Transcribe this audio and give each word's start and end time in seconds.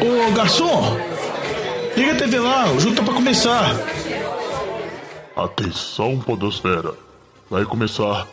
Ô 0.00 0.32
garçom, 0.32 0.96
liga 1.96 2.12
a 2.12 2.16
TV 2.16 2.38
lá, 2.38 2.70
o 2.70 2.78
jogo 2.78 2.94
tá 2.94 3.02
pra 3.02 3.14
começar. 3.14 3.74
Atenção, 5.34 6.20
Podosfera. 6.20 6.94
Vai 7.50 7.64
começar 7.64 8.28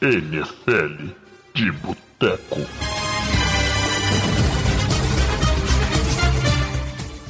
NFL 0.00 1.06
de 1.54 1.72
Boteco. 1.72 2.60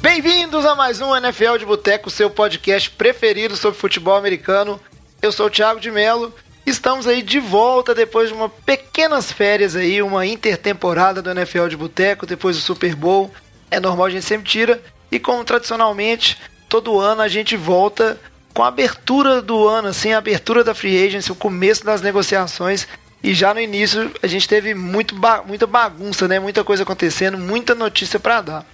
Bem-vindos 0.01 0.65
a 0.65 0.75
mais 0.75 1.01
um 1.01 1.15
NFL 1.15 1.57
de 1.57 1.65
Boteco, 1.65 2.11
seu 2.11 2.29
podcast 2.29 2.91
preferido 2.91 3.55
sobre 3.55 3.79
futebol 3.79 4.15
americano. 4.15 4.79
Eu 5.19 5.31
sou 5.31 5.47
o 5.47 5.49
Thiago 5.49 5.79
de 5.79 5.89
Melo. 5.89 6.31
Estamos 6.63 7.07
aí 7.07 7.23
de 7.23 7.39
volta 7.39 7.95
depois 7.95 8.29
de 8.29 8.35
uma 8.35 8.49
pequenas 8.49 9.31
férias 9.31 9.75
aí, 9.75 10.01
uma 10.01 10.25
intertemporada 10.25 11.21
do 11.21 11.31
NFL 11.31 11.67
de 11.67 11.75
Boteco, 11.75 12.25
depois 12.25 12.55
do 12.55 12.61
Super 12.61 12.95
Bowl. 12.95 13.31
É 13.73 13.79
normal, 13.79 14.05
a 14.05 14.09
gente 14.09 14.25
sempre 14.25 14.47
tira. 14.47 14.81
E 15.11 15.19
como 15.19 15.43
tradicionalmente, 15.43 16.39
todo 16.69 16.99
ano 16.99 17.21
a 17.21 17.27
gente 17.27 17.55
volta 17.57 18.19
com 18.53 18.63
a 18.63 18.67
abertura 18.67 19.41
do 19.41 19.67
ano, 19.67 19.87
assim, 19.87 20.13
a 20.13 20.19
abertura 20.19 20.63
da 20.63 20.75
free 20.75 21.03
agency, 21.03 21.31
o 21.31 21.35
começo 21.35 21.83
das 21.83 22.01
negociações. 22.01 22.87
E 23.23 23.33
já 23.33 23.53
no 23.53 23.59
início 23.59 24.11
a 24.21 24.27
gente 24.27 24.47
teve 24.47 24.73
muito 24.75 25.15
ba 25.15 25.41
muita 25.41 25.65
bagunça, 25.65 26.27
né? 26.27 26.39
Muita 26.39 26.63
coisa 26.63 26.83
acontecendo, 26.83 27.37
muita 27.37 27.73
notícia 27.73 28.19
para 28.19 28.41
dar. 28.41 28.65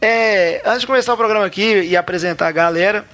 É, 0.00 0.62
antes 0.64 0.80
de 0.80 0.86
começar 0.86 1.12
o 1.12 1.16
programa 1.16 1.44
aqui 1.44 1.82
e 1.82 1.96
apresentar 1.96 2.48
a 2.48 2.52
galera, 2.52 3.04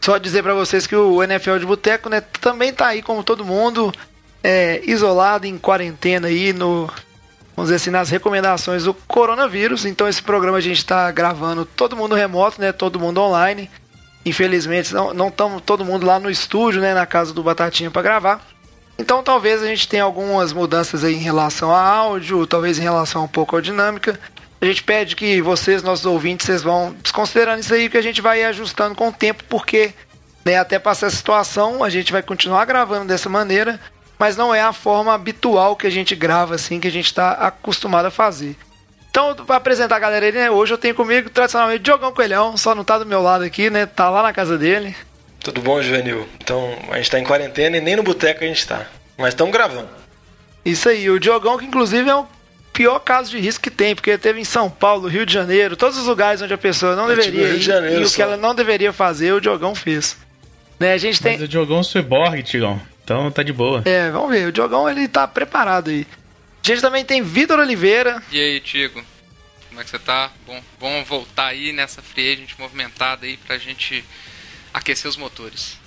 só 0.00 0.18
dizer 0.18 0.42
para 0.42 0.54
vocês 0.54 0.86
que 0.86 0.94
o 0.94 1.22
NFL 1.22 1.58
de 1.58 1.66
Boteco, 1.66 2.08
né, 2.08 2.20
também 2.40 2.72
tá 2.72 2.88
aí 2.88 3.02
como 3.02 3.24
todo 3.24 3.44
mundo, 3.44 3.92
é, 4.42 4.82
isolado 4.84 5.46
em 5.46 5.56
quarentena 5.56 6.28
aí 6.28 6.52
no 6.52 6.90
vamos 7.56 7.68
dizer 7.70 7.76
assim, 7.76 7.90
nas 7.90 8.10
recomendações 8.10 8.84
do 8.84 8.94
coronavírus. 8.94 9.84
Então 9.84 10.08
esse 10.08 10.22
programa 10.22 10.58
a 10.58 10.60
gente 10.60 10.78
está 10.78 11.10
gravando 11.10 11.64
todo 11.64 11.96
mundo 11.96 12.14
remoto, 12.14 12.60
né? 12.60 12.72
Todo 12.72 13.00
mundo 13.00 13.20
online. 13.20 13.70
Infelizmente 14.24 14.92
não 14.94 15.28
estamos 15.28 15.62
todo 15.62 15.84
mundo 15.84 16.06
lá 16.06 16.18
no 16.18 16.30
estúdio, 16.30 16.80
né? 16.80 16.94
Na 16.94 17.06
casa 17.06 17.32
do 17.32 17.42
Batatinha 17.42 17.90
para 17.90 18.02
gravar. 18.02 18.46
Então 18.98 19.22
talvez 19.22 19.62
a 19.62 19.66
gente 19.66 19.88
tenha 19.88 20.04
algumas 20.04 20.52
mudanças 20.52 21.04
aí 21.04 21.14
em 21.14 21.18
relação 21.18 21.74
a 21.74 21.80
áudio, 21.80 22.46
talvez 22.46 22.78
em 22.78 22.82
relação 22.82 23.24
um 23.24 23.28
pouco 23.28 23.56
à 23.56 23.60
dinâmica. 23.60 24.18
A 24.60 24.66
gente 24.66 24.82
pede 24.82 25.14
que 25.14 25.42
vocês, 25.42 25.82
nossos 25.82 26.06
ouvintes, 26.06 26.46
vocês 26.46 26.62
vão 26.62 26.94
desconsiderando 27.02 27.60
isso 27.60 27.74
aí, 27.74 27.90
que 27.90 27.98
a 27.98 28.02
gente 28.02 28.22
vai 28.22 28.42
ajustando 28.44 28.94
com 28.94 29.08
o 29.08 29.12
tempo, 29.12 29.44
porque 29.46 29.92
né, 30.44 30.56
até 30.56 30.78
passar 30.78 31.08
essa 31.08 31.16
situação, 31.16 31.82
a 31.82 31.90
gente 31.90 32.12
vai 32.12 32.22
continuar 32.22 32.64
gravando 32.64 33.06
dessa 33.06 33.28
maneira, 33.28 33.80
mas 34.18 34.36
não 34.36 34.54
é 34.54 34.62
a 34.62 34.72
forma 34.72 35.14
habitual 35.14 35.76
que 35.76 35.86
a 35.86 35.90
gente 35.90 36.14
grava, 36.14 36.54
assim, 36.54 36.80
que 36.80 36.88
a 36.88 36.92
gente 36.92 37.06
está 37.06 37.32
acostumado 37.32 38.06
a 38.06 38.10
fazer. 38.10 38.56
Então, 39.10 39.34
para 39.34 39.56
apresentar 39.56 39.96
a 39.96 40.00
galera 40.00 40.26
aí, 40.26 40.32
né, 40.32 40.50
hoje 40.50 40.74
eu 40.74 40.78
tenho 40.78 40.94
comigo, 40.94 41.30
tradicionalmente, 41.30 41.84
Diogão 41.84 42.12
Coelhão, 42.12 42.56
só 42.56 42.74
não 42.74 42.82
tá 42.82 42.98
do 42.98 43.06
meu 43.06 43.22
lado 43.22 43.44
aqui, 43.44 43.70
né, 43.70 43.86
tá 43.86 44.10
lá 44.10 44.22
na 44.22 44.32
casa 44.32 44.58
dele. 44.58 44.94
Tudo 45.38 45.60
bom, 45.60 45.80
Juvenil? 45.80 46.26
Então, 46.42 46.76
a 46.90 46.96
gente 46.96 47.10
tá 47.10 47.20
em 47.20 47.24
quarentena 47.24 47.76
e 47.76 47.80
nem 47.80 47.94
no 47.94 48.02
boteco 48.02 48.42
a 48.42 48.46
gente 48.46 48.66
tá, 48.66 48.86
mas 49.16 49.28
estamos 49.28 49.52
gravando. 49.52 49.88
Isso 50.64 50.88
aí, 50.88 51.08
o 51.08 51.20
Diogão, 51.20 51.58
que 51.58 51.64
inclusive 51.64 52.08
é 52.10 52.14
o 52.14 52.26
pior 52.72 52.98
caso 52.98 53.30
de 53.30 53.38
risco 53.38 53.62
que 53.62 53.70
tem, 53.70 53.94
porque 53.94 54.18
teve 54.18 54.40
em 54.40 54.44
São 54.44 54.68
Paulo, 54.68 55.06
Rio 55.06 55.24
de 55.24 55.32
Janeiro, 55.32 55.76
todos 55.76 55.96
os 55.96 56.06
lugares 56.06 56.42
onde 56.42 56.54
a 56.54 56.58
pessoa 56.58 56.96
não 56.96 57.08
eu 57.08 57.14
deveria 57.14 57.50
ir, 57.50 57.60
Janeiro, 57.60 58.02
e 58.02 58.04
o 58.04 58.10
que 58.10 58.20
ela 58.20 58.36
não 58.36 58.52
deveria 58.52 58.92
fazer, 58.92 59.32
o 59.32 59.40
Diogão 59.40 59.76
fez. 59.76 60.16
Né, 60.80 60.92
a 60.92 60.98
gente 60.98 61.22
tem... 61.22 61.34
Mas 61.34 61.42
o 61.42 61.48
Diogão 61.48 61.78
é 61.78 61.84
Cyborg, 61.84 62.42
Tigão. 62.42 62.80
Então 63.04 63.30
tá 63.30 63.42
de 63.42 63.52
boa. 63.52 63.82
É, 63.84 64.10
vamos 64.10 64.30
ver. 64.30 64.48
O 64.48 64.52
Diogão 64.52 64.88
ele 64.88 65.06
tá 65.06 65.28
preparado 65.28 65.90
aí. 65.90 66.06
A 66.62 66.66
gente 66.66 66.80
também 66.80 67.04
tem 67.04 67.22
Vitor 67.22 67.58
Oliveira. 67.58 68.22
E 68.32 68.40
aí, 68.40 68.58
Tigo? 68.58 69.04
Como 69.68 69.80
é 69.80 69.84
que 69.84 69.90
você 69.90 69.98
tá? 69.98 70.30
Bom, 70.46 70.60
bom 70.80 71.04
voltar 71.04 71.48
aí 71.48 71.72
nessa 71.72 72.00
free 72.00 72.32
agent 72.32 72.52
movimentada 72.58 73.26
aí 73.26 73.36
pra 73.36 73.58
gente 73.58 74.04
aquecer 74.72 75.08
os 75.08 75.16
motores. 75.16 75.78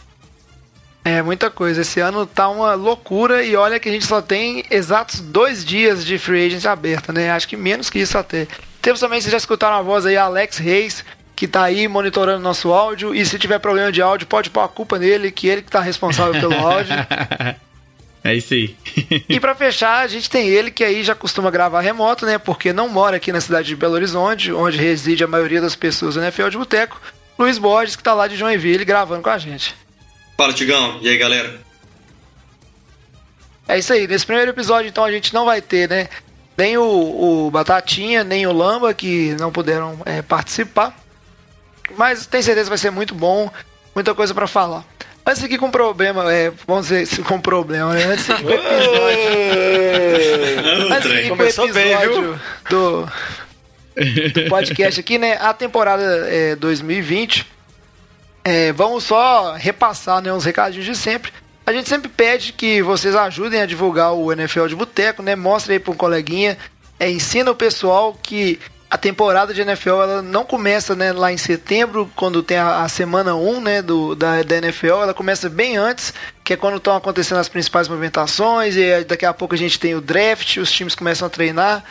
É, 1.04 1.22
muita 1.22 1.50
coisa. 1.50 1.82
Esse 1.82 2.00
ano 2.00 2.28
tá 2.28 2.50
uma 2.50 2.74
loucura 2.74 3.42
e 3.42 3.56
olha 3.56 3.80
que 3.80 3.88
a 3.88 3.92
gente 3.92 4.06
só 4.06 4.22
tem 4.22 4.66
exatos 4.70 5.22
dois 5.22 5.64
dias 5.64 6.06
de 6.06 6.18
free 6.18 6.46
agent 6.48 6.66
aberta, 6.66 7.14
né? 7.14 7.32
Acho 7.32 7.48
que 7.48 7.56
menos 7.56 7.90
que 7.90 7.98
isso 7.98 8.18
até. 8.18 8.46
Temos 8.82 9.00
também, 9.00 9.20
vocês 9.20 9.32
já 9.32 9.38
escutaram 9.38 9.78
a 9.78 9.82
voz 9.82 10.06
aí, 10.06 10.18
Alex 10.18 10.58
Reis, 10.58 11.04
que 11.38 11.48
tá 11.48 11.64
aí 11.64 11.88
monitorando 11.88 12.42
nosso 12.42 12.74
áudio. 12.74 13.14
E 13.14 13.24
se 13.24 13.38
tiver 13.38 13.60
problema 13.60 13.92
de 13.92 14.02
áudio, 14.02 14.26
pode 14.26 14.50
pôr 14.50 14.62
a 14.62 14.68
culpa 14.68 14.98
nele, 14.98 15.32
que 15.32 15.48
ele 15.48 15.62
que 15.62 15.70
tá 15.70 15.80
responsável 15.80 16.34
pelo 16.42 16.56
áudio. 16.56 16.96
É 18.24 18.36
isso 18.36 18.54
aí. 18.56 18.76
e 19.30 19.40
para 19.40 19.56
fechar, 19.56 20.04
a 20.04 20.08
gente 20.08 20.30
tem 20.30 20.50
ele 20.50 20.70
que 20.70 20.84
aí 20.84 21.02
já 21.02 21.16
costuma 21.16 21.50
gravar 21.50 21.80
remoto, 21.80 22.26
né? 22.26 22.38
Porque 22.38 22.74
não 22.74 22.90
mora 22.90 23.16
aqui 23.16 23.32
na 23.32 23.40
cidade 23.40 23.70
de 23.70 23.76
Belo 23.76 23.94
Horizonte, 23.94 24.52
onde 24.52 24.78
reside 24.78 25.24
a 25.24 25.28
maioria 25.28 25.62
das 25.62 25.78
pessoas 25.78 26.16
do 26.16 26.22
NFL 26.22 26.50
de 26.50 26.58
Boteco. 26.58 27.00
Luiz 27.40 27.58
Borges, 27.58 27.96
que 27.96 28.04
tá 28.04 28.14
lá 28.14 28.28
de 28.28 28.36
Joinville 28.36 28.84
gravando 28.84 29.22
com 29.22 29.30
a 29.30 29.38
gente. 29.38 29.74
Fala, 30.36 30.52
Tigão. 30.52 31.00
E 31.02 31.08
aí, 31.08 31.18
galera? 31.18 31.58
É 33.66 33.80
isso 33.80 33.94
aí. 33.94 34.06
Nesse 34.06 34.26
primeiro 34.26 34.52
episódio, 34.52 34.90
então, 34.90 35.06
a 35.06 35.12
gente 35.12 35.34
não 35.34 35.46
vai 35.46 35.62
ter, 35.62 35.88
né? 35.88 36.10
Nem 36.58 36.78
o, 36.78 37.46
o 37.46 37.50
Batatinha, 37.50 38.26
nem 38.26 38.46
o 38.46 38.52
Lamba, 38.52 38.94
que 38.94 39.38
não 39.40 39.54
puderam 39.54 40.02
é, 40.06 40.22
participar. 40.22 41.07
Mas 41.96 42.26
tenho 42.26 42.44
certeza 42.44 42.66
que 42.66 42.70
vai 42.70 42.78
ser 42.78 42.92
muito 42.92 43.14
bom, 43.14 43.52
muita 43.94 44.14
coisa 44.16 44.34
para 44.34 44.48
falar. 44.48 44.84
Antes 45.26 45.44
aqui 45.44 45.58
com 45.58 45.70
problema, 45.70 46.32
é, 46.32 46.52
vamos 46.66 46.88
dizer 46.88 47.24
com 47.26 47.40
problema, 47.40 47.94
né? 47.94 48.06
Antes 48.06 48.30
aqui 48.30 48.44
com 48.44 48.50
o 48.50 48.54
episódio. 48.54 49.18
Antes 50.94 51.12
aqui 51.12 51.30
com 51.30 51.36
o 51.36 51.44
episódio 51.44 51.74
bem, 51.74 51.98
do, 52.70 53.06
do 54.32 54.50
podcast 54.50 55.00
aqui, 55.00 55.18
né? 55.18 55.38
A 55.42 55.54
temporada 55.54 56.04
é, 56.30 56.56
2020. 56.56 57.46
É, 58.46 58.72
vamos 58.72 59.04
só 59.04 59.56
repassar 59.56 60.22
né, 60.22 60.32
uns 60.32 60.46
recadinhos 60.46 60.86
de 60.86 60.96
sempre. 60.96 61.34
A 61.66 61.74
gente 61.74 61.90
sempre 61.90 62.08
pede 62.08 62.54
que 62.54 62.82
vocês 62.82 63.14
ajudem 63.14 63.60
a 63.60 63.66
divulgar 63.66 64.14
o 64.14 64.32
NFL 64.32 64.68
de 64.68 64.76
Boteco, 64.78 65.22
né? 65.22 65.36
Mostre 65.36 65.74
aí 65.74 65.80
para 65.80 65.92
um 65.92 65.98
coleguinha. 65.98 66.58
É, 66.98 67.12
ensina 67.12 67.52
o 67.52 67.56
pessoal 67.56 68.18
que 68.24 68.58
a 68.98 69.00
temporada 69.00 69.54
de 69.54 69.62
NFL 69.62 70.02
ela 70.02 70.22
não 70.24 70.44
começa 70.44 70.96
né, 70.96 71.14
lá 71.14 71.32
em 71.32 71.38
setembro, 71.38 72.10
quando 72.16 72.42
tem 72.42 72.58
a, 72.58 72.82
a 72.82 72.90
semana 72.90 73.36
1 73.36 73.62
né, 73.62 73.82
do, 73.84 74.16
da, 74.16 74.42
da, 74.42 74.58
NFL, 74.58 75.04
ela 75.04 75.14
começa 75.14 75.48
bem 75.48 75.78
antes, 75.78 76.12
que 76.44 76.54
é 76.54 76.58
quando 76.58 76.78
estão 76.78 76.96
acontecendo 76.96 77.38
as 77.38 77.48
principais 77.48 77.88
movimentações, 77.88 78.76
e 78.76 79.04
daqui 79.04 79.24
a 79.24 79.34
pouco 79.36 79.54
a 79.54 79.58
gente 79.58 79.80
tem 79.80 79.94
o 79.94 80.02
draft, 80.02 80.58
os 80.58 80.72
times 80.72 80.96
começam 80.96 81.28
a 81.28 81.30
treinar 81.30 81.84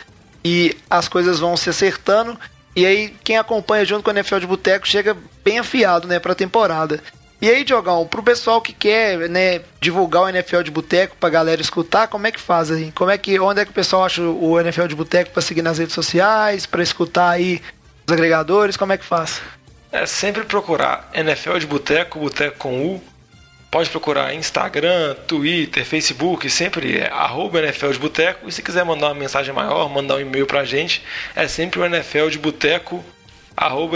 e 0.43 0.75
as 0.89 1.07
coisas 1.07 1.39
vão 1.39 1.55
se 1.55 1.69
acertando. 1.69 2.37
E 2.75 2.85
aí 2.85 3.15
quem 3.23 3.37
acompanha 3.37 3.85
junto 3.85 4.03
com 4.03 4.09
a 4.09 4.13
NFL 4.13 4.39
de 4.39 4.47
Boteco 4.47 4.85
chega 4.85 5.15
bem 5.45 5.59
afiado 5.59 6.09
né, 6.09 6.19
para 6.19 6.33
a 6.33 6.35
temporada. 6.35 7.01
E 7.39 7.49
aí, 7.49 7.63
Diogão, 7.63 8.07
pro 8.07 8.23
pessoal 8.23 8.59
que 8.59 8.73
quer, 8.73 9.29
né, 9.29 9.61
divulgar 9.79 10.23
o 10.23 10.29
NFL 10.29 10.61
de 10.63 10.71
Boteco 10.71 11.15
pra 11.19 11.29
galera 11.29 11.61
escutar, 11.61 12.07
como 12.07 12.25
é 12.25 12.31
que 12.31 12.39
faz 12.39 12.71
aí? 12.71 12.91
Como 12.93 13.11
é 13.11 13.17
que, 13.17 13.39
onde 13.39 13.61
é 13.61 13.65
que 13.65 13.69
o 13.69 13.75
pessoal 13.75 14.05
acha 14.05 14.23
o 14.23 14.59
NFL 14.59 14.87
de 14.87 14.95
Boteco 14.95 15.31
pra 15.31 15.41
seguir 15.41 15.61
nas 15.61 15.77
redes 15.77 15.93
sociais, 15.93 16.65
pra 16.65 16.81
escutar 16.81 17.29
aí 17.29 17.61
os 18.07 18.11
agregadores, 18.13 18.75
como 18.75 18.91
é 18.91 18.97
que 18.97 19.05
faz? 19.05 19.39
É 19.91 20.05
sempre 20.07 20.45
procurar 20.45 21.09
NFL 21.13 21.59
de 21.59 21.67
Boteco, 21.67 22.19
Boteco 22.19 22.57
com 22.57 22.95
U. 22.95 23.01
Pode 23.69 23.89
procurar 23.89 24.33
Instagram, 24.33 25.13
Twitter, 25.27 25.85
Facebook, 25.85 26.49
sempre 26.49 26.97
é 26.97 27.11
arroba 27.11 27.59
NFL 27.59 27.91
de 27.91 27.99
Boteco. 27.99 28.49
E 28.49 28.51
se 28.51 28.63
quiser 28.63 28.83
mandar 28.83 29.07
uma 29.07 29.15
mensagem 29.15 29.53
maior, 29.53 29.87
mandar 29.89 30.15
um 30.15 30.19
e-mail 30.21 30.47
pra 30.47 30.65
gente, 30.65 31.03
é 31.35 31.47
sempre 31.47 31.79
o 31.79 31.85
NFL 31.85 32.29
de 32.29 32.39
Boteco 32.39 33.03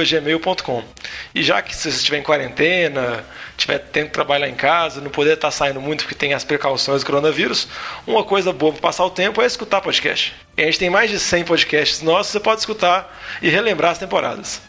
gmail.com. 0.05 0.83
E 1.35 1.44
já 1.44 1.61
que 1.61 1.75
se 1.75 1.83
você 1.83 1.97
estiver 1.97 2.17
em 2.17 2.23
quarentena, 2.23 3.23
tiver 3.55 3.77
tendo 3.79 4.07
que 4.07 4.13
trabalhar 4.13 4.49
em 4.49 4.55
casa, 4.55 4.99
não 4.99 5.11
poder 5.11 5.33
estar 5.33 5.51
saindo 5.51 5.79
muito 5.79 6.03
porque 6.03 6.16
tem 6.16 6.33
as 6.33 6.44
precauções 6.44 7.01
do 7.01 7.05
coronavírus, 7.05 7.67
uma 8.07 8.23
coisa 8.23 8.51
boa 8.51 8.72
para 8.72 8.81
passar 8.81 9.05
o 9.05 9.11
tempo 9.11 9.41
é 9.41 9.45
escutar 9.45 9.81
podcast. 9.81 10.33
E 10.57 10.63
a 10.63 10.66
gente 10.66 10.79
tem 10.79 10.89
mais 10.89 11.11
de 11.11 11.19
100 11.19 11.45
podcasts 11.45 12.02
nossos, 12.02 12.31
você 12.31 12.40
pode 12.40 12.59
escutar 12.59 13.19
e 13.41 13.49
relembrar 13.49 13.91
as 13.91 13.99
temporadas. 13.99 14.61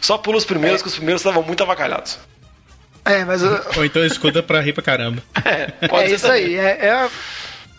Só 0.00 0.16
pula 0.16 0.36
os 0.36 0.44
primeiros, 0.44 0.80
é. 0.80 0.82
que 0.82 0.88
os 0.88 0.94
primeiros 0.94 1.20
estavam 1.20 1.42
muito 1.42 1.62
avacalhados. 1.62 2.18
É, 3.04 3.24
mas. 3.24 3.42
Eu... 3.42 3.64
Ou 3.76 3.84
então 3.84 4.04
escuta 4.04 4.42
pra 4.42 4.60
rir 4.60 4.72
pra 4.72 4.82
caramba. 4.82 5.22
É, 5.44 5.86
pode 5.88 6.10
é 6.10 6.14
isso 6.14 6.26
também. 6.26 6.44
aí. 6.44 6.56
É, 6.56 6.86
é, 6.86 7.10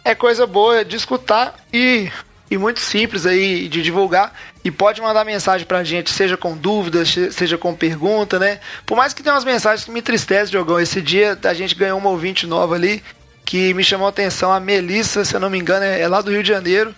é 0.05 0.15
coisa 0.15 0.47
boa 0.47 0.85
de 0.85 0.95
escutar 0.95 1.55
e 1.71 2.09
e 2.49 2.57
muito 2.57 2.79
simples 2.79 3.25
aí 3.25 3.67
de 3.67 3.81
divulgar. 3.81 4.33
E 4.63 4.71
pode 4.71 5.01
mandar 5.01 5.23
mensagem 5.25 5.65
pra 5.65 5.83
gente, 5.83 6.09
seja 6.11 6.35
com 6.35 6.55
dúvidas, 6.55 7.15
seja 7.31 7.57
com 7.57 7.73
pergunta, 7.73 8.39
né? 8.39 8.59
Por 8.85 8.97
mais 8.97 9.13
que 9.13 9.23
tenha 9.23 9.33
umas 9.33 9.45
mensagens 9.45 9.85
que 9.85 9.91
me 9.91 9.99
entristecem, 9.99 10.51
Diogão. 10.51 10.79
Esse 10.79 11.01
dia 11.01 11.37
a 11.43 11.53
gente 11.53 11.75
ganhou 11.75 11.97
uma 11.97 12.09
ouvinte 12.09 12.45
nova 12.45 12.75
ali 12.75 13.03
que 13.45 13.73
me 13.73 13.83
chamou 13.83 14.07
a 14.07 14.09
atenção, 14.09 14.51
a 14.51 14.59
Melissa, 14.59 15.23
se 15.23 15.33
eu 15.33 15.39
não 15.39 15.49
me 15.49 15.57
engano, 15.57 15.85
é, 15.85 16.01
é 16.01 16.07
lá 16.07 16.19
do 16.19 16.31
Rio 16.31 16.43
de 16.43 16.49
Janeiro. 16.49 16.93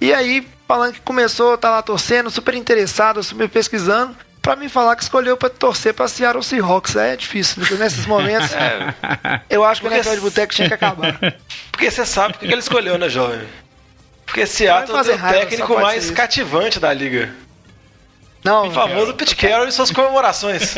E 0.00 0.12
aí, 0.12 0.46
falando 0.68 0.92
que 0.92 1.00
começou, 1.00 1.56
tá 1.56 1.70
lá 1.70 1.80
torcendo, 1.80 2.30
super 2.30 2.54
interessado, 2.54 3.22
super 3.22 3.48
pesquisando 3.48 4.14
para 4.44 4.56
mim 4.56 4.68
falar 4.68 4.94
que 4.94 5.02
escolheu 5.02 5.38
para 5.38 5.48
torcer 5.48 5.94
para 5.94 6.06
Seattle 6.06 6.44
Seahawks. 6.44 6.94
É 6.96 7.16
difícil, 7.16 7.62
nesses 7.78 8.04
momentos. 8.04 8.50
É. 8.54 9.40
Eu 9.48 9.64
acho 9.64 9.80
que 9.80 9.88
o 9.88 9.90
NFL 9.90 10.14
de 10.14 10.20
Boteco 10.20 10.54
tinha 10.54 10.68
que 10.68 10.74
acabar. 10.74 11.18
Porque 11.72 11.90
você 11.90 12.04
sabe 12.04 12.34
o 12.34 12.38
que 12.38 12.44
ele 12.44 12.58
escolheu, 12.58 12.98
né, 12.98 13.08
jovem? 13.08 13.40
Porque 14.34 14.48
Seattle 14.48 14.98
é 14.98 15.00
o 15.00 15.18
técnico 15.30 15.74
mais 15.80 16.10
cativante 16.10 16.80
da 16.80 16.92
liga. 16.92 17.32
Não, 18.42 18.66
O 18.66 18.72
famoso 18.72 19.14
Pete 19.14 19.36
Carroll 19.36 19.68
e 19.68 19.72
suas 19.72 19.92
comemorações. 19.94 20.74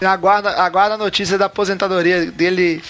aguarda, 0.00 0.50
aguarda 0.50 0.94
a 0.94 0.98
notícia 0.98 1.36
da 1.36 1.46
aposentadoria 1.46 2.30
dele 2.30 2.80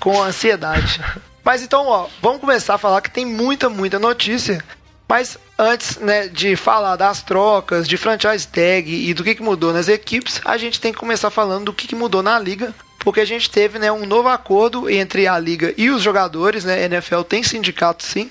com 0.00 0.20
ansiedade. 0.20 1.00
Mas 1.44 1.62
então, 1.62 1.86
ó, 1.86 2.08
vamos 2.20 2.40
começar 2.40 2.74
a 2.74 2.78
falar 2.78 3.00
que 3.00 3.12
tem 3.12 3.24
muita, 3.24 3.70
muita 3.70 4.00
notícia. 4.00 4.60
Mas 5.08 5.38
antes 5.56 5.98
né, 5.98 6.26
de 6.26 6.56
falar 6.56 6.96
das 6.96 7.22
trocas, 7.22 7.86
de 7.86 7.96
franchise 7.96 8.48
tag 8.48 8.92
e 8.92 9.14
do 9.14 9.22
que, 9.22 9.36
que 9.36 9.42
mudou 9.42 9.72
nas 9.72 9.86
equipes, 9.86 10.40
a 10.44 10.56
gente 10.56 10.80
tem 10.80 10.92
que 10.92 10.98
começar 10.98 11.30
falando 11.30 11.66
do 11.66 11.72
que, 11.72 11.86
que 11.86 11.94
mudou 11.94 12.24
na 12.24 12.40
liga. 12.40 12.74
Porque 13.02 13.20
a 13.20 13.24
gente 13.24 13.50
teve 13.50 13.78
né, 13.78 13.90
um 13.90 14.06
novo 14.06 14.28
acordo 14.28 14.88
entre 14.88 15.26
a 15.26 15.38
liga 15.38 15.74
e 15.76 15.90
os 15.90 16.02
jogadores, 16.02 16.64
né? 16.64 16.74
A 16.74 16.84
NFL 16.84 17.22
tem 17.22 17.42
sindicato 17.42 18.04
sim, 18.04 18.30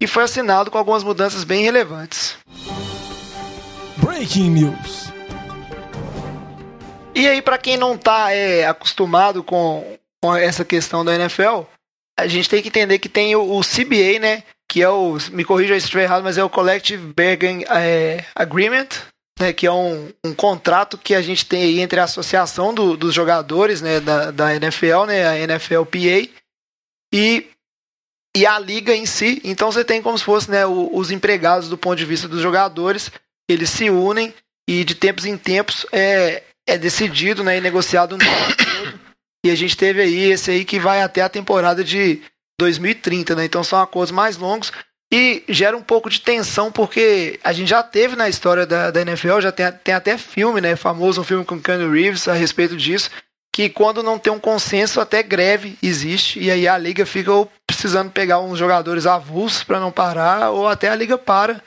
e 0.00 0.06
foi 0.06 0.24
assinado 0.24 0.70
com 0.70 0.78
algumas 0.78 1.02
mudanças 1.02 1.44
bem 1.44 1.62
relevantes. 1.62 2.36
Breaking 3.96 4.50
News. 4.50 5.10
E 7.14 7.28
aí, 7.28 7.42
para 7.42 7.58
quem 7.58 7.76
não 7.76 7.98
tá 7.98 8.32
é, 8.32 8.66
acostumado 8.66 9.42
com, 9.42 9.98
com 10.22 10.34
essa 10.34 10.64
questão 10.64 11.04
da 11.04 11.14
NFL, 11.14 11.62
a 12.18 12.26
gente 12.26 12.48
tem 12.48 12.62
que 12.62 12.68
entender 12.68 12.98
que 12.98 13.08
tem 13.08 13.34
o, 13.36 13.58
o 13.58 13.60
CBA, 13.60 14.18
né? 14.20 14.42
Que 14.70 14.82
é 14.82 14.88
o. 14.88 15.18
Me 15.32 15.44
corrija 15.44 15.74
se 15.74 15.84
estiver 15.84 16.04
errado, 16.04 16.22
mas 16.22 16.38
é 16.38 16.44
o 16.44 16.48
Collective 16.48 17.12
Bargaining 17.12 17.64
é, 17.68 18.24
Agreement, 18.34 18.88
né, 19.40 19.54
que 19.54 19.66
é 19.66 19.72
um, 19.72 20.12
um 20.22 20.34
contrato 20.34 20.98
que 20.98 21.14
a 21.14 21.22
gente 21.22 21.46
tem 21.46 21.62
aí 21.62 21.80
entre 21.80 21.98
a 21.98 22.04
associação 22.04 22.74
do, 22.74 22.94
dos 22.94 23.14
jogadores 23.14 23.80
né, 23.80 23.98
da, 23.98 24.30
da 24.30 24.54
NFL, 24.54 25.06
né, 25.06 25.26
a 25.26 25.46
NFLPA, 25.46 26.28
e, 27.12 27.46
e 28.36 28.46
a 28.46 28.58
liga 28.58 28.94
em 28.94 29.06
si. 29.06 29.40
Então 29.42 29.72
você 29.72 29.82
tem 29.82 30.02
como 30.02 30.18
se 30.18 30.24
fosse 30.24 30.50
né, 30.50 30.66
o, 30.66 30.94
os 30.94 31.10
empregados 31.10 31.70
do 31.70 31.78
ponto 31.78 31.96
de 31.96 32.04
vista 32.04 32.28
dos 32.28 32.42
jogadores, 32.42 33.10
eles 33.48 33.70
se 33.70 33.88
unem 33.88 34.34
e 34.68 34.84
de 34.84 34.94
tempos 34.94 35.24
em 35.24 35.38
tempos 35.38 35.86
é, 35.90 36.42
é 36.68 36.76
decidido 36.76 37.42
né, 37.42 37.56
e 37.56 37.60
negociado 37.62 38.14
um 38.14 38.18
acordo. 38.20 39.00
E 39.44 39.50
a 39.50 39.54
gente 39.54 39.74
teve 39.74 40.02
aí 40.02 40.30
esse 40.30 40.50
aí 40.50 40.66
que 40.66 40.78
vai 40.78 41.00
até 41.00 41.22
a 41.22 41.28
temporada 41.28 41.82
de 41.82 42.22
2030, 42.60 43.34
né? 43.34 43.46
Então 43.46 43.64
são 43.64 43.80
acordos 43.80 44.12
mais 44.12 44.36
longos 44.36 44.70
e 45.12 45.42
gera 45.48 45.76
um 45.76 45.82
pouco 45.82 46.08
de 46.08 46.20
tensão 46.20 46.70
porque 46.70 47.40
a 47.42 47.52
gente 47.52 47.68
já 47.68 47.82
teve 47.82 48.14
na 48.14 48.28
história 48.28 48.64
da, 48.64 48.90
da 48.90 49.00
NFL, 49.00 49.40
já 49.40 49.50
tem, 49.50 49.70
tem 49.72 49.94
até 49.94 50.16
filme, 50.16 50.60
né? 50.60 50.76
Famoso 50.76 51.20
um 51.20 51.24
filme 51.24 51.44
com 51.44 51.60
Keanu 51.60 51.92
Reeves 51.92 52.28
a 52.28 52.32
respeito 52.32 52.76
disso, 52.76 53.10
que 53.52 53.68
quando 53.68 54.02
não 54.02 54.18
tem 54.18 54.32
um 54.32 54.38
consenso 54.38 55.00
até 55.00 55.22
greve 55.22 55.76
existe 55.82 56.38
e 56.38 56.50
aí 56.50 56.68
a 56.68 56.78
liga 56.78 57.04
fica 57.04 57.32
precisando 57.66 58.10
pegar 58.10 58.40
uns 58.40 58.58
jogadores 58.58 59.06
avulsos 59.06 59.64
para 59.64 59.80
não 59.80 59.90
parar 59.90 60.50
ou 60.50 60.68
até 60.68 60.88
a 60.88 60.94
liga 60.94 61.18
para 61.18 61.60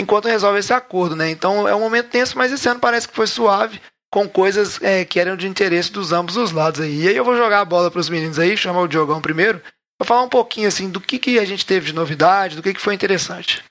enquanto 0.00 0.28
resolve 0.28 0.58
esse 0.58 0.72
acordo, 0.72 1.14
né? 1.14 1.28
Então 1.30 1.68
é 1.68 1.74
um 1.74 1.80
momento 1.80 2.08
tenso, 2.08 2.38
mas 2.38 2.52
esse 2.52 2.68
ano 2.68 2.80
parece 2.80 3.06
que 3.06 3.14
foi 3.14 3.26
suave 3.26 3.80
com 4.10 4.26
coisas 4.26 4.80
é, 4.82 5.04
que 5.04 5.20
eram 5.20 5.36
de 5.36 5.46
interesse 5.46 5.92
dos 5.92 6.12
ambos 6.12 6.36
os 6.36 6.52
lados 6.52 6.80
aí. 6.80 7.02
E 7.02 7.08
aí 7.08 7.16
eu 7.16 7.24
vou 7.24 7.36
jogar 7.36 7.60
a 7.60 7.64
bola 7.64 7.90
para 7.90 8.00
os 8.00 8.08
meninos 8.08 8.38
aí, 8.38 8.56
chamar 8.56 8.80
o 8.80 8.88
Diogão 8.88 9.20
primeiro, 9.20 9.60
para 9.98 10.06
falar 10.06 10.22
um 10.22 10.28
pouquinho 10.28 10.68
assim 10.68 10.88
do 10.88 11.00
que, 11.00 11.18
que 11.18 11.38
a 11.38 11.44
gente 11.44 11.66
teve 11.66 11.86
de 11.86 11.92
novidade, 11.92 12.56
do 12.56 12.62
que, 12.62 12.72
que 12.72 12.80
foi 12.80 12.94
interessante. 12.94 13.64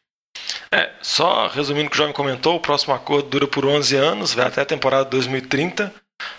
É, 0.72 0.92
só 1.02 1.48
resumindo 1.48 1.88
o 1.88 1.90
que 1.90 1.96
o 1.96 1.98
Jovem 1.98 2.14
comentou, 2.14 2.58
o 2.58 2.60
próximo 2.60 2.94
acordo 2.94 3.30
dura 3.30 3.48
por 3.48 3.66
11 3.66 3.96
anos, 3.96 4.34
vai 4.34 4.46
até 4.46 4.62
a 4.62 4.66
temporada 4.66 5.10
2030. 5.10 5.94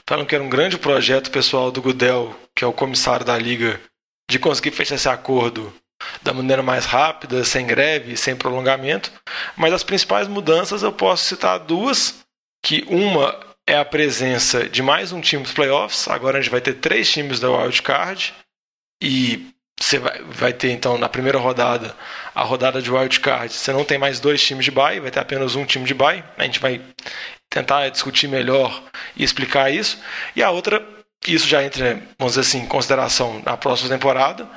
Falam 0.06 0.26
que 0.26 0.34
era 0.34 0.44
um 0.44 0.48
grande 0.48 0.76
projeto 0.76 1.30
pessoal 1.30 1.70
do 1.70 1.80
Gudel, 1.80 2.38
que 2.54 2.64
é 2.64 2.66
o 2.66 2.72
comissário 2.72 3.24
da 3.24 3.38
liga, 3.38 3.80
de 4.30 4.38
conseguir 4.38 4.72
fechar 4.72 4.96
esse 4.96 5.08
acordo 5.08 5.72
da 6.22 6.32
maneira 6.32 6.62
mais 6.62 6.84
rápida, 6.84 7.44
sem 7.44 7.66
greve, 7.66 8.16
sem 8.16 8.36
prolongamento. 8.36 9.10
Mas 9.56 9.72
as 9.72 9.82
principais 9.82 10.28
mudanças 10.28 10.82
eu 10.82 10.92
posso 10.92 11.24
citar 11.24 11.58
duas, 11.58 12.24
que 12.64 12.84
uma 12.88 13.38
é 13.66 13.76
a 13.76 13.84
presença 13.84 14.68
de 14.68 14.82
mais 14.82 15.12
um 15.12 15.20
time 15.20 15.42
dos 15.42 15.52
playoffs. 15.52 16.08
Agora 16.08 16.38
a 16.38 16.40
gente 16.40 16.50
vai 16.50 16.60
ter 16.60 16.74
três 16.74 17.10
times 17.10 17.40
da 17.40 17.50
Wild 17.50 17.82
Card. 17.82 18.34
E 19.02 19.46
você 19.80 19.98
vai, 19.98 20.22
vai 20.22 20.52
ter, 20.52 20.70
então, 20.70 20.98
na 20.98 21.08
primeira 21.08 21.38
rodada, 21.38 21.94
a 22.34 22.42
rodada 22.42 22.82
de 22.82 22.90
Wild 22.90 23.20
Card. 23.20 23.52
Você 23.52 23.72
não 23.72 23.84
tem 23.84 23.98
mais 23.98 24.18
dois 24.18 24.42
times 24.42 24.64
de 24.64 24.70
bye, 24.70 25.00
vai 25.00 25.10
ter 25.10 25.20
apenas 25.20 25.54
um 25.54 25.64
time 25.64 25.84
de 25.84 25.94
bye. 25.94 26.24
A 26.36 26.44
gente 26.44 26.58
vai 26.58 26.80
tentar 27.48 27.88
discutir 27.88 28.28
melhor 28.28 28.82
e 29.16 29.22
explicar 29.22 29.72
isso. 29.72 29.98
E 30.34 30.42
a 30.42 30.50
outra, 30.50 30.84
isso 31.26 31.46
já 31.46 31.62
entra, 31.62 32.02
vamos 32.18 32.34
dizer 32.34 32.40
assim, 32.40 32.58
em 32.58 32.66
consideração 32.66 33.40
na 33.44 33.56
próxima 33.56 33.88
temporada. 33.88 34.48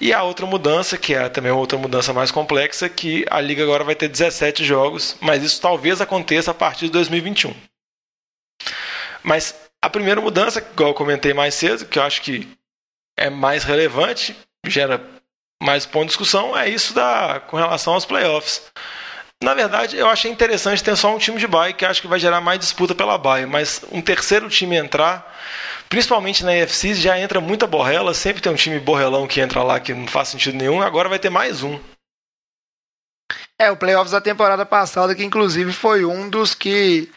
E 0.00 0.12
a 0.12 0.22
outra 0.22 0.46
mudança, 0.46 0.96
que 0.96 1.14
é 1.14 1.28
também 1.28 1.52
outra 1.52 1.78
mudança 1.78 2.12
mais 2.12 2.30
complexa, 2.30 2.88
que 2.88 3.24
a 3.30 3.40
liga 3.40 3.62
agora 3.62 3.84
vai 3.84 3.94
ter 3.94 4.08
17 4.08 4.64
jogos, 4.64 5.16
mas 5.20 5.44
isso 5.44 5.60
talvez 5.60 6.00
aconteça 6.00 6.50
a 6.50 6.54
partir 6.54 6.86
de 6.86 6.92
2021. 6.92 7.54
Mas 9.22 9.54
a 9.80 9.88
primeira 9.88 10.20
mudança, 10.20 10.58
igual 10.58 10.90
eu 10.90 10.94
comentei 10.94 11.32
mais 11.32 11.54
cedo, 11.54 11.86
que 11.86 11.98
eu 11.98 12.02
acho 12.02 12.22
que 12.22 12.48
é 13.16 13.30
mais 13.30 13.62
relevante, 13.62 14.34
gera 14.66 15.04
mais 15.62 15.86
ponto 15.86 16.04
de 16.04 16.08
discussão, 16.08 16.56
é 16.56 16.68
isso 16.68 16.92
da, 16.92 17.40
com 17.40 17.56
relação 17.56 17.94
aos 17.94 18.04
playoffs. 18.04 18.62
Na 19.42 19.54
verdade, 19.54 19.96
eu 19.96 20.08
achei 20.08 20.30
interessante 20.30 20.84
ter 20.84 20.96
só 20.96 21.14
um 21.14 21.18
time 21.18 21.38
de 21.38 21.48
bye, 21.48 21.74
que 21.74 21.84
acho 21.84 22.00
que 22.00 22.06
vai 22.06 22.18
gerar 22.18 22.40
mais 22.40 22.60
disputa 22.60 22.94
pela 22.94 23.18
bye, 23.18 23.44
mas 23.44 23.84
um 23.90 24.00
terceiro 24.00 24.48
time 24.48 24.76
entrar, 24.76 25.36
principalmente 25.88 26.44
na 26.44 26.52
UFC, 26.52 26.94
já 26.94 27.18
entra 27.18 27.40
muita 27.40 27.66
borrela, 27.66 28.14
sempre 28.14 28.40
tem 28.40 28.52
um 28.52 28.56
time 28.56 28.78
borrelão 28.78 29.26
que 29.26 29.40
entra 29.40 29.62
lá 29.62 29.80
que 29.80 29.92
não 29.92 30.06
faz 30.06 30.28
sentido 30.28 30.56
nenhum, 30.56 30.80
agora 30.80 31.08
vai 31.08 31.18
ter 31.18 31.30
mais 31.30 31.62
um. 31.62 31.78
É, 33.58 33.70
o 33.70 33.76
playoffs 33.76 34.12
da 34.12 34.20
temporada 34.20 34.64
passada, 34.64 35.14
que 35.14 35.24
inclusive 35.24 35.72
foi 35.72 36.04
um 36.04 36.28
dos 36.28 36.54
que 36.54 37.10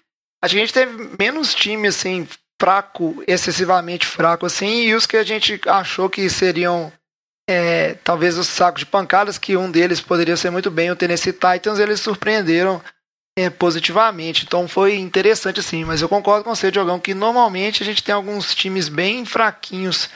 a 0.43 0.47
gente 0.47 0.73
teve 0.73 1.15
menos 1.19 1.53
time 1.53 1.87
assim 1.87 2.27
fraco, 2.59 3.23
excessivamente 3.27 4.05
fraco 4.05 4.45
assim, 4.45 4.83
e 4.83 4.95
os 4.95 5.05
que 5.05 5.17
a 5.17 5.23
gente 5.23 5.59
achou 5.67 6.09
que 6.09 6.27
seriam 6.29 6.91
é, 7.47 7.95
talvez 8.03 8.37
os 8.37 8.47
sacos 8.47 8.79
de 8.79 8.85
pancadas, 8.85 9.37
que 9.37 9.55
um 9.55 9.69
deles 9.69 10.01
poderia 10.01 10.35
ser 10.35 10.49
muito 10.49 10.71
bem 10.71 10.91
o 10.91 10.95
Tennessee 10.95 11.33
Titans, 11.33 11.79
eles 11.79 11.99
surpreenderam 11.99 12.81
é, 13.37 13.49
positivamente. 13.49 14.45
Então 14.45 14.67
foi 14.67 14.95
interessante 14.95 15.59
assim, 15.59 15.83
mas 15.83 16.01
eu 16.01 16.09
concordo 16.09 16.43
com 16.43 16.55
você, 16.55 16.71
Diogão, 16.71 16.99
que 16.99 17.13
normalmente 17.13 17.83
a 17.83 17.85
gente 17.85 18.03
tem 18.03 18.15
alguns 18.15 18.55
times 18.55 18.89
bem 18.89 19.25
fraquinhos 19.25 20.09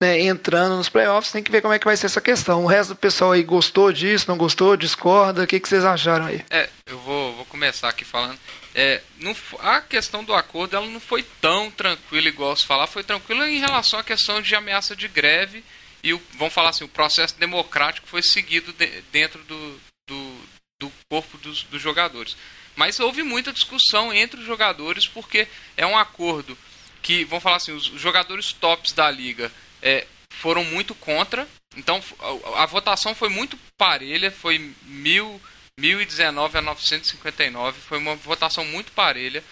né, 0.00 0.20
entrando 0.20 0.76
nos 0.76 0.90
playoffs, 0.90 1.32
tem 1.32 1.42
que 1.42 1.50
ver 1.50 1.62
como 1.62 1.72
é 1.72 1.78
que 1.78 1.86
vai 1.86 1.96
ser 1.96 2.06
essa 2.06 2.20
questão. 2.20 2.64
O 2.64 2.66
resto 2.66 2.90
do 2.90 2.96
pessoal 2.96 3.32
aí 3.32 3.42
gostou 3.42 3.90
disso, 3.90 4.26
não 4.28 4.36
gostou, 4.36 4.76
discorda? 4.76 5.42
O 5.42 5.46
que, 5.46 5.58
que 5.58 5.68
vocês 5.68 5.84
acharam 5.84 6.26
aí? 6.26 6.44
É, 6.50 6.68
eu 6.86 6.98
vou, 6.98 7.34
vou 7.34 7.46
começar 7.46 7.88
aqui 7.88 8.04
falando. 8.04 8.38
É, 8.74 9.00
não, 9.18 9.34
a 9.60 9.80
questão 9.80 10.22
do 10.22 10.34
acordo 10.34 10.76
ela 10.76 10.86
não 10.86 11.00
foi 11.00 11.24
tão 11.40 11.70
tranquila 11.70 12.28
igual 12.28 12.54
se 12.54 12.66
falar, 12.66 12.86
foi 12.86 13.02
tranquila 13.02 13.48
em 13.48 13.58
relação 13.58 13.98
à 13.98 14.04
questão 14.04 14.42
de 14.42 14.54
ameaça 14.54 14.94
de 14.94 15.08
greve 15.08 15.64
e 16.06 16.14
o, 16.14 16.22
vamos 16.34 16.54
falar 16.54 16.70
assim, 16.70 16.84
o 16.84 16.88
processo 16.88 17.34
democrático 17.36 18.06
foi 18.06 18.22
seguido 18.22 18.72
de, 18.72 18.86
dentro 19.10 19.42
do, 19.42 19.80
do, 20.06 20.40
do 20.80 20.92
corpo 21.10 21.36
dos, 21.38 21.64
dos 21.64 21.82
jogadores. 21.82 22.36
Mas 22.76 23.00
houve 23.00 23.24
muita 23.24 23.52
discussão 23.52 24.14
entre 24.14 24.38
os 24.38 24.46
jogadores 24.46 25.08
porque 25.08 25.48
é 25.76 25.84
um 25.84 25.98
acordo 25.98 26.56
que, 27.02 27.24
vamos 27.24 27.42
falar 27.42 27.56
assim, 27.56 27.72
os 27.72 27.86
jogadores 28.00 28.52
tops 28.52 28.92
da 28.92 29.10
liga 29.10 29.50
é, 29.82 30.06
foram 30.30 30.62
muito 30.62 30.94
contra. 30.94 31.48
Então 31.76 32.00
a, 32.20 32.62
a, 32.62 32.66
votação 32.66 33.12
foi 33.12 33.28
muito 33.28 33.58
parelha, 33.76 34.30
foi 34.30 34.72
mil, 34.82 35.40
1019 35.76 36.58
a 36.58 36.62
959, 36.62 37.80
foi 37.80 37.98
uma 37.98 38.14
votação 38.14 38.64
muito 38.64 38.92
parelha. 38.92 39.42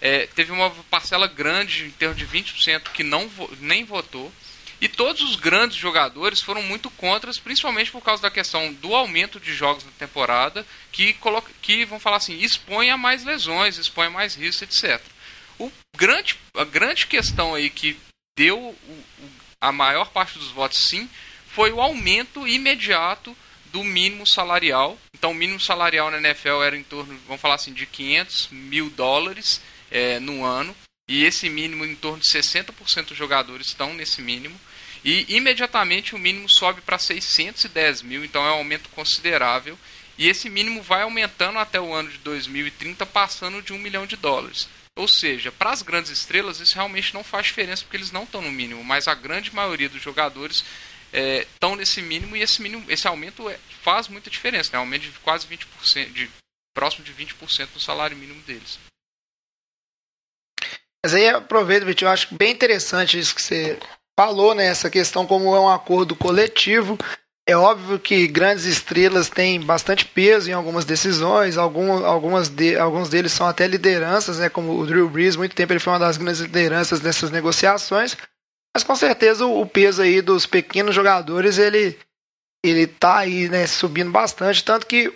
É, 0.00 0.28
teve 0.28 0.52
uma 0.52 0.70
parcela 0.88 1.26
grande, 1.26 1.86
em 1.86 1.90
termos 1.90 2.16
de 2.16 2.24
20%, 2.24 2.92
que 2.92 3.02
não 3.02 3.28
nem 3.58 3.84
votou. 3.84 4.32
E 4.84 4.88
todos 4.88 5.22
os 5.22 5.36
grandes 5.36 5.78
jogadores 5.78 6.42
foram 6.42 6.62
muito 6.62 6.90
contras, 6.90 7.38
principalmente 7.38 7.90
por 7.90 8.02
causa 8.02 8.20
da 8.20 8.30
questão 8.30 8.70
do 8.70 8.94
aumento 8.94 9.40
de 9.40 9.54
jogos 9.54 9.82
na 9.82 9.90
temporada, 9.92 10.66
que, 10.92 11.14
coloca, 11.14 11.50
que 11.62 11.86
vão 11.86 11.98
falar 11.98 12.18
assim, 12.18 12.38
expõe 12.40 12.90
a 12.90 12.96
mais 12.98 13.24
lesões, 13.24 13.78
expõe 13.78 14.08
a 14.08 14.10
mais 14.10 14.34
riscos, 14.34 14.60
etc. 14.60 15.02
O 15.58 15.72
grande, 15.96 16.36
a 16.54 16.64
grande 16.64 17.06
questão 17.06 17.54
aí 17.54 17.70
que 17.70 17.96
deu 18.36 18.58
o, 18.58 19.04
a 19.58 19.72
maior 19.72 20.10
parte 20.10 20.38
dos 20.38 20.50
votos 20.50 20.82
sim, 20.86 21.08
foi 21.48 21.72
o 21.72 21.80
aumento 21.80 22.46
imediato 22.46 23.34
do 23.72 23.82
mínimo 23.82 24.28
salarial. 24.28 24.98
Então, 25.16 25.30
o 25.30 25.34
mínimo 25.34 25.62
salarial 25.62 26.10
na 26.10 26.18
NFL 26.18 26.62
era 26.62 26.76
em 26.76 26.84
torno, 26.84 27.18
vamos 27.26 27.40
falar 27.40 27.54
assim, 27.54 27.72
de 27.72 27.86
500 27.86 28.48
mil 28.50 28.90
dólares 28.90 29.62
é, 29.90 30.20
no 30.20 30.44
ano. 30.44 30.76
E 31.08 31.24
esse 31.24 31.48
mínimo, 31.48 31.86
em 31.86 31.94
torno 31.94 32.20
de 32.20 32.38
60% 32.38 33.06
dos 33.06 33.16
jogadores 33.16 33.68
estão 33.68 33.94
nesse 33.94 34.20
mínimo. 34.20 34.60
E 35.04 35.36
imediatamente 35.36 36.14
o 36.14 36.18
mínimo 36.18 36.48
sobe 36.48 36.80
para 36.80 36.98
610 36.98 38.00
mil, 38.02 38.24
então 38.24 38.44
é 38.44 38.50
um 38.50 38.54
aumento 38.54 38.88
considerável. 38.88 39.78
E 40.16 40.28
esse 40.28 40.48
mínimo 40.48 40.80
vai 40.80 41.02
aumentando 41.02 41.58
até 41.58 41.80
o 41.80 41.92
ano 41.92 42.08
de 42.08 42.18
2030, 42.18 43.04
passando 43.04 43.60
de 43.60 43.72
um 43.72 43.78
milhão 43.78 44.06
de 44.06 44.16
dólares. 44.16 44.68
Ou 44.96 45.08
seja, 45.08 45.50
para 45.50 45.70
as 45.70 45.82
grandes 45.82 46.10
estrelas 46.10 46.60
isso 46.60 46.74
realmente 46.74 47.12
não 47.12 47.24
faz 47.24 47.46
diferença 47.46 47.82
porque 47.82 47.96
eles 47.96 48.12
não 48.12 48.22
estão 48.22 48.40
no 48.40 48.52
mínimo, 48.52 48.82
mas 48.84 49.08
a 49.08 49.14
grande 49.14 49.54
maioria 49.54 49.88
dos 49.88 50.00
jogadores 50.00 50.64
estão 51.12 51.74
é, 51.74 51.76
nesse 51.76 52.00
mínimo 52.00 52.36
e 52.36 52.42
esse 52.42 52.62
mínimo, 52.62 52.84
esse 52.88 53.06
aumento 53.06 53.48
é, 53.48 53.58
faz 53.82 54.08
muita 54.08 54.30
diferença, 54.30 54.70
né? 54.72 54.78
aumento 54.78 55.02
de 55.02 55.18
quase 55.18 55.46
20%, 55.46 56.12
de 56.12 56.30
próximo 56.72 57.04
de 57.04 57.12
20% 57.12 57.72
do 57.72 57.80
salário 57.80 58.16
mínimo 58.16 58.40
deles. 58.42 58.78
Mas 61.04 61.12
aí 61.12 61.28
aproveito, 61.28 61.84
Vitinho, 61.84 62.08
eu 62.08 62.12
acho 62.12 62.34
bem 62.34 62.52
interessante 62.52 63.18
isso 63.18 63.34
que 63.34 63.42
você 63.42 63.78
falou, 64.18 64.54
né? 64.54 64.66
Essa 64.66 64.90
questão 64.90 65.26
como 65.26 65.54
é 65.54 65.60
um 65.60 65.68
acordo 65.68 66.14
coletivo. 66.14 66.96
É 67.46 67.54
óbvio 67.54 67.98
que 67.98 68.26
grandes 68.26 68.64
estrelas 68.64 69.28
têm 69.28 69.60
bastante 69.60 70.06
peso 70.06 70.48
em 70.48 70.54
algumas 70.54 70.86
decisões, 70.86 71.58
algum, 71.58 72.04
algumas 72.04 72.48
de, 72.48 72.78
alguns 72.78 73.10
deles 73.10 73.32
são 73.32 73.46
até 73.46 73.66
lideranças, 73.66 74.38
né, 74.38 74.48
como 74.48 74.78
o 74.78 74.86
Drew 74.86 75.10
Brees, 75.10 75.36
muito 75.36 75.54
tempo 75.54 75.70
ele 75.70 75.78
foi 75.78 75.92
uma 75.92 75.98
das 75.98 76.16
grandes 76.16 76.40
lideranças 76.40 77.00
dessas 77.00 77.30
negociações, 77.30 78.16
mas 78.74 78.82
com 78.82 78.96
certeza 78.96 79.44
o, 79.44 79.60
o 79.60 79.66
peso 79.66 80.00
aí 80.00 80.22
dos 80.22 80.46
pequenos 80.46 80.94
jogadores, 80.94 81.58
ele, 81.58 81.98
ele 82.64 82.86
tá 82.86 83.18
aí, 83.18 83.46
né, 83.50 83.66
subindo 83.66 84.10
bastante, 84.10 84.64
tanto 84.64 84.86
que 84.86 85.12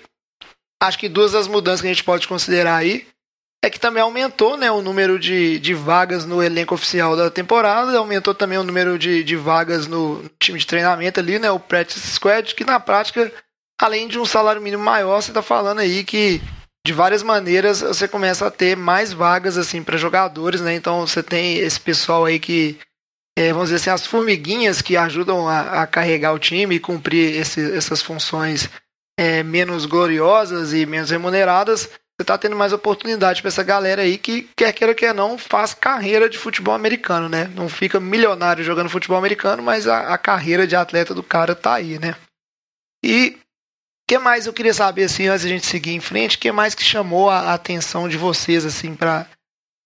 acho 0.83 0.99
que 0.99 1.09
duas 1.09 1.33
das 1.33 1.49
mudanças 1.49 1.81
que 1.81 1.87
a 1.87 1.93
gente 1.95 2.05
pode 2.05 2.29
considerar 2.29 2.77
aí 2.77 3.07
é 3.65 3.69
que 3.71 3.81
também 3.81 4.03
aumentou 4.03 4.57
né, 4.57 4.71
o 4.71 4.81
número 4.81 5.19
de, 5.19 5.59
de 5.59 5.75
vagas 5.75 6.25
no 6.25 6.43
elenco 6.43 6.75
oficial 6.75 7.17
da 7.17 7.31
temporada, 7.31 7.99
aumentou 7.99 8.35
também 8.35 8.57
o 8.57 8.63
número 8.63 8.99
de, 8.99 9.25
de 9.25 9.37
vagas 9.37 9.87
no 9.87 10.25
time 10.39 10.59
de 10.59 10.67
treinamento 10.67 11.19
ali, 11.19 11.39
né, 11.39 11.51
o 11.51 11.59
Practice 11.59 12.07
Squad, 12.07 12.55
que 12.55 12.65
na 12.65 12.79
prática, 12.79 13.33
além 13.81 14.07
de 14.07 14.19
um 14.19 14.25
salário 14.25 14.63
mínimo 14.63 14.85
maior, 14.85 15.21
você 15.21 15.31
está 15.31 15.43
falando 15.43 15.81
aí 15.81 16.05
que 16.05 16.41
de 16.87 16.93
várias 16.93 17.23
maneiras 17.23 17.81
você 17.81 18.07
começa 18.07 18.47
a 18.47 18.51
ter 18.51 18.77
mais 18.77 19.13
vagas 19.13 19.59
assim 19.59 19.83
para 19.83 19.99
jogadores, 19.99 20.61
né? 20.61 20.75
Então 20.75 21.07
você 21.07 21.23
tem 21.23 21.59
esse 21.59 21.79
pessoal 21.79 22.25
aí 22.25 22.39
que 22.39 22.79
é, 23.37 23.53
vamos 23.53 23.69
dizer 23.69 23.77
assim 23.77 23.91
as 23.91 24.07
formiguinhas 24.07 24.81
que 24.81 24.97
ajudam 24.97 25.47
a, 25.47 25.83
a 25.83 25.87
carregar 25.87 26.33
o 26.33 26.39
time 26.39 26.77
e 26.77 26.81
cumprir 26.81 27.39
esse, 27.39 27.77
essas 27.77 28.01
funções 28.01 28.71
é, 29.19 29.43
menos 29.43 29.85
gloriosas 29.85 30.73
e 30.73 30.87
menos 30.87 31.11
remuneradas 31.11 31.91
você 32.21 32.25
tá 32.25 32.37
tendo 32.37 32.57
mais 32.57 32.73
oportunidade 32.73 33.41
para 33.41 33.49
essa 33.49 33.63
galera 33.63 34.03
aí 34.03 34.19
que, 34.19 34.49
quer 34.57 34.73
queira, 34.73 34.93
quer 34.93 35.15
não, 35.15 35.39
faz 35.39 35.73
carreira 35.73 36.29
de 36.29 36.37
futebol 36.37 36.75
americano, 36.75 37.29
né? 37.29 37.45
Não 37.55 37.69
fica 37.69 38.01
milionário 38.01 38.65
jogando 38.65 38.91
futebol 38.91 39.17
americano, 39.17 39.63
mas 39.63 39.87
a, 39.87 40.13
a 40.13 40.19
carreira 40.19 40.67
de 40.67 40.75
atleta 40.75 41.15
do 41.15 41.23
cara 41.23 41.55
tá 41.55 41.75
aí, 41.75 41.97
né? 41.97 42.17
E 43.05 43.39
o 43.39 44.09
que 44.09 44.19
mais 44.19 44.47
eu 44.47 44.53
queria 44.53 44.75
saber, 44.75 45.05
assim, 45.05 45.29
antes 45.29 45.47
a 45.47 45.49
gente 45.49 45.65
seguir 45.65 45.93
em 45.93 46.01
frente, 46.01 46.37
o 46.37 46.41
que 46.41 46.51
mais 46.51 46.75
que 46.75 46.83
chamou 46.83 47.31
a 47.31 47.55
atenção 47.55 48.09
de 48.09 48.17
vocês, 48.17 48.65
assim, 48.65 48.97
para 48.97 49.25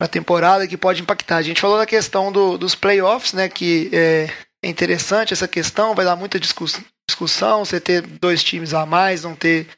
a 0.00 0.08
temporada 0.08 0.66
que 0.66 0.78
pode 0.78 1.02
impactar? 1.02 1.36
A 1.36 1.42
gente 1.42 1.60
falou 1.60 1.76
da 1.76 1.84
questão 1.84 2.32
do, 2.32 2.56
dos 2.56 2.74
playoffs, 2.74 3.34
né? 3.34 3.46
Que 3.50 3.90
é, 3.92 4.30
é 4.64 4.68
interessante 4.70 5.34
essa 5.34 5.46
questão, 5.46 5.94
vai 5.94 6.06
dar 6.06 6.16
muita 6.16 6.40
discussão, 6.40 7.62
você 7.62 7.78
ter 7.78 8.00
dois 8.00 8.42
times 8.42 8.72
a 8.72 8.86
mais, 8.86 9.22
não 9.22 9.36
ter, 9.36 9.68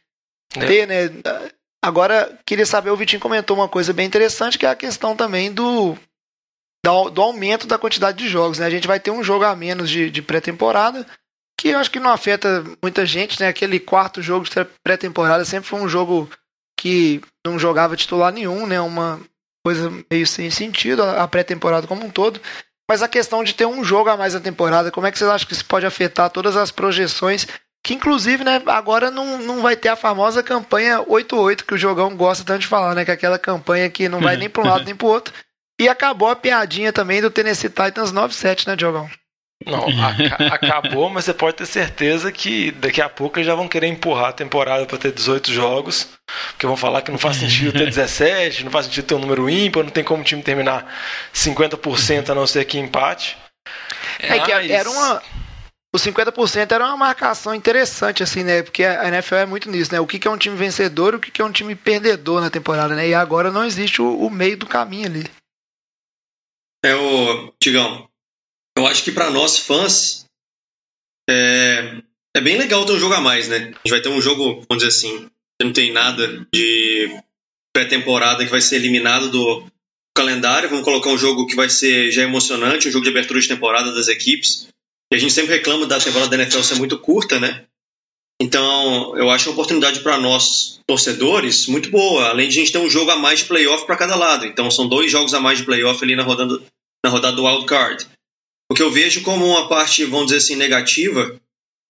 é. 0.54 0.64
ter 0.64 0.86
né? 0.86 1.08
Agora, 1.84 2.38
queria 2.46 2.64
saber, 2.64 2.88
o 2.88 2.96
Vitinho 2.96 3.20
comentou 3.20 3.54
uma 3.54 3.68
coisa 3.68 3.92
bem 3.92 4.06
interessante, 4.06 4.58
que 4.58 4.64
é 4.64 4.70
a 4.70 4.74
questão 4.74 5.14
também 5.14 5.52
do, 5.52 5.94
do, 6.82 7.20
aumento 7.20 7.66
da 7.66 7.76
quantidade 7.76 8.16
de 8.16 8.26
jogos. 8.26 8.58
Né? 8.58 8.64
A 8.64 8.70
gente 8.70 8.88
vai 8.88 8.98
ter 8.98 9.10
um 9.10 9.22
jogo 9.22 9.44
a 9.44 9.54
menos 9.54 9.90
de, 9.90 10.10
de 10.10 10.22
pré-temporada, 10.22 11.06
que 11.60 11.68
eu 11.68 11.78
acho 11.78 11.90
que 11.90 12.00
não 12.00 12.10
afeta 12.10 12.64
muita 12.82 13.04
gente, 13.04 13.38
né? 13.38 13.48
Aquele 13.48 13.78
quarto 13.78 14.22
jogo 14.22 14.46
de 14.46 14.50
pré-temporada 14.82 15.44
sempre 15.44 15.68
foi 15.68 15.78
um 15.78 15.86
jogo 15.86 16.26
que 16.80 17.20
não 17.46 17.58
jogava 17.58 17.96
titular 17.96 18.32
nenhum, 18.32 18.66
né? 18.66 18.80
Uma 18.80 19.20
coisa 19.62 19.92
meio 20.10 20.26
sem 20.26 20.50
sentido, 20.50 21.02
a 21.02 21.28
pré-temporada 21.28 21.86
como 21.86 22.02
um 22.02 22.10
todo. 22.10 22.40
Mas 22.90 23.02
a 23.02 23.08
questão 23.08 23.44
de 23.44 23.54
ter 23.54 23.66
um 23.66 23.84
jogo 23.84 24.08
a 24.08 24.16
mais 24.16 24.32
na 24.32 24.40
temporada, 24.40 24.90
como 24.90 25.06
é 25.06 25.12
que 25.12 25.18
vocês 25.18 25.30
acham 25.30 25.46
que 25.46 25.52
isso 25.52 25.66
pode 25.66 25.84
afetar 25.84 26.30
todas 26.30 26.56
as 26.56 26.70
projeções 26.70 27.46
que 27.84 27.92
inclusive, 27.92 28.42
né, 28.42 28.62
agora 28.66 29.10
não, 29.10 29.36
não 29.36 29.60
vai 29.60 29.76
ter 29.76 29.90
a 29.90 29.96
famosa 29.96 30.42
campanha 30.42 31.00
8-8 31.00 31.64
que 31.64 31.74
o 31.74 31.78
jogão 31.78 32.16
gosta 32.16 32.42
tanto 32.42 32.62
de 32.62 32.66
falar, 32.66 32.94
né? 32.94 33.04
Que 33.04 33.10
é 33.10 33.14
aquela 33.14 33.38
campanha 33.38 33.90
que 33.90 34.08
não 34.08 34.22
vai 34.22 34.38
nem 34.38 34.48
para 34.48 34.62
um 34.62 34.66
lado 34.66 34.86
nem 34.86 34.96
para 34.96 35.06
o 35.06 35.10
outro. 35.10 35.34
E 35.78 35.86
acabou 35.86 36.30
a 36.30 36.36
piadinha 36.36 36.94
também 36.94 37.20
do 37.20 37.30
Tennessee 37.30 37.68
Titans 37.68 38.10
9-7, 38.10 38.68
né, 38.68 38.76
Jogão? 38.80 39.10
Não, 39.66 39.86
acabou, 40.50 41.10
mas 41.10 41.26
você 41.26 41.34
pode 41.34 41.56
ter 41.56 41.66
certeza 41.66 42.32
que 42.32 42.70
daqui 42.70 43.02
a 43.02 43.08
pouco 43.08 43.38
eles 43.38 43.46
já 43.46 43.54
vão 43.54 43.68
querer 43.68 43.86
empurrar 43.88 44.30
a 44.30 44.32
temporada 44.32 44.86
para 44.86 44.98
ter 44.98 45.12
18 45.12 45.52
jogos, 45.52 46.08
porque 46.52 46.66
vão 46.66 46.76
falar 46.76 47.02
que 47.02 47.10
não 47.10 47.18
faz 47.18 47.36
sentido 47.36 47.72
ter 47.72 47.84
17, 47.86 48.64
não 48.64 48.70
faz 48.70 48.86
sentido 48.86 49.04
ter 49.04 49.14
um 49.14 49.20
número 49.20 49.48
ímpar, 49.48 49.82
não 49.82 49.90
tem 49.90 50.04
como 50.04 50.22
o 50.22 50.24
time 50.24 50.42
terminar 50.42 50.86
50% 51.34 52.30
a 52.30 52.34
não 52.34 52.46
ser 52.46 52.64
que 52.64 52.78
empate. 52.78 53.36
É, 54.18 54.38
que 54.38 54.72
era 54.72 54.88
uma 54.88 55.22
os 55.94 56.02
50% 56.02 56.72
era 56.72 56.88
uma 56.88 56.96
marcação 56.96 57.54
interessante, 57.54 58.20
assim, 58.20 58.42
né? 58.42 58.64
Porque 58.64 58.82
a 58.82 59.06
NFL 59.06 59.36
é 59.36 59.46
muito 59.46 59.70
nisso, 59.70 59.92
né? 59.92 60.00
O 60.00 60.06
que 60.08 60.26
é 60.26 60.30
um 60.30 60.36
time 60.36 60.56
vencedor 60.56 61.14
e 61.14 61.16
o 61.18 61.20
que 61.20 61.40
é 61.40 61.44
um 61.44 61.52
time 61.52 61.76
perdedor 61.76 62.40
na 62.40 62.50
temporada, 62.50 62.96
né? 62.96 63.08
E 63.08 63.14
agora 63.14 63.52
não 63.52 63.64
existe 63.64 64.02
o, 64.02 64.18
o 64.18 64.28
meio 64.28 64.56
do 64.56 64.66
caminho 64.66 65.06
ali. 65.06 65.24
É, 66.84 66.96
o 66.96 67.52
Tigão, 67.62 68.08
eu 68.76 68.84
acho 68.88 69.04
que 69.04 69.12
para 69.12 69.30
nós 69.30 69.56
fãs 69.56 70.26
é, 71.30 72.02
é 72.36 72.40
bem 72.40 72.58
legal 72.58 72.84
ter 72.84 72.92
um 72.92 72.98
jogo 72.98 73.14
a 73.14 73.20
mais, 73.20 73.46
né? 73.46 73.58
A 73.58 73.60
gente 73.60 73.90
vai 73.90 74.00
ter 74.00 74.08
um 74.08 74.20
jogo, 74.20 74.64
vamos 74.68 74.82
dizer 74.82 74.88
assim, 74.88 75.30
não 75.62 75.72
tem 75.72 75.92
nada 75.92 76.44
de 76.52 77.22
pré-temporada 77.72 78.44
que 78.44 78.50
vai 78.50 78.60
ser 78.60 78.76
eliminado 78.76 79.30
do 79.30 79.64
calendário. 80.12 80.68
Vamos 80.68 80.84
colocar 80.84 81.10
um 81.10 81.18
jogo 81.18 81.46
que 81.46 81.54
vai 81.54 81.68
ser 81.68 82.10
já 82.10 82.22
emocionante, 82.22 82.88
um 82.88 82.90
jogo 82.90 83.04
de 83.04 83.10
abertura 83.10 83.40
de 83.40 83.46
temporada 83.46 83.92
das 83.94 84.08
equipes. 84.08 84.73
E 85.12 85.16
a 85.16 85.18
gente 85.18 85.32
sempre 85.32 85.54
reclama 85.54 85.86
da 85.86 86.00
temporada 86.00 86.30
da 86.30 86.42
NFL 86.42 86.62
ser 86.62 86.76
muito 86.76 86.98
curta, 86.98 87.38
né? 87.38 87.64
Então, 88.40 89.16
eu 89.16 89.30
acho 89.30 89.48
uma 89.48 89.54
oportunidade 89.54 90.00
para 90.00 90.18
nós, 90.18 90.80
torcedores, 90.86 91.66
muito 91.66 91.90
boa. 91.90 92.28
Além 92.28 92.48
de 92.48 92.58
a 92.58 92.60
gente 92.60 92.72
ter 92.72 92.78
um 92.78 92.90
jogo 92.90 93.10
a 93.10 93.16
mais 93.16 93.40
de 93.40 93.44
playoff 93.46 93.86
para 93.86 93.96
cada 93.96 94.16
lado. 94.16 94.44
Então, 94.44 94.70
são 94.70 94.88
dois 94.88 95.10
jogos 95.10 95.34
a 95.34 95.40
mais 95.40 95.58
de 95.58 95.64
playoff 95.64 96.02
ali 96.02 96.16
na 96.16 96.24
rodada, 96.24 96.60
na 97.04 97.10
rodada 97.10 97.36
do 97.36 97.44
wild 97.44 97.66
card. 97.66 98.06
O 98.70 98.74
que 98.74 98.82
eu 98.82 98.90
vejo 98.90 99.22
como 99.22 99.46
uma 99.46 99.68
parte, 99.68 100.04
vamos 100.04 100.26
dizer 100.26 100.38
assim, 100.38 100.56
negativa 100.56 101.40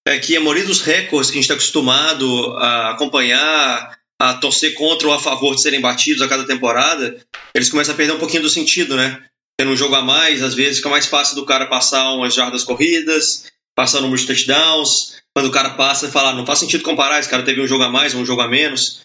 é 0.07 0.19
que 0.19 0.37
a 0.37 0.41
maioria 0.41 0.67
dos 0.67 0.83
recordes 0.83 1.31
que 1.31 1.39
a 1.39 1.41
gente 1.41 1.51
está 1.51 1.55
acostumado 1.55 2.57
a 2.59 2.91
acompanhar, 2.91 3.99
a 4.21 4.35
torcer 4.35 4.75
contra 4.75 5.09
ou 5.09 5.15
a 5.15 5.19
favor 5.19 5.55
de 5.55 5.63
serem 5.63 5.81
batidos 5.81 6.21
a 6.21 6.29
cada 6.29 6.45
temporada, 6.45 7.19
eles 7.55 7.71
começam 7.71 7.95
a 7.95 7.97
perder 7.97 8.13
um 8.13 8.19
pouquinho 8.19 8.43
do 8.43 8.51
sentido, 8.51 8.97
né? 8.97 9.25
Tendo 9.59 9.71
um 9.71 9.77
jogo 9.77 9.95
a 9.95 10.03
mais, 10.03 10.43
às 10.43 10.55
vezes 10.55 10.79
fica 10.79 10.89
mais 10.89 11.07
fácil 11.07 11.37
do 11.37 11.47
cara 11.47 11.67
passar 11.67 12.13
umas 12.13 12.35
jardas 12.35 12.65
corridas, 12.65 13.45
passar 13.75 14.01
número 14.01 14.21
de 14.21 14.27
touchdowns. 14.27 15.17
Quando 15.35 15.47
o 15.47 15.53
cara 15.53 15.71
passa, 15.71 16.11
fala, 16.11 16.31
ah, 16.31 16.35
não 16.35 16.47
faz 16.47 16.61
sentido 16.61 16.85
comparar, 16.85 17.19
esse 17.19 17.29
cara 17.29 17.43
teve 17.43 17.61
um 17.61 17.67
jogo 17.67 17.83
a 17.83 17.91
mais, 17.91 18.15
um 18.15 18.25
jogo 18.25 18.41
a 18.41 18.49
menos. 18.49 19.01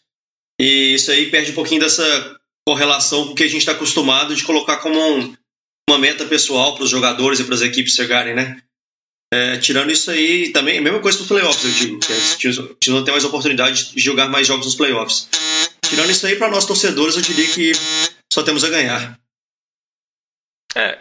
E 0.59 0.93
isso 0.93 1.11
aí 1.11 1.29
perde 1.31 1.51
um 1.51 1.55
pouquinho 1.55 1.81
dessa 1.81 2.39
correlação 2.67 3.27
com 3.27 3.35
que 3.35 3.43
a 3.43 3.47
gente 3.47 3.59
está 3.59 3.71
acostumado 3.71 4.35
de 4.35 4.43
colocar 4.43 4.77
como 4.77 4.99
um, 4.99 5.35
uma 5.89 5.97
meta 5.97 6.25
pessoal 6.25 6.75
para 6.75 6.83
os 6.83 6.89
jogadores 6.89 7.39
e 7.39 7.43
para 7.43 7.55
as 7.55 7.61
equipes 7.61 7.95
chegarem, 7.95 8.35
né? 8.35 8.61
É, 9.33 9.57
tirando 9.57 9.91
isso 9.91 10.09
aí, 10.09 10.51
também, 10.51 10.81
mesma 10.81 10.99
coisa 10.99 11.17
para 11.17 11.23
os 11.23 11.29
playoffs, 11.29 11.63
eu 11.63 11.71
digo. 11.71 11.99
Que 11.99 12.47
a 12.47 12.51
gente 12.51 12.89
não 12.89 13.03
tem 13.03 13.11
mais 13.11 13.23
oportunidade 13.23 13.93
de 13.93 14.01
jogar 14.01 14.27
mais 14.27 14.47
jogos 14.47 14.65
nos 14.65 14.75
playoffs. 14.75 15.27
Tirando 15.87 16.11
isso 16.11 16.25
aí, 16.25 16.35
para 16.35 16.49
nós 16.49 16.65
torcedores, 16.65 17.15
eu 17.15 17.21
diria 17.21 17.47
que 17.47 17.71
só 18.31 18.43
temos 18.43 18.63
a 18.63 18.69
ganhar. 18.69 19.18
É, 20.75 20.97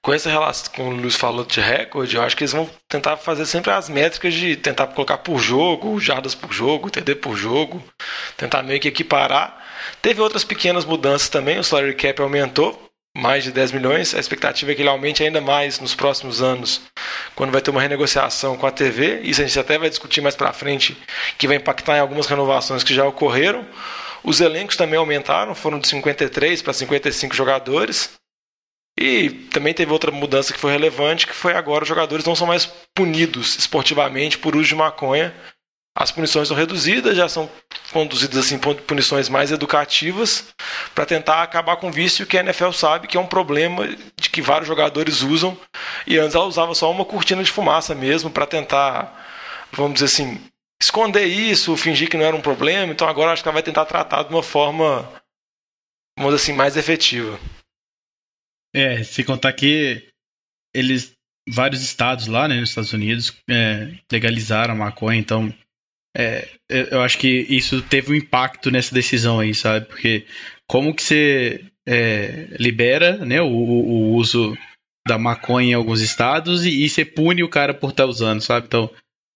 com 0.00 0.12
essa 0.12 0.30
relação, 0.30 0.72
como 0.74 0.90
o 0.90 0.96
Luiz 0.96 1.14
falou 1.14 1.44
de 1.44 1.60
recorde, 1.60 2.16
eu 2.16 2.22
acho 2.22 2.36
que 2.36 2.42
eles 2.42 2.52
vão 2.52 2.68
tentar 2.88 3.16
fazer 3.16 3.46
sempre 3.46 3.70
as 3.70 3.88
métricas 3.88 4.34
de 4.34 4.56
tentar 4.56 4.88
colocar 4.88 5.18
por 5.18 5.38
jogo, 5.38 6.00
jardas 6.00 6.34
por 6.34 6.52
jogo, 6.52 6.90
TD 6.90 7.16
por 7.16 7.36
jogo, 7.36 7.82
tentar 8.36 8.62
meio 8.62 8.80
que 8.80 8.88
equiparar. 8.88 9.62
Teve 10.00 10.20
outras 10.20 10.44
pequenas 10.44 10.84
mudanças 10.84 11.28
também, 11.28 11.58
o 11.58 11.64
salary 11.64 11.94
cap 11.94 12.20
aumentou, 12.20 12.90
mais 13.16 13.44
de 13.44 13.52
10 13.52 13.72
milhões. 13.72 14.14
A 14.14 14.18
expectativa 14.18 14.72
é 14.72 14.74
que 14.74 14.82
ele 14.82 14.88
aumente 14.88 15.22
ainda 15.22 15.40
mais 15.40 15.78
nos 15.78 15.94
próximos 15.94 16.42
anos, 16.42 16.80
quando 17.36 17.52
vai 17.52 17.60
ter 17.60 17.70
uma 17.70 17.80
renegociação 17.80 18.56
com 18.56 18.66
a 18.66 18.72
TV. 18.72 19.20
Isso 19.22 19.40
a 19.40 19.46
gente 19.46 19.60
até 19.60 19.78
vai 19.78 19.88
discutir 19.88 20.20
mais 20.20 20.34
para 20.34 20.52
frente, 20.52 20.96
que 21.38 21.46
vai 21.46 21.58
impactar 21.58 21.98
em 21.98 22.00
algumas 22.00 22.26
renovações 22.26 22.82
que 22.82 22.94
já 22.94 23.04
ocorreram. 23.06 23.64
Os 24.24 24.40
elencos 24.40 24.76
também 24.76 24.98
aumentaram, 24.98 25.54
foram 25.54 25.78
de 25.78 25.88
53 25.88 26.62
para 26.62 26.72
55 26.72 27.34
jogadores. 27.34 28.20
E 28.98 29.30
também 29.50 29.72
teve 29.72 29.92
outra 29.92 30.10
mudança 30.10 30.52
que 30.52 30.58
foi 30.58 30.72
relevante, 30.72 31.26
que 31.26 31.32
foi 31.32 31.54
agora 31.54 31.82
os 31.82 31.88
jogadores 31.88 32.24
não 32.24 32.36
são 32.36 32.46
mais 32.46 32.66
punidos 32.94 33.56
esportivamente 33.58 34.38
por 34.38 34.54
uso 34.54 34.68
de 34.68 34.74
maconha. 34.74 35.34
As 35.94 36.10
punições 36.10 36.48
são 36.48 36.56
reduzidas, 36.56 37.16
já 37.16 37.28
são 37.28 37.50
conduzidas 37.92 38.38
assim 38.38 38.58
punições 38.58 39.28
mais 39.28 39.52
educativas 39.52 40.46
para 40.94 41.04
tentar 41.04 41.42
acabar 41.42 41.76
com 41.76 41.88
o 41.88 41.92
vício 41.92 42.26
que 42.26 42.38
a 42.38 42.40
NFL 42.40 42.70
sabe 42.70 43.06
que 43.06 43.16
é 43.16 43.20
um 43.20 43.26
problema 43.26 43.86
de 44.18 44.30
que 44.30 44.40
vários 44.40 44.66
jogadores 44.66 45.20
usam. 45.20 45.56
E 46.06 46.18
antes 46.18 46.34
ela 46.34 46.46
usava 46.46 46.74
só 46.74 46.90
uma 46.90 47.04
cortina 47.04 47.44
de 47.44 47.50
fumaça 47.50 47.94
mesmo 47.94 48.30
para 48.30 48.46
tentar, 48.46 49.28
vamos 49.70 49.94
dizer 49.94 50.06
assim, 50.06 50.40
esconder 50.80 51.26
isso, 51.26 51.76
fingir 51.76 52.08
que 52.08 52.16
não 52.16 52.24
era 52.24 52.36
um 52.36 52.40
problema. 52.40 52.90
Então 52.90 53.06
agora 53.06 53.32
acho 53.32 53.42
que 53.42 53.48
ela 53.48 53.54
vai 53.54 53.62
tentar 53.62 53.84
tratar 53.84 54.22
de 54.22 54.30
uma 54.30 54.42
forma, 54.42 55.06
vamos 56.18 56.34
dizer 56.34 56.44
assim, 56.44 56.52
mais 56.54 56.76
efetiva. 56.76 57.38
É, 58.74 59.02
se 59.02 59.22
contar 59.22 59.52
que 59.52 60.08
eles, 60.74 61.12
vários 61.48 61.82
estados 61.82 62.26
lá, 62.26 62.48
né, 62.48 62.58
nos 62.58 62.70
Estados 62.70 62.92
Unidos, 62.92 63.36
é, 63.48 63.92
legalizaram 64.10 64.74
a 64.74 64.76
maconha, 64.76 65.18
então 65.18 65.54
é, 66.16 66.46
eu 66.68 67.00
acho 67.00 67.18
que 67.18 67.28
isso 67.48 67.82
teve 67.82 68.12
um 68.12 68.14
impacto 68.14 68.70
nessa 68.70 68.94
decisão 68.94 69.40
aí, 69.40 69.54
sabe? 69.54 69.86
Porque 69.86 70.26
como 70.66 70.94
que 70.94 71.02
você 71.02 71.64
é, 71.86 72.48
libera 72.58 73.24
né, 73.24 73.40
o, 73.40 73.48
o, 73.48 74.14
uso 74.14 74.56
da 75.06 75.18
maconha 75.18 75.70
em 75.70 75.74
alguns 75.74 76.00
estados 76.00 76.64
e, 76.64 76.84
e 76.84 76.88
você 76.88 77.04
pune 77.04 77.42
o 77.42 77.48
cara 77.48 77.74
por 77.74 77.90
estar 77.90 78.04
tá 78.04 78.08
usando, 78.08 78.40
sabe? 78.40 78.66
Então, 78.66 78.90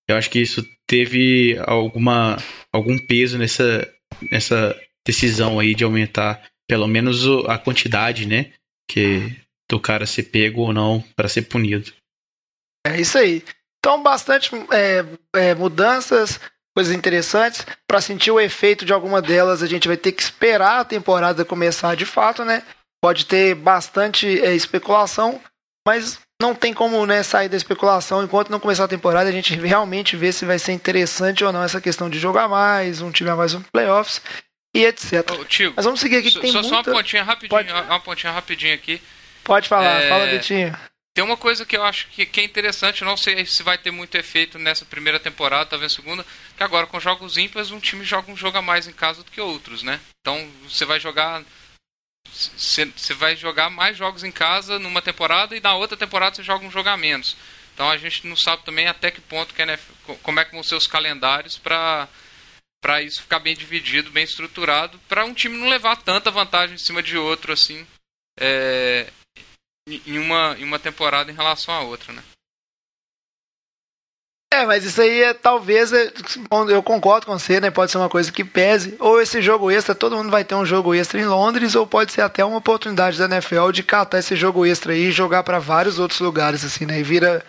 eu 0.08 0.16
acho 0.16 0.30
que 0.30 0.38
isso 0.38 0.64
teve 0.86 1.58
alguma, 1.66 2.36
algum 2.72 2.98
peso 2.98 3.38
nessa, 3.38 3.90
nessa 4.30 4.78
decisão 5.04 5.58
aí 5.58 5.74
de 5.74 5.82
aumentar 5.82 6.42
pelo 6.68 6.86
menos 6.86 7.26
a 7.48 7.58
quantidade, 7.58 8.26
né? 8.26 8.52
Que 8.88 9.36
do 9.68 9.80
cara 9.80 10.06
ser 10.06 10.24
pego 10.24 10.62
ou 10.62 10.72
não 10.72 11.02
para 11.14 11.28
ser 11.28 11.42
punido. 11.42 11.92
É 12.86 13.00
isso 13.00 13.18
aí. 13.18 13.44
Então, 13.78 14.02
bastante 14.02 14.50
é, 14.72 15.04
é, 15.34 15.54
mudanças, 15.54 16.40
coisas 16.74 16.94
interessantes. 16.94 17.66
Para 17.86 18.00
sentir 18.00 18.30
o 18.30 18.40
efeito 18.40 18.84
de 18.84 18.92
alguma 18.92 19.20
delas, 19.20 19.62
a 19.62 19.66
gente 19.66 19.88
vai 19.88 19.96
ter 19.96 20.12
que 20.12 20.22
esperar 20.22 20.80
a 20.80 20.84
temporada 20.84 21.44
começar 21.44 21.96
de 21.96 22.06
fato, 22.06 22.44
né? 22.44 22.62
Pode 23.02 23.26
ter 23.26 23.54
bastante 23.54 24.40
é, 24.40 24.54
especulação, 24.54 25.40
mas 25.86 26.18
não 26.40 26.54
tem 26.54 26.74
como 26.74 27.04
né, 27.06 27.22
sair 27.22 27.48
da 27.48 27.56
especulação 27.56 28.22
enquanto 28.22 28.50
não 28.50 28.60
começar 28.60 28.84
a 28.84 28.88
temporada. 28.88 29.28
A 29.28 29.32
gente 29.32 29.54
realmente 29.54 30.16
vê 30.16 30.32
se 30.32 30.44
vai 30.44 30.58
ser 30.58 30.72
interessante 30.72 31.44
ou 31.44 31.52
não 31.52 31.62
essa 31.62 31.80
questão 31.80 32.10
de 32.10 32.18
jogar 32.18 32.48
mais, 32.48 33.00
um 33.00 33.10
time 33.10 33.30
a 33.30 33.36
mais 33.36 33.54
um 33.54 33.62
playoffs 33.62 34.20
e 34.76 34.85
etc. 34.87 35.30
Ô, 35.33 35.45
Tigo, 35.45 35.75
Mas 35.76 35.85
vamos 35.85 36.00
seguir 36.00 36.16
aqui 36.16 36.28
que 36.28 36.35
só, 36.35 36.40
tem 36.40 36.52
só 36.52 36.61
muita... 36.62 36.76
uma 36.76 36.85
pontinha 36.85 37.23
rapidinho, 37.23 37.49
Pode- 37.50 37.73
uma 37.73 38.00
pontinha 38.00 38.33
rapidinho 38.33 38.75
aqui. 38.75 39.00
Pode 39.45 39.68
falar, 39.68 40.02
É, 40.02 40.09
fala, 40.09 40.26
Betinho. 40.26 40.76
Tem 41.14 41.25
uma 41.25 41.37
coisa 41.37 41.64
que 41.64 41.75
eu 41.75 41.83
acho 41.83 42.09
que, 42.09 42.26
que 42.26 42.40
é 42.40 42.45
interessante, 42.45 43.02
não 43.02 43.16
sei 43.16 43.47
se 43.47 43.62
vai 43.62 43.78
ter 43.78 43.90
muito 43.90 44.14
efeito 44.16 44.59
nessa 44.59 44.85
primeira 44.85 45.18
temporada, 45.18 45.64
talvez 45.64 45.92
segunda, 45.95 46.26
que 46.56 46.62
agora 46.62 46.87
com 46.87 47.00
jogos 47.00 47.38
ímpares 47.38 47.71
um 47.71 47.80
time 47.80 48.04
joga 48.04 48.30
um 48.30 48.37
jogo 48.37 48.59
a 48.59 48.62
mais 48.62 48.87
em 48.87 48.92
casa 48.92 49.23
do 49.23 49.30
que 49.30 49.40
outros, 49.40 49.83
né? 49.83 49.99
Então 50.21 50.47
você 50.68 50.85
vai 50.85 51.00
jogar 51.00 51.42
você 52.30 53.14
vai 53.14 53.35
jogar 53.37 53.71
mais 53.71 53.97
jogos 53.97 54.23
em 54.25 54.30
casa 54.33 54.78
numa 54.78 55.00
temporada 55.00 55.56
e 55.56 55.61
na 55.61 55.75
outra 55.75 55.97
temporada 55.97 56.37
você 56.37 56.42
joga 56.42 56.66
um 56.66 56.71
jogo 56.71 56.88
a 56.88 56.97
menos. 56.97 57.37
Então 57.73 57.88
a 57.90 57.97
gente 57.97 58.26
não 58.26 58.37
sabe 58.37 58.62
também 58.64 58.87
até 58.88 59.11
que 59.11 59.21
ponto 59.21 59.54
que 59.54 59.62
NFL, 59.62 59.92
co- 60.04 60.16
como 60.16 60.40
é 60.40 60.45
que 60.45 60.52
vão 60.52 60.62
ser 60.62 60.75
os 60.75 60.87
calendários 60.87 61.56
para 61.56 62.09
para 62.86 63.02
isso 63.02 63.22
ficar 63.22 63.40
bem 63.40 63.56
dividido, 63.56 64.12
bem 64.12 64.22
estruturado, 64.22 64.96
para 65.08 65.24
um 65.24 65.34
time 65.34 65.58
não 65.58 65.68
levar 65.68 65.96
tanta 65.96 66.30
vantagem 66.30 66.76
em 66.76 66.78
cima 66.78 67.02
de 67.02 67.18
outro 67.18 67.52
assim. 67.52 67.84
É, 68.38 69.10
em- 69.88 70.20
uma, 70.20 70.54
em 70.56 70.62
uma 70.62 70.78
temporada 70.78 71.28
em 71.28 71.34
relação 71.34 71.74
à 71.74 71.80
outra, 71.80 72.12
né? 72.12 72.22
É, 74.54 74.64
mas 74.64 74.84
isso 74.84 75.02
aí 75.02 75.20
é 75.20 75.34
talvez, 75.34 75.92
é, 75.92 76.12
eu 76.70 76.80
concordo 76.80 77.26
com 77.26 77.36
você, 77.36 77.58
né? 77.58 77.72
Pode 77.72 77.90
ser 77.90 77.98
uma 77.98 78.08
coisa 78.08 78.30
que 78.30 78.44
pese. 78.44 78.96
Ou 79.00 79.20
esse 79.20 79.42
jogo 79.42 79.68
extra, 79.68 79.92
todo 79.92 80.16
mundo 80.16 80.30
vai 80.30 80.44
ter 80.44 80.54
um 80.54 80.64
jogo 80.64 80.94
extra 80.94 81.20
em 81.20 81.26
Londres, 81.26 81.74
ou 81.74 81.88
pode 81.88 82.12
ser 82.12 82.20
até 82.20 82.44
uma 82.44 82.58
oportunidade 82.58 83.18
da 83.18 83.24
NFL 83.24 83.72
de 83.72 83.82
catar 83.82 84.20
esse 84.20 84.36
jogo 84.36 84.64
extra 84.64 84.92
aí 84.92 85.06
e 85.08 85.10
jogar 85.10 85.42
para 85.42 85.58
vários 85.58 85.98
outros 85.98 86.20
lugares, 86.20 86.64
assim, 86.64 86.86
né? 86.86 87.00
E 87.00 87.02
vira, 87.02 87.44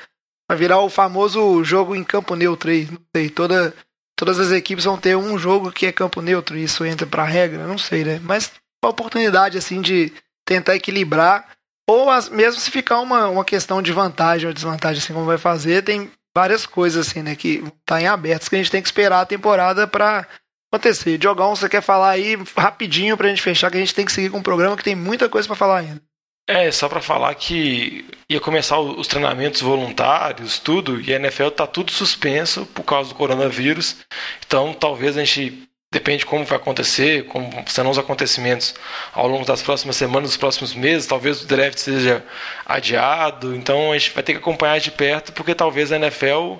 vai 0.50 0.58
virar 0.58 0.80
o 0.82 0.90
famoso 0.90 1.64
jogo 1.64 1.96
em 1.96 2.04
campo 2.04 2.34
neutro 2.36 2.72
aí. 2.72 2.88
Não 2.90 3.00
sei, 3.16 3.30
toda, 3.30 3.76
todas 4.18 4.40
as 4.40 4.52
equipes 4.52 4.84
vão 4.84 4.98
ter 4.98 5.16
um 5.16 5.38
jogo 5.38 5.72
que 5.72 5.86
é 5.86 5.92
campo 5.92 6.22
neutro, 6.22 6.58
isso 6.58 6.84
entra 6.84 7.06
pra 7.08 7.24
regra, 7.24 7.66
não 7.68 7.78
sei, 7.78 8.04
né? 8.04 8.20
Mas 8.22 8.52
uma 8.84 8.92
oportunidade, 8.92 9.58
assim, 9.58 9.80
de 9.80 10.12
tentar 10.46 10.76
equilibrar. 10.76 11.48
Ou 11.90 12.10
as- 12.10 12.28
mesmo 12.30 12.60
se 12.60 12.70
ficar 12.70 13.00
uma, 13.00 13.30
uma 13.30 13.46
questão 13.46 13.82
de 13.82 13.94
vantagem 13.94 14.48
ou 14.48 14.54
desvantagem, 14.54 15.02
assim 15.02 15.14
como 15.14 15.26
vai 15.26 15.38
fazer, 15.38 15.84
tem 15.84 16.12
várias 16.36 16.66
coisas 16.66 17.08
assim, 17.08 17.22
né, 17.24 17.36
que 17.36 17.64
tá 17.86 18.02
em 18.02 18.08
aberto, 18.08 18.50
que 18.50 18.56
a 18.56 18.60
gente 18.60 18.70
tem 18.72 18.82
que 18.82 18.88
esperar 18.88 19.22
a 19.22 19.26
temporada 19.26 19.88
pra 19.88 20.28
acontecer. 20.72 21.18
Diogão, 21.18 21.56
você 21.56 21.70
quer 21.70 21.82
falar 21.82 22.10
aí 22.12 22.38
rapidinho 22.58 23.16
pra 23.16 23.30
gente 23.30 23.42
fechar, 23.42 23.72
que 23.72 23.78
a 23.78 23.80
gente 23.80 23.96
tem 23.96 24.06
que 24.06 24.12
seguir 24.12 24.30
com 24.30 24.40
o 24.40 24.44
programa, 24.44 24.76
que 24.78 24.84
tem 24.84 24.96
muita 24.96 25.30
coisa 25.30 25.48
pra 25.48 25.56
falar 25.56 25.78
ainda. 25.80 26.02
É, 26.48 26.72
só 26.72 26.88
pra 26.88 27.02
falar 27.02 27.36
que 27.36 28.06
ia 28.30 28.40
começar 28.40 28.80
os 28.80 29.06
treinamentos 29.06 29.62
voluntários, 29.62 30.58
tudo, 30.60 31.02
e 31.02 31.14
a 31.14 31.18
NFL 31.18 31.50
tá 31.50 31.68
tudo 31.68 31.92
suspenso 31.92 32.66
por 32.68 32.84
causa 32.84 33.10
do 33.10 33.16
coronavírus. 33.16 33.98
Então, 34.46 34.74
talvez 34.74 35.18
a 35.18 35.26
gente 35.26 35.68
depende 35.94 36.20
de 36.20 36.26
como 36.26 36.46
vai 36.46 36.58
acontecer, 36.58 37.26
como 37.26 37.50
serão 37.68 37.90
os 37.92 37.98
acontecimentos 37.98 38.76
ao 39.14 39.28
longo 39.28 39.46
das 39.46 39.62
próximas 39.62 39.98
semanas, 39.98 40.30
dos 40.30 40.38
próximos 40.38 40.74
meses, 40.74 41.06
talvez 41.08 41.42
o 41.42 41.48
draft 41.48 41.78
seja 41.78 42.24
adiado. 42.66 43.54
Então, 43.54 43.92
a 43.92 43.98
gente 43.98 44.12
vai 44.14 44.24
ter 44.24 44.34
que 44.34 44.40
acompanhar 44.40 44.80
de 44.80 44.92
perto, 44.92 45.34
porque 45.34 45.54
talvez 45.54 45.92
a 45.92 45.98
NFL 45.98 46.56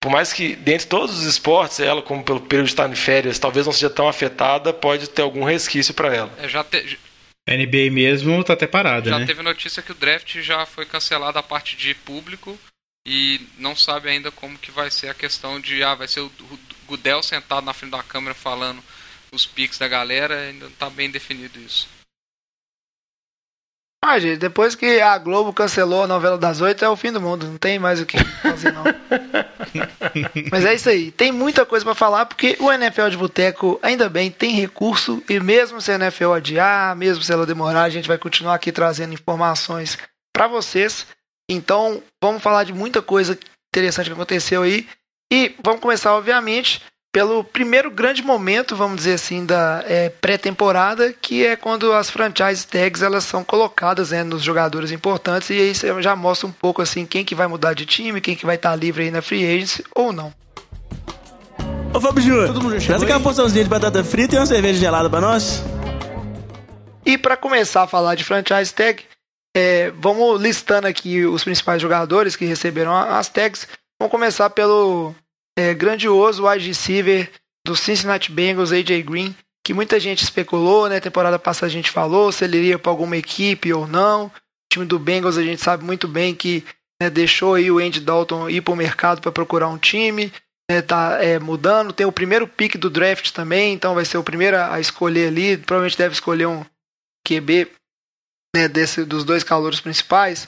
por 0.00 0.10
mais 0.10 0.32
que 0.32 0.54
dentre 0.54 0.86
todos 0.86 1.18
os 1.18 1.24
esportes, 1.24 1.80
ela, 1.80 2.00
como 2.00 2.22
pelo 2.22 2.40
período 2.40 2.66
de 2.66 2.72
estar 2.72 2.88
em 2.88 2.94
férias, 2.94 3.38
talvez 3.40 3.66
não 3.66 3.72
seja 3.72 3.90
tão 3.90 4.06
afetada, 4.08 4.72
pode 4.72 5.08
ter 5.08 5.22
algum 5.22 5.42
resquício 5.42 5.92
para 5.94 6.14
ela. 6.14 6.30
É, 6.40 6.48
já 6.48 6.62
te- 6.62 6.96
NBA 7.54 7.90
mesmo 7.92 8.42
tá 8.42 8.54
até 8.54 8.66
parada, 8.66 9.10
já 9.10 9.18
né? 9.18 9.26
teve 9.26 9.42
notícia 9.42 9.82
que 9.82 9.92
o 9.92 9.94
draft 9.94 10.40
já 10.40 10.66
foi 10.66 10.84
cancelado 10.84 11.38
a 11.38 11.42
parte 11.42 11.76
de 11.76 11.94
público 11.94 12.58
e 13.06 13.40
não 13.56 13.76
sabe 13.76 14.08
ainda 14.08 14.32
como 14.32 14.58
que 14.58 14.72
vai 14.72 14.90
ser 14.90 15.08
a 15.08 15.14
questão 15.14 15.60
de 15.60 15.82
ah, 15.82 15.94
vai 15.94 16.08
ser 16.08 16.20
o 16.20 16.26
o 16.26 16.58
Gudel 16.86 17.22
sentado 17.22 17.64
na 17.64 17.72
frente 17.72 17.90
da 17.90 18.02
câmera 18.02 18.34
falando 18.34 18.82
os 19.32 19.44
piques 19.44 19.78
da 19.78 19.88
galera, 19.88 20.40
ainda 20.40 20.66
não 20.66 20.72
tá 20.72 20.88
bem 20.88 21.10
definido 21.10 21.58
isso. 21.60 21.88
Ah, 24.08 24.20
gente, 24.20 24.38
depois 24.38 24.76
que 24.76 25.00
a 25.00 25.18
Globo 25.18 25.52
cancelou 25.52 26.04
a 26.04 26.06
novela 26.06 26.38
das 26.38 26.60
oito, 26.60 26.84
é 26.84 26.88
o 26.88 26.94
fim 26.94 27.10
do 27.10 27.20
mundo. 27.20 27.44
Não 27.44 27.58
tem 27.58 27.76
mais 27.76 28.00
o 28.00 28.06
que 28.06 28.16
fazer, 28.40 28.72
não. 28.72 28.84
Mas 30.48 30.64
é 30.64 30.74
isso 30.74 30.88
aí. 30.88 31.10
Tem 31.10 31.32
muita 31.32 31.66
coisa 31.66 31.84
pra 31.84 31.92
falar, 31.92 32.24
porque 32.24 32.56
o 32.60 32.70
NFL 32.70 33.08
de 33.08 33.16
Boteco, 33.16 33.80
ainda 33.82 34.08
bem, 34.08 34.30
tem 34.30 34.52
recurso. 34.52 35.20
E 35.28 35.40
mesmo 35.40 35.80
se 35.80 35.90
a 35.90 35.96
NFL 35.96 36.34
adiar, 36.34 36.94
mesmo 36.94 37.20
se 37.24 37.32
ela 37.32 37.44
demorar, 37.44 37.82
a 37.82 37.88
gente 37.88 38.06
vai 38.06 38.16
continuar 38.16 38.54
aqui 38.54 38.70
trazendo 38.70 39.12
informações 39.12 39.98
pra 40.32 40.46
vocês. 40.46 41.04
Então, 41.50 42.00
vamos 42.22 42.40
falar 42.40 42.62
de 42.62 42.72
muita 42.72 43.02
coisa 43.02 43.36
interessante 43.74 44.06
que 44.06 44.12
aconteceu 44.12 44.62
aí. 44.62 44.88
E 45.32 45.52
vamos 45.64 45.80
começar, 45.80 46.14
obviamente, 46.14 46.80
pelo 47.16 47.42
primeiro 47.42 47.90
grande 47.90 48.22
momento, 48.22 48.76
vamos 48.76 48.98
dizer 48.98 49.14
assim, 49.14 49.46
da 49.46 49.82
é, 49.86 50.10
pré-temporada, 50.10 51.14
que 51.14 51.46
é 51.46 51.56
quando 51.56 51.90
as 51.94 52.10
franchise 52.10 52.66
tags 52.66 53.00
elas 53.00 53.24
são 53.24 53.42
colocadas 53.42 54.10
né, 54.10 54.22
nos 54.22 54.42
jogadores 54.42 54.92
importantes 54.92 55.48
e 55.48 55.54
aí 55.54 55.74
você 55.74 56.02
já 56.02 56.14
mostra 56.14 56.46
um 56.46 56.52
pouco 56.52 56.82
assim 56.82 57.06
quem 57.06 57.24
que 57.24 57.34
vai 57.34 57.46
mudar 57.46 57.72
de 57.72 57.86
time, 57.86 58.20
quem 58.20 58.36
que 58.36 58.44
vai 58.44 58.56
estar 58.56 58.76
livre 58.76 59.04
aí 59.04 59.10
na 59.10 59.22
free 59.22 59.46
agency 59.46 59.82
ou 59.94 60.12
não. 60.12 60.30
Ô 61.94 61.98
Fábio 61.98 62.22
Júnior, 62.22 62.82
traz 62.84 63.02
aquela 63.02 63.20
porçãozinha 63.20 63.64
de 63.64 63.70
batata 63.70 64.04
frita 64.04 64.34
e 64.34 64.38
uma 64.38 64.44
cerveja 64.44 64.78
gelada 64.78 65.08
pra 65.08 65.18
nós. 65.18 65.64
E 67.06 67.16
para 67.16 67.34
começar 67.34 67.84
a 67.84 67.88
falar 67.88 68.14
de 68.14 68.24
franchise 68.24 68.74
tag, 68.74 69.02
é, 69.56 69.90
vamos 69.92 70.38
listando 70.38 70.86
aqui 70.86 71.24
os 71.24 71.42
principais 71.42 71.80
jogadores 71.80 72.36
que 72.36 72.44
receberam 72.44 72.94
as 72.94 73.30
tags. 73.30 73.66
Vamos 73.98 74.10
começar 74.10 74.50
pelo 74.50 75.14
é, 75.58 75.72
grandioso 75.74 76.46
wide 76.46 76.66
receiver 76.66 77.30
do 77.66 77.74
Cincinnati 77.74 78.30
Bengals, 78.30 78.72
AJ 78.72 79.02
Green, 79.02 79.34
que 79.64 79.74
muita 79.74 79.98
gente 79.98 80.22
especulou, 80.22 80.88
né? 80.88 81.00
Temporada 81.00 81.38
passada 81.38 81.66
a 81.66 81.70
gente 81.70 81.90
falou 81.90 82.30
se 82.30 82.44
ele 82.44 82.58
iria 82.58 82.78
para 82.78 82.90
alguma 82.92 83.16
equipe 83.16 83.72
ou 83.72 83.86
não. 83.86 84.26
O 84.26 84.32
time 84.72 84.84
do 84.84 84.98
Bengals 84.98 85.36
a 85.36 85.42
gente 85.42 85.60
sabe 85.60 85.84
muito 85.84 86.06
bem 86.06 86.34
que 86.34 86.64
né, 87.02 87.10
deixou 87.10 87.54
aí 87.54 87.70
o 87.70 87.78
Andy 87.78 88.00
Dalton 88.00 88.48
ir 88.48 88.60
para 88.60 88.72
o 88.72 88.76
mercado 88.76 89.20
para 89.20 89.32
procurar 89.32 89.68
um 89.68 89.78
time. 89.78 90.32
Né, 90.70 90.82
tá 90.82 91.22
é, 91.22 91.38
mudando, 91.38 91.92
tem 91.92 92.06
o 92.06 92.12
primeiro 92.12 92.46
pick 92.46 92.76
do 92.76 92.90
draft 92.90 93.30
também, 93.30 93.72
então 93.72 93.94
vai 93.94 94.04
ser 94.04 94.18
o 94.18 94.24
primeiro 94.24 94.56
a 94.56 94.80
escolher 94.80 95.28
ali. 95.28 95.56
Provavelmente 95.56 95.98
deve 95.98 96.14
escolher 96.14 96.46
um 96.46 96.64
QB 97.26 97.68
né, 98.54 98.68
desse, 98.68 99.04
dos 99.04 99.24
dois 99.24 99.42
calouros 99.42 99.80
principais. 99.80 100.46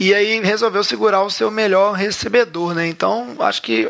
E 0.00 0.12
aí 0.14 0.40
resolveu 0.40 0.82
segurar 0.82 1.22
o 1.22 1.30
seu 1.30 1.50
melhor 1.50 1.92
recebedor, 1.92 2.74
né? 2.74 2.88
Então, 2.88 3.36
acho 3.40 3.62
que 3.62 3.88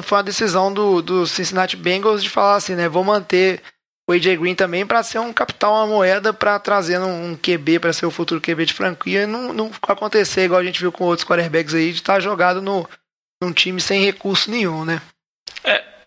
foi 0.00 0.18
uma 0.18 0.24
decisão 0.24 0.72
do, 0.72 1.02
do 1.02 1.26
Cincinnati 1.26 1.76
Bengals 1.76 2.22
de 2.22 2.30
falar 2.30 2.56
assim, 2.56 2.74
né? 2.74 2.88
Vou 2.88 3.04
manter 3.04 3.62
o 4.08 4.12
AJ 4.12 4.38
Green 4.38 4.54
também 4.54 4.86
para 4.86 5.02
ser 5.02 5.18
um 5.18 5.32
capital, 5.32 5.74
uma 5.74 5.86
moeda 5.86 6.32
para 6.32 6.58
trazer 6.58 6.98
um, 6.98 7.36
QB 7.36 7.78
para 7.78 7.92
ser 7.92 8.06
o 8.06 8.10
futuro 8.10 8.40
QB 8.40 8.66
de 8.66 8.74
franquia 8.74 9.22
e 9.22 9.26
não, 9.26 9.52
não 9.52 9.70
acontecer 9.82 10.44
igual 10.44 10.60
a 10.60 10.64
gente 10.64 10.80
viu 10.80 10.90
com 10.90 11.04
outros 11.04 11.26
quarterbacks 11.26 11.74
aí 11.74 11.90
de 11.92 11.98
estar 11.98 12.20
jogado 12.20 12.62
no, 12.62 12.88
num 13.42 13.52
time 13.52 13.80
sem 13.80 14.04
recurso 14.04 14.50
nenhum, 14.50 14.84
né? 14.84 15.00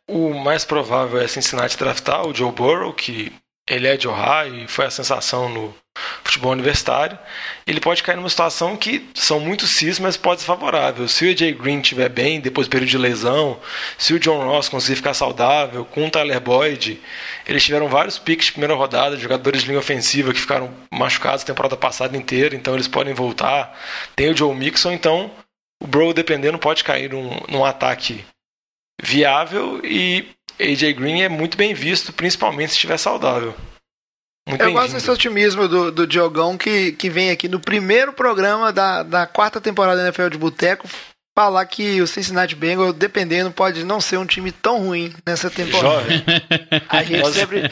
O 0.08 0.34
mais 0.34 0.64
provável 0.64 1.20
é 1.20 1.28
Cincinnati 1.28 1.78
draftar 1.78 2.28
o 2.28 2.34
Joe 2.34 2.52
Burrow, 2.52 2.94
que 2.94 3.34
ele 3.68 3.88
é 3.88 3.98
de 3.98 4.08
Ohio 4.08 4.56
e 4.56 4.68
foi 4.68 4.86
a 4.86 4.92
sensação 4.92 5.50
no 5.50 5.76
futebol 6.24 6.52
universitário. 6.52 7.18
Ele 7.66 7.80
pode 7.80 8.04
cair 8.04 8.16
numa 8.16 8.30
situação 8.30 8.76
que 8.76 9.10
são 9.14 9.40
muito 9.40 9.66
cis, 9.66 10.00
mas 10.00 10.18
pode 10.18 10.42
ser 10.42 10.48
favorável. 10.48 11.08
Se 11.08 11.26
o 11.26 11.30
AJ 11.30 11.54
Green 11.54 11.80
estiver 11.80 12.10
bem 12.10 12.40
depois 12.40 12.68
do 12.68 12.72
período 12.72 12.90
de 12.90 12.98
lesão, 12.98 13.60
se 13.98 14.14
o 14.14 14.20
John 14.20 14.44
Ross 14.44 14.70
conseguir 14.70 14.98
ficar 14.98 15.14
saudável, 15.14 15.86
com 15.86 16.06
o 16.06 16.12
Tyler 16.12 16.40
Boyd, 16.40 17.02
eles 17.48 17.64
tiveram 17.64 17.88
vários 17.88 18.20
piques 18.20 18.48
de 18.48 18.52
primeira 18.54 18.76
rodada, 18.76 19.18
jogadores 19.18 19.62
de 19.62 19.68
linha 19.68 19.80
ofensiva 19.80 20.34
que 20.34 20.40
ficaram 20.40 20.74
machucados 20.92 21.44
a 21.44 21.48
temporada 21.48 21.78
passada 21.78 22.18
inteira, 22.18 22.56
então 22.56 22.74
eles 22.74 22.88
podem 22.88 23.14
voltar. 23.14 23.78
Tem 24.16 24.30
o 24.30 24.38
Joe 24.38 24.54
Mixon, 24.54 24.92
então 24.92 25.32
o 25.82 25.88
Burrow, 25.88 26.14
dependendo, 26.14 26.58
pode 26.58 26.84
cair 26.84 27.12
num, 27.12 27.30
num 27.50 27.64
ataque 27.64 28.24
viável 29.02 29.82
e 29.84 30.28
AJ 30.60 30.94
Green 30.94 31.22
é 31.22 31.30
muito 31.30 31.58
bem 31.58 31.74
visto, 31.74 32.14
principalmente 32.14 32.70
se 32.70 32.76
estiver 32.76 32.98
saudável. 32.98 33.54
Eu 34.48 34.72
gosto 34.72 34.94
desse 34.94 35.10
otimismo 35.10 35.68
do, 35.68 35.92
do 35.92 36.06
Diogão 36.06 36.58
que, 36.58 36.92
que 36.92 37.10
vem 37.10 37.32
aqui 37.32 37.48
no 37.48 37.60
primeiro 37.60 38.14
programa 38.14 38.72
da, 38.72 39.02
da 39.02 39.26
quarta 39.26 39.60
temporada 39.60 39.98
da 39.98 40.04
NFL 40.04 40.30
de 40.30 40.38
Boteco 40.38 40.88
falar 41.38 41.66
que 41.66 42.00
o 42.02 42.08
Cincinnati 42.08 42.56
Bengals, 42.56 42.94
dependendo, 42.94 43.52
pode 43.52 43.84
não 43.84 44.00
ser 44.00 44.18
um 44.18 44.26
time 44.26 44.52
tão 44.52 44.80
ruim 44.80 45.14
nessa 45.26 45.50
temporada. 45.50 46.02
Jovem. 46.02 46.24
A 46.88 47.04
gente 47.04 47.22
Nós- 47.22 47.34
sempre 47.36 47.72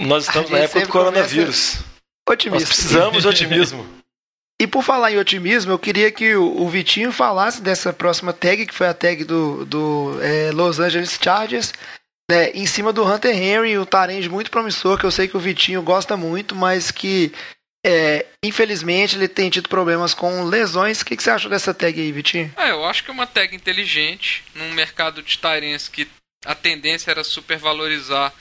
Nós 0.00 0.24
estamos 0.26 0.50
na 0.50 0.58
época 0.58 0.80
do 0.80 0.88
coronavírus. 0.88 1.74
Nós 2.26 2.34
otimista. 2.34 2.68
precisamos 2.68 3.22
de 3.22 3.28
otimismo. 3.28 3.86
E 4.62 4.68
por 4.68 4.84
falar 4.84 5.10
em 5.10 5.18
otimismo, 5.18 5.72
eu 5.72 5.78
queria 5.80 6.12
que 6.12 6.36
o, 6.36 6.62
o 6.62 6.68
Vitinho 6.68 7.10
falasse 7.10 7.60
dessa 7.60 7.92
próxima 7.92 8.32
tag, 8.32 8.66
que 8.66 8.72
foi 8.72 8.86
a 8.86 8.94
tag 8.94 9.24
do, 9.24 9.64
do 9.66 10.16
é, 10.22 10.52
Los 10.52 10.78
Angeles 10.78 11.18
Chargers, 11.20 11.72
né, 12.30 12.50
em 12.50 12.66
cima 12.66 12.92
do 12.92 13.04
Hunter 13.04 13.34
Henry, 13.36 13.78
um 13.78 13.84
Tarend 13.84 14.28
muito 14.28 14.50
promissor, 14.50 14.98
que 14.98 15.04
eu 15.04 15.10
sei 15.10 15.28
que 15.28 15.36
o 15.36 15.40
Vitinho 15.40 15.82
gosta 15.82 16.16
muito, 16.16 16.54
mas 16.54 16.90
que 16.90 17.32
é, 17.86 18.24
infelizmente 18.42 19.16
ele 19.16 19.28
tem 19.28 19.50
tido 19.50 19.68
problemas 19.68 20.14
com 20.14 20.44
lesões. 20.44 21.00
O 21.00 21.04
que, 21.04 21.16
que 21.16 21.22
você 21.22 21.30
achou 21.30 21.50
dessa 21.50 21.74
tag 21.74 22.00
aí, 22.00 22.10
Vitinho? 22.12 22.52
É, 22.56 22.70
eu 22.70 22.84
acho 22.84 23.04
que 23.04 23.10
é 23.10 23.12
uma 23.12 23.26
tag 23.26 23.54
inteligente 23.54 24.42
num 24.54 24.72
mercado 24.72 25.22
de 25.22 25.38
Tyrants 25.38 25.88
que 25.88 26.08
a 26.46 26.54
tendência 26.54 27.10
era 27.10 27.22
supervalorizar 27.24 28.32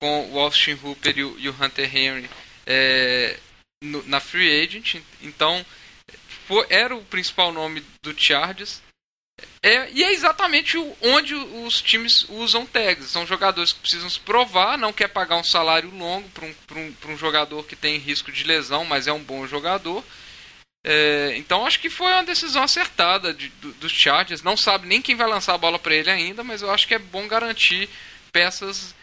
com 0.00 0.30
o 0.32 0.38
Austin 0.38 0.78
Hooper 0.82 1.16
e 1.18 1.24
o, 1.24 1.38
e 1.38 1.48
o 1.48 1.54
Hunter 1.60 1.96
Henry 1.96 2.28
é, 2.66 3.36
no- 3.82 4.04
na 4.06 4.20
free 4.20 4.62
agent. 4.62 4.96
Então, 5.22 5.64
era 6.70 6.94
o 6.94 7.02
principal 7.04 7.52
nome 7.52 7.84
do 8.02 8.14
Chargers. 8.16 8.80
É, 9.62 9.90
e 9.90 10.02
é 10.04 10.12
exatamente 10.12 10.76
onde 11.02 11.34
os 11.34 11.80
times 11.82 12.24
usam 12.28 12.64
tags. 12.66 13.06
São 13.06 13.26
jogadores 13.26 13.72
que 13.72 13.80
precisam 13.80 14.08
se 14.08 14.18
provar, 14.20 14.78
não 14.78 14.92
quer 14.92 15.08
pagar 15.08 15.36
um 15.36 15.44
salário 15.44 15.90
longo 15.90 16.28
para 16.30 16.44
um, 16.46 16.54
um, 16.76 17.12
um 17.12 17.16
jogador 17.16 17.64
que 17.64 17.76
tem 17.76 17.98
risco 17.98 18.30
de 18.32 18.44
lesão, 18.44 18.84
mas 18.84 19.06
é 19.06 19.12
um 19.12 19.22
bom 19.22 19.46
jogador. 19.46 20.04
É, 20.84 21.34
então 21.36 21.66
acho 21.66 21.80
que 21.80 21.90
foi 21.90 22.06
uma 22.12 22.22
decisão 22.24 22.62
acertada 22.62 23.34
de- 23.34 23.48
do- 23.50 23.72
dos 23.74 23.92
Chargers. 23.92 24.42
Não 24.42 24.56
sabe 24.56 24.86
nem 24.86 25.02
quem 25.02 25.16
vai 25.16 25.26
lançar 25.28 25.54
a 25.54 25.58
bola 25.58 25.78
para 25.78 25.94
ele 25.94 26.10
ainda, 26.10 26.42
mas 26.44 26.62
eu 26.62 26.70
acho 26.70 26.86
que 26.86 26.94
é 26.94 26.98
bom 26.98 27.26
garantir 27.28 27.88
peças 28.32 28.94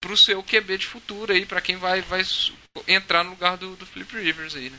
para 0.00 0.12
o 0.12 0.18
seu 0.18 0.42
QB 0.42 0.78
de 0.78 0.86
futuro 0.86 1.32
aí, 1.32 1.44
para 1.44 1.60
quem 1.60 1.76
vai, 1.76 2.00
vai 2.00 2.22
entrar 2.86 3.24
no 3.24 3.30
lugar 3.30 3.56
do, 3.56 3.74
do 3.76 3.84
Flip 3.84 4.16
Rivers 4.16 4.54
aí, 4.54 4.70
né? 4.70 4.78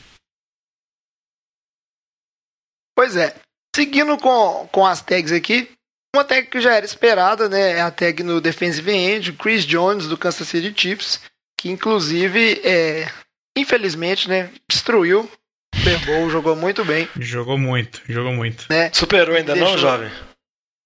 Pois 2.94 3.14
é. 3.14 3.38
Seguindo 3.78 4.16
com, 4.18 4.68
com 4.72 4.84
as 4.84 5.00
tags 5.00 5.30
aqui, 5.30 5.70
uma 6.12 6.24
tag 6.24 6.48
que 6.48 6.60
já 6.60 6.74
era 6.74 6.84
esperada, 6.84 7.48
né? 7.48 7.74
É 7.74 7.80
a 7.80 7.92
tag 7.92 8.24
no 8.24 8.40
defensive 8.40 8.90
end, 8.90 9.30
o 9.30 9.34
Chris 9.34 9.64
Jones 9.64 10.08
do 10.08 10.18
Kansas 10.18 10.48
City 10.48 10.74
Chiefs, 10.76 11.20
que 11.56 11.70
inclusive, 11.70 12.60
é, 12.64 13.08
infelizmente, 13.56 14.28
né, 14.28 14.50
destruiu 14.68 15.30
o 15.72 15.78
Super 15.78 16.04
Bowl, 16.04 16.28
jogou 16.28 16.56
muito 16.56 16.84
bem, 16.84 17.08
Jogou 17.20 17.56
muito, 17.56 18.02
jogou 18.08 18.32
muito. 18.32 18.66
né? 18.68 18.90
Superou 18.92 19.36
ainda 19.36 19.54
não, 19.54 19.62
Deixou- 19.62 19.78
jovem? 19.78 20.10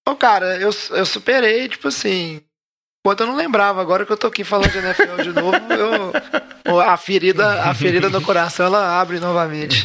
Ô, 0.06 0.14
cara, 0.14 0.56
eu, 0.58 0.68
eu 0.90 1.06
superei, 1.06 1.70
tipo 1.70 1.88
assim, 1.88 2.42
enquanto 3.04 3.20
eu 3.20 3.26
não 3.26 3.36
lembrava, 3.36 3.80
agora 3.80 4.06
que 4.06 4.12
eu 4.12 4.16
tô 4.16 4.28
aqui 4.28 4.44
falando 4.44 4.70
de 4.70 4.78
NFL 4.78 5.22
de 5.22 5.32
novo, 5.32 5.56
eu, 6.64 6.80
a 6.80 6.96
ferida, 6.96 7.64
a 7.64 7.74
ferida 7.74 8.08
no 8.08 8.22
coração 8.22 8.66
ela 8.66 9.00
abre 9.00 9.18
novamente. 9.18 9.84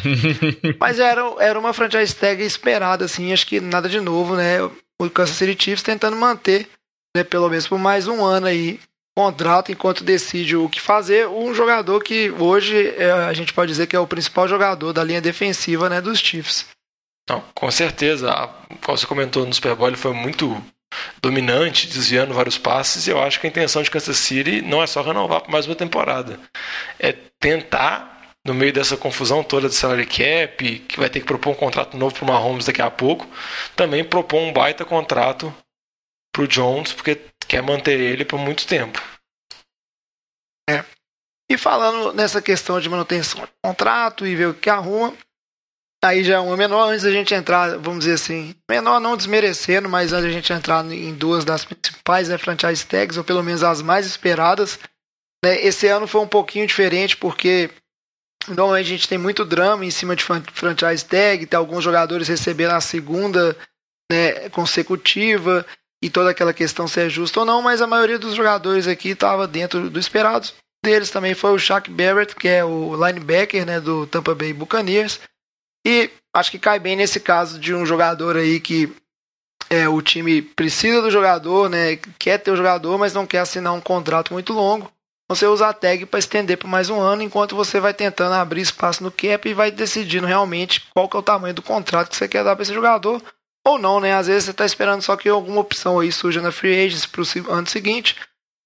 Mas 0.78 1.00
era, 1.00 1.22
era 1.40 1.58
uma 1.58 1.72
franchise 1.72 2.14
tag 2.14 2.42
esperada, 2.42 3.04
assim, 3.04 3.32
acho 3.32 3.46
que 3.46 3.60
nada 3.60 3.88
de 3.88 4.00
novo, 4.00 4.36
né? 4.36 4.62
O 5.00 5.10
Kansas 5.10 5.36
City 5.36 5.64
Chiefs 5.64 5.82
tentando 5.82 6.16
manter, 6.16 6.68
né, 7.16 7.24
pelo 7.24 7.48
menos 7.48 7.66
por 7.66 7.78
mais 7.78 8.06
um 8.06 8.24
ano 8.24 8.46
aí, 8.46 8.80
contrato 9.16 9.72
enquanto 9.72 10.04
decide 10.04 10.54
o 10.54 10.68
que 10.68 10.80
fazer. 10.80 11.26
Um 11.26 11.52
jogador 11.52 12.00
que 12.02 12.30
hoje 12.30 12.94
é, 12.96 13.10
a 13.10 13.32
gente 13.32 13.52
pode 13.52 13.72
dizer 13.72 13.88
que 13.88 13.96
é 13.96 14.00
o 14.00 14.06
principal 14.06 14.46
jogador 14.46 14.92
da 14.92 15.02
linha 15.02 15.20
defensiva, 15.20 15.88
né, 15.88 16.00
dos 16.00 16.20
Chiefs. 16.20 16.66
Não, 17.28 17.42
com 17.52 17.68
certeza. 17.70 18.32
Como 18.80 18.96
você 18.96 19.06
comentou 19.06 19.44
no 19.44 19.52
Super 19.52 19.74
Bowl, 19.74 19.88
ele 19.88 19.96
foi 19.96 20.12
muito 20.12 20.56
dominante, 21.22 21.86
desviando 21.86 22.34
vários 22.34 22.58
passes. 22.58 23.06
E 23.06 23.10
eu 23.10 23.22
acho 23.22 23.40
que 23.40 23.46
a 23.46 23.50
intenção 23.50 23.82
de 23.82 23.90
Kansas 23.90 24.16
City 24.16 24.62
não 24.62 24.82
é 24.82 24.86
só 24.86 25.02
renovar 25.02 25.40
por 25.40 25.50
mais 25.50 25.66
uma 25.66 25.74
temporada. 25.74 26.38
É 26.98 27.12
tentar, 27.38 28.34
no 28.44 28.54
meio 28.54 28.72
dessa 28.72 28.96
confusão 28.96 29.42
toda 29.42 29.68
de 29.68 29.74
salary 29.74 30.06
cap, 30.06 30.78
que 30.80 30.98
vai 30.98 31.08
ter 31.08 31.20
que 31.20 31.26
propor 31.26 31.50
um 31.50 31.54
contrato 31.54 31.96
novo 31.96 32.14
para 32.14 32.24
o 32.24 32.26
Mahomes 32.26 32.66
daqui 32.66 32.82
a 32.82 32.90
pouco, 32.90 33.26
também 33.76 34.04
propor 34.04 34.40
um 34.40 34.52
baita 34.52 34.84
contrato 34.84 35.54
para 36.32 36.42
o 36.42 36.48
Jones, 36.48 36.92
porque 36.92 37.20
quer 37.46 37.62
manter 37.62 37.98
ele 37.98 38.24
por 38.24 38.38
muito 38.38 38.66
tempo. 38.66 39.00
E 41.50 41.56
falando 41.56 42.12
nessa 42.12 42.42
questão 42.42 42.78
de 42.78 42.90
manutenção 42.90 43.40
de 43.40 43.50
contrato 43.64 44.26
e 44.26 44.36
ver 44.36 44.48
o 44.48 44.54
que 44.54 44.68
arruma, 44.68 45.16
aí 46.04 46.22
já 46.22 46.40
uma 46.40 46.56
menor, 46.56 46.88
antes 46.88 47.02
da 47.02 47.10
gente 47.10 47.34
entrar, 47.34 47.78
vamos 47.78 48.00
dizer 48.00 48.14
assim, 48.14 48.54
menor 48.70 49.00
não 49.00 49.16
desmerecendo, 49.16 49.88
mas 49.88 50.12
antes 50.12 50.26
da 50.26 50.30
gente 50.32 50.52
entrar 50.52 50.84
em 50.84 51.14
duas 51.14 51.44
das 51.44 51.64
principais 51.64 52.28
né, 52.28 52.38
franchise 52.38 52.86
tags, 52.86 53.16
ou 53.16 53.24
pelo 53.24 53.42
menos 53.42 53.62
as 53.62 53.82
mais 53.82 54.06
esperadas, 54.06 54.78
né, 55.44 55.60
esse 55.64 55.86
ano 55.88 56.06
foi 56.06 56.20
um 56.20 56.28
pouquinho 56.28 56.66
diferente, 56.66 57.16
porque 57.16 57.70
normalmente 58.48 58.86
a 58.86 58.90
gente 58.90 59.08
tem 59.08 59.18
muito 59.18 59.44
drama 59.44 59.84
em 59.84 59.90
cima 59.90 60.14
de 60.14 60.22
fran- 60.24 60.42
franchise 60.52 61.04
tag, 61.04 61.46
tem 61.46 61.58
alguns 61.58 61.82
jogadores 61.82 62.28
recebendo 62.28 62.72
a 62.72 62.80
segunda 62.80 63.56
né, 64.10 64.48
consecutiva, 64.50 65.66
e 66.02 66.08
toda 66.08 66.30
aquela 66.30 66.54
questão 66.54 66.86
se 66.86 67.00
é 67.00 67.08
justo 67.08 67.40
ou 67.40 67.46
não, 67.46 67.60
mas 67.60 67.82
a 67.82 67.86
maioria 67.86 68.18
dos 68.18 68.34
jogadores 68.34 68.86
aqui 68.86 69.10
estava 69.10 69.48
dentro 69.48 69.90
do 69.90 69.98
esperado 69.98 70.48
deles 70.84 71.10
também 71.10 71.34
foi 71.34 71.52
o 71.52 71.58
Shaq 71.58 71.90
Barrett, 71.90 72.36
que 72.36 72.48
é 72.48 72.64
o 72.64 72.94
linebacker 72.94 73.66
né, 73.66 73.80
do 73.80 74.06
Tampa 74.06 74.34
Bay 74.34 74.52
Buccaneers. 74.52 75.20
E 75.86 76.10
acho 76.34 76.50
que 76.50 76.58
cai 76.58 76.78
bem 76.78 76.96
nesse 76.96 77.20
caso 77.20 77.58
de 77.58 77.74
um 77.74 77.86
jogador 77.86 78.36
aí 78.36 78.60
que 78.60 78.92
é, 79.70 79.88
o 79.88 80.00
time 80.00 80.42
precisa 80.42 81.02
do 81.02 81.10
jogador, 81.10 81.68
né, 81.68 81.96
quer 82.18 82.38
ter 82.38 82.50
o 82.50 82.56
jogador, 82.56 82.98
mas 82.98 83.12
não 83.12 83.26
quer 83.26 83.40
assinar 83.40 83.72
um 83.72 83.80
contrato 83.80 84.32
muito 84.32 84.52
longo. 84.52 84.90
Você 85.30 85.46
usa 85.46 85.68
a 85.68 85.74
tag 85.74 86.06
para 86.06 86.18
estender 86.18 86.56
por 86.56 86.68
mais 86.68 86.88
um 86.88 86.98
ano, 86.98 87.22
enquanto 87.22 87.54
você 87.54 87.78
vai 87.78 87.92
tentando 87.92 88.32
abrir 88.32 88.62
espaço 88.62 89.02
no 89.02 89.10
cap 89.10 89.46
e 89.46 89.52
vai 89.52 89.70
decidindo 89.70 90.26
realmente 90.26 90.86
qual 90.94 91.06
que 91.06 91.16
é 91.16 91.20
o 91.20 91.22
tamanho 91.22 91.52
do 91.52 91.60
contrato 91.60 92.08
que 92.08 92.16
você 92.16 92.26
quer 92.26 92.42
dar 92.42 92.56
para 92.56 92.62
esse 92.62 92.72
jogador. 92.72 93.22
Ou 93.66 93.76
não, 93.76 94.00
né? 94.00 94.14
Às 94.14 94.26
vezes 94.26 94.44
você 94.44 94.52
está 94.52 94.64
esperando 94.64 95.02
só 95.02 95.14
que 95.16 95.28
alguma 95.28 95.60
opção 95.60 96.00
aí 96.00 96.10
surja 96.10 96.40
na 96.40 96.50
free 96.50 96.86
agency 96.86 97.06
para 97.06 97.20
o 97.20 97.52
ano 97.52 97.66
seguinte. 97.66 98.16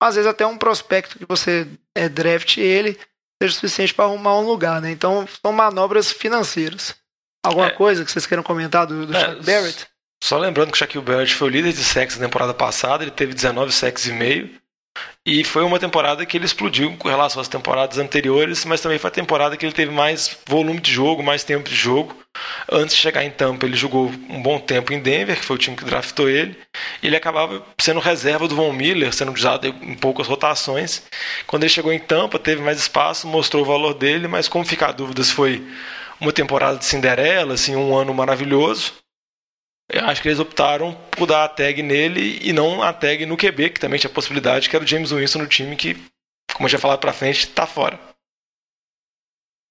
Às 0.00 0.14
vezes 0.14 0.30
até 0.30 0.46
um 0.46 0.56
prospecto 0.56 1.18
que 1.18 1.26
você 1.26 1.66
é, 1.96 2.08
draft 2.08 2.56
ele 2.58 2.96
seja 3.42 3.54
suficiente 3.54 3.92
para 3.92 4.04
arrumar 4.04 4.38
um 4.38 4.46
lugar, 4.46 4.80
né? 4.80 4.92
Então 4.92 5.26
são 5.44 5.52
manobras 5.52 6.12
financeiras. 6.12 6.94
Alguma 7.44 7.66
É. 7.66 7.70
coisa 7.70 8.04
que 8.04 8.10
vocês 8.12 8.26
queiram 8.26 8.42
comentar 8.42 8.86
do, 8.86 9.06
do 9.06 9.16
É, 9.16 9.34
Barrett? 9.36 9.86
Só 10.22 10.38
lembrando 10.38 10.70
que 10.70 10.76
o 10.76 10.78
Shaquille 10.78 11.04
Barrett 11.04 11.34
foi 11.34 11.48
o 11.48 11.50
líder 11.50 11.72
de 11.72 11.82
sacks 11.82 12.16
na 12.16 12.26
temporada 12.26 12.54
passada, 12.54 13.02
ele 13.02 13.10
teve 13.10 13.34
19 13.34 13.72
sacks 13.72 14.06
e 14.06 14.12
meio. 14.12 14.48
E 15.26 15.42
foi 15.42 15.62
uma 15.64 15.78
temporada 15.78 16.24
que 16.26 16.36
ele 16.36 16.44
explodiu 16.44 16.94
com 16.98 17.08
relação 17.08 17.40
às 17.40 17.48
temporadas 17.48 17.96
anteriores, 17.96 18.64
mas 18.64 18.80
também 18.80 18.98
foi 18.98 19.08
a 19.08 19.12
temporada 19.12 19.56
que 19.56 19.64
ele 19.64 19.72
teve 19.72 19.90
mais 19.90 20.36
volume 20.46 20.80
de 20.80 20.92
jogo, 20.92 21.22
mais 21.22 21.42
tempo 21.44 21.68
de 21.68 21.74
jogo. 21.74 22.14
Antes 22.70 22.94
de 22.94 23.00
chegar 23.00 23.24
em 23.24 23.30
Tampa, 23.30 23.64
ele 23.64 23.76
jogou 23.76 24.08
um 24.28 24.42
bom 24.42 24.58
tempo 24.58 24.92
em 24.92 25.00
Denver, 25.00 25.36
que 25.38 25.44
foi 25.44 25.56
o 25.56 25.58
time 25.58 25.76
que 25.76 25.84
draftou 25.84 26.28
ele. 26.28 26.56
E 27.02 27.06
ele 27.06 27.16
acabava 27.16 27.64
sendo 27.80 28.00
reserva 28.00 28.46
do 28.46 28.54
Von 28.56 28.72
Miller, 28.72 29.12
sendo 29.14 29.32
usado 29.32 29.66
em 29.66 29.94
poucas 29.94 30.26
rotações. 30.26 31.02
Quando 31.46 31.62
ele 31.62 31.70
chegou 31.72 31.92
em 31.92 31.98
Tampa, 32.00 32.38
teve 32.38 32.60
mais 32.60 32.78
espaço, 32.78 33.26
mostrou 33.26 33.62
o 33.62 33.66
valor 33.66 33.94
dele, 33.94 34.28
mas 34.28 34.46
como 34.48 34.64
fica 34.64 34.88
a 34.88 34.92
dúvida 34.92 35.22
se 35.22 35.32
foi 35.32 35.64
uma 36.22 36.32
temporada 36.32 36.78
de 36.78 36.84
Cinderela, 36.84 37.54
assim, 37.54 37.74
um 37.74 37.96
ano 37.96 38.14
maravilhoso, 38.14 38.94
eu 39.90 40.04
acho 40.06 40.22
que 40.22 40.28
eles 40.28 40.38
optaram 40.38 40.94
por 41.10 41.26
dar 41.26 41.44
a 41.44 41.48
tag 41.48 41.82
nele 41.82 42.38
e 42.40 42.52
não 42.52 42.80
a 42.80 42.92
tag 42.92 43.26
no 43.26 43.36
QB, 43.36 43.70
que 43.70 43.80
também 43.80 43.98
tinha 43.98 44.10
a 44.10 44.14
possibilidade, 44.14 44.70
que 44.70 44.76
era 44.76 44.84
o 44.84 44.88
James 44.88 45.10
Winston 45.10 45.40
no 45.40 45.48
time, 45.48 45.74
que, 45.74 45.94
como 46.54 46.66
eu 46.66 46.70
já 46.70 46.78
falado 46.78 47.00
pra 47.00 47.12
frente, 47.12 47.48
tá 47.48 47.66
fora. 47.66 47.98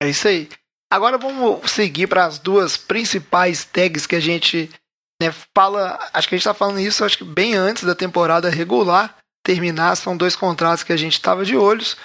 É 0.03 0.09
isso 0.09 0.27
aí. 0.27 0.49
Agora 0.91 1.17
vamos 1.17 1.71
seguir 1.71 2.07
para 2.07 2.25
as 2.25 2.37
duas 2.37 2.75
principais 2.75 3.63
tags 3.63 4.05
que 4.05 4.17
a 4.17 4.19
gente 4.19 4.69
né, 5.21 5.33
fala. 5.55 5.97
Acho 6.13 6.27
que 6.27 6.35
a 6.35 6.37
gente 6.37 6.45
está 6.45 6.53
falando 6.53 6.81
isso 6.81 7.05
acho 7.05 7.17
que 7.17 7.23
bem 7.23 7.55
antes 7.55 7.83
da 7.85 7.95
temporada 7.95 8.49
regular 8.49 9.17
terminar. 9.41 9.95
São 9.95 10.17
dois 10.17 10.35
contratos 10.35 10.83
que 10.83 10.91
a 10.91 10.97
gente 10.97 11.13
estava 11.13 11.45
de 11.45 11.55
olhos. 11.55 11.95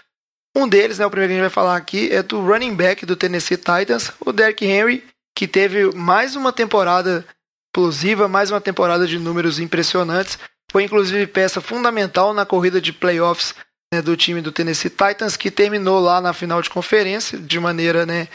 Um 0.57 0.66
deles, 0.66 0.99
né, 0.99 1.05
o 1.05 1.11
primeiro 1.11 1.31
que 1.31 1.35
a 1.35 1.37
gente 1.42 1.51
vai 1.51 1.55
falar 1.55 1.77
aqui, 1.77 2.11
é 2.11 2.23
do 2.23 2.40
running 2.40 2.75
back 2.75 3.05
do 3.05 3.14
Tennessee 3.14 3.59
Titans, 3.59 4.11
o 4.19 4.33
Derrick 4.33 4.64
Henry, 4.64 5.05
que 5.37 5.47
teve 5.47 5.95
mais 5.95 6.35
uma 6.35 6.51
temporada 6.51 7.27
explosiva, 7.69 8.27
mais 8.27 8.51
uma 8.51 8.61
temporada 8.61 9.07
de 9.07 9.19
números 9.19 9.61
impressionantes. 9.61 10.38
Foi 10.73 10.83
inclusive 10.83 11.27
peça 11.27 11.61
fundamental 11.61 12.33
na 12.33 12.47
corrida 12.47 12.81
de 12.81 12.90
playoffs 12.90 13.55
né, 13.92 14.01
do 14.01 14.16
time 14.16 14.40
do 14.40 14.51
Tennessee 14.51 14.88
Titans, 14.88 15.37
que 15.37 15.51
terminou 15.51 16.01
lá 16.01 16.23
na 16.23 16.33
final 16.33 16.62
de 16.62 16.71
conferência 16.71 17.38
de 17.38 17.61
maneira 17.61 18.07
né, 18.07 18.27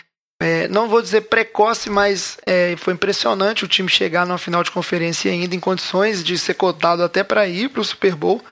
é, 0.41 0.67
não 0.67 0.89
vou 0.89 1.03
dizer 1.03 1.21
precoce, 1.21 1.87
mas 1.87 2.37
é, 2.47 2.75
foi 2.75 2.93
impressionante 2.93 3.63
o 3.63 3.67
time 3.67 3.87
chegar 3.87 4.25
numa 4.25 4.39
final 4.39 4.63
de 4.63 4.71
conferência 4.71 5.31
ainda 5.31 5.55
em 5.55 5.59
condições 5.59 6.23
de 6.23 6.35
ser 6.35 6.55
cotado 6.55 7.03
até 7.03 7.23
para 7.23 7.47
ir 7.47 7.69
para 7.69 7.81
o 7.81 7.85
Super 7.85 8.15
Bowl. 8.15 8.43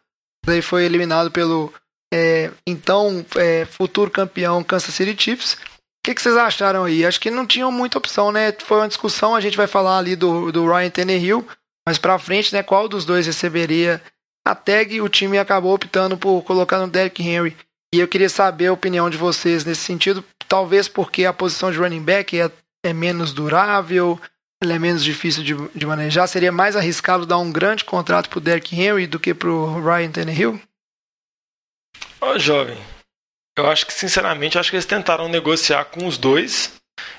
Daí 0.46 0.62
foi 0.62 0.86
eliminado 0.86 1.32
pelo 1.32 1.74
é, 2.14 2.52
então 2.66 3.26
é, 3.36 3.66
futuro 3.66 4.10
campeão 4.10 4.64
Kansas 4.64 4.94
City 4.94 5.16
Chiefs. 5.22 5.54
O 5.54 5.58
que, 6.04 6.16
que, 6.16 6.22
vocês 6.22 6.36
acharam 6.36 6.86
aí? 6.86 7.06
Acho 7.06 7.20
que 7.20 7.30
não 7.30 7.46
tinham 7.46 7.72
muita 7.72 7.98
opção, 7.98 8.32
né? 8.32 8.54
Foi 8.66 8.78
uma 8.78 8.88
discussão, 8.88 9.36
a 9.36 9.42
gente 9.42 9.58
vai 9.58 9.68
falar 9.68 9.98
ali 9.98 10.16
do, 10.16 10.52
do 10.52 10.66
Ryan 10.66 10.90
Tannehill, 10.90 11.48
mas 11.88 11.98
para 11.98 12.18
frente, 12.18 12.54
né? 12.54 12.64
Qual 12.64 12.88
dos 12.88 13.06
dois 13.06 13.28
receberia 13.28 14.02
a 14.46 14.56
tag? 14.56 15.02
O 15.02 15.10
time 15.10 15.38
acabou 15.38 15.74
optando 15.74 16.18
por 16.18 16.42
colocar 16.44 16.80
no 16.80 16.88
Derrick 16.88 17.22
Henry. 17.22 17.56
E 17.94 18.00
eu 18.00 18.08
queria 18.08 18.30
saber 18.30 18.68
a 18.68 18.74
opinião 18.74 19.10
de 19.10 19.18
vocês 19.18 19.66
nesse 19.66 19.82
sentido, 19.82 20.24
talvez 20.48 20.88
porque 20.88 21.26
a 21.26 21.34
posição 21.34 21.72
de 21.72 21.78
running 21.78 22.04
back 22.04 22.40
é, 22.40 22.50
é 22.86 22.94
menos 22.94 23.34
durável, 23.34 24.20
ela 24.62 24.74
é 24.74 24.80
menos 24.80 25.04
difícil 25.04 25.44
de, 25.44 25.56
de, 25.74 25.86
manejar. 25.86 26.28
Seria 26.28 26.52
mais 26.52 26.76
arriscado 26.76 27.26
dar 27.26 27.40
um 27.40 27.52
grande 27.52 27.84
contrato 27.84 28.30
pro 28.30 28.40
Derrick 28.40 28.80
Henry 28.80 29.08
do 29.08 29.20
que 29.20 29.34
pro 29.34 29.82
Ryan 29.82 30.12
Tannehill? 30.12 30.62
Ó, 32.22 32.38
jovem, 32.38 32.78
eu 33.58 33.70
acho 33.70 33.86
que, 33.86 33.94
sinceramente, 33.94 34.58
acho 34.58 34.70
que 34.70 34.76
eles 34.76 34.86
tentaram 34.86 35.30
negociar 35.30 35.86
com 35.86 36.06
os 36.06 36.18
dois 36.18 36.74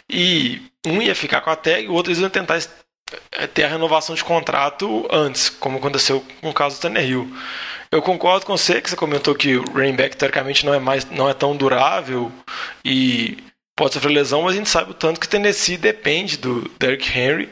e 0.08 0.62
um 0.86 1.00
ia 1.00 1.14
ficar 1.14 1.40
com 1.40 1.50
a 1.50 1.56
tag, 1.56 1.88
o 1.88 1.92
outro 1.92 2.10
eles 2.10 2.20
iam 2.20 2.30
tentar 2.30 2.58
é, 3.32 3.46
ter 3.46 3.64
a 3.64 3.68
renovação 3.68 4.14
de 4.14 4.24
contrato 4.24 5.06
antes, 5.10 5.48
como 5.48 5.78
aconteceu 5.78 6.24
com 6.40 6.50
o 6.50 6.54
caso 6.54 6.76
do 6.76 6.82
Tannehill. 6.82 7.30
Eu 7.92 8.02
concordo 8.02 8.46
com 8.46 8.56
você 8.56 8.80
que 8.80 8.88
você 8.88 8.96
comentou 8.96 9.34
que 9.34 9.56
o 9.56 9.64
running 9.72 9.96
back 9.96 10.16
teoricamente 10.16 10.64
não 10.64 10.72
é 10.72 10.78
mais 10.78 11.04
não 11.10 11.28
é 11.28 11.34
tão 11.34 11.56
durável 11.56 12.30
e 12.84 13.38
pode 13.76 13.94
sofrer 13.94 14.12
lesão, 14.12 14.42
mas 14.42 14.54
a 14.54 14.56
gente 14.56 14.68
sabe 14.68 14.92
o 14.92 14.94
tanto 14.94 15.18
que 15.18 15.28
Tennessee 15.28 15.76
depende 15.76 16.36
do 16.36 16.68
Derrick 16.78 17.18
Henry 17.18 17.50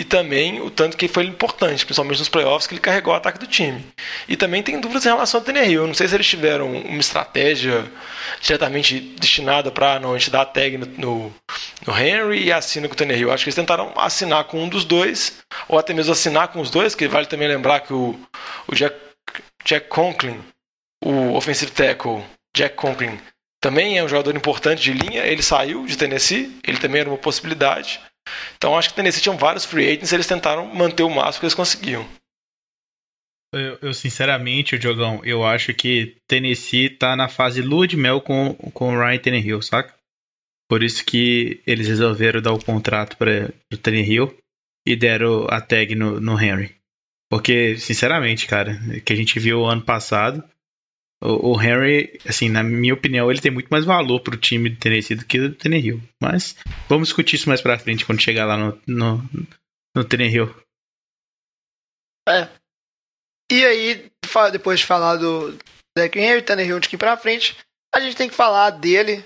e 0.00 0.04
também 0.04 0.62
o 0.62 0.70
tanto 0.70 0.96
que 0.96 1.06
foi 1.06 1.26
importante, 1.26 1.84
principalmente 1.84 2.20
nos 2.20 2.28
playoffs, 2.30 2.66
que 2.66 2.72
ele 2.72 2.80
carregou 2.80 3.12
o 3.12 3.16
ataque 3.18 3.38
do 3.38 3.46
time. 3.46 3.84
E 4.26 4.34
também 4.34 4.62
tem 4.62 4.80
dúvidas 4.80 5.04
em 5.04 5.10
relação 5.10 5.40
ao 5.40 5.44
Tannehill. 5.44 5.82
Eu 5.82 5.86
não 5.86 5.92
sei 5.92 6.08
se 6.08 6.14
eles 6.14 6.26
tiveram 6.26 6.72
uma 6.72 7.00
estratégia 7.00 7.84
diretamente 8.40 8.98
destinada 8.98 9.70
para 9.70 10.00
não 10.00 10.14
a 10.14 10.18
gente 10.18 10.30
dar 10.30 10.40
a 10.40 10.46
tag 10.46 10.78
no, 10.78 10.86
no, 10.86 11.34
no, 11.86 11.98
Henry 11.98 12.44
e 12.44 12.50
assina 12.50 12.88
com 12.88 12.94
o 12.94 12.96
Tannehill. 12.96 13.30
Acho 13.30 13.44
que 13.44 13.50
eles 13.50 13.54
tentaram 13.54 13.92
assinar 13.94 14.44
com 14.44 14.64
um 14.64 14.70
dos 14.70 14.86
dois, 14.86 15.34
ou 15.68 15.78
até 15.78 15.92
mesmo 15.92 16.14
assinar 16.14 16.48
com 16.48 16.62
os 16.62 16.70
dois, 16.70 16.94
que 16.94 17.06
vale 17.06 17.26
também 17.26 17.46
lembrar 17.46 17.80
que 17.80 17.92
o, 17.92 18.18
o 18.68 18.74
Jack 18.74 18.96
Jack 19.66 19.88
Conklin, 19.88 20.40
o 21.04 21.34
offensive 21.34 21.72
tackle 21.72 22.24
Jack 22.56 22.74
Conklin, 22.74 23.20
também 23.60 23.98
é 23.98 24.02
um 24.02 24.08
jogador 24.08 24.34
importante 24.34 24.82
de 24.82 24.94
linha. 24.94 25.26
Ele 25.26 25.42
saiu 25.42 25.84
de 25.84 25.98
Tennessee, 25.98 26.58
ele 26.66 26.78
também 26.78 27.02
era 27.02 27.10
uma 27.10 27.18
possibilidade. 27.18 28.00
Então 28.56 28.76
acho 28.76 28.90
que 28.90 28.94
Tennessee 28.94 29.22
tinham 29.22 29.36
vários 29.36 29.64
free 29.64 29.88
agents, 29.88 30.12
eles 30.12 30.26
tentaram 30.26 30.66
manter 30.66 31.02
o 31.02 31.10
máximo 31.10 31.40
que 31.40 31.46
eles 31.46 31.54
conseguiam. 31.54 32.06
Eu, 33.52 33.78
eu, 33.82 33.92
sinceramente, 33.92 34.78
Diogão, 34.78 35.20
eu 35.24 35.44
acho 35.44 35.74
que 35.74 36.16
Tennessee 36.28 36.88
tá 36.88 37.16
na 37.16 37.28
fase 37.28 37.60
lua 37.60 37.86
de 37.86 37.96
mel 37.96 38.20
com, 38.20 38.54
com 38.54 38.94
o 38.94 38.98
Ryan 38.98 39.18
Tannehill, 39.18 39.62
saca? 39.62 39.92
Por 40.68 40.84
isso 40.84 41.04
que 41.04 41.60
eles 41.66 41.88
resolveram 41.88 42.40
dar 42.40 42.52
o 42.52 42.64
contrato 42.64 43.16
para 43.16 43.52
o 43.72 43.76
Tannehill 43.76 44.32
e 44.86 44.94
deram 44.94 45.48
a 45.50 45.60
tag 45.60 45.96
no, 45.96 46.20
no 46.20 46.40
Henry. 46.40 46.76
Porque, 47.28 47.76
sinceramente, 47.76 48.46
cara, 48.46 48.78
que 49.04 49.12
a 49.12 49.16
gente 49.16 49.38
viu 49.40 49.64
ano 49.64 49.82
passado, 49.82 50.44
o, 51.22 51.52
o 51.52 51.62
Henry, 51.62 52.18
assim, 52.26 52.48
na 52.48 52.62
minha 52.62 52.94
opinião, 52.94 53.30
ele 53.30 53.40
tem 53.40 53.50
muito 53.50 53.68
mais 53.68 53.84
valor 53.84 54.20
pro 54.20 54.36
time 54.36 54.70
do 54.70 54.78
Tennessee 54.78 55.16
do 55.16 55.24
que 55.24 55.38
o 55.38 55.54
Tannehill. 55.54 56.02
Mas 56.20 56.56
vamos 56.88 57.08
discutir 57.08 57.36
isso 57.36 57.48
mais 57.48 57.60
pra 57.60 57.78
frente, 57.78 58.06
quando 58.06 58.22
chegar 58.22 58.46
lá 58.46 58.56
no, 58.56 58.80
no, 58.86 59.16
no. 59.94 60.04
É. 62.28 62.48
E 63.52 63.64
aí, 63.64 64.10
depois 64.52 64.80
de 64.80 64.86
falar 64.86 65.16
do 65.16 65.58
Derrick 65.96 66.18
Henry, 66.18 66.42
Tannehill 66.42 66.80
de 66.80 66.86
aqui 66.86 66.96
pra 66.96 67.16
frente, 67.16 67.56
a 67.94 68.00
gente 68.00 68.16
tem 68.16 68.28
que 68.28 68.34
falar 68.34 68.70
dele. 68.70 69.24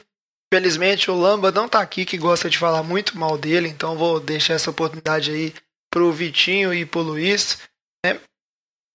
Felizmente 0.53 1.11
o 1.11 1.19
Lamba 1.19 1.51
não 1.51 1.69
tá 1.69 1.81
aqui, 1.81 2.05
que 2.05 2.17
gosta 2.17 2.49
de 2.49 2.59
falar 2.59 2.83
muito 2.83 3.19
mal 3.19 3.37
dele, 3.37 3.69
então 3.69 3.97
vou 3.97 4.21
deixar 4.21 4.55
essa 4.55 4.71
oportunidade 4.71 5.33
aí 5.33 5.53
pro 5.93 6.13
Vitinho 6.13 6.73
e 6.73 6.87
pro 6.87 7.01
Luiz. 7.01 7.61
Né? 8.07 8.21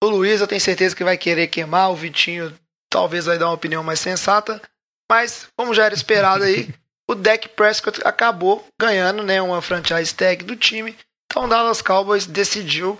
O 0.01 0.07
Luiz 0.07 0.39
eu 0.39 0.47
tenho 0.47 0.61
certeza 0.61 0.95
que 0.95 1.03
vai 1.03 1.17
querer 1.17 1.47
queimar, 1.47 1.91
o 1.91 1.95
Vitinho 1.95 2.57
talvez 2.89 3.25
vai 3.25 3.37
dar 3.37 3.47
uma 3.47 3.53
opinião 3.53 3.83
mais 3.83 3.99
sensata, 3.99 4.61
mas 5.09 5.47
como 5.55 5.73
já 5.73 5.85
era 5.85 5.93
esperado 5.93 6.43
aí, 6.43 6.73
o 7.07 7.15
Dak 7.15 7.49
Prescott 7.49 8.01
acabou 8.03 8.65
ganhando 8.79 9.23
né, 9.23 9.41
uma 9.41 9.61
franchise 9.61 10.13
tag 10.13 10.43
do 10.43 10.55
time, 10.55 10.95
então 11.25 11.45
o 11.45 11.47
Dallas 11.47 11.81
Cowboys 11.81 12.25
decidiu 12.25 12.99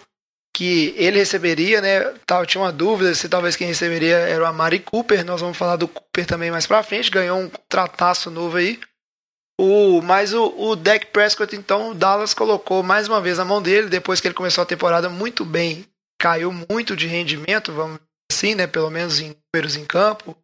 que 0.55 0.93
ele 0.97 1.19
receberia, 1.19 1.79
né? 1.79 2.13
Tal, 2.25 2.45
tinha 2.45 2.61
uma 2.61 2.71
dúvida 2.71 3.13
se 3.15 3.29
talvez 3.29 3.55
quem 3.55 3.67
receberia 3.67 4.17
era 4.17 4.43
o 4.43 4.45
Amari 4.45 4.79
Cooper. 4.79 5.23
Nós 5.23 5.39
vamos 5.39 5.57
falar 5.57 5.77
do 5.77 5.87
Cooper 5.87 6.25
também 6.25 6.51
mais 6.51 6.67
pra 6.67 6.83
frente. 6.83 7.09
Ganhou 7.09 7.39
um 7.39 7.49
trataço 7.69 8.29
novo 8.29 8.57
aí. 8.57 8.77
O, 9.57 10.01
mas 10.01 10.33
o, 10.33 10.53
o 10.57 10.75
Dak 10.75 11.05
Prescott, 11.07 11.55
então, 11.55 11.91
o 11.91 11.93
Dallas 11.93 12.33
colocou 12.33 12.83
mais 12.83 13.07
uma 13.07 13.21
vez 13.21 13.39
a 13.39 13.45
mão 13.45 13.61
dele, 13.61 13.87
depois 13.87 14.19
que 14.19 14.27
ele 14.27 14.35
começou 14.35 14.61
a 14.61 14.65
temporada 14.65 15.07
muito 15.07 15.45
bem 15.45 15.85
caiu 16.19 16.51
muito 16.69 16.95
de 16.95 17.07
rendimento, 17.07 17.71
vamos 17.71 17.99
assim, 18.31 18.55
né? 18.55 18.67
Pelo 18.67 18.89
menos 18.89 19.19
em 19.19 19.35
números 19.53 19.75
em 19.75 19.85
campo 19.85 20.35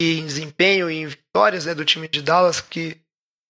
e 0.00 0.18
em 0.18 0.26
desempenho 0.26 0.90
e 0.90 0.96
em 0.96 1.06
vitórias 1.06 1.66
né, 1.66 1.74
do 1.74 1.84
time 1.84 2.08
de 2.08 2.22
Dallas, 2.22 2.60
que 2.60 2.96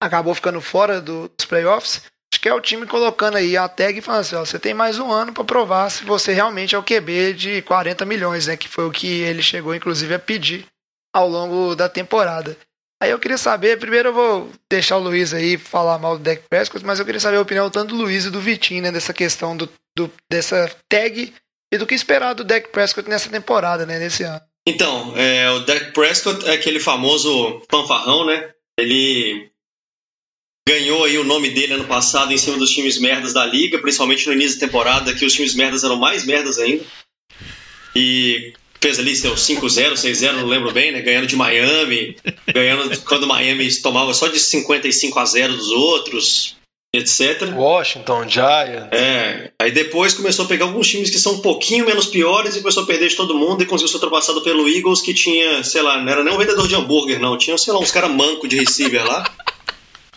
acabou 0.02 0.34
ficando 0.34 0.60
fora 0.60 1.00
do, 1.00 1.28
dos 1.28 1.46
playoffs. 1.46 2.02
Acho 2.32 2.40
que 2.40 2.48
é 2.48 2.54
o 2.54 2.60
time 2.60 2.86
colocando 2.86 3.36
aí 3.36 3.56
a 3.56 3.68
tag 3.68 3.98
e 3.98 4.02
falando 4.02 4.20
assim: 4.22 4.36
ó, 4.36 4.44
você 4.44 4.58
tem 4.58 4.74
mais 4.74 4.98
um 4.98 5.12
ano 5.12 5.32
para 5.32 5.44
provar 5.44 5.90
se 5.90 6.04
você 6.04 6.32
realmente 6.32 6.74
é 6.74 6.78
o 6.78 6.82
QB 6.82 7.34
de 7.34 7.62
40 7.62 8.04
milhões, 8.04 8.46
né? 8.46 8.56
Que 8.56 8.68
foi 8.68 8.86
o 8.86 8.90
que 8.90 9.06
ele 9.06 9.42
chegou, 9.42 9.74
inclusive, 9.74 10.14
a 10.14 10.18
pedir 10.18 10.66
ao 11.14 11.28
longo 11.28 11.76
da 11.76 11.88
temporada. 11.88 12.56
Aí 13.02 13.10
eu 13.10 13.18
queria 13.18 13.36
saber, 13.36 13.78
primeiro 13.78 14.08
eu 14.08 14.14
vou 14.14 14.50
deixar 14.70 14.96
o 14.96 15.00
Luiz 15.00 15.34
aí 15.34 15.58
falar 15.58 15.98
mal 15.98 16.16
do 16.16 16.24
Dak 16.24 16.42
Prescott, 16.48 16.84
mas 16.84 16.98
eu 16.98 17.04
queria 17.04 17.20
saber 17.20 17.36
a 17.36 17.40
opinião 17.42 17.68
tanto 17.68 17.94
do 17.94 18.02
Luiz 18.02 18.24
e 18.24 18.30
do 18.30 18.40
Vitinho, 18.40 18.82
né, 18.82 18.90
dessa 18.90 19.12
questão 19.12 19.56
do, 19.56 19.68
do, 19.96 20.10
dessa 20.30 20.70
tag 20.88 21.34
e 21.74 21.78
do 21.78 21.86
que 21.86 21.94
esperar 21.94 22.34
do 22.34 22.44
Dak 22.44 22.68
Prescott 22.70 23.08
nessa 23.08 23.28
temporada, 23.28 23.84
né, 23.84 23.98
nesse 23.98 24.22
ano. 24.22 24.40
Então, 24.66 25.12
é, 25.16 25.50
o 25.50 25.60
Dak 25.60 25.92
Prescott 25.92 26.46
é 26.48 26.52
aquele 26.52 26.78
famoso 26.78 27.60
fanfarrão, 27.68 28.24
né? 28.24 28.50
Ele 28.78 29.50
ganhou 30.66 31.04
aí 31.04 31.18
o 31.18 31.24
nome 31.24 31.50
dele 31.50 31.74
ano 31.74 31.84
passado 31.84 32.32
em 32.32 32.38
cima 32.38 32.56
dos 32.56 32.70
times 32.70 32.98
merdas 32.98 33.34
da 33.34 33.44
liga, 33.44 33.78
principalmente 33.78 34.26
no 34.26 34.32
início 34.32 34.58
da 34.58 34.66
temporada, 34.66 35.14
que 35.14 35.24
os 35.24 35.34
times 35.34 35.54
merdas 35.54 35.84
eram 35.84 35.96
mais 35.96 36.24
merdas 36.24 36.58
ainda. 36.58 36.84
E 37.94 38.54
fez 38.80 38.98
ali 38.98 39.16
seu 39.16 39.34
5-0, 39.34 39.94
6-0, 39.94 40.32
não 40.32 40.46
lembro 40.46 40.72
bem, 40.72 40.92
né? 40.92 41.02
Ganhando 41.02 41.26
de 41.26 41.36
Miami, 41.36 42.16
ganhando 42.54 43.00
quando 43.02 43.26
Miami 43.26 43.70
tomava 43.80 44.14
só 44.14 44.28
de 44.28 44.38
55 44.38 45.18
a 45.18 45.24
0 45.24 45.56
dos 45.56 45.70
outros 45.70 46.56
etc. 46.96 47.52
Washington, 47.54 48.28
Giants. 48.28 48.88
É. 48.92 49.50
Aí 49.60 49.70
depois 49.70 50.14
começou 50.14 50.44
a 50.44 50.48
pegar 50.48 50.66
alguns 50.66 50.88
times 50.88 51.10
que 51.10 51.18
são 51.18 51.34
um 51.34 51.40
pouquinho 51.40 51.86
menos 51.86 52.06
piores 52.06 52.54
e 52.54 52.60
começou 52.60 52.82
a 52.82 52.86
perder 52.86 53.08
de 53.08 53.16
todo 53.16 53.34
mundo 53.34 53.62
e 53.62 53.66
conseguiu 53.66 53.88
ser 53.88 53.96
ultrapassado 53.96 54.42
pelo 54.42 54.68
Eagles, 54.68 55.00
que 55.00 55.12
tinha, 55.14 55.62
sei 55.64 55.82
lá, 55.82 56.00
não 56.00 56.10
era 56.10 56.22
nem 56.22 56.32
um 56.32 56.38
vendedor 56.38 56.68
de 56.68 56.74
hambúrguer, 56.74 57.18
não. 57.18 57.36
Tinha, 57.36 57.58
sei 57.58 57.72
lá, 57.72 57.78
uns 57.78 57.90
caras 57.90 58.10
manco 58.10 58.46
de 58.46 58.58
receiver 58.58 59.04
lá. 59.04 59.24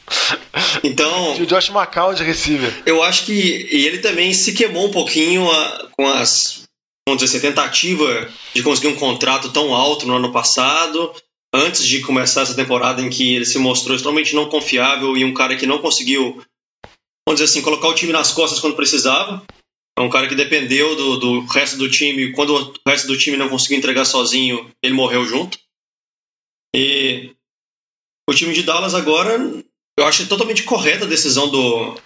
Então. 0.84 1.34
o 1.34 1.46
Josh 1.46 1.70
McCown 1.70 2.14
de 2.14 2.24
receiver. 2.24 2.74
Eu 2.86 3.04
acho 3.04 3.26
que. 3.26 3.68
E 3.72 3.86
ele 3.86 4.00
também 4.00 4.34
se 4.34 4.54
queimou 4.54 4.88
um 4.88 4.92
pouquinho 4.92 5.50
a, 5.50 5.88
com 5.92 6.08
as. 6.08 6.64
Vamos 7.08 7.22
dizer 7.22 7.38
assim, 7.38 7.48
tentativa 7.48 8.28
de 8.54 8.64
conseguir 8.64 8.88
um 8.88 8.96
contrato 8.96 9.50
tão 9.50 9.74
alto 9.74 10.08
no 10.08 10.16
ano 10.16 10.32
passado 10.32 11.14
antes 11.54 11.86
de 11.86 12.02
começar 12.02 12.42
essa 12.42 12.54
temporada 12.54 13.02
em 13.02 13.10
que 13.10 13.36
ele 13.36 13.46
se 13.46 13.58
mostrou 13.58 13.96
extremamente 13.96 14.36
não 14.36 14.50
confiável 14.50 15.16
e 15.16 15.24
um 15.24 15.34
cara 15.34 15.56
que 15.56 15.66
não 15.66 15.80
conseguiu 15.80 16.42
vamos 17.28 17.42
dizer 17.42 17.52
assim, 17.52 17.62
colocar 17.62 17.90
o 17.90 17.94
time 17.94 18.14
nas 18.14 18.32
costas 18.32 18.62
quando 18.62 18.78
precisava. 18.78 19.46
É 20.00 20.02
um 20.02 20.10
cara 20.10 20.30
que 20.30 20.36
dependeu 20.36 20.96
do, 20.96 21.18
do 21.18 21.46
resto 21.46 21.78
do 21.78 21.92
time. 21.92 22.32
Quando 22.32 22.56
o 22.56 22.74
resto 22.88 23.06
do 23.06 23.18
time 23.18 23.36
não 23.36 23.50
conseguiu 23.50 23.78
entregar 23.78 24.06
sozinho, 24.06 24.72
ele 24.82 24.94
morreu 24.94 25.26
junto. 25.26 25.60
E 26.74 27.36
o 28.30 28.34
time 28.34 28.54
de 28.54 28.64
Dallas 28.64 28.96
agora, 28.96 29.38
eu 30.00 30.06
acho 30.06 30.26
totalmente 30.30 30.64
correta 30.64 31.04
a 31.04 31.08
decisão 31.08 31.50
do, 31.50 32.00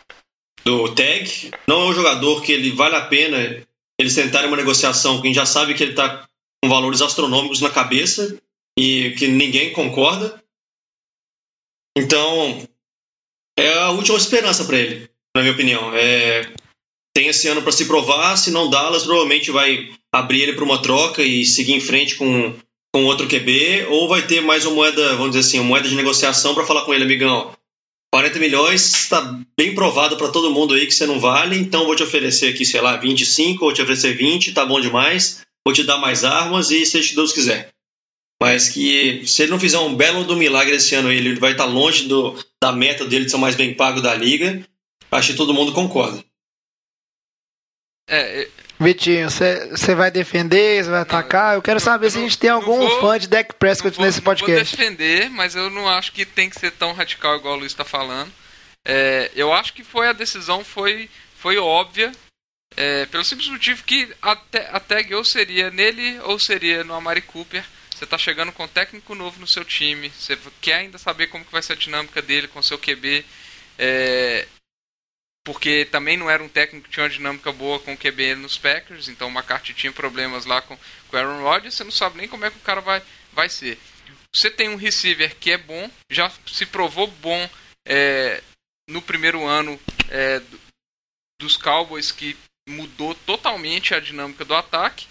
do 0.66 0.96
Tag. 0.96 1.52
Não 1.68 1.82
é 1.82 1.86
um 1.90 1.94
jogador 1.94 2.42
que 2.42 2.52
ele 2.52 2.72
vale 2.72 2.96
a 2.96 3.06
pena 3.06 3.64
eles 4.00 4.16
tentarem 4.16 4.48
uma 4.48 4.58
negociação 4.58 5.22
quem 5.22 5.32
já 5.32 5.46
sabe 5.46 5.76
que 5.76 5.84
ele 5.84 5.92
está 5.92 6.28
com 6.64 6.70
valores 6.70 7.02
astronômicos 7.02 7.62
na 7.62 7.70
cabeça 7.70 8.42
e 8.76 9.12
que 9.12 9.28
ninguém 9.28 9.72
concorda. 9.72 10.44
Então, 11.96 12.68
é 13.56 13.72
a 13.74 13.92
última 13.92 14.18
esperança 14.18 14.66
para 14.66 14.80
ele 14.80 15.11
na 15.36 15.42
minha 15.42 15.54
opinião. 15.54 15.92
É, 15.96 16.50
tem 17.16 17.28
esse 17.28 17.48
ano 17.48 17.62
para 17.62 17.72
se 17.72 17.86
provar, 17.86 18.38
se 18.38 18.52
não 18.52 18.70
Dallas 18.70 19.04
provavelmente 19.04 19.52
vai 19.52 19.90
abrir 20.14 20.42
ele 20.42 20.54
para 20.54 20.64
uma 20.64 20.82
troca 20.82 21.22
e 21.22 21.46
seguir 21.46 21.74
em 21.74 21.82
frente 21.82 22.16
com, 22.16 22.54
com 22.94 23.06
outro 23.06 23.28
QB, 23.28 23.88
ou 23.90 24.08
vai 24.08 24.26
ter 24.26 24.42
mais 24.42 24.66
uma 24.66 24.76
moeda, 24.76 25.16
vamos 25.16 25.32
dizer 25.32 25.48
assim, 25.48 25.60
uma 25.60 25.70
moeda 25.70 25.90
de 25.90 25.96
negociação 25.96 26.54
para 26.54 26.66
falar 26.66 26.84
com 26.84 26.94
ele, 26.94 27.04
amigão. 27.04 27.52
40 28.14 28.40
milhões 28.40 28.94
está 28.94 29.22
bem 29.58 29.74
provado 29.74 30.18
para 30.18 30.28
todo 30.28 30.52
mundo 30.52 30.74
aí 30.74 30.86
que 30.86 30.94
você 30.94 31.06
não 31.06 31.18
vale, 31.18 31.58
então 31.58 31.86
vou 31.86 31.96
te 31.96 32.04
oferecer 32.04 32.50
aqui, 32.50 32.66
sei 32.66 32.82
lá, 32.82 32.98
25, 32.98 33.60
vou 33.60 33.74
te 33.74 33.82
oferecer 33.82 34.14
20, 34.14 34.54
tá 34.54 34.66
bom 34.66 34.82
demais, 34.82 35.42
vou 35.66 35.74
te 35.74 35.84
dar 35.84 35.98
mais 35.98 36.26
armas 36.26 36.72
e 36.72 36.86
seja 36.86 37.16
Deus 37.16 37.32
quiser. 37.32 37.72
Mas 38.42 38.70
que 38.70 39.22
se 39.26 39.44
ele 39.44 39.52
não 39.52 39.60
fizer 39.60 39.78
um 39.78 39.96
belo 39.96 40.26
do 40.26 40.36
milagre 40.36 40.76
esse 40.76 40.96
ano, 40.96 41.12
ele 41.12 41.36
vai 41.36 41.52
estar 41.52 41.66
longe 41.66 42.08
do, 42.08 42.36
da 42.62 42.72
meta 42.72 43.06
dele 43.06 43.26
de 43.26 43.32
ser 43.32 43.38
o 43.38 43.40
mais 43.40 43.56
bem 43.56 43.74
pago 43.74 44.02
da 44.02 44.16
liga. 44.16 44.66
Acho 45.12 45.32
que 45.32 45.38
todo 45.38 45.54
mundo 45.54 45.74
concorda. 45.74 46.24
É, 48.08 48.50
Vitinho, 48.80 49.30
você 49.30 49.94
vai 49.94 50.10
defender, 50.10 50.84
você 50.84 50.90
vai 50.90 51.02
atacar? 51.02 51.54
Eu 51.54 51.62
quero 51.62 51.80
saber 51.80 52.10
se 52.10 52.18
a 52.18 52.22
gente 52.22 52.38
tem 52.38 52.50
algum 52.50 52.80
vou, 52.80 53.00
fã 53.00 53.20
de 53.20 53.28
Dak 53.28 53.54
Prescott 53.54 53.96
vou, 53.96 54.06
nesse 54.06 54.22
podcast. 54.22 54.74
Eu 54.74 54.80
vou 54.80 54.90
defender, 54.96 55.30
mas 55.30 55.54
eu 55.56 55.70
não 55.70 55.88
acho 55.88 56.12
que 56.12 56.26
tem 56.26 56.50
que 56.50 56.60
ser 56.60 56.72
tão 56.72 56.92
radical 56.92 57.36
igual 57.36 57.54
o 57.54 57.60
Luiz 57.60 57.72
está 57.72 57.86
falando. 57.86 58.32
É, 58.84 59.30
eu 59.36 59.54
acho 59.54 59.74
que 59.74 59.84
foi 59.84 60.08
a 60.08 60.14
decisão 60.14 60.64
foi, 60.64 61.10
foi 61.38 61.58
óbvia, 61.60 62.12
é, 62.76 63.06
pelo 63.06 63.24
simples 63.24 63.50
motivo 63.50 63.84
que 63.84 64.12
a, 64.20 64.32
a 64.72 64.80
tag 64.80 65.14
ou 65.14 65.24
seria 65.24 65.70
nele 65.70 66.20
ou 66.24 66.40
seria 66.40 66.84
no 66.84 66.96
Amari 66.96 67.22
Cooper. 67.22 67.64
Você 67.94 68.06
está 68.06 68.18
chegando 68.18 68.52
com 68.52 68.64
um 68.64 68.68
técnico 68.68 69.14
novo 69.14 69.40
no 69.40 69.48
seu 69.48 69.64
time, 69.64 70.10
você 70.10 70.36
quer 70.60 70.78
ainda 70.78 70.98
saber 70.98 71.28
como 71.28 71.46
que 71.46 71.52
vai 71.52 71.62
ser 71.62 71.74
a 71.74 71.76
dinâmica 71.76 72.20
dele 72.20 72.48
com 72.48 72.60
o 72.60 72.64
seu 72.64 72.80
QB. 72.80 73.24
É, 73.78 74.48
porque 75.44 75.86
também 75.86 76.18
não 76.18 76.30
era 76.30 76.44
um 76.44 76.50
técnico 76.50 76.88
que 76.88 76.94
tinha 76.94 77.04
uma 77.04 77.10
dinâmica 77.10 77.52
boa 77.52 77.80
com 77.80 77.94
o 77.94 77.98
QB 77.98 78.36
nos 78.36 78.58
Packers, 78.58 79.08
então 79.08 79.28
o 79.28 79.32
McCarthy 79.32 79.74
tinha 79.74 79.92
problemas 79.92 80.46
lá 80.46 80.62
com, 80.62 80.76
o 80.76 81.18
Aaron 81.18 81.42
Rodgers, 81.42 81.76
você 81.76 81.84
não 81.84 81.92
sabe 81.92 82.18
nem 82.18 82.28
como 82.28 82.46
é 82.46 82.52
que 82.52 82.58
o 82.58 82.62
cara 82.62 82.82
vai, 82.82 83.02
vai 83.34 83.50
ser. 83.50 83.78
Você 84.34 84.50
tem 84.50 84.70
um 84.70 84.78
receiver 84.78 85.36
que 85.36 85.52
é 85.52 85.58
bom, 85.58 85.90
já 86.10 86.32
se 86.48 86.66
provou 86.66 87.08
bom 87.08 87.50
é, 87.86 88.42
no 88.88 89.02
primeiro 89.02 89.46
ano 89.46 89.80
é, 90.10 90.42
dos 91.40 91.58
Cowboys, 91.58 92.12
que 92.12 92.38
mudou 92.70 93.16
totalmente 93.16 93.94
a 93.94 94.00
dinâmica 94.00 94.46
do 94.46 94.56
ataque. 94.56 95.08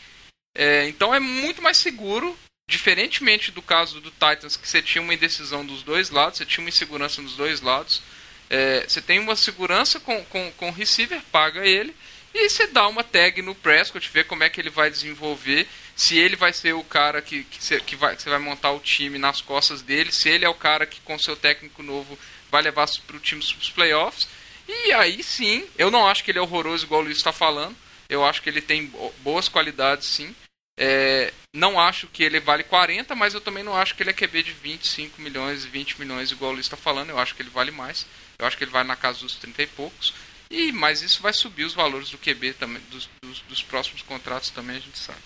É, 0.57 0.87
então 0.88 1.14
é 1.14 1.21
muito 1.21 1.61
mais 1.61 1.79
seguro, 1.79 2.38
diferentemente 2.69 3.51
do 3.51 3.61
caso 3.61 4.01
do 4.01 4.11
Titans, 4.11 4.57
que 4.57 4.69
você 4.69 4.81
tinha 4.81 5.03
uma 5.03 5.14
indecisão 5.14 5.66
dos 5.66 5.83
dois 5.83 6.11
lados, 6.11 6.38
você 6.38 6.47
tinha 6.47 6.64
uma 6.64 6.71
insegurança 6.71 7.21
dos 7.21 7.37
dois 7.37 7.61
lados. 7.61 8.03
É, 8.51 8.85
você 8.87 9.01
tem 9.01 9.21
uma 9.21 9.37
segurança 9.37 10.01
com, 10.01 10.25
com, 10.25 10.51
com 10.57 10.69
o 10.69 10.73
receiver, 10.73 11.23
paga 11.31 11.65
ele, 11.65 11.95
e 12.35 12.49
você 12.49 12.67
dá 12.67 12.87
uma 12.87 13.03
tag 13.03 13.41
no 13.43 13.55
Prescott, 13.55 14.09
vê 14.13 14.23
como 14.23 14.45
é 14.45 14.51
que 14.51 14.61
ele 14.61 14.71
vai 14.71 14.91
desenvolver, 14.91 15.69
se 15.97 16.19
ele 16.19 16.37
vai 16.37 16.53
ser 16.53 16.73
o 16.75 16.85
cara 16.85 17.23
que, 17.23 17.45
que, 17.45 17.63
você, 17.63 17.81
que, 17.81 17.97
vai, 17.97 18.17
que 18.17 18.23
você 18.23 18.31
vai 18.31 18.39
montar 18.39 18.73
o 18.73 18.81
time 18.81 19.19
nas 19.19 19.41
costas 19.41 19.83
dele, 19.83 20.13
se 20.13 20.29
ele 20.29 20.45
é 20.45 20.49
o 20.49 20.55
cara 20.55 20.87
que 20.87 21.01
com 21.01 21.19
seu 21.19 21.37
técnico 21.37 21.83
novo 21.83 22.19
vai 22.51 22.63
levar 22.63 22.89
para 23.07 23.17
o 23.17 23.21
time 23.21 23.43
para 23.43 23.59
os 23.59 23.71
playoffs. 23.71 24.29
E 24.69 24.93
aí 24.93 25.23
sim, 25.23 25.67
eu 25.77 25.91
não 25.91 26.07
acho 26.07 26.23
que 26.23 26.31
ele 26.31 26.39
é 26.39 26.43
horroroso 26.43 26.85
igual 26.85 27.01
o 27.01 27.05
Luiz 27.05 27.17
está 27.17 27.33
falando, 27.33 27.77
eu 28.09 28.25
acho 28.25 28.43
que 28.43 28.49
ele 28.49 28.61
tem 28.61 28.93
boas 29.23 29.49
qualidades 29.49 30.09
sim. 30.09 30.35
É, 30.83 31.33
não 31.53 31.79
acho 31.79 32.07
que 32.07 32.23
ele 32.23 32.41
vale 32.41 32.63
40, 32.63 33.15
mas 33.15 33.35
eu 33.35 33.41
também 33.41 33.63
não 33.63 33.77
acho 33.77 33.95
que 33.95 34.03
ele 34.03 34.11
é 34.11 34.15
QB 34.15 34.43
de 34.43 34.53
25 34.53 35.21
milhões, 35.21 35.65
20 35.65 36.01
milhões, 36.01 36.33
igual 36.33 36.53
o 36.53 36.55
Luiz 36.55 36.65
está 36.65 36.77
falando. 36.77 37.11
Eu 37.11 37.19
acho 37.19 37.35
que 37.35 37.43
ele 37.43 37.51
vale 37.51 37.71
mais. 37.71 38.07
Eu 38.40 38.46
acho 38.46 38.57
que 38.57 38.64
ele 38.64 38.70
vai 38.70 38.83
na 38.83 38.96
casa 38.96 39.20
dos 39.20 39.37
30 39.37 39.62
e 39.62 39.66
poucos. 39.66 40.14
E, 40.50 40.72
mas 40.72 41.03
isso 41.03 41.22
vai 41.22 41.33
subir 41.33 41.64
os 41.64 41.74
valores 41.74 42.11
do 42.11 42.18
QB 42.18 42.55
também, 42.55 42.83
dos, 42.90 43.09
dos, 43.22 43.40
dos 43.42 43.62
próximos 43.62 44.03
contratos 44.03 44.50
também, 44.50 44.76
a 44.76 44.81
gente 44.81 44.98
sabe. 44.98 45.20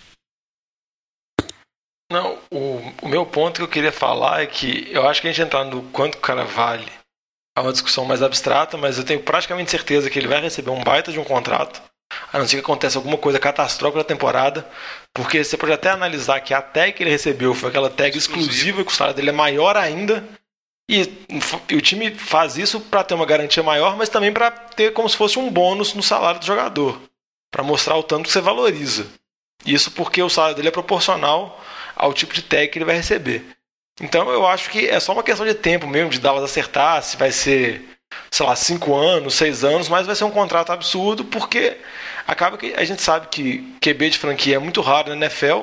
Não, 2.13 2.39
o, 2.51 2.93
o 3.03 3.09
meu 3.09 3.25
ponto 3.25 3.57
que 3.57 3.63
eu 3.63 3.69
queria 3.69 3.93
falar 3.93 4.43
é 4.43 4.47
que 4.47 4.87
eu 4.91 5.09
acho 5.09 5.23
que 5.23 5.29
a 5.29 5.33
gente 5.33 5.47
entrar 5.47 5.65
no 5.65 5.83
quanto 5.91 6.17
o 6.17 6.21
cara 6.21 6.45
vale 6.45 6.93
é 7.57 7.61
uma 7.61 7.73
discussão 7.73 8.05
mais 8.05 8.21
abstrata, 8.21 8.77
mas 8.77 8.99
eu 8.99 9.05
tenho 9.05 9.21
praticamente 9.23 9.71
certeza 9.71 10.11
que 10.11 10.19
ele 10.19 10.29
vai 10.29 10.41
receber 10.41 10.71
um 10.71 10.83
baita 10.83 11.13
de 11.13 11.21
um 11.21 11.25
contrato, 11.25 11.81
a 12.33 12.39
não 12.39 12.47
ser 12.47 12.57
que 12.57 12.63
aconteça 12.63 12.99
alguma 12.99 13.17
coisa 13.17 13.39
catastrófica 13.39 13.99
na 13.99 14.05
temporada, 14.05 14.69
porque 15.15 15.43
você 15.43 15.57
pode 15.57 15.73
até 15.73 15.89
analisar 15.89 16.41
que 16.41 16.53
a 16.53 16.61
tag 16.61 16.93
que 16.93 17.03
ele 17.03 17.11
recebeu 17.11 17.55
foi 17.55 17.71
aquela 17.71 17.89
tag 17.89 18.19
exclusiva, 18.19 18.81
e 18.81 18.85
que 18.85 18.91
o 18.91 18.95
salário 18.95 19.17
dele 19.17 19.31
é 19.31 19.33
maior 19.33 19.77
ainda, 19.77 20.25
e, 20.89 21.03
o 21.75 21.81
time 21.81 22.15
faz 22.15 22.57
isso 22.59 22.79
para 22.79 23.03
ter 23.05 23.15
uma 23.15 23.25
garantia 23.25 23.63
maior, 23.63 23.97
mas 23.97 24.09
também 24.09 24.33
para 24.33 24.51
ter 24.51 24.93
como 24.93 25.09
se 25.09 25.17
fosse 25.17 25.39
um 25.39 25.51
bônus 25.51 25.95
no 25.95 26.03
salário 26.03 26.41
do 26.41 26.47
jogador, 26.47 27.01
para 27.51 27.63
mostrar 27.63 27.97
o 27.97 28.03
tanto 28.03 28.25
que 28.25 28.33
você 28.33 28.41
valoriza. 28.41 29.07
Isso 29.65 29.91
porque 29.93 30.23
o 30.23 30.29
salário 30.29 30.57
dele 30.57 30.69
é 30.69 30.73
proporcional 30.73 31.63
ao 31.97 32.13
tipo 32.13 32.35
de 32.35 32.43
tag 32.43 32.69
que 32.69 32.79
ele 32.79 32.85
vai 32.85 32.97
receber. 32.97 33.45
Então 34.01 34.29
eu 34.31 34.47
acho 34.47 34.69
que 34.71 34.89
é 34.89 34.99
só 35.01 35.13
uma 35.13 35.23
questão 35.23 35.47
de 35.47 35.55
tempo 35.55 35.87
mesmo, 35.87 36.11
de 36.11 36.19
Dallas 36.19 36.45
acertar, 36.45 37.03
se 37.03 37.17
vai 37.17 37.33
ser, 37.33 37.83
sei 38.31 38.45
lá, 38.45 38.55
5 38.55 38.95
anos, 38.95 39.35
6 39.35 39.65
anos, 39.65 39.89
mas 39.89 40.07
vai 40.07 40.17
ser 40.17 40.25
um 40.25 40.31
contrato 40.31 40.71
absurdo, 40.73 41.25
porque 41.25 41.79
acaba 42.27 42.57
que 42.57 42.75
a 42.75 42.85
gente 42.85 43.03
sabe 43.03 43.29
que 43.29 43.77
QB 43.81 44.11
de 44.11 44.19
franquia 44.19 44.57
é 44.57 44.59
muito 44.59 44.81
raro 44.81 45.11
na 45.11 45.17
NFL, 45.17 45.63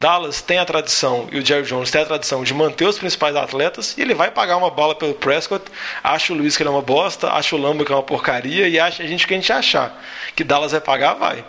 Dallas 0.00 0.40
tem 0.40 0.58
a 0.58 0.64
tradição, 0.64 1.28
e 1.32 1.38
o 1.38 1.44
Jerry 1.44 1.66
Jones 1.66 1.90
tem 1.90 2.02
a 2.02 2.06
tradição 2.06 2.44
de 2.44 2.54
manter 2.54 2.86
os 2.86 2.98
principais 2.98 3.34
atletas, 3.34 3.96
e 3.98 4.00
ele 4.00 4.14
vai 4.14 4.30
pagar 4.30 4.56
uma 4.56 4.70
bola 4.70 4.94
pelo 4.94 5.14
Prescott. 5.14 5.64
Acha 6.02 6.32
o 6.32 6.36
Luiz 6.36 6.56
que 6.56 6.62
ele 6.62 6.68
é 6.68 6.72
uma 6.72 6.82
bosta, 6.82 7.32
acha 7.32 7.56
o 7.56 7.58
Lamba 7.58 7.84
que 7.84 7.92
é 7.92 7.94
uma 7.94 8.02
porcaria, 8.02 8.68
e 8.68 8.78
acha 8.78 9.02
a 9.02 9.06
gente 9.06 9.26
que 9.26 9.34
a 9.34 9.36
gente 9.36 9.52
achar. 9.52 10.00
Que 10.36 10.44
Dallas 10.44 10.72
vai 10.72 10.80
pagar, 10.80 11.14
vai. 11.14 11.44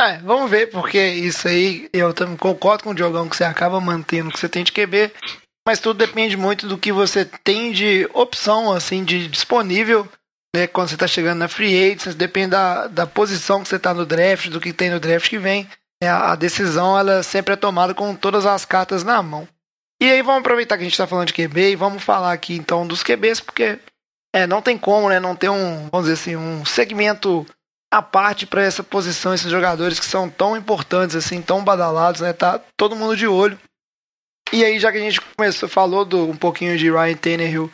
É, 0.00 0.18
vamos 0.18 0.50
ver, 0.50 0.70
porque 0.70 0.98
isso 0.98 1.46
aí, 1.46 1.88
eu 1.92 2.12
também 2.12 2.36
concordo 2.36 2.82
com 2.82 2.90
o 2.90 2.94
Diogão 2.94 3.28
que 3.28 3.36
você 3.36 3.44
acaba 3.44 3.80
mantendo 3.80 4.28
o 4.28 4.32
que 4.32 4.40
você 4.40 4.48
tem 4.48 4.64
de 4.64 4.72
QB, 4.72 5.12
mas 5.66 5.78
tudo 5.78 5.98
depende 5.98 6.36
muito 6.36 6.66
do 6.66 6.78
que 6.78 6.90
você 6.90 7.24
tem 7.24 7.72
de 7.72 8.08
opção, 8.12 8.72
assim, 8.72 9.04
de 9.04 9.28
disponível, 9.28 10.08
né, 10.54 10.68
quando 10.68 10.88
você 10.88 10.94
está 10.94 11.08
chegando 11.08 11.38
na 11.38 11.48
free 11.48 11.76
agents, 11.76 12.14
depende 12.14 12.50
da, 12.50 12.86
da 12.86 13.06
posição 13.06 13.60
que 13.60 13.68
você 13.68 13.74
está 13.74 13.92
no 13.92 14.06
draft, 14.06 14.48
do 14.48 14.60
que 14.60 14.72
tem 14.72 14.88
no 14.88 15.00
draft 15.00 15.28
que 15.28 15.38
vem. 15.38 15.68
É, 16.00 16.08
a 16.08 16.36
decisão 16.36 16.96
ela 16.96 17.24
sempre 17.24 17.54
é 17.54 17.56
tomada 17.56 17.92
com 17.92 18.14
todas 18.14 18.46
as 18.46 18.64
cartas 18.64 19.02
na 19.02 19.20
mão. 19.20 19.48
E 20.00 20.08
aí 20.08 20.22
vamos 20.22 20.40
aproveitar 20.40 20.76
que 20.76 20.82
a 20.82 20.84
gente 20.84 20.92
está 20.92 21.08
falando 21.08 21.26
de 21.26 21.34
QB 21.34 21.72
e 21.72 21.76
vamos 21.76 22.04
falar 22.04 22.32
aqui 22.32 22.54
então 22.54 22.86
dos 22.86 23.02
QBs, 23.02 23.40
porque 23.40 23.80
é, 24.32 24.46
não 24.46 24.62
tem 24.62 24.78
como 24.78 25.08
né, 25.08 25.18
não 25.18 25.34
ter 25.34 25.48
um, 25.48 25.88
vamos 25.88 26.08
dizer 26.08 26.20
assim, 26.20 26.36
um 26.36 26.64
segmento 26.64 27.44
à 27.92 28.00
parte 28.00 28.46
para 28.46 28.62
essa 28.62 28.84
posição, 28.84 29.34
esses 29.34 29.50
jogadores 29.50 29.98
que 29.98 30.06
são 30.06 30.30
tão 30.30 30.56
importantes, 30.56 31.16
assim, 31.16 31.42
tão 31.42 31.64
badalados, 31.64 32.20
né? 32.20 32.32
Tá 32.32 32.60
todo 32.76 32.96
mundo 32.96 33.16
de 33.16 33.26
olho. 33.26 33.58
E 34.52 34.64
aí, 34.64 34.78
já 34.78 34.92
que 34.92 34.98
a 34.98 35.00
gente 35.00 35.20
começou, 35.20 35.68
falou 35.68 36.04
do, 36.04 36.28
um 36.28 36.36
pouquinho 36.36 36.76
de 36.76 36.90
Ryan 36.90 37.16
Tannehill 37.16 37.72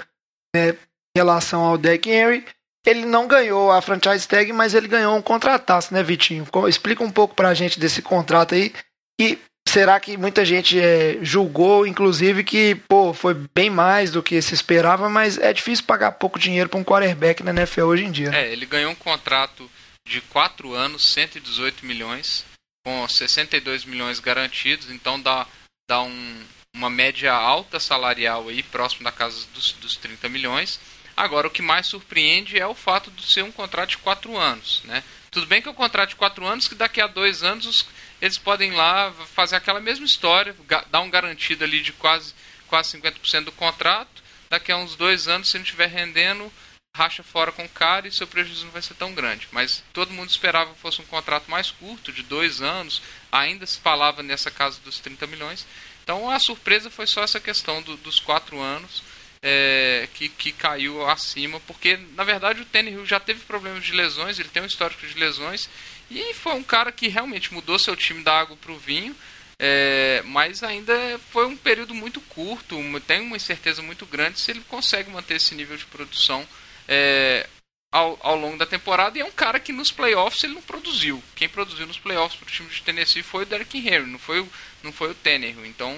né, 0.55 0.71
em 0.71 1.19
relação 1.19 1.63
ao 1.63 1.77
Deck 1.77 2.09
Henry, 2.09 2.45
ele 2.87 3.05
não 3.05 3.27
ganhou 3.27 3.71
a 3.71 3.83
franchise 3.83 4.27
tag, 4.27 4.53
mas 4.53 4.75
ele 4.75 4.89
ganhou 4.89 5.17
um 5.17 5.23
contrataço, 5.23 5.93
né, 5.93 6.03
Vitinho? 6.03 6.47
Explica 6.69 7.05
um 7.05 7.11
pouco 7.11 7.35
pra 7.35 7.55
gente 7.55 7.79
desse 7.79 8.01
contrato 8.01 8.55
aí. 8.55 8.73
E 9.21 9.39
será 9.69 10.01
que 10.01 10.17
muita 10.17 10.45
gente 10.45 10.81
é, 10.81 11.19
julgou, 11.23 11.87
inclusive, 11.87 12.43
que 12.43 12.75
pô, 12.89 13.13
foi 13.13 13.35
bem 13.55 13.71
mais 13.71 14.11
do 14.11 14.23
que 14.23 14.41
se 14.41 14.55
esperava, 14.55 15.09
mas 15.09 15.39
é 15.39 15.53
difícil 15.53 15.85
pagar 15.85 16.13
pouco 16.13 16.39
dinheiro 16.39 16.69
para 16.69 16.81
um 16.81 16.85
quarterback 16.85 17.43
na 17.43 17.51
NFL 17.51 17.83
hoje 17.83 18.05
em 18.05 18.11
dia. 18.11 18.31
É, 18.35 18.51
ele 18.51 18.67
ganhou 18.67 18.91
um 18.91 18.97
contrato 18.97 19.71
de 20.07 20.21
4 20.23 20.73
anos, 20.75 21.13
118 21.13 21.85
milhões, 21.85 22.45
com 22.85 23.07
62 23.07 23.85
milhões 23.85 24.19
garantidos, 24.19 24.91
então 24.91 25.21
dá, 25.21 25.47
dá 25.89 26.03
um, 26.03 26.43
uma 26.75 26.89
média 26.89 27.33
alta 27.33 27.79
salarial 27.79 28.49
aí, 28.49 28.63
próximo 28.63 29.05
da 29.05 29.13
casa 29.13 29.47
dos, 29.55 29.73
dos 29.73 29.97
30 29.97 30.29
milhões. 30.29 30.81
Agora, 31.21 31.49
o 31.49 31.51
que 31.51 31.61
mais 31.61 31.87
surpreende 31.87 32.59
é 32.59 32.67
o 32.67 32.75
fato 32.75 33.11
de 33.11 33.31
ser 33.31 33.45
um 33.45 33.53
contrato 33.53 33.91
de 33.91 33.99
quatro 33.99 34.39
anos. 34.39 34.81
Né? 34.85 35.05
Tudo 35.31 35.45
bem 35.45 35.61
que 35.61 35.69
é 35.69 35.71
um 35.71 35.75
contrato 35.75 36.09
de 36.09 36.17
quatro 36.17 36.47
anos, 36.47 36.67
que 36.67 36.75
daqui 36.75 36.99
a 36.99 37.07
dois 37.07 37.43
anos 37.43 37.67
os, 37.67 37.87
eles 38.23 38.39
podem 38.39 38.71
lá 38.71 39.13
fazer 39.35 39.57
aquela 39.57 39.81
mesma 39.81 40.07
história, 40.07 40.57
dar 40.91 41.03
um 41.03 41.11
garantido 41.11 41.63
ali 41.63 41.83
de 41.83 41.93
quase, 41.93 42.33
quase 42.69 42.97
50% 42.99 43.45
do 43.45 43.53
contrato. 43.53 44.23
Daqui 44.49 44.73
a 44.73 44.79
uns 44.79 44.97
dois 44.97 45.29
anos, 45.29 45.51
se 45.51 45.59
não 45.59 45.63
estiver 45.63 45.89
rendendo, 45.89 46.51
racha 46.97 47.23
fora 47.23 47.53
com 47.53 47.67
o 47.67 47.69
cara 47.69 48.09
e 48.09 48.13
seu 48.13 48.27
prejuízo 48.27 48.65
não 48.65 48.73
vai 48.73 48.81
ser 48.81 48.95
tão 48.95 49.13
grande. 49.13 49.47
Mas 49.53 49.85
todo 49.93 50.15
mundo 50.15 50.31
esperava 50.31 50.73
que 50.73 50.81
fosse 50.81 51.03
um 51.03 51.07
contrato 51.07 51.51
mais 51.51 51.71
curto, 51.71 52.11
de 52.11 52.23
dois 52.23 52.63
anos, 52.63 53.03
ainda 53.31 53.67
se 53.67 53.79
falava 53.79 54.23
nessa 54.23 54.51
casa 54.51 54.81
dos 54.81 54.99
30 55.01 55.27
milhões. 55.27 55.67
Então 56.03 56.31
a 56.31 56.39
surpresa 56.41 56.89
foi 56.89 57.07
só 57.07 57.23
essa 57.23 57.39
questão 57.39 57.83
do, 57.83 57.99
dos 57.99 58.19
quatro 58.19 58.59
anos 58.59 59.03
é, 59.43 60.09
que, 60.15 60.29
que 60.29 60.53
caiu 60.53 61.07
acima, 61.09 61.61
porque 61.61 61.99
na 62.15 62.25
verdade 62.25 62.61
o 62.61 62.67
Tannehill 62.67 63.07
já 63.07 63.19
teve 63.19 63.41
problemas 63.41 63.85
de 63.85 63.93
lesões, 63.93 64.39
ele 64.39 64.49
tem 64.49 64.63
um 64.63 64.67
histórico 64.67 65.07
de 65.07 65.19
lesões, 65.19 65.69
e 66.11 66.35
foi 66.35 66.55
um 66.55 66.63
cara 66.63 66.93
que 66.93 67.09
realmente 67.09 67.53
mudou 67.55 67.79
seu 67.79 67.97
time 67.97 68.23
da 68.23 68.39
água 68.39 68.57
para 68.57 68.73
o 68.73 68.79
vinho, 68.79 69.15
é, 69.59 70.23
mas 70.25 70.63
ainda 70.63 70.95
foi 71.31 71.47
um 71.47 71.57
período 71.57 71.95
muito 71.95 72.21
curto, 72.23 72.77
tem 73.07 73.21
uma 73.21 73.37
incerteza 73.37 73.83
muito 73.83 74.07
grande 74.07 74.41
se 74.41 74.51
ele 74.51 74.63
consegue 74.69 75.11
manter 75.11 75.37
esse 75.37 75.55
nível 75.55 75.77
de 75.77 75.85
produção 75.87 76.47
é, 76.89 77.47
ao, 77.93 78.19
ao 78.23 78.37
longo 78.37 78.57
da 78.57 78.67
temporada, 78.67 79.19
e 79.19 79.21
é 79.21 79.25
um 79.25 79.33
cara 79.33 79.59
que 79.59 79.73
nos 79.73 79.91
playoffs 79.91 80.45
ele 80.45 80.55
não 80.55 80.63
produziu. 80.63 81.23
Quem 81.35 81.49
produziu 81.49 81.87
nos 81.87 81.99
playoffs 81.99 82.39
para 82.39 82.49
o 82.49 82.51
time 82.51 82.69
de 82.69 82.83
Tennessee 82.83 83.23
foi 83.23 83.43
o 83.43 83.47
Derrick 83.47 83.77
Henry, 83.79 84.07
não 84.07 84.19
foi 84.19 84.41
o, 84.41 84.49
não 84.83 84.93
foi 84.93 85.11
o 85.11 85.15
Tannehill. 85.15 85.67
Então 85.67 85.97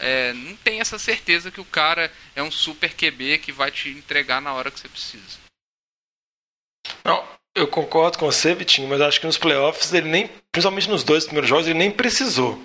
é, 0.00 0.32
não 0.32 0.56
tem 0.56 0.80
essa 0.80 0.98
certeza 0.98 1.50
que 1.50 1.60
o 1.60 1.64
cara 1.64 2.10
é 2.34 2.42
um 2.42 2.50
super 2.50 2.94
QB 2.94 3.38
que 3.38 3.52
vai 3.52 3.70
te 3.70 3.90
entregar 3.90 4.40
na 4.40 4.52
hora 4.52 4.70
que 4.70 4.80
você 4.80 4.88
precisa. 4.88 5.38
Não, 7.04 7.24
eu 7.54 7.68
concordo 7.68 8.18
com 8.18 8.26
você, 8.26 8.54
Vitinho, 8.54 8.88
mas 8.88 9.00
acho 9.00 9.20
que 9.20 9.26
nos 9.26 9.38
playoffs 9.38 9.92
ele 9.92 10.08
nem, 10.08 10.30
principalmente 10.50 10.88
nos 10.88 11.04
dois 11.04 11.24
primeiros 11.24 11.48
jogos, 11.48 11.66
ele 11.66 11.78
nem 11.78 11.90
precisou. 11.90 12.60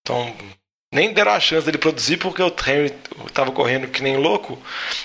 Então, 0.00 0.34
nem 0.92 1.12
deram 1.12 1.32
a 1.32 1.40
chance 1.40 1.66
dele 1.66 1.78
produzir 1.78 2.16
porque 2.16 2.42
o 2.42 2.46
Henry 2.46 2.94
estava 3.26 3.50
correndo 3.50 3.88
que 3.88 4.02
nem 4.02 4.16
louco. 4.16 4.58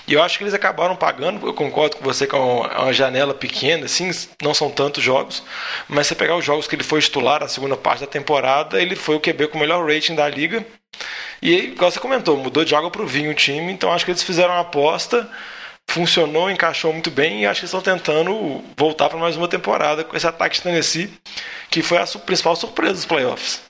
E 0.06 0.14
eu 0.14 0.22
acho 0.22 0.38
que 0.38 0.44
eles 0.44 0.54
acabaram 0.54 0.96
pagando. 0.96 1.46
Eu 1.46 1.52
concordo 1.52 1.96
com 1.96 2.04
você 2.04 2.26
que 2.26 2.34
é 2.34 2.38
uma 2.38 2.92
janela 2.92 3.34
pequena, 3.34 3.86
assim, 3.86 4.10
não 4.40 4.54
são 4.54 4.70
tantos 4.70 5.02
jogos. 5.02 5.42
Mas 5.88 6.06
se 6.06 6.14
pegar 6.14 6.36
os 6.36 6.44
jogos 6.44 6.66
que 6.66 6.76
ele 6.76 6.84
foi 6.84 7.00
titular 7.00 7.42
a 7.42 7.48
segunda 7.48 7.76
parte 7.76 8.00
da 8.00 8.06
temporada, 8.06 8.80
ele 8.80 8.96
foi 8.96 9.16
o 9.16 9.20
QB 9.20 9.48
com 9.48 9.58
o 9.58 9.60
melhor 9.60 9.84
rating 9.86 10.14
da 10.14 10.28
liga. 10.28 10.64
E 11.40 11.54
aí, 11.54 11.66
igual 11.72 11.90
você 11.90 11.98
comentou, 11.98 12.36
mudou 12.36 12.64
de 12.64 12.74
água 12.74 12.90
para 12.90 13.02
o 13.02 13.06
vinho 13.06 13.30
o 13.30 13.34
time. 13.34 13.72
Então 13.72 13.92
acho 13.92 14.04
que 14.04 14.10
eles 14.10 14.22
fizeram 14.22 14.54
uma 14.54 14.60
aposta, 14.60 15.28
funcionou, 15.90 16.50
encaixou 16.50 16.92
muito 16.92 17.10
bem. 17.10 17.42
E 17.42 17.46
acho 17.46 17.60
que 17.60 17.66
estão 17.66 17.80
tentando 17.80 18.62
voltar 18.76 19.08
para 19.08 19.18
mais 19.18 19.36
uma 19.36 19.48
temporada 19.48 20.04
com 20.04 20.16
esse 20.16 20.26
ataque 20.26 20.56
de 20.56 20.62
Tennessee, 20.62 21.12
que 21.70 21.82
foi 21.82 21.98
a 21.98 22.06
principal 22.06 22.54
surpresa 22.54 22.94
dos 22.94 23.06
playoffs. 23.06 23.62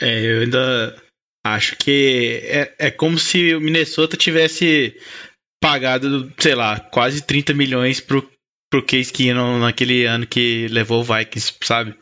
É, 0.00 0.20
eu 0.20 0.40
ainda 0.40 1.02
acho 1.44 1.76
que 1.76 2.40
é, 2.44 2.74
é 2.78 2.90
como 2.90 3.18
se 3.18 3.54
o 3.54 3.60
Minnesota 3.60 4.16
tivesse 4.16 4.98
pagado, 5.62 6.32
sei 6.38 6.54
lá, 6.54 6.80
quase 6.80 7.22
30 7.22 7.54
milhões 7.54 8.00
pro, 8.00 8.28
pro 8.70 8.84
Case 8.84 9.12
Keenum 9.12 9.60
naquele 9.60 10.04
ano 10.04 10.26
que 10.26 10.66
levou 10.68 11.00
o 11.00 11.04
Vikings, 11.04 11.54
sabe? 11.62 11.94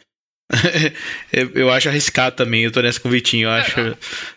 eu 1.55 1.71
acho 1.71 1.89
arriscado 1.89 2.37
também, 2.37 2.65
eu 2.65 2.71
tô 2.71 2.81
nessa 2.81 3.01
com 3.01 3.09
o 3.09 3.13
Vitinho. 3.13 3.47
Eu 3.47 3.51
acho. 3.51 3.81
É, 3.81 3.95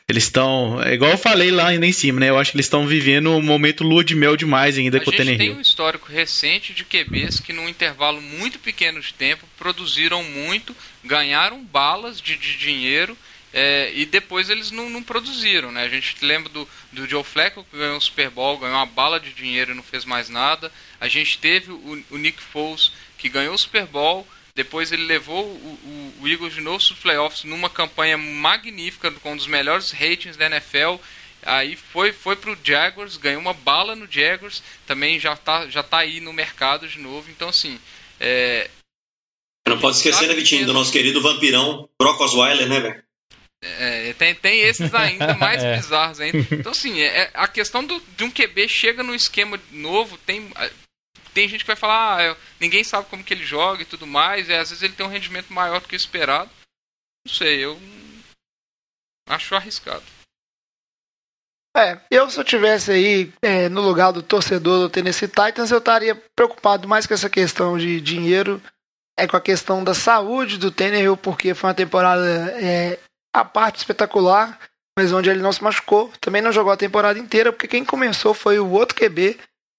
eles 0.07 0.23
estão. 0.23 0.81
É 0.81 0.93
igual 0.93 1.11
eu 1.11 1.17
falei 1.17 1.51
lá 1.51 1.67
ainda 1.67 1.85
em 1.85 1.91
cima, 1.91 2.19
né? 2.19 2.29
Eu 2.29 2.37
acho 2.37 2.51
que 2.51 2.57
eles 2.57 2.65
estão 2.65 2.87
vivendo 2.87 3.31
um 3.31 3.41
momento 3.41 3.83
lua 3.83 4.03
de 4.03 4.15
mel 4.15 4.35
demais 4.35 4.77
ainda 4.77 4.97
a 4.97 5.01
com 5.01 5.09
o 5.09 5.13
Tenerhill. 5.13 5.37
tem 5.37 5.57
um 5.57 5.61
histórico 5.61 6.11
recente 6.11 6.73
de 6.73 6.85
QBs 6.85 7.39
que, 7.39 7.53
num 7.53 7.67
intervalo 7.67 8.21
muito 8.21 8.59
pequeno 8.59 9.01
de 9.01 9.13
tempo, 9.13 9.45
produziram 9.57 10.23
muito, 10.23 10.75
ganharam 11.03 11.63
balas 11.63 12.21
de, 12.21 12.37
de 12.37 12.57
dinheiro 12.57 13.17
é, 13.57 13.89
e 13.95 14.05
depois 14.05 14.49
eles 14.49 14.69
não, 14.69 14.89
não, 14.89 15.01
produziram, 15.01 15.71
né? 15.71 15.83
A 15.83 15.87
gente 15.87 16.13
lembra 16.25 16.49
do, 16.49 16.67
do 16.91 17.07
Joe 17.07 17.23
Flacco 17.23 17.65
que 17.71 17.77
ganhou 17.77 17.95
o 17.95 18.01
Super 18.01 18.29
Bowl, 18.29 18.57
ganhou 18.57 18.75
uma 18.75 18.85
bala 18.85 19.17
de 19.17 19.31
dinheiro 19.31 19.71
e 19.71 19.73
não 19.73 19.81
fez 19.81 20.03
mais 20.03 20.27
nada. 20.27 20.69
A 20.99 21.07
gente 21.07 21.37
teve 21.37 21.71
o, 21.71 22.03
o 22.11 22.17
Nick 22.17 22.41
Foles 22.41 22.91
que 23.17 23.29
ganhou 23.29 23.53
o 23.53 23.57
Super 23.57 23.85
Bowl, 23.85 24.27
depois 24.55 24.91
ele 24.91 25.03
levou 25.03 25.45
o, 25.45 26.13
o, 26.19 26.21
o 26.21 26.27
Eagles 26.27 26.53
de 26.53 26.61
novo 26.61 26.83
para 26.87 26.95
playoffs 26.95 27.43
numa 27.43 27.69
campanha 27.69 28.17
magnífica 28.17 29.11
com 29.11 29.33
um 29.33 29.37
dos 29.37 29.47
melhores 29.47 29.91
ratings 29.91 30.37
da 30.37 30.45
NFL. 30.45 30.95
Aí 31.43 31.75
foi 31.75 32.11
foi 32.11 32.35
pro 32.35 32.57
Jaguars, 32.63 33.17
ganhou 33.17 33.41
uma 33.41 33.53
bala 33.53 33.95
no 33.95 34.09
Jaguars, 34.09 34.63
também 34.87 35.19
já 35.19 35.35
tá 35.35 35.67
já 35.67 35.83
tá 35.83 35.99
aí 35.99 36.19
no 36.19 36.33
mercado 36.33 36.87
de 36.87 36.99
novo. 36.99 37.29
Então 37.29 37.49
assim, 37.49 37.79
é, 38.19 38.69
não 39.67 39.79
pode 39.79 39.97
esquecer, 39.97 40.27
né, 40.27 40.33
Vitinho, 40.35 40.65
do 40.65 40.73
nosso 40.73 40.91
querido 40.91 41.21
vampirão 41.21 41.89
Brock 41.99 42.21
Osweiler, 42.21 42.69
né, 42.69 42.79
velho? 42.79 43.03
É, 43.63 44.13
tem, 44.13 44.35
tem 44.35 44.61
esses 44.61 44.93
ainda 44.93 45.33
mais 45.39 45.63
é. 45.63 45.75
bizarros 45.75 46.19
ainda. 46.19 46.37
Então, 46.51 46.71
assim, 46.71 47.01
é, 47.01 47.23
é, 47.23 47.31
a 47.33 47.47
questão 47.47 47.83
do, 47.83 48.01
de 48.15 48.23
um 48.23 48.29
QB 48.29 48.69
chega 48.69 49.01
no 49.01 49.15
esquema 49.15 49.59
novo, 49.71 50.17
tem, 50.19 50.47
tem 51.35 51.49
gente 51.49 51.65
que 51.65 51.67
vai 51.67 51.75
falar, 51.75 52.31
ah, 52.31 52.37
ninguém 52.61 52.81
sabe 52.81 53.09
como 53.09 53.21
que 53.21 53.33
ele 53.33 53.45
joga 53.45 53.81
e 53.81 53.85
tudo 53.85 54.07
mais, 54.07 54.47
e 54.47 54.53
às 54.53 54.69
vezes 54.69 54.81
ele 54.81 54.93
tem 54.93 55.05
um 55.05 55.09
rendimento 55.09 55.51
maior 55.51 55.81
do 55.81 55.87
que 55.87 55.95
o 55.95 55.97
esperado. 55.97 56.49
Não 57.27 57.33
sei, 57.33 57.65
eu 57.65 57.77
acho 59.27 59.53
arriscado. 59.53 60.03
É, 61.75 61.99
eu 62.09 62.29
se 62.29 62.39
eu 62.39 62.43
tivesse 62.45 62.89
aí 62.89 63.33
é, 63.41 63.67
no 63.67 63.81
lugar 63.81 64.13
do 64.13 64.23
torcedor 64.23 64.79
do 64.79 64.89
Tennessee 64.89 65.27
Titans, 65.27 65.71
eu 65.71 65.79
estaria 65.79 66.15
preocupado 66.33 66.87
mais 66.87 67.05
com 67.05 67.13
essa 67.13 67.29
questão 67.29 67.77
de 67.77 67.99
dinheiro, 67.99 68.61
é 69.19 69.27
com 69.27 69.35
a 69.35 69.41
questão 69.41 69.83
da 69.83 69.93
saúde 69.93 70.57
do 70.57 70.71
Tannehill, 70.71 71.17
porque 71.17 71.53
foi 71.53 71.67
uma 71.67 71.75
temporada 71.75 72.23
é, 72.61 72.97
a 73.35 73.43
parte 73.43 73.79
espetacular, 73.79 74.57
mas 74.97 75.11
onde 75.11 75.29
ele 75.29 75.41
não 75.41 75.51
se 75.51 75.61
machucou. 75.61 76.09
Também 76.21 76.41
não 76.41 76.53
jogou 76.53 76.71
a 76.71 76.77
temporada 76.77 77.19
inteira, 77.19 77.51
porque 77.51 77.67
quem 77.67 77.83
começou 77.83 78.33
foi 78.33 78.57
o 78.57 78.71
outro 78.71 78.95
QB 78.95 79.37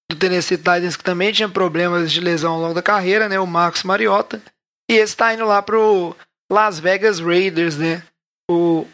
do 0.09 0.17
Tennessee 0.17 0.57
Titans, 0.57 0.95
que 0.95 1.03
também 1.03 1.31
tinha 1.31 1.49
problemas 1.49 2.11
de 2.11 2.19
lesão 2.19 2.53
ao 2.53 2.61
longo 2.61 2.73
da 2.73 2.81
carreira, 2.81 3.27
né? 3.27 3.39
O 3.39 3.47
Marcos 3.47 3.83
Mariota. 3.83 4.41
E 4.89 4.93
esse 4.93 5.13
está 5.13 5.33
indo 5.33 5.45
lá 5.45 5.61
pro 5.61 6.15
Las 6.51 6.79
Vegas 6.79 7.19
Raiders, 7.19 7.77
né? 7.77 8.03
O, 8.49 8.87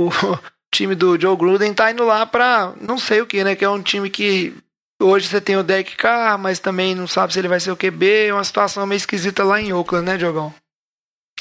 o 0.00 0.08
time 0.72 0.94
do 0.94 1.20
Joe 1.20 1.36
Gruden 1.36 1.74
tá 1.74 1.90
indo 1.90 2.04
lá 2.04 2.24
para 2.24 2.74
não 2.80 2.96
sei 2.96 3.20
o 3.20 3.26
que, 3.26 3.42
né? 3.42 3.56
Que 3.56 3.64
é 3.64 3.68
um 3.68 3.82
time 3.82 4.08
que 4.08 4.56
hoje 5.00 5.26
você 5.26 5.40
tem 5.40 5.56
o 5.56 5.64
Deck 5.64 5.96
Carr, 5.96 6.38
mas 6.38 6.60
também 6.60 6.94
não 6.94 7.08
sabe 7.08 7.32
se 7.32 7.38
ele 7.40 7.48
vai 7.48 7.58
ser 7.58 7.72
o 7.72 7.76
QB. 7.76 8.28
É 8.28 8.34
uma 8.34 8.44
situação 8.44 8.86
meio 8.86 8.98
esquisita 8.98 9.42
lá 9.42 9.60
em 9.60 9.72
Oakland, 9.72 10.06
né, 10.06 10.16
Diogão? 10.16 10.54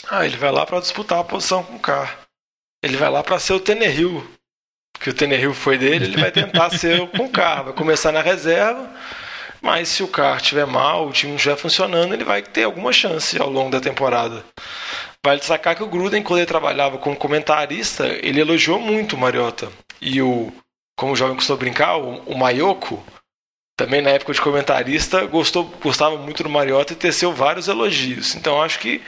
Ah, 0.10 0.26
ele 0.26 0.38
vai 0.38 0.52
lá 0.52 0.66
para 0.66 0.80
disputar 0.80 1.20
a 1.20 1.24
posição 1.24 1.64
com 1.64 1.76
o 1.76 1.80
Carr. 1.80 2.28
Ele 2.84 2.98
vai 2.98 3.10
lá 3.10 3.22
para 3.22 3.38
ser 3.38 3.54
o 3.54 3.60
Tenerhill. 3.60 4.26
Que 5.00 5.10
o 5.10 5.14
Tenerhill 5.14 5.54
foi 5.54 5.78
dele, 5.78 6.06
ele 6.06 6.22
vai 6.22 6.32
tentar 6.32 6.70
ser 6.78 7.08
com 7.10 7.26
o 7.26 7.30
carro. 7.30 7.66
Vai 7.66 7.74
começar 7.74 8.12
na 8.12 8.22
reserva, 8.22 8.90
mas 9.62 9.90
se 9.90 10.04
o 10.04 10.08
carro 10.08 10.38
estiver 10.38 10.66
mal, 10.66 11.08
o 11.08 11.12
time 11.12 11.32
não 11.32 11.38
estiver 11.38 11.56
funcionando, 11.56 12.14
ele 12.14 12.24
vai 12.24 12.42
ter 12.42 12.64
alguma 12.64 12.92
chance 12.92 13.40
ao 13.40 13.50
longo 13.50 13.72
da 13.72 13.80
temporada. 13.80 14.44
Vale 15.24 15.40
destacar 15.40 15.76
que 15.76 15.84
o 15.84 15.88
Gruden, 15.88 16.24
quando 16.24 16.40
ele 16.40 16.48
trabalhava 16.48 16.98
como 16.98 17.16
comentarista, 17.16 18.08
ele 18.08 18.42
elogiou 18.42 18.80
muito 18.80 19.16
o 19.16 19.20
Mariota. 19.20 19.72
E 20.02 20.20
o, 20.22 20.52
como 20.98 21.14
o 21.14 21.16
jovem 21.16 21.36
costuma 21.36 21.60
brincar, 21.60 21.98
o, 21.98 22.22
o 22.24 22.36
Mayoko, 22.36 23.04
também 23.78 24.02
na 24.02 24.10
época 24.12 24.34
de 24.34 24.42
comentarista, 24.42 25.26
gostou, 25.26 25.64
gostava 25.82 26.18
muito 26.18 26.44
do 26.44 26.50
Mariota 26.50 26.94
e 26.94 26.96
teceu 26.96 27.32
vários 27.34 27.68
elogios. 27.68 28.36
Então 28.36 28.62
acho 28.62 28.80
que 28.80 29.02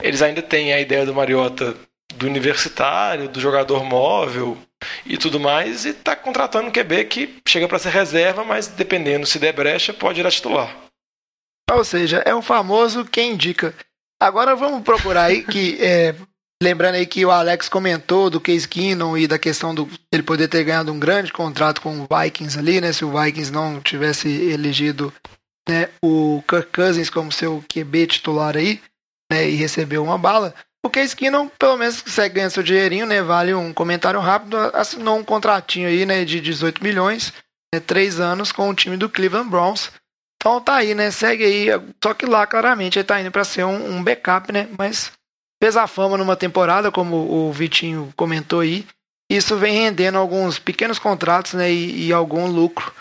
eles 0.00 0.22
ainda 0.22 0.42
têm 0.42 0.72
a 0.72 0.80
ideia 0.80 1.06
do 1.06 1.14
Mariota 1.14 1.76
do 2.14 2.26
universitário, 2.26 3.28
do 3.28 3.40
jogador 3.40 3.84
móvel 3.84 4.56
e 5.04 5.18
tudo 5.18 5.38
mais, 5.38 5.84
e 5.84 5.90
está 5.90 6.16
contratando 6.16 6.68
um 6.68 6.72
QB 6.72 7.04
que 7.04 7.42
chega 7.46 7.68
para 7.68 7.78
ser 7.78 7.90
reserva, 7.90 8.44
mas 8.44 8.66
dependendo 8.66 9.26
se 9.26 9.38
der 9.38 9.52
brecha, 9.52 9.92
pode 9.92 10.20
ir 10.20 10.26
a 10.26 10.30
titular. 10.30 10.74
Ou 11.70 11.84
seja, 11.84 12.22
é 12.26 12.34
um 12.34 12.42
famoso 12.42 13.04
quem 13.04 13.32
indica. 13.32 13.74
Agora 14.20 14.56
vamos 14.56 14.82
procurar 14.82 15.24
aí 15.24 15.42
que. 15.42 15.78
É, 15.82 16.14
lembrando 16.62 16.96
aí 16.96 17.06
que 17.06 17.24
o 17.24 17.30
Alex 17.30 17.68
comentou 17.68 18.28
do 18.28 18.38
Case 18.38 18.68
Keenum 18.68 19.16
e 19.16 19.26
da 19.26 19.38
questão 19.38 19.74
do 19.74 19.88
ele 20.12 20.22
poder 20.22 20.46
ter 20.46 20.62
ganhado 20.62 20.92
um 20.92 21.00
grande 21.00 21.32
contrato 21.32 21.80
com 21.80 22.00
o 22.00 22.06
Vikings 22.06 22.58
ali, 22.58 22.82
né? 22.82 22.92
Se 22.92 23.02
o 23.02 23.10
Vikings 23.10 23.50
não 23.50 23.80
tivesse 23.80 24.28
elegido 24.28 25.10
né, 25.66 25.88
o 26.04 26.42
Kirk 26.46 26.70
Cousins 26.70 27.08
como 27.08 27.32
seu 27.32 27.64
QB 27.66 28.06
titular 28.08 28.56
aí, 28.56 28.78
né? 29.32 29.48
E 29.48 29.54
recebeu 29.54 30.04
uma 30.04 30.18
bala. 30.18 30.54
Case 30.88 31.14
Keenum, 31.14 31.48
pelo 31.48 31.76
menos, 31.76 32.02
segue 32.06 32.36
ganhando 32.36 32.52
seu 32.52 32.62
dinheirinho, 32.62 33.06
né? 33.06 33.20
Vale 33.20 33.52
um 33.52 33.72
comentário 33.72 34.18
rápido. 34.18 34.56
Assinou 34.72 35.18
um 35.18 35.24
contratinho 35.24 35.88
aí, 35.88 36.06
né? 36.06 36.24
De 36.24 36.40
18 36.40 36.82
milhões, 36.82 37.32
né, 37.74 37.80
três 37.80 38.18
anos 38.18 38.50
com 38.50 38.68
o 38.68 38.74
time 38.74 38.96
do 38.96 39.08
Cleveland 39.08 39.50
Browns. 39.50 39.92
Então 40.36 40.58
tá 40.60 40.76
aí, 40.76 40.94
né? 40.94 41.10
Segue 41.10 41.44
aí. 41.44 41.66
Só 42.02 42.14
que 42.14 42.24
lá, 42.24 42.46
claramente, 42.46 42.98
ele 42.98 43.04
tá 43.04 43.20
indo 43.20 43.30
para 43.30 43.44
ser 43.44 43.64
um, 43.64 43.96
um, 43.96 44.02
backup, 44.02 44.50
né? 44.50 44.68
Mas 44.78 45.12
fez 45.62 45.76
a 45.76 45.86
fama 45.86 46.16
numa 46.16 46.34
temporada, 46.34 46.90
como 46.90 47.16
o 47.16 47.52
Vitinho 47.52 48.10
comentou 48.16 48.60
aí. 48.60 48.86
Isso 49.30 49.56
vem 49.56 49.74
rendendo 49.74 50.16
alguns 50.16 50.58
pequenos 50.58 50.98
contratos, 50.98 51.52
né? 51.52 51.70
E, 51.70 52.06
e 52.06 52.12
algum 52.12 52.46
lucro 52.46 52.92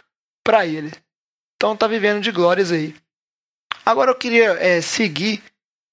para 0.43 0.65
ele. 0.65 0.91
Então 1.55 1.77
tá 1.77 1.87
vivendo 1.87 2.21
de 2.21 2.31
glórias 2.31 2.73
aí. 2.73 2.93
Agora 3.85 4.11
eu 4.11 4.15
queria 4.15 4.51
é, 4.59 4.81
seguir 4.81 5.41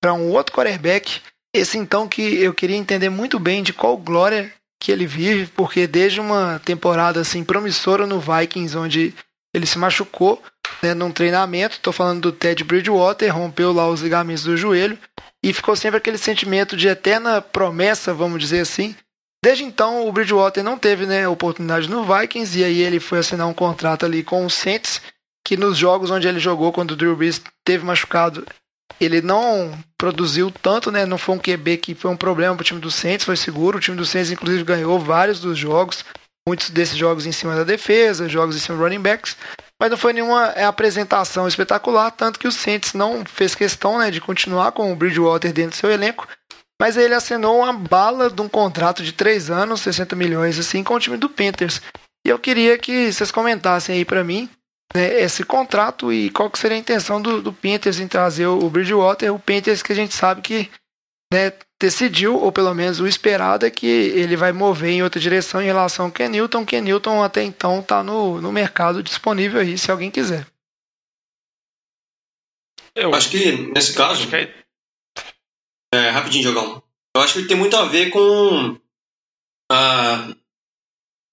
para 0.01 0.13
um 0.13 0.31
outro 0.33 0.55
quarterback 0.55 1.23
esse 1.57 1.79
então 1.79 2.09
que 2.09 2.23
eu 2.23 2.55
queria 2.55 2.77
entender 2.77 3.09
muito 3.09 3.39
bem 3.39 3.63
de 3.63 3.73
qual 3.73 3.97
glória 3.97 4.53
que 4.81 4.93
ele 4.93 5.07
vive, 5.07 5.47
porque 5.47 5.87
desde 5.87 6.21
uma 6.21 6.61
temporada 6.65 7.21
assim 7.21 7.43
promissora 7.43 8.07
no 8.07 8.21
Vikings, 8.21 8.77
onde 8.77 9.15
ele 9.55 9.67
se 9.67 9.79
machucou 9.79 10.43
né, 10.83 10.93
num 10.95 11.11
treinamento, 11.11 11.77
estou 11.77 11.93
falando 11.93 12.21
do 12.21 12.33
Ted 12.33 12.63
Bridgewater, 12.63 13.35
rompeu 13.35 13.73
lá 13.73 13.89
os 13.89 14.03
ligamentos 14.03 14.45
do 14.45 14.57
joelho 14.57 14.99
e 15.43 15.53
ficou 15.53 15.75
sempre 15.75 15.99
aquele 15.99 16.19
sentimento 16.19 16.77
de 16.77 16.89
eterna 16.89 17.41
promessa, 17.41 18.13
vamos 18.13 18.41
dizer 18.41 18.61
assim. 18.61 18.95
Desde 19.43 19.65
então, 19.65 20.07
o 20.07 20.13
Bridgewater 20.13 20.63
não 20.63 20.79
teve 20.79 21.07
né, 21.07 21.27
oportunidade 21.29 21.89
no 21.89 22.05
Vikings 22.05 22.59
e 22.59 22.65
aí 22.65 22.81
ele 22.81 23.01
foi 23.01 23.19
assinar 23.19 23.47
um 23.47 23.55
contrato 23.55 24.05
ali 24.05 24.23
com 24.23 24.45
o 24.45 24.51
Saints, 24.51 25.01
que 25.47 25.57
nos 25.57 25.79
jogos 25.79 26.11
onde 26.11 26.27
ele 26.27 26.41
jogou, 26.41 26.73
quando 26.73 26.91
o 26.91 26.97
Drew 26.97 27.17
Brees 27.17 27.41
teve 27.65 27.85
machucado, 27.85 28.45
ele 29.01 29.21
não 29.21 29.79
produziu 29.99 30.51
tanto, 30.51 30.91
né? 30.91 31.05
Não 31.05 31.19
foi 31.19 31.35
um 31.35 31.39
QB 31.39 31.77
que 31.79 31.95
foi 31.95 32.11
um 32.11 32.17
problema 32.17 32.55
para 32.55 32.63
o 32.63 32.65
time 32.65 32.81
do 32.81 32.91
Saints, 32.91 33.27
foi 33.27 33.37
seguro. 33.37 33.79
O 33.79 33.81
time 33.81 33.97
do 33.97 34.07
Saints, 34.07 34.31
inclusive, 34.31 34.65
ganhou 34.65 34.99
vários 34.99 35.41
dos 35.41 35.59
jogos, 35.59 36.05
muitos 36.49 36.71
desses 36.71 36.97
jogos 36.97 37.27
em 37.27 37.33
cima 37.33 37.55
da 37.55 37.65
defesa, 37.65 38.29
jogos 38.29 38.57
em 38.57 38.59
cima 38.59 38.79
do 38.79 38.85
running 38.85 39.01
backs. 39.01 39.37
Mas 39.81 39.91
não 39.91 39.99
foi 39.99 40.15
nenhuma 40.15 40.47
é, 40.57 40.65
apresentação 40.65 41.47
espetacular, 41.47 42.11
tanto 42.11 42.39
que 42.39 42.49
o 42.49 42.53
Saints 42.53 42.95
não 42.95 43.25
fez 43.27 43.55
questão 43.55 43.99
né, 43.99 44.11
de 44.11 44.21
continuar 44.21 44.73
com 44.73 44.91
o 44.91 44.97
Bridgewater 44.97 45.53
dentro 45.53 45.73
do 45.73 45.77
seu 45.77 45.91
elenco. 45.91 46.27
mas 46.81 46.97
ele 46.97 47.15
assinou 47.15 47.61
uma 47.61 47.73
bala 47.73 48.31
de 48.31 48.41
um 48.41 48.49
contrato 48.49 49.03
de 49.03 49.13
3 49.13 49.51
anos, 49.51 49.83
60 49.83 50.17
milhões, 50.17 50.59
assim, 50.59 50.83
com 50.83 50.95
o 50.95 51.01
time 51.01 51.17
do 51.17 51.29
Panthers. 51.29 51.83
E 52.27 52.31
eu 52.31 52.39
queria 52.39 52.79
que 52.79 53.13
vocês 53.13 53.31
comentassem 53.31 53.97
aí 53.97 54.05
para 54.05 54.25
mim 54.25 54.49
esse 54.95 55.45
contrato 55.45 56.13
e 56.13 56.31
qual 56.31 56.51
que 56.51 56.59
seria 56.59 56.77
a 56.77 56.81
intenção 56.81 57.21
do, 57.21 57.43
do 57.43 57.53
Panthers 57.53 57.99
em 57.99 58.09
trazer 58.09 58.47
o 58.47 58.71
Bridgewater, 58.71 59.35
o 59.35 59.39
Panthers 59.39 59.83
que 59.83 59.93
a 59.93 59.97
gente 59.97 60.15
sabe 60.15 60.41
que 60.41 60.71
né, 61.33 61.53
decidiu, 61.81 62.37
ou 62.37 62.53
pelo 62.53 62.75
menos 62.75 63.01
o 63.01 63.07
esperado 63.07 63.67
é 63.67 63.71
que 63.71 63.87
ele 63.87 64.37
vai 64.37 64.53
mover 64.53 64.91
em 64.91 65.03
outra 65.03 65.21
direção 65.21 65.61
em 65.61 65.67
relação 65.67 66.07
ao 66.07 66.13
Ken 66.13 66.29
Newton. 66.29 66.65
Ken 66.65 66.81
Newton 66.81 67.23
até 67.23 67.43
então 67.43 67.81
está 67.81 68.03
no, 68.03 68.41
no 68.41 68.53
mercado 68.53 69.03
disponível 69.03 69.61
aí, 69.61 69.77
se 69.77 69.91
alguém 69.91 70.11
quiser. 70.11 70.47
Eu 72.95 73.15
acho 73.15 73.31
que 73.31 73.53
nesse 73.73 73.95
caso. 73.95 74.27
Que... 74.29 74.51
É, 75.93 76.11
rapidinho, 76.11 76.45
Jogão. 76.45 76.83
Eu 77.15 77.23
acho 77.23 77.35
que 77.35 77.39
ele 77.41 77.49
tem 77.49 77.57
muito 77.57 77.77
a 77.77 77.85
ver 77.85 78.11
com 78.11 78.79
a, 79.71 80.29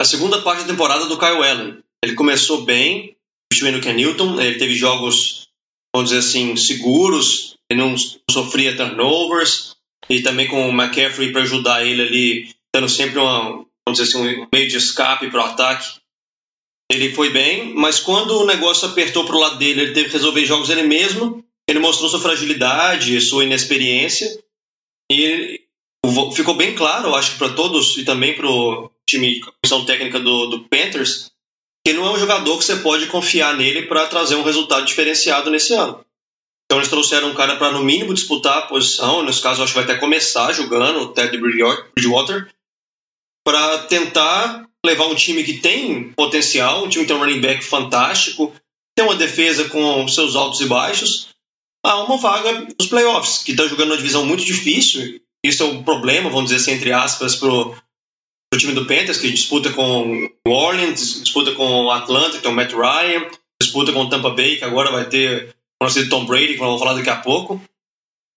a 0.01 0.05
segunda 0.05 0.41
parte 0.41 0.63
da 0.63 0.67
temporada 0.67 1.05
do 1.05 1.17
Kyle 1.17 1.43
Allen. 1.43 1.83
Ele 2.03 2.15
começou 2.15 2.65
bem, 2.65 3.12
substituindo 3.53 3.77
o 3.77 3.81
Ken 3.81 3.93
Newton, 3.93 4.41
ele 4.41 4.57
teve 4.57 4.73
jogos, 4.73 5.47
vamos 5.95 6.09
dizer 6.09 6.19
assim, 6.19 6.55
seguros, 6.55 7.55
ele 7.69 7.81
não 7.81 7.95
sofria 8.29 8.75
turnovers, 8.75 9.75
e 10.09 10.21
também 10.21 10.47
com 10.47 10.67
o 10.67 10.73
McCaffrey 10.73 11.31
para 11.31 11.43
ajudar 11.43 11.85
ele 11.85 12.01
ali, 12.01 12.55
dando 12.73 12.89
sempre 12.89 13.19
uma, 13.19 13.65
vamos 13.85 13.99
dizer 13.99 14.03
assim, 14.03 14.17
um 14.17 14.47
meio 14.51 14.67
de 14.67 14.77
escape 14.77 15.29
para 15.29 15.41
o 15.41 15.45
ataque. 15.45 15.87
Ele 16.91 17.13
foi 17.13 17.29
bem, 17.29 17.73
mas 17.73 17.99
quando 17.99 18.41
o 18.41 18.45
negócio 18.45 18.87
apertou 18.87 19.25
para 19.25 19.35
o 19.35 19.39
lado 19.39 19.57
dele, 19.57 19.81
ele 19.81 19.93
teve 19.93 20.07
que 20.07 20.13
resolver 20.13 20.45
jogos 20.45 20.69
ele 20.69 20.83
mesmo. 20.83 21.43
Ele 21.67 21.79
mostrou 21.79 22.09
sua 22.09 22.19
fragilidade, 22.19 23.21
sua 23.21 23.45
inexperiência. 23.45 24.37
E 25.09 25.61
ficou 26.35 26.55
bem 26.55 26.75
claro, 26.75 27.15
acho, 27.15 27.37
para 27.37 27.53
todos 27.53 27.97
e 27.97 28.03
também 28.03 28.35
para 28.35 28.47
o 28.47 28.91
time, 29.09 29.39
comissão 29.39 29.85
técnica 29.85 30.19
do, 30.19 30.47
do 30.47 30.59
Panthers, 30.65 31.31
que 31.85 31.93
não 31.93 32.05
é 32.05 32.11
um 32.11 32.19
jogador 32.19 32.57
que 32.57 32.63
você 32.63 32.77
pode 32.77 33.07
confiar 33.07 33.55
nele 33.55 33.83
para 33.83 34.07
trazer 34.07 34.35
um 34.35 34.43
resultado 34.43 34.85
diferenciado 34.85 35.51
nesse 35.51 35.73
ano. 35.73 36.03
Então 36.65 36.79
eles 36.79 36.89
trouxeram 36.89 37.29
um 37.29 37.35
cara 37.35 37.57
para 37.57 37.71
no 37.71 37.83
mínimo 37.83 38.13
disputar 38.13 38.59
a 38.59 38.67
posição, 38.67 39.23
nesse 39.23 39.41
caso 39.41 39.61
acho 39.61 39.73
que 39.73 39.79
vai 39.79 39.83
até 39.83 39.99
começar 39.99 40.53
jogando 40.53 41.01
o 41.01 41.07
Ted 41.09 41.37
Bridgewater, 41.37 42.49
para 43.45 43.79
tentar 43.79 44.65
levar 44.85 45.05
um 45.07 45.15
time 45.15 45.43
que 45.43 45.59
tem 45.59 46.11
potencial, 46.13 46.83
um 46.83 46.89
time 46.89 47.03
que 47.03 47.09
tem 47.09 47.17
um 47.17 47.19
running 47.19 47.41
back 47.41 47.63
fantástico, 47.63 48.53
tem 48.95 49.05
uma 49.05 49.15
defesa 49.15 49.69
com 49.69 50.07
seus 50.07 50.35
altos 50.35 50.61
e 50.61 50.65
baixos, 50.65 51.29
a 51.85 52.01
uma 52.03 52.17
vaga 52.17 52.67
nos 52.79 52.87
playoffs, 52.87 53.43
que 53.43 53.51
está 53.51 53.67
jogando 53.67 53.91
uma 53.91 53.97
divisão 53.97 54.25
muito 54.25 54.45
difícil. 54.45 55.19
Isso 55.43 55.63
é 55.63 55.65
um 55.65 55.83
problema, 55.83 56.29
vamos 56.29 56.49
dizer 56.49 56.61
assim, 56.61 56.71
entre 56.71 56.93
aspas, 56.93 57.35
para 57.35 57.49
o 58.53 58.57
time 58.57 58.73
do 58.73 58.85
Panthers, 58.85 59.17
que 59.17 59.31
disputa 59.31 59.71
com 59.71 60.29
o 60.47 60.49
Orleans, 60.49 61.21
disputa 61.21 61.51
com 61.53 61.85
o 61.85 61.91
Atlanta, 61.91 62.37
que 62.37 62.43
tem 62.43 62.51
o 62.51 62.55
Matt 62.55 62.71
Ryan, 62.73 63.27
disputa 63.61 63.91
com 63.91 64.01
o 64.01 64.09
Tampa 64.09 64.29
Bay, 64.29 64.57
que 64.57 64.63
agora 64.63 64.91
vai 64.91 65.05
ter 65.05 65.55
conhecido 65.81 66.09
Tom 66.09 66.25
Brady, 66.25 66.53
que 66.53 66.59
vamos 66.59 66.79
falar 66.79 66.93
daqui 66.93 67.09
a 67.09 67.15
pouco. 67.15 67.61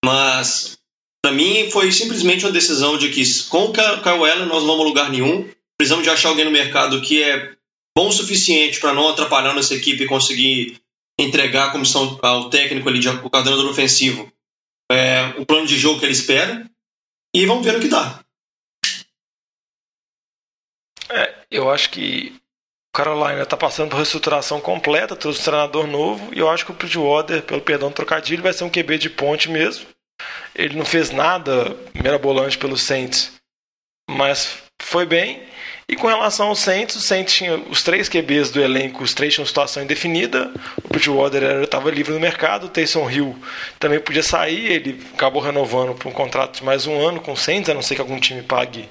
Mas, 0.05 0.79
para 1.23 1.33
mim, 1.33 1.71
foi 1.71 1.91
simplesmente 1.93 2.45
uma 2.45 2.53
decisão 2.53 2.97
de 2.97 3.11
que 3.11 3.23
com 3.49 3.65
o 3.65 3.73
Kyle 3.73 4.31
Allen 4.31 4.47
nós 4.47 4.63
não 4.63 4.69
vamos 4.69 4.85
a 4.85 4.89
lugar 4.89 5.11
nenhum. 5.11 5.49
Precisamos 5.79 6.05
de 6.05 6.11
achar 6.11 6.31
alguém 6.31 6.45
no 6.45 6.51
mercado 6.51 7.01
que 7.03 7.23
é 7.23 7.55
bom 7.97 8.09
o 8.09 8.13
suficiente 8.13 8.81
para 8.81 8.95
não 8.95 9.09
atrapalhar 9.09 9.55
nossa 9.55 9.75
equipe 9.75 10.05
e 10.05 10.09
conseguir 10.09 10.81
entregar 11.19 11.69
a 11.69 11.71
comissão 11.73 12.19
ao 12.23 12.51
técnico 12.51 12.89
ali, 12.89 13.07
o 13.09 13.31
coordenador 13.31 13.67
ofensivo, 13.71 14.31
é, 14.91 15.35
o 15.39 15.47
plano 15.47 15.67
de 15.67 15.79
jogo 15.79 15.99
que 15.99 16.05
ele 16.05 16.13
espera. 16.13 16.71
E 17.35 17.45
vamos 17.45 17.65
ver 17.65 17.77
o 17.77 17.81
que 17.81 17.89
dá. 17.89 18.25
É, 21.11 21.36
eu 21.51 21.71
acho 21.71 21.91
que 21.91 22.35
Carolina 22.97 23.43
está 23.43 23.57
passando 23.57 23.91
por 23.91 23.97
reestruturação 23.97 24.59
completa, 24.61 25.15
trouxe 25.15 25.41
um 25.41 25.45
treinador 25.45 25.87
novo, 25.87 26.31
e 26.35 26.39
eu 26.39 26.49
acho 26.49 26.65
que 26.65 26.71
o 26.71 26.75
Bridgewater, 26.75 27.43
pelo 27.43 27.61
perdão 27.61 27.91
do 27.91 27.95
trocadilho, 27.95 28.43
vai 28.43 28.55
ser 28.55 28.65
um 28.65 28.71
QB 28.71 28.99
de 28.99 29.11
ponte 29.11 29.51
mesmo. 29.51 29.87
Ele 30.55 30.77
não 30.77 30.85
fez 30.85 31.11
nada 31.11 31.77
mirabolante 31.95 32.57
pelo 32.57 32.77
Saints, 32.77 33.35
mas 34.09 34.63
foi 34.81 35.05
bem. 35.05 35.43
E 35.89 35.95
com 35.95 36.07
relação 36.07 36.49
ao 36.49 36.57
Saints, 36.57 36.97
o 36.97 37.01
Saints 37.01 37.35
tinha 37.35 37.57
os 37.57 37.83
três 37.83 38.09
QBs 38.09 38.51
do 38.51 38.63
elenco, 38.63 39.05
os 39.05 39.13
três 39.13 39.35
tinham 39.35 39.47
situação 39.47 39.83
indefinida. 39.83 40.51
O 40.83 40.89
Bridgewater 40.89 41.63
estava 41.63 41.91
livre 41.91 42.15
no 42.15 42.19
mercado, 42.19 42.65
o 42.65 42.69
Taysom 42.71 43.11
Hill 43.11 43.37
também 43.79 44.01
podia 44.01 44.23
sair, 44.23 44.73
ele 44.73 45.05
acabou 45.13 45.43
renovando 45.43 45.95
por 45.95 46.09
um 46.09 46.13
contrato 46.13 46.57
de 46.57 46.65
mais 46.65 46.87
um 46.87 46.99
ano 46.99 47.21
com 47.21 47.33
o 47.33 47.37
Saints, 47.37 47.69
a 47.69 47.75
não 47.75 47.83
ser 47.83 47.95
que 47.95 48.01
algum 48.01 48.19
time 48.19 48.43
pague 48.43 48.89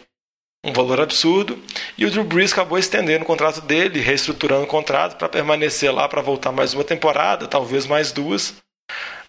um 0.66 0.74
valor 0.74 1.00
absurdo. 1.00 1.62
E 1.98 2.06
o 2.06 2.12
Drew 2.12 2.24
Brees 2.24 2.52
acabou 2.52 2.78
estendendo 2.78 3.24
o 3.24 3.28
contrato 3.28 3.62
dele, 3.62 4.00
reestruturando 4.00 4.64
o 4.64 4.68
contrato 4.68 5.16
para 5.16 5.30
permanecer 5.30 5.94
lá 5.94 6.10
para 6.10 6.22
voltar 6.22 6.52
mais 6.52 6.74
uma 6.74 6.84
temporada, 6.84 7.48
talvez 7.48 7.86
mais 7.86 8.12
duas. 8.12 8.56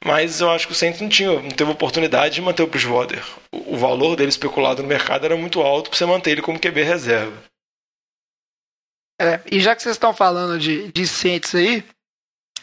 Mas 0.04 0.40
eu 0.40 0.50
acho 0.50 0.66
que 0.66 0.72
o 0.72 0.76
Saints 0.76 1.00
não, 1.00 1.08
tinha, 1.08 1.30
não 1.40 1.50
teve 1.50 1.70
oportunidade 1.70 2.34
de 2.34 2.42
manter 2.42 2.62
o 2.62 2.66
Bridgewater. 2.66 3.22
O, 3.52 3.74
o 3.74 3.76
valor 3.76 4.16
dele 4.16 4.30
especulado 4.30 4.82
no 4.82 4.88
mercado 4.88 5.26
era 5.26 5.36
muito 5.36 5.60
alto 5.60 5.90
para 5.90 5.98
você 5.98 6.06
manter 6.06 6.32
ele 6.32 6.42
como 6.42 6.58
QB 6.58 6.82
reserva. 6.82 7.32
É, 9.20 9.40
e 9.50 9.60
já 9.60 9.74
que 9.74 9.82
vocês 9.82 9.96
estão 9.96 10.12
falando 10.12 10.58
de, 10.58 10.92
de 10.92 11.06
Saints 11.06 11.54
aí, 11.54 11.82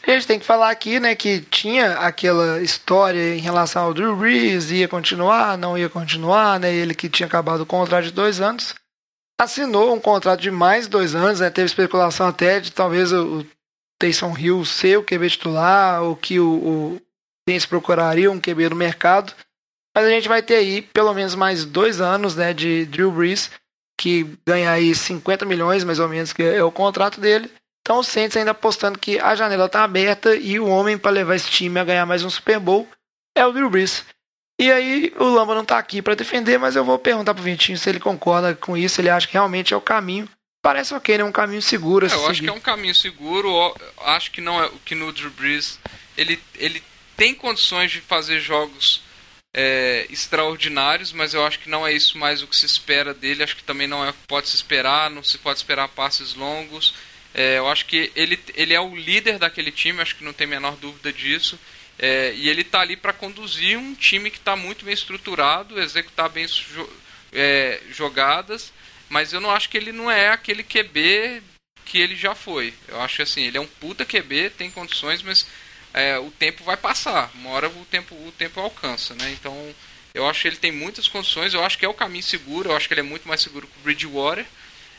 a 0.06 0.12
gente 0.12 0.28
tem 0.28 0.39
que 0.39 0.45
falar 0.45 0.70
aqui, 0.70 0.99
né, 0.99 1.16
que 1.16 1.39
tinha 1.41 1.93
aquela 1.99 2.62
história 2.62 3.36
em 3.36 3.39
relação 3.39 3.86
ao 3.86 3.93
Drew 3.93 4.16
Brees, 4.16 4.70
ia 4.70 4.88
continuar, 4.88 5.58
não 5.58 5.78
ia 5.78 5.89
continuar, 5.89 6.60
né, 6.60 6.74
ele 6.74 6.93
que 6.93 7.10
tinha 7.10 7.26
acabado 7.26 7.62
o 7.62 7.66
contrato 7.66 8.06
de 8.06 8.12
dois 8.12 8.41
anos, 8.41 8.76
assinou 9.39 9.93
um 9.93 9.99
contrato 9.99 10.41
de 10.41 10.51
mais 10.51 10.88
dois 10.88 11.16
anos, 11.16 11.39
né, 11.39 11.49
teve 11.49 11.68
especulação 11.68 12.28
até 12.28 12.60
de 12.60 12.72
talvez 12.72 13.14
o, 13.14 13.39
o 13.39 13.45
Taysom 13.97 14.38
Hill 14.38 14.66
ser 14.66 14.97
o 14.97 15.04
QB 15.04 15.30
titular, 15.30 16.04
ou 16.04 16.18
que 16.18 16.38
o, 16.38 16.51
o 16.51 17.01
Saints 17.47 17.66
procuraria 17.66 18.30
um 18.30 18.41
QB 18.41 18.70
no 18.70 18.76
mercado, 18.76 19.34
mas 19.95 20.06
a 20.06 20.10
gente 20.10 20.28
vai 20.28 20.41
ter 20.41 20.56
aí 20.56 20.82
pelo 20.82 21.14
menos 21.14 21.34
mais 21.34 21.64
dois 21.64 22.01
anos, 22.01 22.36
né, 22.36 22.54
de 22.54 22.86
Drew 22.88 23.12
Brees, 23.12 23.49
que 23.97 24.38
ganha 24.45 24.72
aí 24.72 24.93
50 24.93 25.45
milhões, 25.45 25.86
mais 25.86 25.99
ou 25.99 26.10
menos, 26.10 26.34
que 26.34 26.43
é 26.43 26.62
o 26.62 26.72
contrato 26.72 27.22
dele, 27.22 27.49
então 27.84 27.99
o 27.99 28.03
Saints 28.03 28.38
ainda 28.38 28.51
apostando 28.51 28.97
que 28.97 29.19
a 29.19 29.36
janela 29.36 29.65
está 29.65 29.84
aberta 29.84 30.34
e 30.36 30.57
o 30.57 30.67
homem 30.67 30.97
para 30.97 31.11
levar 31.11 31.36
esse 31.36 31.51
time 31.51 31.77
a 31.77 31.84
ganhar 31.84 32.05
mais 32.05 32.23
um 32.23 32.29
Super 32.29 32.57
Bowl 32.57 32.88
é 33.36 33.45
o 33.45 33.51
Drew 33.51 33.69
Brees. 33.69 34.05
E 34.57 34.71
aí 34.71 35.13
o 35.17 35.25
Lamba 35.25 35.53
não 35.53 35.63
está 35.63 35.77
aqui 35.77 36.01
para 36.01 36.15
defender, 36.15 36.57
mas 36.57 36.77
eu 36.77 36.86
vou 36.86 36.97
perguntar 36.97 37.34
pro 37.34 37.43
Vitinho 37.43 37.77
se 37.77 37.89
ele 37.89 37.99
concorda 37.99 38.55
com 38.55 38.77
isso, 38.77 39.01
ele 39.01 39.09
acha 39.09 39.27
que 39.27 39.34
realmente 39.34 39.73
é 39.73 39.77
o 39.77 39.81
caminho. 39.81 40.29
Parece 40.61 40.93
ok, 40.93 41.17
né? 41.17 41.25
Um 41.25 41.31
caminho 41.31 41.61
seguro. 41.61 42.05
É, 42.05 42.07
eu 42.07 42.11
seguir. 42.11 42.31
acho 42.31 42.41
que 42.41 42.49
é 42.49 42.53
um 42.53 42.59
caminho 42.59 42.95
seguro. 42.95 43.75
Acho 43.97 44.31
que 44.31 44.39
não 44.39 44.63
é 44.63 44.71
que 44.86 44.95
no 44.95 45.11
Drew 45.11 45.31
Brees 45.31 45.77
ele, 46.17 46.41
ele 46.55 46.81
tem 47.17 47.36
condições 47.36 47.91
de 47.91 47.99
fazer 47.99 48.39
jogos 48.39 49.01
é, 49.53 50.07
extraordinários, 50.09 51.11
mas 51.11 51.34
eu 51.34 51.45
acho 51.45 51.59
que 51.59 51.69
não 51.69 51.86
é 51.86 51.91
isso 51.91 52.17
mais 52.17 52.41
o 52.41 52.47
que 52.47 52.55
se 52.55 52.65
espera 52.65 53.13
dele. 53.13 53.43
Acho 53.43 53.57
que 53.57 53.63
também 53.63 53.88
não 53.88 54.05
é 54.05 54.13
pode 54.25 54.47
se 54.47 54.55
esperar, 54.55 55.09
não 55.09 55.21
se 55.21 55.38
pode 55.38 55.59
esperar 55.59 55.89
passes 55.89 56.34
longos. 56.34 56.93
É, 57.34 57.57
eu 57.57 57.67
acho 57.67 57.86
que 57.86 58.11
ele, 58.15 58.39
ele 58.55 58.73
é 58.73 58.79
o 58.79 58.95
líder 58.95 59.39
daquele 59.39 59.71
time, 59.71 60.01
acho 60.01 60.15
que 60.15 60.23
não 60.23 60.34
tem 60.34 60.45
a 60.45 60.49
menor 60.49 60.75
dúvida 60.75 61.11
disso. 61.11 61.59
É, 61.97 62.34
e 62.36 62.49
ele 62.49 62.61
está 62.61 62.81
ali 62.81 62.95
para 62.95 63.13
conduzir 63.13 63.77
um 63.77 63.93
time 63.93 64.29
que 64.31 64.38
está 64.38 64.55
muito 64.55 64.86
bem 64.86 64.93
estruturado, 64.93 65.79
executar 65.79 66.29
bem 66.29 66.45
é, 67.31 67.81
jogadas, 67.91 68.73
mas 69.09 69.31
eu 69.31 69.39
não 69.39 69.51
acho 69.51 69.69
que 69.69 69.77
ele 69.77 69.91
não 69.91 70.09
é 70.09 70.29
aquele 70.29 70.63
QB 70.63 71.41
que 71.86 71.99
ele 71.99 72.15
já 72.15 72.34
foi. 72.34 72.73
Eu 72.88 73.01
acho 73.01 73.17
que 73.17 73.21
assim, 73.21 73.43
ele 73.43 73.57
é 73.57 73.61
um 73.61 73.67
puta 73.67 74.05
QB, 74.05 74.51
tem 74.51 74.71
condições, 74.71 75.21
mas 75.21 75.45
é, 75.93 76.17
o 76.17 76.31
tempo 76.31 76.63
vai 76.63 76.77
passar. 76.77 77.31
Uma 77.36 77.51
hora 77.51 77.69
o 77.69 77.86
tempo, 77.86 78.15
o 78.15 78.31
tempo 78.31 78.59
alcança, 78.59 79.13
né? 79.15 79.31
Então 79.31 79.73
eu 80.13 80.27
acho 80.27 80.41
que 80.41 80.47
ele 80.47 80.57
tem 80.57 80.71
muitas 80.71 81.07
condições, 81.07 81.53
eu 81.53 81.63
acho 81.63 81.77
que 81.77 81.86
é 81.86 81.89
o 81.89 81.93
caminho 81.93 82.23
seguro, 82.23 82.69
eu 82.69 82.75
acho 82.75 82.88
que 82.88 82.93
ele 82.93 83.01
é 83.01 83.03
muito 83.03 83.27
mais 83.27 83.41
seguro 83.41 83.67
que 83.67 83.79
o 83.79 83.84
Bridgewater. 83.84 84.45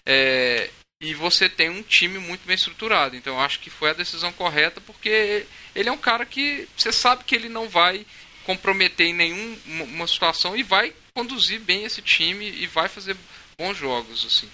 É, 0.07 0.71
e 1.05 1.13
você 1.13 1.49
tem 1.49 1.69
um 1.69 1.83
time 1.83 2.19
muito 2.19 2.47
bem 2.47 2.55
estruturado. 2.55 3.15
Então 3.15 3.35
eu 3.35 3.41
acho 3.41 3.61
que 3.61 3.69
foi 3.69 3.91
a 3.91 3.95
decisão 3.95 4.33
correta, 4.33 4.81
porque 4.81 5.47
ele 5.75 5.89
é 5.89 5.93
um 5.93 5.99
cara 5.99 6.25
que 6.25 6.67
você 6.77 6.91
sabe 6.91 7.25
que 7.25 7.35
ele 7.35 7.49
não 7.49 7.69
vai 7.69 8.07
comprometer 8.45 9.07
em 9.07 9.15
nenhuma 9.15 10.07
situação 10.07 10.57
e 10.57 10.63
vai 10.63 10.95
conduzir 11.15 11.61
bem 11.61 11.85
esse 11.85 12.01
time 12.01 12.49
e 12.49 12.67
vai 12.67 12.89
fazer 12.89 13.17
bons 13.59 13.77
jogos 13.77 14.25
assim. 14.27 14.49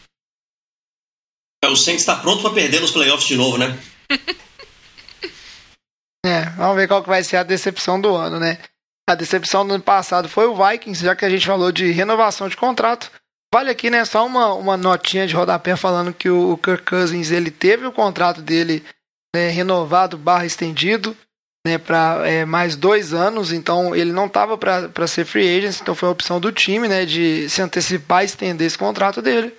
É, 1.63 1.69
o 1.69 1.77
Saints 1.77 2.03
está 2.03 2.17
pronto 2.17 2.43
para 2.43 2.55
perder 2.55 2.81
nos 2.81 2.91
playoffs 2.91 3.29
de 3.29 3.37
novo, 3.37 3.57
né? 3.57 3.79
é, 6.25 6.43
vamos 6.57 6.77
ver 6.77 6.89
qual 6.89 7.03
que 7.03 7.09
vai 7.09 7.23
ser 7.23 7.37
a 7.37 7.43
decepção 7.43 8.01
do 8.01 8.15
ano, 8.15 8.41
né? 8.41 8.59
A 9.09 9.15
decepção 9.15 9.67
do 9.67 9.75
ano 9.75 9.83
passado 9.83 10.29
foi 10.29 10.47
o 10.47 10.57
Vikings, 10.57 11.05
já 11.05 11.15
que 11.15 11.25
a 11.25 11.31
gente 11.31 11.47
falou 11.47 11.71
de 11.71 11.91
renovação 11.91 12.49
de 12.49 12.57
contrato. 12.57 13.11
Vale 13.53 13.71
aqui, 13.71 13.91
né, 13.91 14.05
só 14.05 14.25
uma, 14.25 14.55
uma 14.55 14.77
notinha 14.77 15.27
de 15.27 15.35
rodapé 15.35 15.75
falando 15.75 16.15
que 16.15 16.31
o 16.31 16.57
Kirk 16.57 16.85
Cousins 16.85 17.33
ele 17.33 17.51
teve 17.51 17.85
o 17.85 17.93
contrato 17.93 18.41
dele 18.41 18.85
né, 19.35 19.49
renovado 19.49 20.17
barra 20.17 20.47
estendido. 20.47 21.17
né, 21.67 21.77
para 21.77 22.27
é, 22.27 22.45
mais 22.45 22.77
dois 22.77 23.13
anos, 23.13 23.53
então 23.53 23.95
ele 23.95 24.13
não 24.13 24.27
estava 24.27 24.57
para 24.57 25.07
ser 25.07 25.25
free 25.25 25.59
agent, 25.59 25.81
então 25.81 25.95
foi 25.95 26.09
a 26.09 26.13
opção 26.13 26.41
do 26.41 26.51
time 26.53 26.89
né, 26.89 27.05
de 27.05 27.49
se 27.51 27.61
antecipar 27.61 28.23
e 28.23 28.27
estender 28.27 28.67
esse 28.67 28.79
contrato 28.79 29.21
dele. 29.21 29.55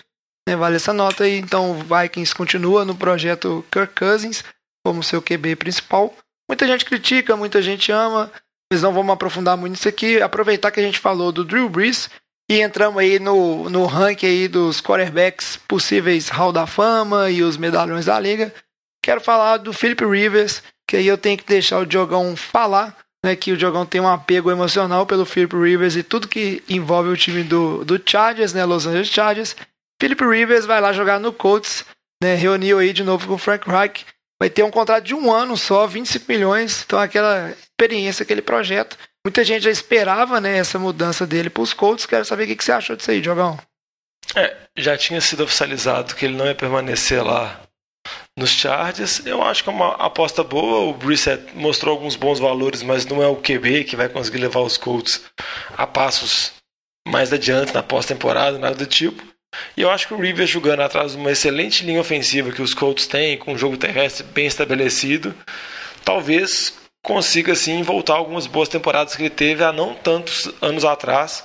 Né, 0.47 0.55
vale 0.55 0.77
essa 0.77 0.93
nota 0.93 1.25
aí. 1.25 1.37
Então 1.37 1.71
o 1.71 1.83
Vikings 1.83 2.33
continua 2.33 2.85
no 2.85 2.95
projeto 2.95 3.63
Kirk 3.71 3.93
Cousins 3.93 4.43
como 4.85 5.03
seu 5.03 5.21
QB 5.21 5.57
principal. 5.57 6.15
Muita 6.49 6.65
gente 6.65 6.85
critica, 6.85 7.37
muita 7.37 7.61
gente 7.61 7.91
ama, 7.91 8.31
mas 8.71 8.81
não 8.81 8.93
vamos 8.93 9.13
aprofundar 9.13 9.55
muito 9.55 9.73
nisso 9.73 9.87
aqui. 9.87 10.21
Aproveitar 10.21 10.71
que 10.71 10.79
a 10.79 10.83
gente 10.83 10.97
falou 10.97 11.31
do 11.31 11.45
Drew 11.45 11.69
Brees 11.69 12.09
e 12.51 12.59
entramos 12.59 13.01
aí 13.01 13.17
no, 13.17 13.69
no 13.69 13.85
ranking 13.85 14.25
aí 14.25 14.47
dos 14.49 14.81
quarterbacks 14.81 15.55
possíveis 15.55 16.27
Hall 16.27 16.51
da 16.51 16.67
Fama 16.67 17.31
e 17.31 17.41
os 17.41 17.55
medalhões 17.55 18.07
da 18.07 18.19
liga. 18.19 18.53
Quero 19.01 19.21
falar 19.21 19.55
do 19.55 19.71
Philip 19.71 20.03
Rivers, 20.03 20.61
que 20.85 20.97
aí 20.97 21.07
eu 21.07 21.17
tenho 21.17 21.37
que 21.37 21.45
deixar 21.45 21.79
o 21.79 21.85
Diogão 21.85 22.35
falar, 22.35 22.97
né, 23.25 23.37
que 23.37 23.53
o 23.53 23.57
Diogão 23.57 23.85
tem 23.85 24.01
um 24.01 24.07
apego 24.07 24.51
emocional 24.51 25.05
pelo 25.05 25.25
Philip 25.25 25.55
Rivers 25.55 25.95
e 25.95 26.03
tudo 26.03 26.27
que 26.27 26.61
envolve 26.67 27.07
o 27.07 27.15
time 27.15 27.41
do, 27.41 27.85
do 27.85 28.01
Chargers, 28.05 28.51
né, 28.51 28.65
Los 28.65 28.85
Angeles 28.85 29.07
Chargers. 29.07 29.55
Philip 30.01 30.21
Rivers 30.21 30.65
vai 30.65 30.81
lá 30.81 30.91
jogar 30.91 31.21
no 31.21 31.31
Colts, 31.31 31.85
né, 32.21 32.35
reuniu 32.35 32.79
aí 32.79 32.91
de 32.91 33.05
novo 33.05 33.29
com 33.29 33.35
o 33.35 33.37
Frank 33.37 33.65
Reich, 33.69 34.05
vai 34.37 34.49
ter 34.49 34.63
um 34.63 34.71
contrato 34.71 35.05
de 35.05 35.15
um 35.15 35.31
ano 35.31 35.55
só, 35.55 35.87
25 35.87 36.25
milhões, 36.27 36.83
então 36.85 36.99
aquela 36.99 37.49
experiência, 37.51 38.23
aquele 38.23 38.41
projeto. 38.41 38.97
Muita 39.25 39.43
gente 39.43 39.63
já 39.63 39.71
esperava 39.71 40.41
né, 40.41 40.57
essa 40.57 40.79
mudança 40.79 41.27
dele 41.27 41.49
para 41.49 41.61
os 41.61 41.73
Colts. 41.73 42.05
Quero 42.05 42.25
saber 42.25 42.43
o 42.43 42.55
que 42.55 42.63
você 42.63 42.71
achou 42.71 42.95
disso 42.95 43.11
aí, 43.11 43.21
Diogão. 43.21 43.59
É, 44.35 44.55
já 44.75 44.97
tinha 44.97 45.21
sido 45.21 45.43
oficializado 45.43 46.15
que 46.15 46.25
ele 46.25 46.35
não 46.35 46.45
ia 46.45 46.55
permanecer 46.55 47.23
lá 47.23 47.61
nos 48.37 48.49
Chargers. 48.49 49.25
Eu 49.25 49.43
acho 49.43 49.63
que 49.63 49.69
é 49.69 49.73
uma 49.73 49.93
aposta 49.95 50.43
boa. 50.43 50.89
O 50.89 50.93
Brissett 50.93 51.55
mostrou 51.55 51.93
alguns 51.93 52.15
bons 52.15 52.39
valores, 52.39 52.81
mas 52.81 53.05
não 53.05 53.21
é 53.21 53.27
o 53.27 53.35
QB 53.35 53.83
que 53.83 53.95
vai 53.95 54.09
conseguir 54.09 54.39
levar 54.39 54.61
os 54.61 54.77
Colts 54.77 55.23
a 55.77 55.85
passos 55.85 56.53
mais 57.07 57.31
adiante 57.31 57.73
na 57.73 57.83
pós-temporada, 57.83 58.57
nada 58.57 58.75
do 58.75 58.85
tipo. 58.85 59.23
E 59.75 59.81
eu 59.81 59.89
acho 59.89 60.07
que 60.07 60.13
o 60.13 60.19
Rivers 60.19 60.49
jogando 60.49 60.81
atrás 60.81 61.11
de 61.11 61.17
uma 61.17 61.31
excelente 61.31 61.83
linha 61.83 61.99
ofensiva 61.99 62.51
que 62.51 62.61
os 62.61 62.73
Colts 62.73 63.05
têm, 63.05 63.37
com 63.37 63.53
um 63.53 63.57
jogo 63.57 63.77
terrestre 63.77 64.23
bem 64.23 64.45
estabelecido, 64.45 65.35
talvez 66.05 66.73
consiga 67.03 67.53
assim 67.53 67.81
voltar 67.81 68.13
algumas 68.13 68.45
boas 68.45 68.69
temporadas 68.69 69.15
que 69.15 69.23
ele 69.23 69.29
teve 69.29 69.63
há 69.63 69.71
não 69.71 69.93
tantos 69.95 70.49
anos 70.61 70.85
atrás. 70.85 71.43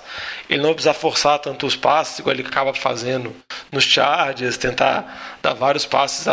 Ele 0.49 0.63
não 0.63 0.75
precisa 0.75 0.95
forçar 0.95 1.39
tanto 1.39 1.67
os 1.67 1.77
passes, 1.77 2.19
igual 2.19 2.35
ele 2.35 2.47
acaba 2.47 2.75
fazendo 2.75 3.35
nos 3.73 3.85
Chargers, 3.85 4.57
tentar 4.57 5.39
dar 5.43 5.55
vários 5.55 5.87
passes 5.87 6.27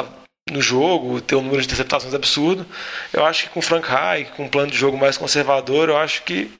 no 0.51 0.61
jogo, 0.61 1.21
ter 1.21 1.35
um 1.35 1.41
número 1.41 1.61
de 1.61 1.67
interceptações 1.67 2.13
absurdo. 2.13 2.65
Eu 3.13 3.25
acho 3.25 3.43
que 3.43 3.49
com 3.49 3.59
o 3.59 3.63
Frank 3.63 3.87
Reich, 3.87 4.31
com 4.31 4.43
um 4.43 4.49
plano 4.49 4.71
de 4.71 4.77
jogo 4.77 4.97
mais 4.97 5.17
conservador, 5.17 5.89
eu 5.89 5.97
acho 5.97 6.23
que 6.23 6.51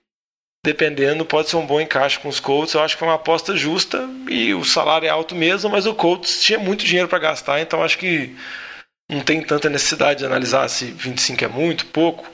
dependendo 0.66 1.26
pode 1.26 1.50
ser 1.50 1.58
um 1.58 1.66
bom 1.66 1.82
encaixe 1.82 2.18
com 2.20 2.30
os 2.30 2.40
Colts. 2.40 2.74
Eu 2.74 2.82
acho 2.82 2.98
que 2.98 3.04
é 3.04 3.08
uma 3.08 3.16
aposta 3.16 3.56
justa 3.58 4.10
e 4.30 4.54
o 4.54 4.64
salário 4.64 5.06
é 5.06 5.10
alto 5.10 5.36
mesmo, 5.36 5.70
mas 5.70 5.86
o 5.86 5.94
Colts 5.94 6.42
tinha 6.42 6.58
muito 6.58 6.86
dinheiro 6.86 7.10
para 7.10 7.20
gastar, 7.20 7.60
então 7.60 7.84
acho 7.84 7.98
que 7.98 8.34
não 9.10 9.20
tem 9.20 9.42
tanta 9.42 9.70
necessidade 9.70 10.20
de 10.20 10.26
analisar 10.26 10.70
se 10.70 10.86
25 10.86 11.44
é 11.44 11.48
muito, 11.50 11.86
pouco. 11.88 12.33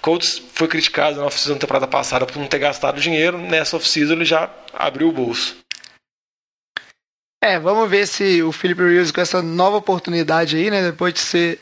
Colts 0.00 0.42
foi 0.52 0.68
criticado 0.68 1.20
na 1.20 1.26
oficina 1.26 1.54
da 1.54 1.60
temporada 1.60 1.86
passada 1.86 2.26
por 2.26 2.36
não 2.36 2.46
ter 2.46 2.58
gastado 2.58 3.00
dinheiro. 3.00 3.38
Nessa 3.38 3.76
oficina 3.76 4.12
ele 4.12 4.24
já 4.24 4.50
abriu 4.72 5.08
o 5.08 5.12
bolso. 5.12 5.56
É, 7.42 7.58
vamos 7.58 7.88
ver 7.88 8.06
se 8.06 8.42
o 8.42 8.50
Philip 8.50 8.82
Rivers 8.82 9.12
com 9.12 9.20
essa 9.20 9.40
nova 9.40 9.76
oportunidade 9.76 10.56
aí, 10.56 10.70
né? 10.70 10.82
Depois 10.82 11.14
de 11.14 11.20
ser 11.20 11.60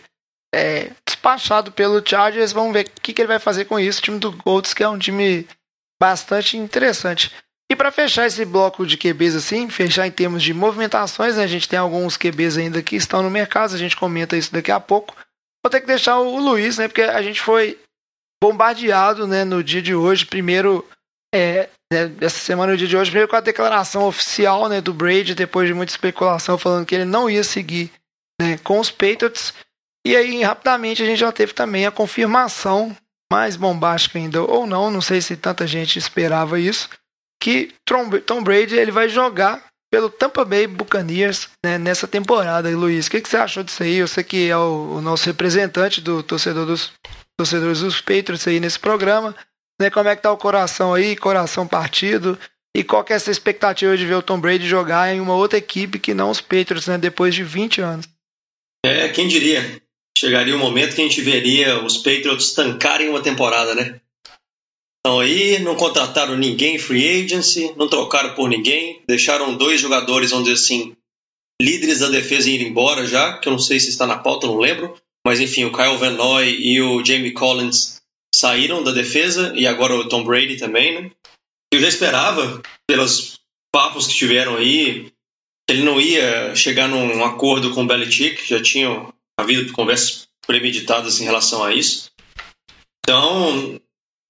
é, 0.55 0.91
despachado 1.07 1.71
pelo 1.71 2.03
Chargers, 2.07 2.53
vamos 2.53 2.73
ver 2.73 2.87
o 2.87 3.01
que, 3.01 3.13
que 3.13 3.21
ele 3.21 3.29
vai 3.29 3.39
fazer 3.39 3.67
com 3.67 3.79
isso. 3.79 4.01
O 4.01 4.03
time 4.03 4.19
do 4.19 4.33
Colts, 4.33 4.73
que 4.73 4.83
é 4.83 4.89
um 4.89 4.99
time 4.99 5.47
bastante 6.01 6.57
interessante. 6.57 7.31
E 7.71 7.75
para 7.75 7.91
fechar 7.91 8.27
esse 8.27 8.45
bloco 8.45 8.87
de 8.87 8.97
QBs 8.97 9.35
assim, 9.35 9.69
fechar 9.69 10.07
em 10.07 10.11
termos 10.11 10.43
de 10.43 10.55
movimentações, 10.55 11.37
né, 11.37 11.43
a 11.43 11.49
gente 11.49 11.69
tem 11.69 11.79
alguns 11.79 12.17
QBs 12.17 12.57
ainda 12.57 12.83
que 12.83 12.95
estão 12.95 13.23
no 13.23 13.31
mercado, 13.31 13.75
a 13.75 13.79
gente 13.79 13.97
comenta 13.97 14.37
isso 14.37 14.53
daqui 14.53 14.71
a 14.71 14.79
pouco. 14.79 15.15
Vou 15.65 15.71
ter 15.71 15.81
que 15.81 15.87
deixar 15.87 16.19
o 16.19 16.39
Luiz, 16.39 16.79
né, 16.79 16.87
porque 16.87 17.03
a 17.03 17.21
gente 17.23 17.41
foi 17.41 17.77
bombardeado 18.43 19.27
né, 19.27 19.45
no 19.45 19.63
dia 19.63 19.83
de 19.83 19.95
hoje, 19.95 20.27
primeiro, 20.27 20.87
é, 21.35 21.69
né, 21.93 22.13
essa 22.21 22.39
semana, 22.39 22.73
no 22.73 22.79
dia 22.79 22.89
de 22.89 22.97
hoje, 22.97 23.11
primeiro 23.11 23.29
com 23.29 23.37
a 23.37 23.41
declaração 23.41 24.05
oficial 24.05 24.69
né, 24.69 24.81
do 24.81 24.93
Brady, 24.93 25.35
depois 25.35 25.69
de 25.69 25.75
muita 25.75 25.93
especulação, 25.93 26.59
falando 26.59 26.87
que 26.87 26.95
ele 26.95 27.05
não 27.05 27.29
ia 27.29 27.45
seguir 27.45 27.91
né, 28.41 28.59
com 28.59 28.79
os 28.79 28.91
Patriots. 28.91 29.55
E 30.07 30.15
aí, 30.15 30.43
rapidamente, 30.43 31.03
a 31.03 31.07
gente 31.07 31.19
já 31.19 31.33
teve 31.33 31.53
também 31.53 31.87
a 31.87 31.91
confirmação, 31.91 32.97
mais 33.31 33.57
bombástica 33.57 34.19
ainda 34.19 34.43
ou 34.43 34.67
não, 34.67 34.91
não 34.91 35.01
sei 35.01 35.21
se 35.21 35.37
tanta 35.37 35.67
gente 35.67 35.99
esperava 35.99 36.61
isso, 36.61 36.89
que 37.43 37.75
Tom 38.25 38.43
Brady 38.43 38.77
ele 38.77 38.93
vai 38.93 39.09
jogar 39.09 39.65
pelo 39.91 40.11
Tampa 40.11 40.45
Bay 40.45 40.67
Buccaneers 40.67 41.49
né, 41.65 41.79
nessa 41.79 42.07
temporada. 42.07 42.71
E, 42.71 42.75
Luiz, 42.75 43.07
o 43.07 43.11
que, 43.11 43.21
que, 43.21 43.29
você 43.29 43.37
achou 43.37 43.63
disso 43.63 43.83
aí? 43.83 43.97
Eu 43.97 44.09
sei 44.09 44.25
que 44.25 44.49
é 44.49 44.57
o, 44.57 44.97
o 44.97 45.01
nosso 45.01 45.27
representante 45.27 46.01
do 46.01 46.23
torcedor 46.23 46.67
dos 46.67 46.93
torcedores 47.39 47.81
dos 47.81 48.01
Patriots 48.01 48.47
aí 48.47 48.61
nesse 48.61 48.79
programa. 48.79 49.35
Né, 49.81 49.91
como 49.91 50.09
é 50.09 50.17
que 50.17 50.23
tá 50.23 50.33
o 50.33 50.39
coração 50.39 50.95
aí, 50.95 51.17
coração 51.17 51.67
partido? 51.67 52.39
E 52.75 52.83
qual 52.83 53.05
que 53.05 53.13
é 53.13 53.17
essa 53.17 53.31
expectativa 53.31 53.97
de 53.97 54.07
ver 54.07 54.15
o 54.15 54.23
Tom 54.23 54.41
Brady 54.41 54.67
jogar 54.67 55.15
em 55.15 55.21
uma 55.21 55.35
outra 55.35 55.59
equipe 55.59 55.99
que 55.99 56.15
não 56.15 56.31
os 56.31 56.41
Patriots, 56.41 56.87
né, 56.87 56.97
depois 56.99 57.35
de 57.35 57.43
20 57.43 57.81
anos? 57.81 58.09
É, 58.85 59.09
quem 59.09 59.29
diria? 59.29 59.83
Chegaria 60.17 60.55
um 60.55 60.59
momento 60.59 60.95
que 60.95 61.03
a 61.03 61.05
gente 61.05 61.21
veria 61.21 61.83
os 61.85 61.99
Patriots 61.99 62.53
tancarem 62.53 63.09
uma 63.09 63.23
temporada, 63.23 63.75
né? 63.75 64.01
Então 65.01 65.21
aí, 65.21 65.59
não 65.61 65.77
contrataram 65.77 66.37
ninguém 66.37 66.79
free 66.79 67.23
agency, 67.23 67.73
não 67.77 67.89
trocaram 67.89 68.35
por 68.35 68.49
ninguém, 68.49 69.03
deixaram 69.07 69.57
dois 69.57 69.81
jogadores, 69.81 70.31
vamos 70.31 70.49
dizer 70.49 70.61
assim, 70.61 70.97
líderes 71.63 72.01
da 72.01 72.09
defesa 72.09 72.51
ir 72.51 72.61
embora 72.63 73.07
já, 73.07 73.39
que 73.39 73.49
eu 73.49 73.53
não 73.53 73.59
sei 73.59 73.79
se 73.79 73.89
está 73.89 74.07
na 74.07 74.19
pauta, 74.19 74.47
não 74.47 74.59
lembro. 74.59 74.95
Mas 75.27 75.41
enfim, 75.41 75.65
o 75.65 75.73
Kyle 75.73 75.97
Van 75.97 76.13
Noy 76.13 76.49
e 76.51 76.81
o 76.81 77.05
Jamie 77.05 77.33
Collins 77.33 78.01
saíram 78.33 78.85
da 78.85 78.93
defesa 78.93 79.53
e 79.57 79.67
agora 79.67 79.97
o 79.97 80.09
Tom 80.09 80.23
Brady 80.23 80.57
também, 80.57 81.03
né? 81.03 81.11
Eu 81.75 81.81
já 81.81 81.89
esperava, 81.89 82.63
pelos 82.87 83.41
papos 83.75 84.07
que 84.07 84.15
tiveram 84.15 84.57
aí, 84.57 85.11
que 85.67 85.75
ele 85.75 85.83
não 85.83 86.01
ia 86.01 86.55
chegar 86.55 86.87
num 86.87 87.25
acordo 87.25 87.75
com 87.75 87.83
o 87.83 87.87
Belichick, 87.89 88.49
já 88.49 88.63
tinham 88.63 89.13
havido 89.37 89.73
conversas 89.73 90.29
premeditadas 90.47 91.21
em 91.21 91.25
relação 91.25 91.65
a 91.65 91.75
isso. 91.75 92.09
Então, 93.05 93.81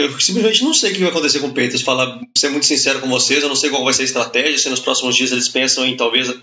eu 0.00 0.18
simplesmente 0.18 0.64
não 0.64 0.72
sei 0.72 0.92
o 0.92 0.94
que 0.94 1.00
vai 1.00 1.10
acontecer 1.10 1.40
com 1.40 1.48
o 1.48 1.52
Peters. 1.52 1.82
Falar, 1.82 2.22
ser 2.34 2.48
muito 2.48 2.64
sincero 2.64 3.02
com 3.02 3.08
vocês, 3.10 3.42
eu 3.42 3.50
não 3.50 3.56
sei 3.56 3.68
qual 3.68 3.84
vai 3.84 3.92
ser 3.92 4.00
a 4.00 4.06
estratégia, 4.06 4.56
se 4.56 4.70
nos 4.70 4.80
próximos 4.80 5.14
dias 5.14 5.30
eles 5.30 5.50
pensam 5.50 5.84
em 5.84 5.94
talvez 5.94 6.34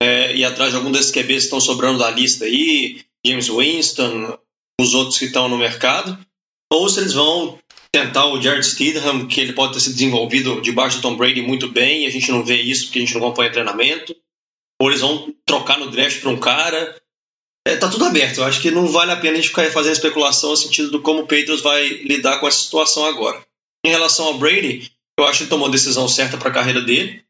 é, 0.00 0.36
ir 0.36 0.44
atrás 0.44 0.70
de 0.70 0.76
algum 0.76 0.92
desses 0.92 1.10
QBs 1.10 1.26
que 1.26 1.34
estão 1.46 1.60
sobrando 1.60 1.98
da 1.98 2.08
lista 2.08 2.44
aí, 2.44 3.07
James 3.26 3.48
Winston, 3.48 4.38
os 4.80 4.94
outros 4.94 5.18
que 5.18 5.26
estão 5.26 5.48
no 5.48 5.58
mercado, 5.58 6.18
ou 6.72 6.88
se 6.88 7.00
eles 7.00 7.14
vão 7.14 7.58
tentar 7.92 8.26
o 8.26 8.40
Jared 8.40 8.64
Stidham, 8.64 9.26
que 9.26 9.40
ele 9.40 9.52
pode 9.52 9.72
ter 9.72 9.80
sido 9.80 9.94
desenvolvido 9.94 10.60
debaixo 10.60 10.98
do 10.98 11.02
Tom 11.02 11.16
Brady 11.16 11.42
muito 11.42 11.68
bem, 11.68 12.04
e 12.04 12.06
a 12.06 12.10
gente 12.10 12.30
não 12.30 12.44
vê 12.44 12.60
isso 12.60 12.86
porque 12.86 12.98
a 12.98 13.02
gente 13.02 13.14
não 13.14 13.22
acompanha 13.22 13.52
treinamento, 13.52 14.14
ou 14.80 14.88
eles 14.88 15.00
vão 15.00 15.34
trocar 15.44 15.78
no 15.78 15.90
draft 15.90 16.20
para 16.20 16.30
um 16.30 16.38
cara. 16.38 17.00
É, 17.66 17.76
tá 17.76 17.88
tudo 17.88 18.04
aberto. 18.04 18.38
Eu 18.38 18.44
acho 18.44 18.60
que 18.60 18.70
não 18.70 18.86
vale 18.86 19.10
a 19.10 19.16
pena 19.16 19.32
a 19.32 19.36
gente 19.36 19.48
ficar 19.48 19.68
fazendo 19.70 19.92
especulação 19.92 20.50
no 20.50 20.56
sentido 20.56 20.90
do 20.90 21.02
como 21.02 21.20
o 21.20 21.26
Patriots 21.26 21.60
vai 21.60 21.86
lidar 21.88 22.38
com 22.38 22.46
essa 22.46 22.60
situação 22.60 23.04
agora. 23.04 23.44
Em 23.84 23.90
relação 23.90 24.26
ao 24.26 24.38
Brady, 24.38 24.92
eu 25.18 25.26
acho 25.26 25.38
que 25.38 25.44
ele 25.44 25.50
tomou 25.50 25.66
a 25.68 25.70
decisão 25.70 26.06
certa 26.08 26.38
para 26.38 26.48
a 26.48 26.54
carreira 26.54 26.80
dele. 26.80 27.22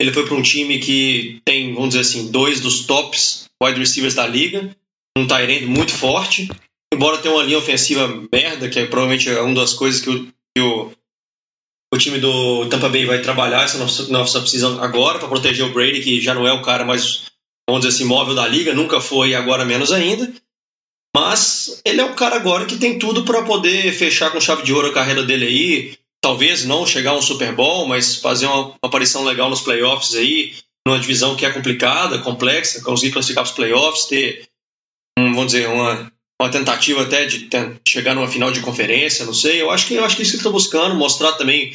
Ele 0.00 0.12
foi 0.12 0.26
para 0.26 0.34
um 0.34 0.42
time 0.42 0.78
que 0.78 1.40
tem, 1.44 1.72
vamos 1.72 1.90
dizer 1.90 2.00
assim, 2.00 2.30
dois 2.30 2.60
dos 2.60 2.84
tops 2.84 3.46
wide 3.62 3.78
receivers 3.78 4.14
da 4.14 4.26
liga 4.26 4.76
um 5.16 5.26
Tyrande 5.26 5.66
muito 5.66 5.92
forte, 5.92 6.48
embora 6.92 7.18
tenha 7.18 7.34
uma 7.34 7.42
linha 7.42 7.58
ofensiva 7.58 8.06
merda, 8.32 8.68
que 8.68 8.78
é 8.78 8.86
provavelmente 8.86 9.28
é 9.30 9.40
uma 9.40 9.54
das 9.54 9.72
coisas 9.72 10.00
que 10.00 10.10
o, 10.10 10.26
que 10.54 10.62
o, 10.62 10.92
o 11.92 11.98
time 11.98 12.18
do 12.18 12.66
Tampa 12.66 12.88
Bay 12.88 13.06
vai 13.06 13.22
trabalhar 13.22 13.64
essa 13.64 13.78
nossa, 13.78 14.08
nossa 14.08 14.40
precisão 14.40 14.82
agora 14.82 15.18
para 15.18 15.28
proteger 15.28 15.64
o 15.64 15.72
Brady, 15.72 16.02
que 16.02 16.20
já 16.20 16.34
não 16.34 16.46
é 16.46 16.52
o 16.52 16.62
cara 16.62 16.84
mais, 16.84 17.30
vamos 17.68 17.84
dizer 17.84 17.96
assim, 17.96 18.04
móvel 18.04 18.34
da 18.34 18.46
liga, 18.46 18.74
nunca 18.74 19.00
foi 19.00 19.30
e 19.30 19.34
agora 19.34 19.64
menos 19.64 19.90
ainda. 19.90 20.30
Mas 21.16 21.80
ele 21.82 22.02
é 22.02 22.04
um 22.04 22.14
cara 22.14 22.36
agora 22.36 22.66
que 22.66 22.76
tem 22.76 22.98
tudo 22.98 23.24
para 23.24 23.42
poder 23.42 23.90
fechar 23.92 24.30
com 24.30 24.38
chave 24.38 24.62
de 24.62 24.74
ouro 24.74 24.88
a 24.88 24.92
carreira 24.92 25.22
dele 25.22 25.46
aí. 25.46 25.98
Talvez 26.20 26.64
não 26.66 26.86
chegar 26.86 27.12
a 27.12 27.16
um 27.16 27.22
Super 27.22 27.54
Bowl, 27.54 27.86
mas 27.86 28.16
fazer 28.16 28.46
uma 28.46 28.74
aparição 28.82 29.24
legal 29.24 29.48
nos 29.48 29.62
playoffs 29.62 30.14
aí, 30.14 30.54
numa 30.86 30.98
divisão 30.98 31.34
que 31.34 31.46
é 31.46 31.50
complicada, 31.50 32.18
complexa, 32.18 32.82
conseguir 32.82 33.12
classificar 33.12 33.44
os 33.44 33.50
playoffs, 33.52 34.04
ter 34.04 34.46
um, 35.18 35.32
vamos 35.32 35.52
dizer, 35.52 35.68
uma, 35.68 36.12
uma 36.40 36.50
tentativa 36.50 37.02
até 37.02 37.24
de 37.24 37.48
chegar 37.86 38.14
numa 38.14 38.28
final 38.28 38.50
de 38.50 38.60
conferência, 38.60 39.24
não 39.24 39.34
sei. 39.34 39.60
Eu 39.60 39.70
acho 39.70 39.86
que 39.86 39.94
eu 39.94 40.04
acho 40.04 40.16
que 40.16 40.22
isso 40.22 40.32
que 40.32 40.36
ele 40.36 40.40
está 40.40 40.50
buscando, 40.50 40.94
mostrar 40.94 41.32
também 41.32 41.74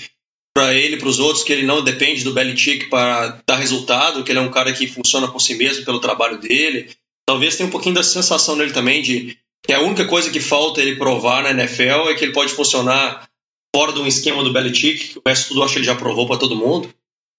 para 0.54 0.74
ele, 0.74 0.98
para 0.98 1.08
os 1.08 1.20
outros, 1.20 1.44
que 1.44 1.54
ele 1.54 1.66
não 1.66 1.84
depende 1.84 2.24
do 2.24 2.34
Belichick 2.34 2.90
para 2.90 3.42
dar 3.48 3.56
resultado, 3.56 4.24
que 4.24 4.32
ele 4.32 4.40
é 4.40 4.42
um 4.42 4.52
cara 4.52 4.74
que 4.74 4.88
funciona 4.88 5.28
por 5.28 5.40
si 5.40 5.56
mesmo 5.56 5.86
pelo 5.86 6.00
trabalho 6.00 6.38
dele. 6.38 6.90
Talvez 7.26 7.56
tenha 7.56 7.68
um 7.68 7.72
pouquinho 7.72 7.96
da 7.96 8.04
sensação 8.04 8.56
nele 8.56 8.72
também 8.72 9.02
de 9.02 9.38
que 9.64 9.74
a 9.74 9.82
única 9.82 10.06
coisa 10.06 10.30
que 10.30 10.40
falta 10.40 10.82
ele 10.82 10.96
provar 10.96 11.44
na 11.44 11.52
NFL 11.52 12.10
é 12.10 12.14
que 12.16 12.26
ele 12.26 12.34
pode 12.34 12.54
funcionar 12.54 13.30
fora 13.74 13.94
de 13.94 14.00
um 14.00 14.08
esquema 14.08 14.44
do 14.44 14.52
Belichick, 14.52 15.08
que 15.08 15.20
o 15.20 15.22
resto 15.26 15.50
tudo 15.50 15.64
acho 15.64 15.74
que 15.74 15.80
ele 15.80 15.86
já 15.86 15.96
provou 15.96 16.28
para 16.28 16.38
todo 16.38 16.56
mundo. 16.56 16.94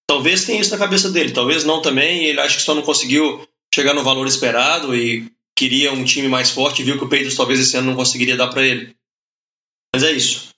Talvez 0.08 0.44
tenha 0.44 0.60
isso 0.60 0.70
na 0.70 0.78
cabeça 0.78 1.10
dele, 1.10 1.32
talvez 1.32 1.64
não 1.64 1.82
também. 1.82 2.24
Ele 2.24 2.40
acha 2.40 2.56
que 2.56 2.62
só 2.62 2.74
não 2.74 2.82
conseguiu 2.82 3.46
chegar 3.74 3.94
no 3.94 4.02
valor 4.02 4.26
esperado 4.26 4.96
e 4.96 5.30
queria 5.62 5.92
um 5.92 6.04
time 6.04 6.26
mais 6.26 6.50
forte 6.50 6.82
viu 6.82 6.98
que 6.98 7.04
o 7.04 7.08
Patriots 7.08 7.36
talvez 7.36 7.60
esse 7.60 7.76
ano 7.76 7.90
não 7.90 7.96
conseguiria 7.96 8.36
dar 8.36 8.48
para 8.48 8.62
ele. 8.62 8.96
Mas 9.94 10.02
é 10.02 10.10
isso. 10.10 10.48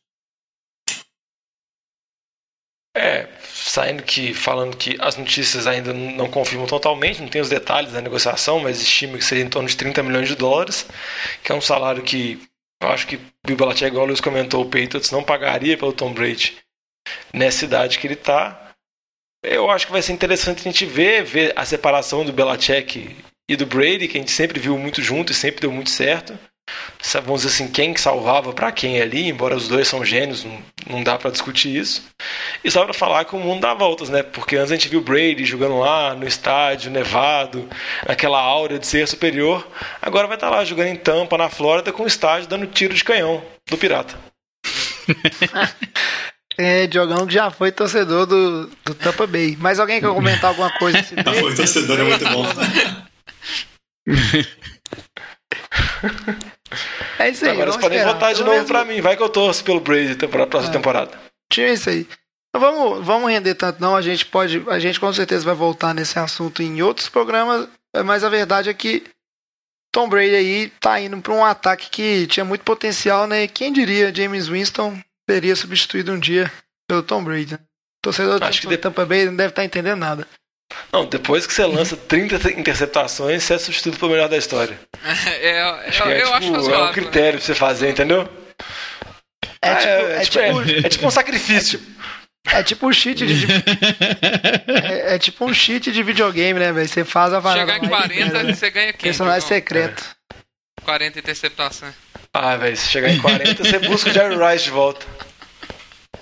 É, 2.97 3.29
saindo 3.43 4.03
que 4.03 4.33
falando 4.33 4.77
que 4.79 4.97
as 5.01 5.17
notícias 5.19 5.67
ainda 5.67 5.93
não 5.93 6.31
confirmam 6.31 6.67
totalmente, 6.67 7.21
não 7.21 7.29
tem 7.29 7.43
os 7.43 7.51
detalhes 7.51 7.93
da 7.93 8.01
negociação, 8.01 8.61
mas 8.61 8.81
estima 8.81 9.19
que 9.19 9.25
seria 9.25 9.45
em 9.45 9.51
torno 9.51 9.69
de 9.69 9.77
30 9.77 10.03
milhões 10.03 10.29
de 10.29 10.37
dólares, 10.37 10.87
que 11.43 11.53
é 11.53 11.55
um 11.55 11.61
salário 11.61 12.03
que 12.03 12.41
eu 12.83 12.89
acho 12.89 13.07
que 13.07 13.21
Bill 13.45 13.57
Belichick, 13.57 13.87
igual 13.87 14.05
o 14.05 14.09
Luiz 14.09 14.21
comentou, 14.21 14.63
o 14.63 14.71
Patriots 14.71 15.11
não 15.11 15.23
pagaria 15.23 15.77
pelo 15.77 15.93
Tom 15.93 16.15
Brady 16.15 16.57
nessa 17.33 17.65
idade 17.65 17.99
que 17.99 18.07
ele 18.07 18.15
está. 18.15 18.75
Eu 19.43 19.71
acho 19.71 19.85
que 19.85 19.93
vai 19.93 20.01
ser 20.01 20.13
interessante 20.15 20.61
a 20.61 20.71
gente 20.71 20.87
ver, 20.87 21.25
ver 21.25 21.53
a 21.57 21.67
separação 21.67 22.25
do 22.25 22.33
Belichick 22.33 23.15
e 23.49 23.57
do 23.57 23.67
Brady, 23.67 24.09
que 24.09 24.17
a 24.17 24.21
gente 24.21 24.33
sempre 24.33 24.59
viu 24.59 24.79
muito 24.79 25.03
junto 25.03 25.33
e 25.33 25.35
sempre 25.35 25.61
deu 25.61 25.73
muito 25.73 25.91
certo 25.91 26.39
vamos 27.23 27.43
dizer 27.43 27.55
assim, 27.55 27.69
quem 27.71 27.95
salvava 27.97 28.53
para 28.53 28.73
quem 28.73 29.01
ali, 29.01 29.29
embora 29.29 29.55
os 29.55 29.69
dois 29.69 29.87
são 29.87 30.05
gênios, 30.05 30.45
não, 30.45 30.59
não 30.89 31.03
dá 31.03 31.19
para 31.19 31.31
discutir 31.31 31.77
isso. 31.77 32.03
E 32.63 32.71
só 32.71 32.85
para 32.85 32.95
falar 32.95 33.25
que 33.25 33.37
o 33.37 33.39
mundo 33.39 33.61
dá 33.61 33.75
voltas, 33.75 34.09
né? 34.09 34.23
Porque 34.23 34.57
antes 34.57 34.73
a 34.73 34.75
gente 34.75 34.89
viu 34.89 35.01
Brady 35.01 35.45
jogando 35.45 35.79
lá 35.79 36.15
no 36.15 36.27
estádio, 36.27 36.91
nevado, 36.91 37.69
naquela 38.09 38.41
aura 38.41 38.79
de 38.79 38.87
ser 38.87 39.07
superior. 39.07 39.67
Agora 40.01 40.27
vai 40.27 40.37
estar 40.37 40.51
tá 40.51 40.57
lá 40.57 40.65
jogando 40.65 40.89
em 40.89 40.97
Tampa, 40.97 41.37
na 41.37 41.51
Flórida, 41.51 41.93
com 41.93 42.05
o 42.05 42.07
estádio 42.07 42.49
dando 42.49 42.67
tiro 42.67 42.95
de 42.95 43.05
canhão 43.05 43.43
do 43.69 43.77
Pirata. 43.77 44.19
É, 46.57 46.87
Diogão 46.87 47.27
que 47.27 47.35
já 47.35 47.51
foi 47.51 47.73
torcedor 47.73 48.27
do, 48.27 48.71
do 48.85 48.95
Tampa 48.95 49.27
Bay. 49.27 49.57
Mas 49.59 49.81
alguém 49.81 50.01
quer 50.01 50.07
comentar 50.07 50.51
alguma 50.51 50.71
coisa? 50.79 50.99
Já 50.99 51.35
foi 51.35 51.53
torcedor, 51.53 51.99
é 51.99 52.05
muito 52.05 52.25
bom. 52.29 52.45
É 57.19 57.31
isso 57.31 57.45
aí. 57.45 57.53
Agora 57.53 57.71
vocês 57.71 57.83
podem 57.83 58.05
votar 58.05 58.35
de 58.35 58.41
novo 58.41 58.53
mesmo... 58.53 58.67
pra 58.67 58.85
mim. 58.85 59.01
Vai 59.01 59.17
que 59.17 59.23
eu 59.23 59.29
torço 59.29 59.63
pelo 59.65 59.81
Brady 59.81 60.15
pra 60.27 60.47
próxima 60.47 60.73
é. 60.73 60.77
temporada. 60.77 61.19
Tinha 61.51 61.73
isso 61.73 61.89
aí. 61.89 62.07
Então, 62.49 62.61
vamos, 62.61 63.05
vamos 63.05 63.31
render 63.31 63.55
tanto 63.55 63.81
não. 63.81 63.97
A 63.97 64.03
gente 64.03 64.27
pode. 64.27 64.63
A 64.69 64.79
gente 64.79 64.99
com 64.99 65.13
certeza 65.13 65.45
vai 65.45 65.55
voltar 65.55 65.95
nesse 65.95 66.19
assunto 66.19 66.63
em 66.63 66.83
outros 66.83 67.09
programas. 67.09 67.69
Mas 68.05 68.25
a 68.25 68.29
verdade 68.29 68.69
é 68.69 68.75
que 68.75 69.05
Tom 69.93 70.09
Brady 70.09 70.35
aí 70.35 70.73
tá 70.81 71.01
indo 71.01 71.21
para 71.21 71.33
um 71.33 71.45
ataque 71.45 71.89
que 71.91 72.27
tinha 72.27 72.45
muito 72.45 72.65
potencial, 72.65 73.27
né? 73.27 73.47
Quem 73.47 73.73
diria 73.73 74.15
James 74.15 74.49
Winston 74.49 74.99
teria 75.27 75.55
substituído 75.55 76.13
um 76.13 76.19
dia 76.19 76.53
pelo 76.89 77.03
Tom 77.03 77.23
Brady. 77.23 77.53
Né? 77.53 77.61
Torcedor 78.03 78.43
Acho 78.43 78.63
que 78.63 78.67
de... 78.67 78.77
Tampa 78.77 79.07
Bay 79.07 79.25
não 79.25 79.37
deve 79.37 79.51
estar 79.51 79.63
tá 79.63 79.67
entendendo 79.67 79.99
nada. 79.99 80.27
Não, 80.93 81.05
depois 81.07 81.47
que 81.47 81.53
você 81.53 81.65
lança 81.65 81.97
30 81.97 82.53
interceptações, 82.59 83.43
você 83.43 83.55
é 83.55 83.59
substituído 83.59 83.99
pelo 83.99 84.13
melhor 84.13 84.29
da 84.29 84.37
história. 84.37 84.79
É, 85.41 85.49
é, 85.49 85.63
acho 85.89 86.03
é, 86.05 86.23
eu 86.23 86.41
tipo, 86.41 86.57
acho 86.57 86.71
é 86.71 86.79
um 86.79 86.93
critério 86.93 87.33
né? 87.33 87.39
pra 87.39 87.41
você 87.41 87.55
fazer, 87.55 87.91
entendeu? 87.91 88.29
É, 89.61 89.71
ah, 89.71 89.77
tipo, 89.77 89.89
é, 89.89 90.17
é, 90.17 90.21
tipo, 90.21 90.87
é 90.87 90.89
tipo 90.89 91.07
um 91.07 91.11
sacrifício. 91.11 91.81
É 92.53 92.63
tipo 92.63 92.87
um 92.87 92.93
cheat 92.93 93.27
de. 93.27 93.47
é, 94.85 95.15
é, 95.15 95.19
tipo 95.19 95.47
um 95.47 95.55
cheat 95.55 95.91
de 95.91 96.03
videogame, 96.03 96.61
né, 96.61 96.73
velho? 96.73 96.89
Você 96.89 97.05
faz 97.05 97.33
a 97.33 97.41
varanda. 97.41 97.73
Chegar 97.73 97.85
em 97.85 97.89
40, 97.89 98.43
né? 98.43 98.55
você 98.55 98.71
ganha 98.71 98.93
15. 98.93 99.03
Personagem 99.03 99.49
secreto. 99.49 100.05
40 100.85 101.19
interceptações. 101.19 101.95
Ah, 102.33 102.57
velho, 102.57 102.77
se 102.77 102.89
chegar 102.89 103.11
em 103.11 103.19
40, 103.21 103.65
você 103.65 103.79
busca 103.79 104.11
o 104.11 104.13
Jerry 104.13 104.37
Rice 104.37 104.65
de 104.65 104.71
volta. 104.71 105.07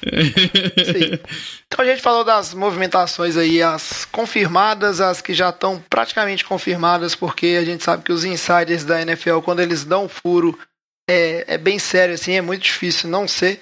Sim. 0.05 1.19
Então 1.67 1.85
a 1.85 1.89
gente 1.89 2.03
falou 2.03 2.25
das 2.25 2.53
movimentações 2.53 3.37
aí, 3.37 3.63
as 3.63 4.05
confirmadas, 4.05 5.01
as 5.01 5.21
que 5.21 5.33
já 5.33 5.51
estão 5.51 5.83
praticamente 5.89 6.45
confirmadas, 6.45 7.15
porque 7.15 7.59
a 7.59 7.65
gente 7.65 7.83
sabe 7.83 8.03
que 8.03 8.13
os 8.13 8.25
insiders 8.25 8.85
da 8.85 9.01
NFL, 9.01 9.41
quando 9.41 9.61
eles 9.61 9.85
dão 9.85 10.09
furo, 10.09 10.59
é, 11.09 11.45
é 11.55 11.59
bem 11.59 11.79
sério 11.79 12.15
assim, 12.15 12.33
é 12.33 12.41
muito 12.41 12.63
difícil 12.63 13.09
não 13.09 13.27
ser. 13.27 13.61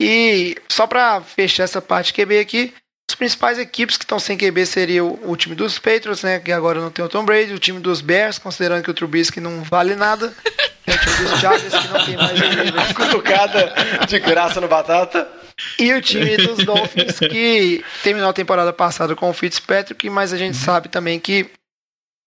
E 0.00 0.56
só 0.68 0.86
para 0.86 1.20
fechar 1.20 1.64
essa 1.64 1.82
parte 1.82 2.14
QB 2.14 2.38
aqui, 2.38 2.74
as 3.10 3.14
principais 3.14 3.58
equipes 3.58 3.96
que 3.96 4.04
estão 4.04 4.18
sem 4.18 4.38
QB 4.38 4.64
seriam 4.64 5.08
o, 5.08 5.32
o, 5.32 5.36
time 5.36 5.54
dos 5.54 5.78
Patriots, 5.78 6.22
né, 6.22 6.38
que 6.38 6.52
agora 6.52 6.80
não 6.80 6.90
tem 6.90 7.04
o 7.04 7.08
Tom 7.08 7.24
Brady, 7.24 7.52
o 7.52 7.58
time 7.58 7.80
dos 7.80 8.00
Bears, 8.00 8.38
considerando 8.38 8.84
que 8.84 8.90
o 8.90 8.94
Trubisky 8.94 9.40
não 9.40 9.62
vale 9.62 9.96
nada, 9.96 10.32
o 10.94 10.98
time 10.98 11.28
dos 11.28 11.40
Chargers 11.40 11.74
que 11.74 11.88
não 11.88 12.04
tem 12.04 12.16
mais 12.16 12.38
ninguém. 12.40 12.94
Cutucada 12.94 13.72
de 14.06 14.18
graça 14.18 14.60
no 14.60 14.68
batata. 14.68 15.28
E 15.78 15.92
o 15.92 16.00
time 16.00 16.36
dos 16.36 16.64
Dolphins, 16.64 17.18
que 17.18 17.84
terminou 18.02 18.30
a 18.30 18.34
temporada 18.34 18.72
passada 18.72 19.14
com 19.14 19.28
o 19.28 19.32
Fitzpatrick, 19.34 20.08
mas 20.08 20.32
a 20.32 20.38
gente 20.38 20.56
sabe 20.56 20.88
também 20.88 21.20
que 21.20 21.50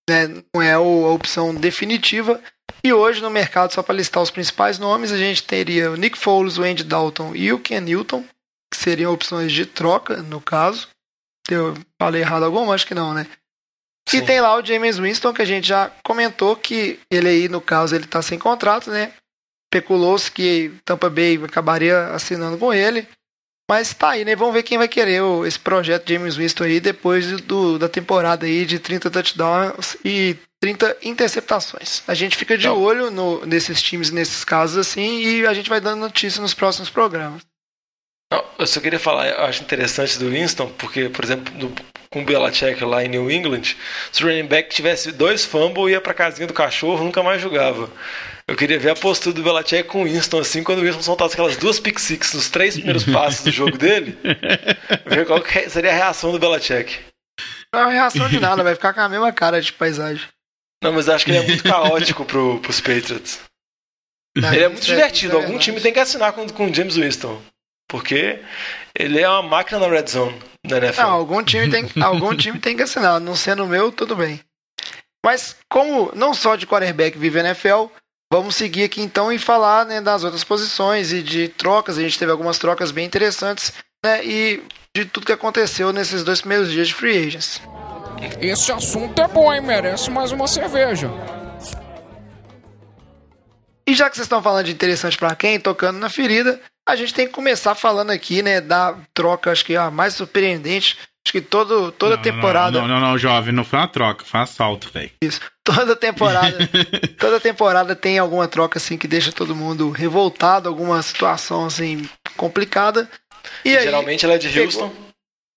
né, 0.10 0.28
não 0.54 0.62
é 0.62 0.74
a 0.74 0.80
opção 0.80 1.54
definitiva. 1.54 2.40
E 2.84 2.92
hoje 2.92 3.22
no 3.22 3.30
mercado, 3.30 3.74
só 3.74 3.82
para 3.82 3.96
listar 3.96 4.22
os 4.22 4.30
principais 4.30 4.78
nomes, 4.78 5.12
a 5.12 5.18
gente 5.18 5.44
teria 5.44 5.92
o 5.92 5.96
Nick 5.96 6.18
Foles, 6.18 6.58
o 6.58 6.64
Andy 6.64 6.84
Dalton 6.84 7.36
e 7.36 7.52
o 7.52 7.60
Ken 7.60 7.80
Newton, 7.80 8.24
que 8.72 8.80
seriam 8.80 9.14
opções 9.14 9.52
de 9.52 9.66
troca, 9.66 10.18
no 10.18 10.42
caso. 10.42 10.88
Eu 11.50 11.76
falei 12.02 12.22
errado 12.22 12.44
alguma? 12.44 12.74
Acho 12.74 12.88
que 12.88 12.96
não, 12.96 13.14
né? 13.14 13.28
Sim. 14.08 14.18
E 14.18 14.22
tem 14.22 14.42
lá 14.42 14.58
o 14.58 14.66
James 14.66 14.98
Winston, 14.98 15.34
que 15.34 15.42
a 15.42 15.46
gente 15.46 15.68
já 15.68 15.92
comentou 16.04 16.56
que 16.56 17.00
ele 17.10 17.28
aí, 17.28 17.50
no 17.50 17.62
caso, 17.62 17.96
ele 17.96 18.06
tá 18.06 18.22
sem 18.22 18.38
contrato, 18.38 18.92
né? 18.92 19.14
Especulou-se 19.74 20.32
que 20.32 20.72
Tampa 20.86 21.10
Bay 21.10 21.40
acabaria 21.44 22.08
assinando 22.08 22.58
com 22.58 22.74
ele. 22.74 23.08
Mas 23.70 23.94
tá 23.94 24.10
aí, 24.10 24.26
né? 24.26 24.36
Vamos 24.36 24.54
ver 24.54 24.64
quem 24.64 24.78
vai 24.78 24.88
querer 24.88 25.22
o, 25.22 25.46
esse 25.46 25.58
projeto 25.58 26.08
James 26.08 26.36
Winston 26.36 26.66
aí 26.66 26.80
depois 26.80 27.42
do, 27.42 27.80
da 27.80 27.88
temporada 27.88 28.46
aí 28.46 28.66
de 28.66 28.78
30 28.78 29.10
touchdowns 29.10 29.98
e 30.04 30.36
30 30.62 30.98
interceptações. 31.04 32.04
A 32.08 32.14
gente 32.14 32.36
fica 32.36 32.58
de 32.58 32.68
olho 32.68 33.10
no, 33.10 33.46
nesses 33.46 33.82
times, 33.82 34.12
nesses 34.12 34.44
casos 34.44 34.78
assim, 34.78 35.22
e 35.22 35.48
a 35.48 35.54
gente 35.54 35.70
vai 35.70 35.80
dando 35.80 36.02
notícia 36.02 36.42
nos 36.42 36.54
próximos 36.54 36.90
programas. 36.90 37.42
Não, 38.34 38.44
eu 38.58 38.66
só 38.66 38.82
queria 38.82 38.98
falar, 38.98 39.28
eu 39.28 39.44
acho 39.44 39.62
interessante 39.62 40.18
do 40.18 40.32
Winston, 40.32 40.68
porque, 40.80 41.08
por 41.08 41.24
exemplo, 41.24 41.54
no, 41.54 41.72
com 42.10 42.24
o 42.24 42.26
Belichick 42.26 42.84
lá 42.84 43.06
em 43.06 43.08
New 43.08 43.30
England, 43.30 43.76
se 44.12 44.24
o 44.24 44.28
running 44.28 44.48
back 44.48 44.74
tivesse 44.74 45.12
dois 45.12 45.46
fumbles, 45.46 45.92
ia 45.92 46.02
pra 46.02 46.16
casinha 46.16 46.48
do 46.48 46.54
cachorro, 46.54 47.04
nunca 47.04 47.22
mais 47.22 47.40
jogava. 47.40 47.88
Eu 48.48 48.56
queria 48.56 48.80
ver 48.80 48.90
a 48.90 48.96
postura 48.96 49.36
do 49.36 49.44
Belichick 49.44 49.84
com 49.84 50.02
o 50.02 50.06
Winston, 50.06 50.40
assim, 50.40 50.64
quando 50.64 50.80
o 50.80 50.82
Winston 50.82 51.04
soltasse 51.04 51.36
aquelas 51.36 51.58
duas 51.58 51.80
pick 51.80 52.00
six 52.00 52.34
nos 52.34 52.50
três 52.50 52.74
primeiros 52.74 53.04
passos 53.14 53.44
do 53.44 53.52
jogo 53.52 53.78
dele. 53.78 54.18
ver 55.06 55.28
qual 55.28 55.40
seria 55.70 55.92
a 55.92 55.96
reação 55.96 56.32
do 56.32 56.40
Belichick. 56.40 57.02
Não 57.72 57.82
é 57.82 57.84
uma 57.84 57.92
reação 57.92 58.28
de 58.28 58.40
nada, 58.40 58.64
vai 58.64 58.74
ficar 58.74 58.96
com 58.96 59.02
a 59.02 59.10
mesma 59.10 59.32
cara 59.32 59.62
de 59.62 59.72
paisagem. 59.72 60.26
Não, 60.84 60.92
mas 60.92 61.08
acho 61.08 61.24
que 61.24 61.30
ele 61.30 61.38
é 61.38 61.48
muito 61.48 61.64
caótico 61.64 62.26
pro, 62.26 62.60
pros 62.62 62.82
Patriots. 62.82 63.42
Não, 64.36 64.52
ele 64.52 64.64
é 64.64 64.70
muito 64.70 64.84
é, 64.86 64.88
divertido. 64.88 65.38
É 65.38 65.44
Algum 65.44 65.60
time 65.60 65.80
tem 65.80 65.94
que 65.94 66.00
assinar 66.00 66.34
com 66.34 66.66
o 66.66 66.74
James 66.74 66.96
Winston. 66.96 67.40
Porque 67.94 68.40
ele 68.98 69.20
é 69.20 69.30
uma 69.30 69.44
máquina 69.44 69.78
na 69.78 69.88
red 69.88 70.08
zone 70.08 70.42
da 70.66 70.78
NFL. 70.78 71.02
Não, 71.04 71.12
algum 71.12 71.44
time 71.44 71.70
tem, 71.70 72.04
algum 72.04 72.36
time 72.36 72.58
tem 72.58 72.76
que 72.76 72.82
assinar. 72.82 73.20
Não 73.20 73.36
sendo 73.36 73.66
o 73.66 73.68
meu, 73.68 73.92
tudo 73.92 74.16
bem. 74.16 74.40
Mas 75.24 75.56
como 75.70 76.12
não 76.16 76.34
só 76.34 76.56
de 76.56 76.66
quarterback 76.66 77.16
vive 77.16 77.40
a 77.40 77.44
NFL, 77.44 77.86
Vamos 78.34 78.56
seguir 78.56 78.86
aqui 78.86 79.00
então 79.00 79.32
e 79.32 79.38
falar 79.38 79.86
né, 79.86 80.02
das 80.02 80.24
outras 80.24 80.44
posições 80.44 81.14
e 81.14 81.22
de 81.22 81.50
trocas. 81.50 82.00
A 82.00 82.02
gente 82.02 82.18
teve 82.18 82.32
algumas 82.32 82.58
trocas 82.58 82.90
bem 82.90 83.06
interessantes 83.06 83.72
né, 84.04 84.26
e 84.26 84.64
de 84.98 85.06
tudo 85.06 85.28
que 85.28 85.32
aconteceu 85.32 85.94
nesses 85.94 86.24
dois 86.24 86.42
primeiros 86.42 86.72
dias 86.72 86.88
de 86.88 86.96
free 86.96 87.28
agents. 87.28 87.62
Esse 88.42 88.72
assunto 88.72 89.22
é 89.22 89.28
bom, 89.28 89.54
hein? 89.54 89.62
Merece 89.62 90.10
mais 90.10 90.32
uma 90.32 90.48
cerveja. 90.48 91.12
E 93.86 93.94
já 93.94 94.10
que 94.10 94.16
vocês 94.16 94.26
estão 94.26 94.42
falando 94.42 94.66
de 94.66 94.72
interessante 94.72 95.16
para 95.16 95.36
quem, 95.36 95.60
tocando 95.60 96.00
na 96.00 96.10
ferida, 96.10 96.60
a 96.88 96.96
gente 96.96 97.14
tem 97.14 97.28
que 97.28 97.34
começar 97.34 97.76
falando 97.76 98.12
aqui, 98.12 98.42
né, 98.42 98.60
da 98.60 98.98
troca, 99.14 99.52
acho 99.52 99.66
que 99.66 99.76
a 99.76 99.90
mais 99.90 100.14
surpreendente 100.14 100.98
Acho 101.26 101.32
que 101.32 101.42
todo, 101.42 101.92
toda 101.94 102.18
não, 102.18 102.22
temporada. 102.22 102.82
Não, 102.82 102.88
não, 102.88 103.00
não, 103.00 103.18
jovem, 103.18 103.54
não 103.54 103.64
foi 103.64 103.80
uma 103.80 103.88
troca, 103.88 104.26
foi 104.26 104.42
um 104.42 104.44
assalto, 104.44 104.90
velho. 104.94 105.10
Isso. 105.22 105.40
Toda 105.64 105.96
temporada. 105.96 106.58
toda 107.18 107.40
temporada 107.40 107.96
tem 107.96 108.20
alguma 108.20 108.46
troca 108.46 108.78
assim 108.78 108.98
que 108.98 109.08
deixa 109.08 109.32
todo 109.32 109.56
mundo 109.56 109.90
revoltado, 109.90 110.68
alguma 110.68 111.02
situação 111.02 111.66
assim 111.66 112.08
complicada. 112.36 113.10
E, 113.64 113.70
e 113.70 113.78
aí, 113.78 113.84
geralmente 113.84 114.26
ela 114.26 114.34
é 114.34 114.38
de 114.38 114.60
Houston. 114.60 114.94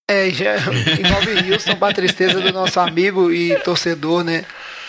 É, 0.09 0.31
já, 0.31 0.55
envolve 1.01 1.53
Houston 1.53 1.74
para 1.74 1.95
tristeza 1.95 2.41
do 2.41 2.53
nosso 2.53 2.79
amigo 2.79 3.33
e 3.33 3.59
torcedor, 3.61 4.22
né? 4.22 4.45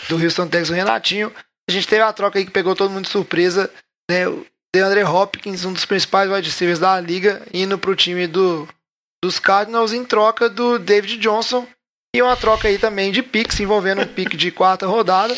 Do 0.08 0.22
Houston 0.22 0.46
Texas, 0.46 0.70
o 0.70 0.74
Renatinho. 0.74 1.32
A 1.68 1.72
gente 1.72 1.88
teve 1.88 2.02
a 2.02 2.12
troca 2.12 2.38
aí 2.38 2.44
que 2.44 2.52
pegou 2.52 2.76
todo 2.76 2.90
mundo 2.90 3.04
de 3.04 3.10
surpresa, 3.10 3.68
né? 4.08 4.26
O 4.68 4.78
DeAndre 4.78 5.02
Hopkins, 5.02 5.64
um 5.64 5.72
dos 5.72 5.86
principais 5.86 6.30
wide 6.30 6.46
receivers 6.46 6.78
da 6.78 7.00
liga, 7.00 7.42
indo 7.54 7.78
pro 7.78 7.96
time 7.96 8.26
do 8.26 8.68
dos 9.24 9.38
Cardinals 9.38 9.92
em 9.92 10.04
troca 10.04 10.48
do 10.48 10.78
David 10.78 11.16
Johnson 11.16 11.66
e 12.14 12.22
uma 12.22 12.36
troca 12.36 12.68
aí 12.68 12.78
também 12.78 13.10
de 13.10 13.22
picks 13.22 13.58
envolvendo 13.58 14.02
um 14.02 14.06
pick 14.06 14.36
de 14.36 14.52
quarta 14.52 14.86
rodada, 14.86 15.34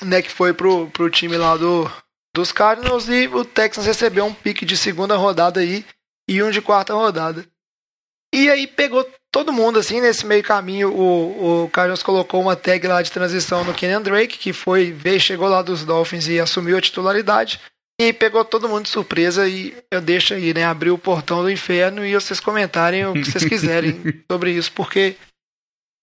né, 0.00 0.22
que 0.22 0.30
foi 0.30 0.54
pro, 0.54 0.88
pro 0.88 1.10
time 1.10 1.36
lá 1.36 1.56
do 1.56 1.90
dos 2.34 2.50
Cardinals 2.50 3.08
e 3.08 3.28
o 3.28 3.44
Texans 3.44 3.86
recebeu 3.86 4.24
um 4.24 4.34
pique 4.34 4.64
de 4.64 4.76
segunda 4.76 5.16
rodada 5.16 5.60
aí 5.60 5.84
e 6.28 6.42
um 6.42 6.50
de 6.50 6.60
quarta 6.60 6.94
rodada. 6.94 7.44
E 8.34 8.50
aí 8.50 8.66
pegou 8.66 9.08
todo 9.30 9.52
mundo 9.52 9.78
assim 9.78 10.00
nesse 10.00 10.24
meio 10.26 10.42
caminho. 10.42 10.92
O, 10.92 11.64
o 11.64 11.70
Cardinals 11.70 12.02
colocou 12.02 12.40
uma 12.40 12.56
tag 12.56 12.86
lá 12.86 13.02
de 13.02 13.12
transição 13.12 13.64
no 13.64 13.74
Kenyan 13.74 14.02
Drake, 14.02 14.38
que 14.38 14.52
foi 14.52 14.90
veio, 14.90 15.20
chegou 15.20 15.48
lá 15.48 15.62
dos 15.62 15.84
Dolphins 15.84 16.26
e 16.26 16.40
assumiu 16.40 16.76
a 16.76 16.80
titularidade. 16.80 17.60
E 18.00 18.12
pegou 18.12 18.44
todo 18.44 18.68
mundo 18.68 18.84
de 18.84 18.88
surpresa 18.88 19.48
e 19.48 19.76
eu 19.90 20.00
deixo 20.00 20.34
aí, 20.34 20.52
né, 20.52 20.64
abrir 20.64 20.90
o 20.90 20.98
portão 20.98 21.42
do 21.42 21.50
inferno 21.50 22.04
e 22.04 22.14
vocês 22.14 22.40
comentarem 22.40 23.06
o 23.06 23.12
que 23.12 23.24
vocês 23.24 23.44
quiserem 23.44 24.00
sobre 24.30 24.50
isso, 24.50 24.72
porque 24.72 25.16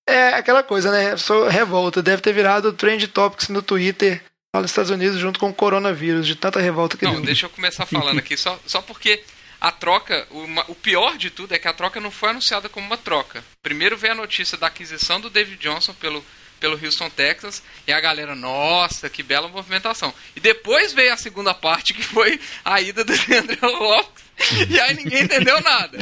é 0.08 0.30
aquela 0.30 0.64
coisa, 0.64 0.90
né? 0.92 1.18
Sou 1.18 1.48
revolta, 1.48 2.02
deve 2.02 2.22
ter 2.22 2.34
virado 2.34 2.72
trend 2.72 3.08
topics 3.10 3.50
no 3.50 3.62
Twitter 3.62 4.24
lá 4.56 4.62
nos 4.62 4.72
Estados 4.72 4.90
Unidos 4.90 5.20
junto 5.20 5.40
com 5.40 5.50
o 5.50 5.54
coronavírus, 5.54 6.26
de 6.26 6.36
tanta 6.36 6.60
revolta 6.60 6.98
que 6.98 7.06
Não, 7.06 7.16
deu. 7.16 7.24
deixa 7.24 7.46
eu 7.46 7.50
começar 7.50 7.86
falando 7.86 8.20
aqui, 8.20 8.38
só, 8.38 8.60
só 8.66 8.82
porque 8.82 9.22
a 9.60 9.72
troca, 9.72 10.28
o 10.68 10.76
pior 10.76 11.18
de 11.18 11.30
tudo 11.30 11.54
é 11.54 11.60
que 11.60 11.68
a 11.68 11.74
troca 11.74 12.00
não 12.00 12.10
foi 12.10 12.30
anunciada 12.30 12.68
como 12.68 12.86
uma 12.86 12.98
troca. 12.98 13.44
Primeiro 13.62 13.96
veio 13.98 14.14
a 14.14 14.18
notícia 14.18 14.58
da 14.58 14.68
aquisição 14.68 15.22
do 15.22 15.30
David 15.30 15.62
Johnson 15.62 15.94
pelo, 15.94 16.24
pelo 16.62 16.80
Houston 16.82 17.10
Texas 17.10 17.62
e 17.88 17.92
a 17.92 18.00
galera, 18.00 18.36
nossa, 18.36 19.10
que 19.10 19.24
bela 19.24 19.50
movimentação. 19.50 20.14
E 20.36 20.40
depois 20.40 20.94
veio 20.94 21.12
a 21.12 21.18
segunda 21.18 21.54
parte, 21.54 21.94
que 21.94 22.04
foi 22.04 22.40
a 22.64 22.80
ida 22.80 23.04
do 23.04 23.18
DeAndre 23.18 23.60
Hopkins, 23.62 24.70
e 24.70 24.80
aí 24.80 24.94
ninguém 24.94 25.24
entendeu 25.24 25.60
nada. 25.60 25.98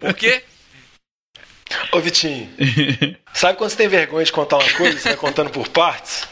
Porque 0.00 0.42
Ô 1.92 2.00
Vitinho, 2.00 2.48
sabe 3.34 3.58
quando 3.58 3.70
você 3.70 3.76
tem 3.76 3.88
vergonha 3.88 4.24
de 4.24 4.30
contar 4.30 4.58
uma 4.58 4.72
coisa, 4.74 4.98
você 4.98 5.08
vai 5.08 5.18
contando 5.18 5.50
por 5.50 5.68
partes? 5.68 6.26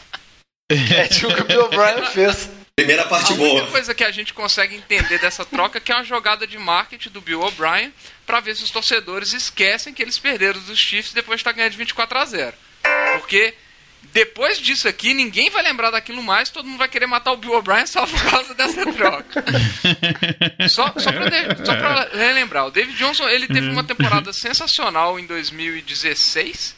É 0.71 1.07
tipo 1.07 1.27
o 1.27 1.35
que 1.35 1.41
o 1.41 1.45
Bill 1.45 1.65
O'Brien 1.65 2.05
fez. 2.11 2.49
Primeira 2.75 3.05
parte 3.05 3.31
a 3.31 3.35
única 3.35 3.59
boa. 3.59 3.71
coisa 3.71 3.93
que 3.93 4.03
a 4.03 4.11
gente 4.11 4.33
consegue 4.33 4.75
entender 4.75 5.19
dessa 5.19 5.45
troca 5.45 5.77
é 5.77 5.81
que 5.81 5.91
é 5.91 5.95
uma 5.95 6.03
jogada 6.03 6.47
de 6.47 6.57
marketing 6.57 7.09
do 7.09 7.21
Bill 7.21 7.41
O'Brien 7.41 7.93
para 8.25 8.39
ver 8.39 8.55
se 8.55 8.63
os 8.63 8.69
torcedores 8.69 9.31
esquecem 9.33 9.93
que 9.93 10.01
eles 10.01 10.17
perderam 10.17 10.59
dos 10.61 10.79
Chiefs 10.79 11.13
depois 11.13 11.37
de 11.37 11.41
estar 11.41 11.51
ganhando 11.51 11.71
de 11.71 11.77
24 11.77 12.17
a 12.17 12.25
0. 12.25 12.53
Porque 13.19 13.53
depois 14.13 14.59
disso 14.59 14.87
aqui, 14.87 15.13
ninguém 15.13 15.49
vai 15.49 15.63
lembrar 15.63 15.91
daquilo 15.91 16.21
mais, 16.21 16.49
todo 16.49 16.67
mundo 16.67 16.77
vai 16.77 16.87
querer 16.87 17.05
matar 17.05 17.31
o 17.31 17.37
Bill 17.37 17.53
O'Brien 17.53 17.85
só 17.85 18.05
por 18.05 18.21
causa 18.29 18.53
dessa 18.53 18.85
troca. 18.93 19.45
Só, 20.69 20.87
só, 20.97 21.11
só 21.65 21.75
pra 21.75 22.09
relembrar, 22.13 22.67
o 22.67 22.71
David 22.71 22.97
Johnson 22.97 23.27
ele 23.27 23.47
teve 23.47 23.69
uma 23.69 23.83
temporada 23.83 24.31
sensacional 24.33 25.19
em 25.19 25.25
2016. 25.25 26.75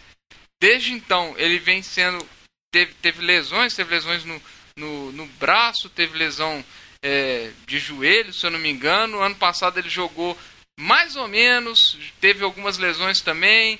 Desde 0.59 0.91
então, 0.91 1.35
ele 1.37 1.59
vem 1.59 1.81
sendo. 1.81 2.25
Teve, 2.71 2.93
teve 3.01 3.23
lesões, 3.23 3.73
teve 3.73 3.93
lesões 3.93 4.25
no, 4.25 4.41
no, 4.75 5.11
no 5.11 5.25
braço, 5.39 5.89
teve 5.89 6.17
lesão 6.17 6.63
é, 7.01 7.51
de 7.65 7.79
joelho, 7.79 8.33
se 8.33 8.45
eu 8.45 8.51
não 8.51 8.59
me 8.59 8.69
engano. 8.69 9.21
Ano 9.21 9.35
passado 9.35 9.79
ele 9.79 9.89
jogou 9.89 10.37
mais 10.79 11.15
ou 11.15 11.27
menos, 11.27 11.97
teve 12.19 12.43
algumas 12.43 12.77
lesões 12.77 13.21
também. 13.21 13.79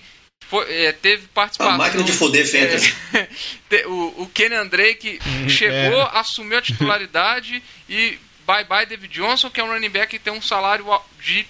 Foi- 0.50 0.72
é, 0.86 0.92
teve 0.94 1.28
participação. 1.28 1.74
A 1.74 1.78
máquina 1.78 2.04
de 2.04 2.12
foder 2.14 2.46
fantasy. 2.50 2.94
É, 3.14 3.24
te- 3.70 3.86
o, 3.88 4.22
o 4.24 4.30
Kenny 4.30 4.68
Drake 4.70 5.20
chegou, 5.50 6.02
assumiu 6.14 6.58
a 6.58 6.62
titularidade 6.62 7.62
e 7.90 8.18
bye 8.46 8.64
bye 8.64 8.86
David 8.86 9.14
Johnson, 9.14 9.50
que 9.50 9.60
é 9.60 9.64
um 9.64 9.68
running 9.72 9.90
back 9.90 10.10
que 10.10 10.24
tem 10.24 10.32
um 10.32 10.42
salário 10.42 10.92
al- 10.92 11.08
de 11.20 11.46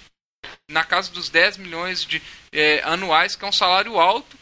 na 0.70 0.84
casa 0.84 1.10
dos 1.12 1.28
10 1.28 1.56
milhões 1.58 2.04
de 2.04 2.20
é, 2.52 2.80
anuais, 2.84 3.36
que 3.36 3.44
é 3.44 3.48
um 3.48 3.52
salário 3.52 3.98
alto. 4.00 4.36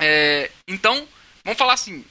É, 0.00 0.50
então, 0.66 1.06
vamos 1.44 1.58
falar 1.58 1.74
assim, 1.74 2.04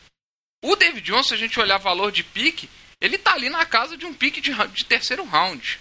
o 0.63 0.75
David 0.75 1.01
Johnson, 1.05 1.29
se 1.29 1.33
a 1.33 1.37
gente 1.37 1.59
olhar 1.59 1.77
valor 1.77 2.11
de 2.11 2.23
pique, 2.23 2.69
ele 2.99 3.17
tá 3.17 3.33
ali 3.33 3.49
na 3.49 3.65
casa 3.65 3.95
de 3.97 4.05
um 4.05 4.13
pique 4.13 4.41
de, 4.41 4.51
de 4.53 4.85
terceiro 4.85 5.23
round. 5.23 5.79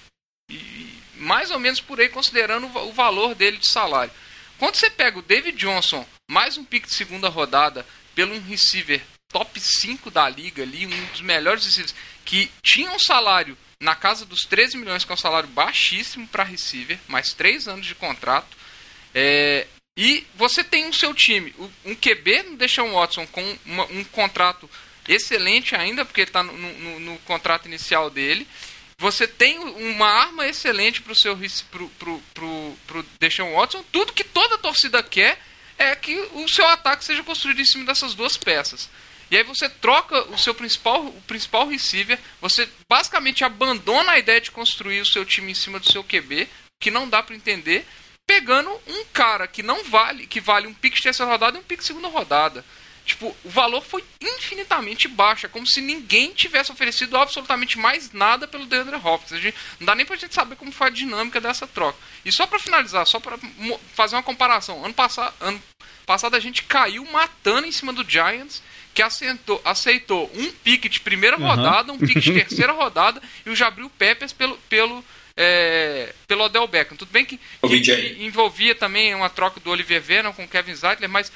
E 0.50 0.98
mais 1.16 1.50
ou 1.50 1.58
menos 1.58 1.80
por 1.80 2.00
aí, 2.00 2.08
considerando 2.08 2.66
o 2.66 2.88
o 2.88 2.92
valor 2.92 3.34
dele 3.34 3.56
de 3.56 3.70
salário. 3.70 4.12
Quando 4.59 4.76
você 4.76 4.88
pega 4.88 5.18
o 5.18 5.22
David 5.22 5.57
Johnson, 5.59 6.07
mais 6.28 6.57
um 6.57 6.64
pique 6.64 6.88
de 6.88 6.94
segunda 6.94 7.28
rodada, 7.28 7.86
pelo 8.14 8.34
um 8.34 8.40
receiver 8.40 9.02
top 9.28 9.61
5 9.61 10.11
da 10.11 10.28
liga 10.28 10.62
ali, 10.62 10.86
um 10.86 11.07
dos 11.07 11.20
melhores 11.20 11.64
receivers, 11.66 11.94
que 12.24 12.50
tinha 12.62 12.90
um 12.90 12.98
salário 12.98 13.57
na 13.80 13.94
casa 13.94 14.24
dos 14.24 14.40
13 14.48 14.78
milhões, 14.78 15.04
que 15.04 15.12
é 15.12 15.14
um 15.14 15.18
salário 15.18 15.48
baixíssimo 15.50 16.26
para 16.26 16.42
receiver, 16.44 16.98
mais 17.07 17.32
3 17.34 17.68
anos 17.68 17.86
de 17.86 17.94
contrato. 17.94 18.57
É, 19.14 19.66
e 19.98 20.26
você 20.34 20.64
tem 20.64 20.88
o 20.88 20.94
seu 20.94 21.12
time, 21.12 21.54
um 21.84 21.94
QB 21.94 22.42
no 22.44 22.57
Deshaun 22.57 22.92
Watson 22.92 23.26
com 23.26 23.59
uma- 23.66 23.84
um 23.86 24.04
contrato 24.04 24.68
excelente 25.07 25.76
ainda, 25.76 26.04
porque 26.04 26.22
está 26.22 26.42
no, 26.42 26.52
no- 26.52 27.00
no 27.00 27.18
contrato 27.20 27.66
inicial 27.66 28.09
dele. 28.09 28.46
Você 28.99 29.28
tem 29.28 29.59
uma 29.59 30.07
arma 30.07 30.47
excelente 30.47 31.03
para 31.03 31.12
o 31.12 31.16
seu 31.16 31.36
pro, 31.70 31.88
pro, 31.90 32.22
pro, 32.32 32.78
pro 32.86 33.07
Deshaun 33.20 33.53
Watson. 33.53 33.84
Tudo 33.92 34.12
que 34.12 34.24
toda 34.24 34.57
torcida 34.57 35.03
quer 35.03 35.38
é 35.76 35.94
que 35.94 36.16
o 36.32 36.49
seu 36.49 36.66
ataque 36.66 37.05
seja 37.05 37.22
construído 37.22 37.61
em 37.61 37.64
cima 37.64 37.84
dessas 37.84 38.14
duas 38.14 38.38
peças. 38.38 38.88
E 39.30 39.36
aí 39.36 39.42
você 39.42 39.68
troca 39.68 40.22
o 40.30 40.38
seu 40.38 40.55
principal, 40.55 41.05
o 41.05 41.20
principal 41.26 41.68
receiver, 41.68 42.18
você 42.40 42.68
basicamente 42.88 43.44
abandona 43.44 44.12
a 44.12 44.18
ideia 44.18 44.40
de 44.40 44.51
construir 44.51 45.01
o 45.01 45.07
seu 45.07 45.24
time 45.24 45.53
em 45.53 45.55
cima 45.55 45.78
do 45.78 45.90
seu 45.90 46.03
QB, 46.03 46.49
que 46.80 46.90
não 46.90 47.09
dá 47.09 47.22
para 47.22 47.34
entender, 47.34 47.86
pegando 48.26 48.70
um 48.86 49.05
cara 49.12 49.47
que 49.47 49.62
não 49.62 49.84
vale, 49.84 50.26
que 50.26 50.40
vale 50.40 50.66
um 50.66 50.74
pique 50.74 50.97
de 50.97 51.03
terceira 51.03 51.30
rodada 51.30 51.59
e 51.59 51.61
um 51.61 51.64
pique 51.64 51.82
de 51.82 51.88
segunda 51.88 52.09
rodada. 52.09 52.64
Tipo, 53.07 53.34
o 53.44 53.48
valor 53.48 53.82
foi 53.84 54.04
infinitamente 54.20 55.07
baixo. 55.09 55.46
É 55.46 55.48
como 55.48 55.66
se 55.66 55.80
ninguém 55.80 56.32
tivesse 56.32 56.72
oferecido 56.72 57.16
absolutamente 57.16 57.78
mais 57.78 58.12
nada 58.12 58.46
pelo 58.48 58.66
DeAndre 58.66 58.96
Hopkins. 58.96 59.32
A 59.32 59.38
gente, 59.38 59.57
não 59.78 59.86
dá 59.86 59.94
nem 59.94 60.04
pra 60.04 60.16
gente 60.16 60.34
saber 60.34 60.57
como 60.57 60.72
foi 60.72 60.88
a 60.88 60.90
dinâmica 60.90 61.40
dessa 61.40 61.66
troca. 61.66 61.96
E 62.24 62.32
só 62.32 62.46
pra 62.46 62.59
finalizar, 62.59 63.07
só 63.07 63.20
mo- 63.59 63.80
fazer 63.94 64.16
uma 64.16 64.22
comparação. 64.22 64.84
Ano 64.84 64.92
passado, 64.92 65.32
ano 65.40 65.62
passado 66.04 66.34
a 66.36 66.40
gente 66.40 66.64
caiu 66.64 67.04
matando 67.11 67.66
em 67.66 67.72
cima 67.72 67.92
do 67.92 68.04
Giants, 68.09 68.61
que 68.92 69.02
aceitou, 69.02 69.61
aceitou 69.64 70.30
um 70.34 70.50
pique 70.50 70.88
de 70.88 70.98
primeira 71.00 71.36
rodada, 71.36 71.92
um 71.92 71.98
pique 71.98 72.20
de 72.20 72.32
terceira 72.32 72.72
rodada 72.74 73.22
e 73.44 73.50
o 73.50 73.57
Jabril 73.57 73.90
Peppers 73.90 74.32
pelo, 74.32 74.57
pelo, 74.68 75.04
é, 75.37 76.12
pelo 76.26 76.45
Odell 76.45 76.66
Beckham. 76.66 76.97
Tudo 76.97 77.11
bem 77.11 77.24
que, 77.24 77.37
que- 77.37 77.76
envolvia 78.24 78.74
também 78.74 79.14
uma 79.14 79.28
troca 79.28 79.61
do 79.61 79.70
Oliver 79.70 80.01
Vernon 80.01 80.32
com 80.32 80.45
o 80.45 80.49
Kevin 80.49 80.74
Zeitler, 80.74 81.09
mas 81.11 81.30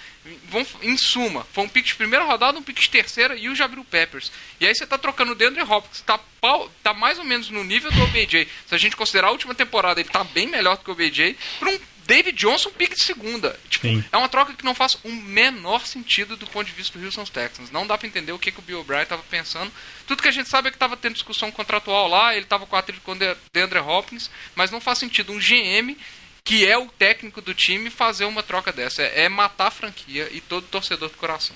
em 0.82 0.96
suma, 0.96 1.46
foi 1.52 1.64
um 1.64 1.68
pique 1.68 1.88
de 1.88 1.94
primeira 1.94 2.24
rodada, 2.24 2.58
um 2.58 2.62
pique 2.62 2.80
de 2.80 2.88
terceira 2.90 3.34
e 3.36 3.48
o 3.48 3.54
Jabril 3.54 3.84
Peppers. 3.84 4.32
E 4.58 4.66
aí 4.66 4.74
você 4.74 4.86
tá 4.86 4.96
trocando 4.98 5.32
o 5.32 5.34
DeAndre 5.34 5.62
Hopkins, 5.62 6.00
tá, 6.02 6.18
pau- 6.40 6.70
tá 6.82 6.94
mais 6.94 7.18
ou 7.18 7.24
menos 7.24 7.50
no 7.50 7.62
nível 7.62 7.90
do 7.92 8.02
OBJ. 8.04 8.48
Se 8.66 8.74
a 8.74 8.78
gente 8.78 8.96
considerar 8.96 9.28
a 9.28 9.32
última 9.32 9.54
temporada, 9.54 10.00
ele 10.00 10.08
tá 10.08 10.24
bem 10.24 10.46
melhor 10.46 10.76
do 10.76 10.84
que 10.84 10.90
o 10.90 10.92
OBJ, 10.92 11.36
para 11.58 11.70
um 11.70 11.78
David 12.10 12.36
Johnson 12.36 12.70
pique 12.70 12.96
de 12.96 13.04
segunda. 13.04 13.56
Tipo, 13.68 13.86
Sim. 13.86 14.04
é 14.10 14.16
uma 14.16 14.28
troca 14.28 14.52
que 14.52 14.64
não 14.64 14.74
faz 14.74 14.98
o 15.04 15.12
menor 15.12 15.86
sentido 15.86 16.36
do 16.36 16.44
ponto 16.44 16.66
de 16.66 16.72
vista 16.72 16.98
do 16.98 17.04
Houston 17.04 17.24
Texans. 17.24 17.70
Não 17.70 17.86
dá 17.86 17.96
pra 17.96 18.08
entender 18.08 18.32
o 18.32 18.38
que, 18.38 18.50
que 18.50 18.58
o 18.58 18.62
Bill 18.62 18.80
O'Brien 18.80 19.06
tava 19.06 19.22
pensando. 19.30 19.70
Tudo 20.08 20.20
que 20.20 20.26
a 20.26 20.32
gente 20.32 20.48
sabe 20.48 20.68
é 20.68 20.70
que 20.72 20.76
tava 20.76 20.96
tendo 20.96 21.14
discussão 21.14 21.52
contratual 21.52 22.08
lá, 22.08 22.34
ele 22.34 22.46
tava 22.46 22.66
com 22.66 22.74
a 22.74 22.82
trilha 22.82 23.00
com 23.04 23.12
o 23.12 23.14
De- 23.14 23.36
DeAndre 23.54 23.78
Hopkins, 23.78 24.28
mas 24.56 24.72
não 24.72 24.80
faz 24.80 24.98
sentido 24.98 25.32
um 25.32 25.38
GM 25.38 25.96
que 26.42 26.66
é 26.66 26.76
o 26.76 26.88
técnico 26.88 27.40
do 27.40 27.54
time 27.54 27.90
fazer 27.90 28.24
uma 28.24 28.42
troca 28.42 28.72
dessa. 28.72 29.02
É, 29.02 29.26
é 29.26 29.28
matar 29.28 29.68
a 29.68 29.70
franquia 29.70 30.28
e 30.32 30.40
todo 30.40 30.66
torcedor 30.66 31.10
do 31.10 31.16
coração. 31.16 31.54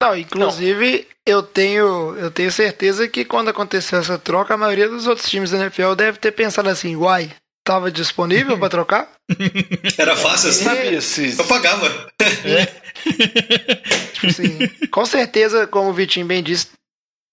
Não, 0.00 0.16
inclusive, 0.16 1.08
eu 1.26 1.42
tenho 1.42 2.14
eu 2.16 2.30
tenho 2.30 2.52
certeza 2.52 3.08
que 3.08 3.24
quando 3.24 3.48
aconteceu 3.48 3.98
essa 3.98 4.16
troca, 4.16 4.54
a 4.54 4.56
maioria 4.56 4.88
dos 4.88 5.08
outros 5.08 5.28
times 5.28 5.50
da 5.50 5.58
NFL 5.58 5.94
deve 5.96 6.18
ter 6.18 6.30
pensado 6.32 6.68
assim, 6.68 6.94
uai, 6.94 7.34
tava 7.66 7.90
disponível 7.90 8.56
pra 8.58 8.68
trocar? 8.68 9.10
Era 9.98 10.16
fácil 10.16 10.50
assim. 10.50 10.64
sabia 10.64 11.00
se. 11.00 11.36
Eu 11.36 11.44
pagava. 11.44 12.08
Tipo 14.14 14.26
assim, 14.28 14.58
com 14.90 15.04
certeza, 15.04 15.66
como 15.66 15.90
o 15.90 15.92
Vitinho 15.92 16.24
bem 16.26 16.42
disse, 16.42 16.68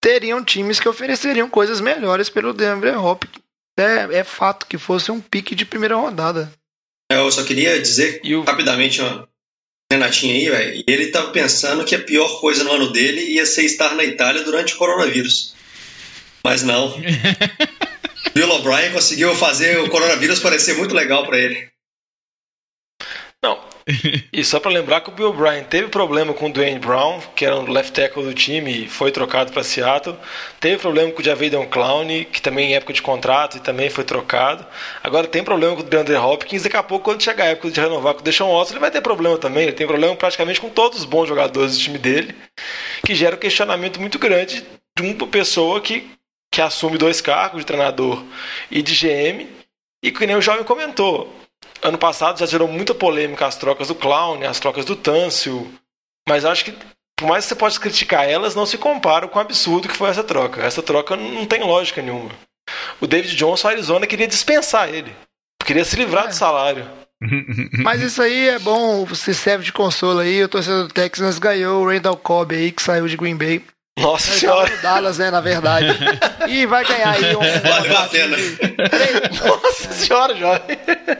teriam 0.01 0.43
times 0.43 0.79
que 0.79 0.89
ofereceriam 0.89 1.49
coisas 1.49 1.79
melhores 1.79 2.29
pelo 2.29 2.53
DeAndre 2.53 2.91
Hopkins. 2.91 3.41
É, 3.79 4.19
é 4.19 4.23
fato 4.23 4.65
que 4.67 4.77
fosse 4.77 5.11
um 5.11 5.21
pique 5.21 5.55
de 5.55 5.65
primeira 5.65 5.95
rodada. 5.95 6.51
Eu 7.11 7.31
só 7.31 7.43
queria 7.43 7.79
dizer 7.81 8.21
o- 8.25 8.41
rapidamente, 8.41 9.01
ó, 9.01 9.25
Renatinho 9.91 10.55
aí, 10.55 10.84
ele 10.88 11.07
tava 11.07 11.31
pensando 11.31 11.86
que 11.86 11.95
a 11.95 12.01
pior 12.01 12.39
coisa 12.39 12.63
no 12.63 12.71
ano 12.71 12.91
dele 12.91 13.21
ia 13.21 13.45
ser 13.45 13.63
estar 13.65 13.95
na 13.95 14.03
Itália 14.03 14.43
durante 14.43 14.73
o 14.73 14.77
coronavírus. 14.77 15.53
Mas 16.43 16.63
não. 16.63 16.93
Bill 18.34 18.49
O'Brien 18.51 18.91
conseguiu 18.91 19.36
fazer 19.36 19.80
o 19.80 19.89
coronavírus 19.89 20.39
parecer 20.39 20.76
muito 20.78 20.95
legal 20.95 21.26
pra 21.26 21.38
ele. 21.38 21.71
Não. 23.43 23.59
E 24.32 24.45
só 24.45 24.61
pra 24.61 24.71
lembrar 24.71 25.01
que 25.01 25.09
o 25.09 25.13
Bill 25.13 25.28
O'Brien 25.28 25.65
teve 25.65 25.89
problema 25.89 26.34
com 26.34 26.45
o 26.45 26.53
Dwayne 26.53 26.80
Brown, 26.80 27.19
que 27.36 27.45
era 27.45 27.57
o 27.57 27.69
left 27.69 27.91
tackle 27.91 28.24
do 28.24 28.34
time 28.34 28.86
e 28.86 28.88
foi 28.88 29.11
trocado 29.11 29.51
para 29.51 29.61
Seattle. 29.61 30.15
Teve 30.61 30.78
problema 30.78 31.11
com 31.11 31.21
o 31.21 31.24
Javidian 31.24 31.65
Clown, 31.65 32.07
que 32.32 32.41
também 32.41 32.69
em 32.69 32.76
época 32.76 32.93
de 32.93 33.01
contrato 33.01 33.57
e 33.57 33.59
também 33.59 33.89
foi 33.89 34.05
trocado. 34.05 34.65
Agora 35.03 35.28
tem 35.28 35.43
problema 35.43 35.76
com 35.76 35.82
o 35.82 35.84
DeAndre 35.84 36.15
Hopkins. 36.15 36.63
Daqui 36.63 36.78
a 36.78 36.84
pouco, 36.84 37.03
quando 37.03 37.21
chegar 37.21 37.43
a 37.43 37.47
época 37.47 37.69
de 37.69 37.82
renovar 37.82 38.13
com 38.13 38.21
o 38.21 38.24
Deshaun 38.24 38.57
Watson, 38.57 38.76
ele 38.76 38.80
vai 38.80 38.91
ter 38.91 39.01
problema 39.01 39.38
também. 39.38 39.63
Ele 39.63 39.74
tem 39.74 39.86
problema 39.86 40.15
praticamente 40.15 40.61
com 40.61 40.69
todos 40.69 40.99
os 40.99 41.05
bons 41.05 41.28
jogadores 41.28 41.76
do 41.76 41.84
time 41.84 41.97
dele, 41.97 42.34
que 43.05 43.13
gera 43.13 43.36
um 43.36 43.39
questionamento 43.39 43.99
muito 43.99 44.17
grande 44.17 44.63
de 44.97 45.03
uma 45.03 45.28
pessoa 45.28 45.82
que, 45.82 46.09
que 46.53 46.61
assume 46.61 46.99
dois 46.99 47.19
cargos, 47.19 47.61
de 47.61 47.65
treinador 47.65 48.23
e 48.69 48.83
de 48.83 48.93
GM, 48.93 49.47
e 50.03 50.11
que 50.11 50.27
nem 50.27 50.35
o 50.35 50.41
jovem 50.41 50.63
comentou. 50.63 51.35
Ano 51.81 51.97
passado 51.97 52.37
já 52.39 52.45
gerou 52.45 52.67
muita 52.67 52.93
polêmica 52.93 53.47
as 53.47 53.55
trocas 53.55 53.87
do 53.87 53.95
Clown, 53.95 54.47
as 54.47 54.59
trocas 54.59 54.85
do 54.85 54.95
Tâncio, 54.95 55.67
mas 56.29 56.45
acho 56.45 56.65
que 56.65 56.73
por 57.17 57.27
mais 57.27 57.45
que 57.45 57.49
você 57.49 57.55
possa 57.55 57.79
criticar 57.79 58.29
elas, 58.29 58.53
não 58.53 58.67
se 58.67 58.77
comparam 58.77 59.27
com 59.27 59.39
o 59.39 59.41
absurdo 59.41 59.87
que 59.87 59.97
foi 59.97 60.09
essa 60.09 60.23
troca. 60.23 60.61
Essa 60.61 60.83
troca 60.83 61.15
não 61.15 61.45
tem 61.45 61.63
lógica 61.63 62.01
nenhuma. 62.03 62.29
O 63.01 63.07
David 63.07 63.35
Johnson, 63.35 63.67
a 63.67 63.71
Arizona, 63.71 64.05
queria 64.05 64.27
dispensar 64.27 64.89
ele. 64.89 65.13
Queria 65.65 65.85
se 65.85 65.95
livrar 65.95 66.25
É. 66.25 66.27
do 66.27 66.35
salário. 66.35 66.87
Mas 67.81 68.01
isso 68.01 68.21
aí 68.21 68.49
é 68.49 68.59
bom, 68.59 69.07
se 69.15 69.33
serve 69.33 69.65
de 69.65 69.73
consolo 69.73 70.19
aí. 70.19 70.43
O 70.43 70.49
torcedor 70.49 70.87
do 70.87 70.93
Texas 70.93 71.39
ganhou 71.39 71.83
o 71.83 71.89
Randall 71.89 72.17
Cobb 72.17 72.53
aí, 72.53 72.71
que 72.71 72.83
saiu 72.83 73.07
de 73.07 73.17
Green 73.17 73.37
Bay. 73.37 73.63
Nossa 73.99 74.31
Ele 74.31 74.41
tava 74.41 74.53
senhora. 74.67 74.75
no 74.75 74.81
Dallas, 74.81 75.17
né, 75.19 75.29
na 75.29 75.39
verdade. 75.39 75.85
E 76.49 76.65
vai 76.65 76.83
ganhar 76.83 77.11
aí 77.11 77.35
um... 77.35 77.39
Bora 77.39 77.93
batendo. 77.93 78.35
Nossa 79.45 79.93
senhora, 79.93 80.35
jovem. 80.35 80.77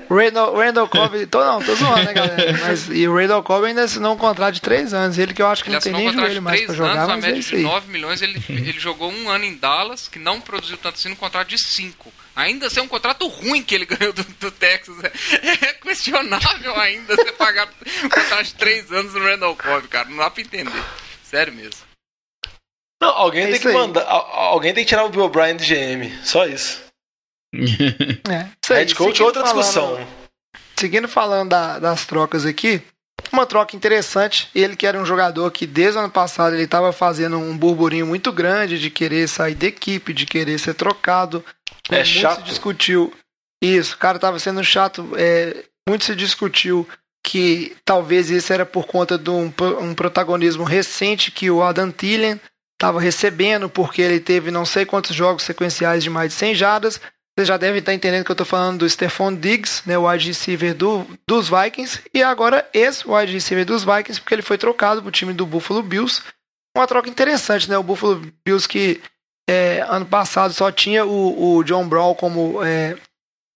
Randall, 0.10 0.56
Randall 0.58 0.88
Cobb... 0.88 1.26
Tô, 1.28 1.44
não, 1.46 1.62
tô 1.62 1.76
zoando, 1.76 2.04
né, 2.04 2.14
galera? 2.14 2.58
Mas, 2.62 2.90
e 2.90 3.08
o 3.08 3.16
Randall 3.16 3.44
Cobb 3.44 3.68
ainda 3.68 3.84
assinou 3.84 4.16
um 4.16 4.18
contrato 4.18 4.56
de 4.56 4.62
três 4.62 4.92
anos. 4.94 5.18
Ele 5.20 5.34
que 5.36 5.42
eu 5.42 5.48
acho 5.48 5.64
que 5.64 5.70
Ele 5.70 5.76
não 5.76 5.82
tem 5.82 5.94
um 5.94 5.98
nem 5.98 6.14
joelho 6.14 6.42
mais 6.42 6.62
3 6.62 6.66
pra 6.68 6.76
jogar, 6.76 6.92
anos, 6.94 7.04
a 7.10 7.16
mas 7.16 7.24
é 7.24 7.28
média 7.28 7.40
isso 7.40 7.50
de 7.52 7.56
aí. 7.58 7.62
9 7.62 7.92
milhões. 7.92 8.22
Ele, 8.24 8.44
ele 8.50 8.80
jogou 8.80 9.12
um 9.12 9.30
ano 9.30 9.46
em 9.46 9.56
Dallas, 9.56 10.08
que 10.08 10.18
não 10.18 10.42
produziu 10.42 10.76
tanto 10.78 10.96
assim, 10.96 11.10
no 11.10 11.16
contrato 11.16 11.50
de 11.50 11.60
5. 11.60 12.12
Ainda 12.36 12.72
ser 12.72 12.82
um 12.82 12.88
contrato 12.88 13.28
ruim 13.28 13.62
que 13.62 13.76
ele 13.76 13.86
ganhou 13.88 14.12
do, 14.14 14.24
do 14.24 14.50
Texas. 14.52 14.96
É, 15.04 15.12
é 15.68 15.74
questionável 15.74 16.76
ainda 16.80 17.16
você 17.16 17.32
pagar 17.34 17.70
um 18.04 18.10
contrato 18.10 18.46
de 18.46 18.56
3 18.56 18.92
anos 18.92 19.14
no 19.14 19.24
Randall 19.24 19.56
Cobb, 19.56 19.88
cara. 19.88 20.10
Não 20.10 20.18
dá 20.18 20.30
pra 20.32 20.42
entender. 20.42 20.84
Sério 21.24 21.54
mesmo. 21.54 21.93
Não, 23.04 23.10
alguém 23.18 23.44
É 23.46 23.52
tem 23.52 23.60
que 23.60 23.68
aí. 23.68 23.74
mandar. 23.74 24.04
Alguém 24.08 24.74
tem 24.74 24.84
que 24.84 24.90
tirar 24.90 25.06
o 25.06 25.10
Bill 25.10 25.24
O'Brien 25.24 25.56
de 25.56 25.66
GM. 25.66 26.10
Só 26.24 26.46
isso. 26.46 26.82
É, 27.56 28.48
isso 28.64 28.74
aí, 28.74 28.80
Head 28.80 28.96
coach 28.96 29.10
é 29.10 29.12
seguindo 29.14 29.26
outra 29.26 29.42
falando- 29.46 29.58
discussão. 29.64 30.08
Seguindo 30.76 31.08
falando 31.08 31.50
da- 31.50 31.80
das 31.80 32.06
trocas 32.06 32.46
aqui, 32.46 32.82
uma 33.32 33.46
troca 33.46 33.76
interessante. 33.76 34.50
Ele 34.56 34.76
que 34.76 34.88
era 34.88 35.00
um 35.00 35.06
jogador 35.06 35.50
que 35.52 35.66
desde 35.68 35.98
o 35.98 36.02
ano 36.02 36.10
passado 36.12 36.56
ele 36.56 36.64
estava 36.64 36.92
fazendo 36.92 37.38
um 37.38 37.56
burburinho 37.58 38.06
muito 38.08 38.32
grande 38.32 38.80
de 38.80 38.90
querer 38.90 39.28
sair 39.28 39.56
da 39.56 39.68
equipe, 39.68 40.14
de 40.14 40.26
querer 40.26 40.58
ser 40.60 40.74
trocado. 40.74 41.44
É 41.90 41.96
muito 41.98 42.08
chato. 42.08 42.38
se 42.40 42.44
discutiu 42.50 43.14
isso. 43.62 43.96
O 43.96 43.98
cara 44.00 44.18
estava 44.18 44.40
sendo 44.40 44.64
chato. 44.64 45.08
é, 45.16 45.64
muito 45.88 46.06
se 46.06 46.16
discutiu 46.16 46.88
que 47.26 47.76
talvez 47.86 48.30
isso 48.30 48.52
era 48.52 48.66
por 48.66 48.86
conta 48.86 49.18
de 49.18 49.30
um, 49.30 49.54
um 49.80 49.94
protagonismo 49.94 50.64
recente 50.64 51.30
que 51.32 51.50
o 51.52 51.62
Adam 51.62 51.92
Thielen 51.92 52.40
estava 52.84 53.00
recebendo, 53.00 53.70
porque 53.70 54.02
ele 54.02 54.20
teve 54.20 54.52
não 54.52 54.66
sei 54.66 54.86
quantos 54.86 55.16
jogos 55.16 55.44
sequenciais 55.44 56.04
de 56.04 56.10
mais 56.10 56.34
de 56.34 56.38
100 56.38 56.56
jardas. 56.56 57.00
Vocês 57.36 57.48
já 57.48 57.56
devem 57.56 57.80
estar 57.80 57.94
entendendo 57.94 58.26
que 58.26 58.32
eu 58.32 58.34
estou 58.34 58.46
falando 58.46 58.80
do 58.80 58.90
Stephon 58.90 59.34
Diggs, 59.34 59.82
né, 59.88 59.98
o 59.98 60.08
wide 60.08 60.28
receiver 60.28 60.76
do, 60.76 61.08
dos 61.28 61.50
Vikings, 61.50 62.02
e 62.14 62.22
agora 62.22 62.68
esse 62.74 63.10
wide 63.10 63.32
receiver 63.32 63.66
dos 63.66 63.84
Vikings, 63.84 64.20
porque 64.20 64.36
ele 64.36 64.42
foi 64.42 64.58
trocado 64.58 65.02
para 65.02 65.08
o 65.08 65.12
time 65.12 65.34
do 65.34 65.46
Buffalo 65.46 65.82
Bills. 65.82 66.22
Uma 66.76 66.86
troca 66.86 67.10
interessante, 67.10 67.70
né? 67.70 67.78
O 67.78 67.84
Buffalo 67.84 68.22
Bills 68.46 68.68
que 68.68 69.02
é, 69.50 69.84
ano 69.88 70.06
passado 70.06 70.54
só 70.54 70.72
tinha 70.72 71.06
o, 71.06 71.58
o 71.58 71.64
John 71.64 71.88
Brown 71.88 72.14
como 72.16 72.64
é, 72.64 72.98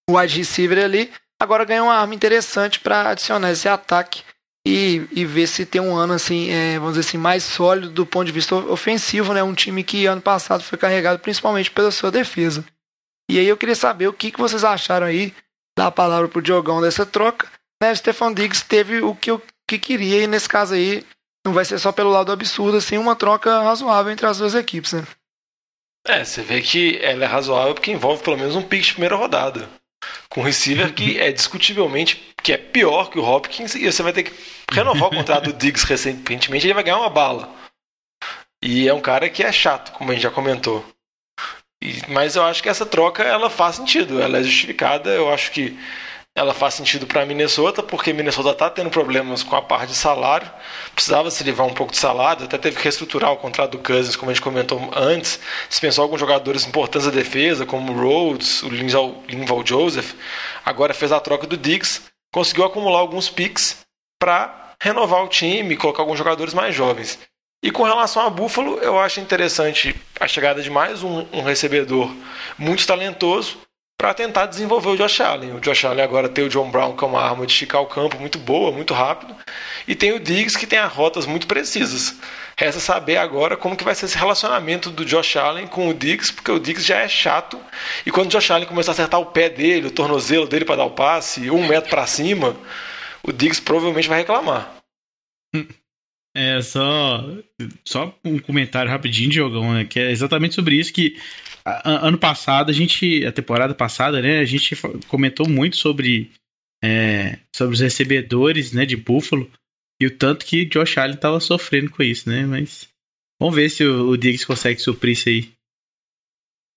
wide 0.10 0.38
receiver 0.38 0.84
ali, 0.84 1.12
agora 1.40 1.66
ganha 1.66 1.84
uma 1.84 1.96
arma 1.96 2.16
interessante 2.16 2.80
para 2.80 3.10
adicionar 3.10 3.52
esse 3.52 3.68
ataque 3.68 4.24
e, 4.68 5.08
e 5.22 5.26
ver 5.26 5.48
se 5.48 5.66
tem 5.66 5.80
um 5.80 5.96
ano 5.96 6.14
assim, 6.14 6.50
é, 6.50 6.78
vamos 6.78 6.96
dizer 6.96 7.08
assim, 7.08 7.18
mais 7.18 7.44
sólido 7.44 7.90
do 7.90 8.06
ponto 8.06 8.26
de 8.26 8.32
vista 8.32 8.54
ofensivo, 8.56 9.34
né? 9.34 9.42
Um 9.42 9.54
time 9.54 9.84
que 9.84 10.06
ano 10.06 10.22
passado 10.22 10.62
foi 10.62 10.78
carregado 10.78 11.20
principalmente 11.20 11.72
pela 11.72 11.90
sua 11.90 12.12
defesa. 12.12 12.66
E 13.30 13.40
aí 13.40 13.48
eu 13.48 13.56
queria 13.56 13.76
saber 13.76 14.08
o 14.08 14.14
que, 14.14 14.32
que 14.32 14.40
vocês 14.40 14.64
acharam 14.64 15.08
aí, 15.08 15.34
dar 15.78 15.88
a 15.88 15.92
palavra 15.92 16.28
pro 16.28 16.42
Diogão 16.42 16.82
dessa 16.82 17.06
troca. 17.06 17.48
Né, 17.82 17.92
o 17.92 17.96
Stefan 17.96 18.34
Diggs 18.34 18.66
teve 18.66 19.02
o 19.02 19.16
que 19.16 19.32
eu 19.32 19.42
que 19.70 19.78
queria, 19.78 20.24
e 20.24 20.28
nesse 20.28 20.48
caso 20.48 20.74
aí, 20.74 21.04
não 21.46 21.54
vai 21.54 21.66
ser 21.66 21.78
só 21.78 21.92
pelo 21.92 22.10
lado 22.10 22.32
absurdo, 22.32 22.78
assim, 22.78 22.98
uma 22.98 23.16
troca 23.16 23.62
razoável 23.62 24.12
entre 24.12 24.26
as 24.26 24.38
duas 24.38 24.56
equipes, 24.56 24.94
né? 24.94 25.06
É, 26.08 26.24
você 26.24 26.42
vê 26.42 26.62
que 26.62 26.98
ela 27.02 27.26
é 27.26 27.28
razoável 27.28 27.74
porque 27.74 27.92
envolve 27.92 28.24
pelo 28.24 28.38
menos 28.38 28.56
um 28.56 28.64
pick 28.64 28.82
de 28.82 28.94
primeira 28.94 29.18
rodada. 29.18 29.70
Com 30.38 30.42
um 30.42 30.46
receiver 30.46 30.94
que 30.94 31.20
é 31.20 31.32
discutivelmente 31.32 32.24
que 32.44 32.54
é 32.54 32.58
pior 32.60 33.10
que 33.10 33.18
o 33.18 33.24
Hopkins 33.24 33.74
e 33.74 33.92
você 33.92 34.04
vai 34.04 34.14
ter 34.14 34.22
que 34.22 34.32
renovar 34.72 35.08
o 35.08 35.10
contrato 35.10 35.46
do 35.46 35.54
Diggs 35.54 35.84
recentemente, 35.84 36.68
ele 36.68 36.76
vai 36.76 36.84
ganhar 36.84 37.00
uma 37.00 37.10
bala. 37.10 37.50
E 38.64 38.88
é 38.88 38.94
um 38.94 39.02
cara 39.02 39.32
que 39.32 39.42
é 39.42 39.52
chato, 39.52 39.92
como 39.94 40.12
a 40.12 40.14
gente 40.14 40.22
já 40.22 40.30
comentou. 40.30 40.86
E- 41.84 42.04
mas 42.10 42.36
eu 42.36 42.44
acho 42.44 42.62
que 42.62 42.70
essa 42.70 42.86
troca 42.86 43.24
ela 43.24 43.50
faz 43.50 43.78
sentido, 43.78 44.22
ela 44.22 44.38
é 44.38 44.44
justificada. 44.44 45.10
Eu 45.10 45.34
acho 45.34 45.52
que 45.52 45.76
ela 46.38 46.54
faz 46.54 46.76
sentido 46.76 47.08
para 47.08 47.26
Minnesota, 47.26 47.82
porque 47.82 48.14
Minnesota 48.14 48.52
está 48.52 48.70
tendo 48.70 48.92
problemas 48.92 49.42
com 49.42 49.56
a 49.56 49.62
parte 49.62 49.90
de 49.90 49.96
salário, 49.96 50.48
precisava 50.94 51.32
se 51.32 51.44
livrar 51.44 51.68
um 51.68 51.74
pouco 51.74 51.92
de 51.92 51.98
salário, 51.98 52.44
até 52.44 52.60
teve 52.60 52.78
que 52.78 52.84
reestruturar 52.84 53.32
o 53.32 53.38
contrato 53.38 53.72
do 53.72 53.80
Cousins, 53.80 54.16
como 54.16 54.30
a 54.30 54.34
gente 54.36 54.44
comentou 54.44 54.80
antes, 54.96 55.40
dispensou 55.68 56.04
alguns 56.04 56.20
jogadores 56.20 56.68
importantes 56.68 57.08
da 57.08 57.12
defesa, 57.12 57.66
como 57.66 57.92
o 57.92 58.00
Rhodes, 58.00 58.62
o 58.62 58.70
Linval, 58.70 59.24
Joseph, 59.66 60.14
agora 60.64 60.94
fez 60.94 61.12
a 61.12 61.20
troca 61.20 61.48
do 61.48 61.58
Diggs, 61.58 62.04
conseguiu 62.32 62.66
acumular 62.66 63.00
alguns 63.00 63.30
picks 63.30 63.80
para 64.20 64.76
renovar 64.80 65.24
o 65.24 65.28
time 65.28 65.76
colocar 65.76 66.04
alguns 66.04 66.20
jogadores 66.20 66.54
mais 66.54 66.76
jovens. 66.76 67.18
E 67.64 67.72
com 67.72 67.82
relação 67.82 68.22
a 68.22 68.30
Buffalo, 68.30 68.78
eu 68.78 69.00
acho 69.00 69.20
interessante 69.20 69.96
a 70.20 70.28
chegada 70.28 70.62
de 70.62 70.70
mais 70.70 71.02
um, 71.02 71.26
um 71.34 71.42
recebedor 71.42 72.16
muito 72.60 72.86
talentoso 72.86 73.58
para 73.98 74.14
tentar 74.14 74.46
desenvolver 74.46 74.90
o 74.90 74.96
Josh 74.96 75.22
Allen. 75.22 75.54
O 75.54 75.60
Josh 75.60 75.86
Allen 75.86 76.04
agora 76.04 76.30
tem 76.30 76.46
o 76.46 76.50
John 76.50 76.70
Brown, 76.70 76.96
que 76.96 77.04
é 77.04 77.08
uma 77.08 77.20
arma 77.20 77.48
de 77.48 77.52
esticar 77.52 77.82
o 77.82 77.88
campo 77.88 78.20
muito 78.20 78.38
boa, 78.38 78.72
muito 78.72 78.94
rápido, 78.94 79.36
e 79.88 79.96
tem 79.96 80.12
o 80.12 80.20
Diggs, 80.20 80.58
que 80.58 80.68
tem 80.68 80.78
as 80.78 80.94
rotas 80.94 81.26
muito 81.26 81.48
precisas. 81.48 82.16
Resta 82.56 82.80
saber 82.80 83.18
agora 83.18 83.58
como 83.58 83.76
que 83.76 83.84
vai 83.84 83.96
ser 83.96 84.06
esse 84.06 84.18
relacionamento 84.18 84.92
do 84.92 85.04
Josh 85.04 85.36
Allen 85.36 85.66
com 85.66 85.90
o 85.90 85.94
Diggs, 85.96 86.32
porque 86.32 86.52
o 86.52 86.60
Diggs 86.60 86.88
já 86.88 87.00
é 87.00 87.08
chato, 87.08 87.60
e 88.06 88.12
quando 88.12 88.28
o 88.28 88.32
Josh 88.32 88.52
Allen 88.52 88.68
começar 88.68 88.92
a 88.92 88.94
acertar 88.94 89.20
o 89.20 89.26
pé 89.26 89.50
dele, 89.50 89.88
o 89.88 89.92
tornozelo 89.92 90.48
dele 90.48 90.64
para 90.64 90.76
dar 90.76 90.86
o 90.86 90.92
passe, 90.92 91.50
um 91.50 91.68
metro 91.68 91.90
para 91.90 92.06
cima, 92.06 92.56
o 93.24 93.32
Diggs 93.32 93.60
provavelmente 93.60 94.08
vai 94.08 94.20
reclamar. 94.20 94.76
É, 96.36 96.62
só, 96.62 97.26
só 97.84 98.14
um 98.24 98.38
comentário 98.38 98.92
rapidinho, 98.92 99.32
Diogão, 99.32 99.74
né, 99.74 99.86
que 99.86 100.00
é 100.00 100.12
exatamente 100.12 100.54
sobre 100.54 100.76
isso 100.76 100.94
que 100.94 101.20
ano 101.84 102.18
passado, 102.18 102.70
a 102.70 102.74
gente, 102.74 103.26
a 103.26 103.32
temporada 103.32 103.76
passada, 103.76 104.22
né, 104.22 104.40
a 104.40 104.46
gente 104.46 104.76
comentou 105.08 105.48
muito 105.48 105.78
sobre, 105.78 106.32
é, 106.84 107.40
sobre 107.56 107.74
os 107.74 107.80
recebedores, 107.82 108.72
né, 108.72 108.86
de 108.86 108.96
Buffalo 108.96 109.50
e 110.02 110.06
o 110.06 110.18
tanto 110.18 110.46
que 110.46 110.66
Josh 110.66 110.98
Allen 110.98 111.18
tava 111.18 111.40
sofrendo 111.40 111.92
com 111.92 112.04
isso, 112.04 112.30
né, 112.30 112.46
mas 112.46 112.88
vamos 113.40 113.56
ver 113.56 113.70
se 113.70 113.84
o, 113.84 114.10
o 114.10 114.18
Diggs 114.18 114.46
consegue 114.46 114.80
suprir 114.80 115.14
isso 115.14 115.30
aí. 115.30 115.52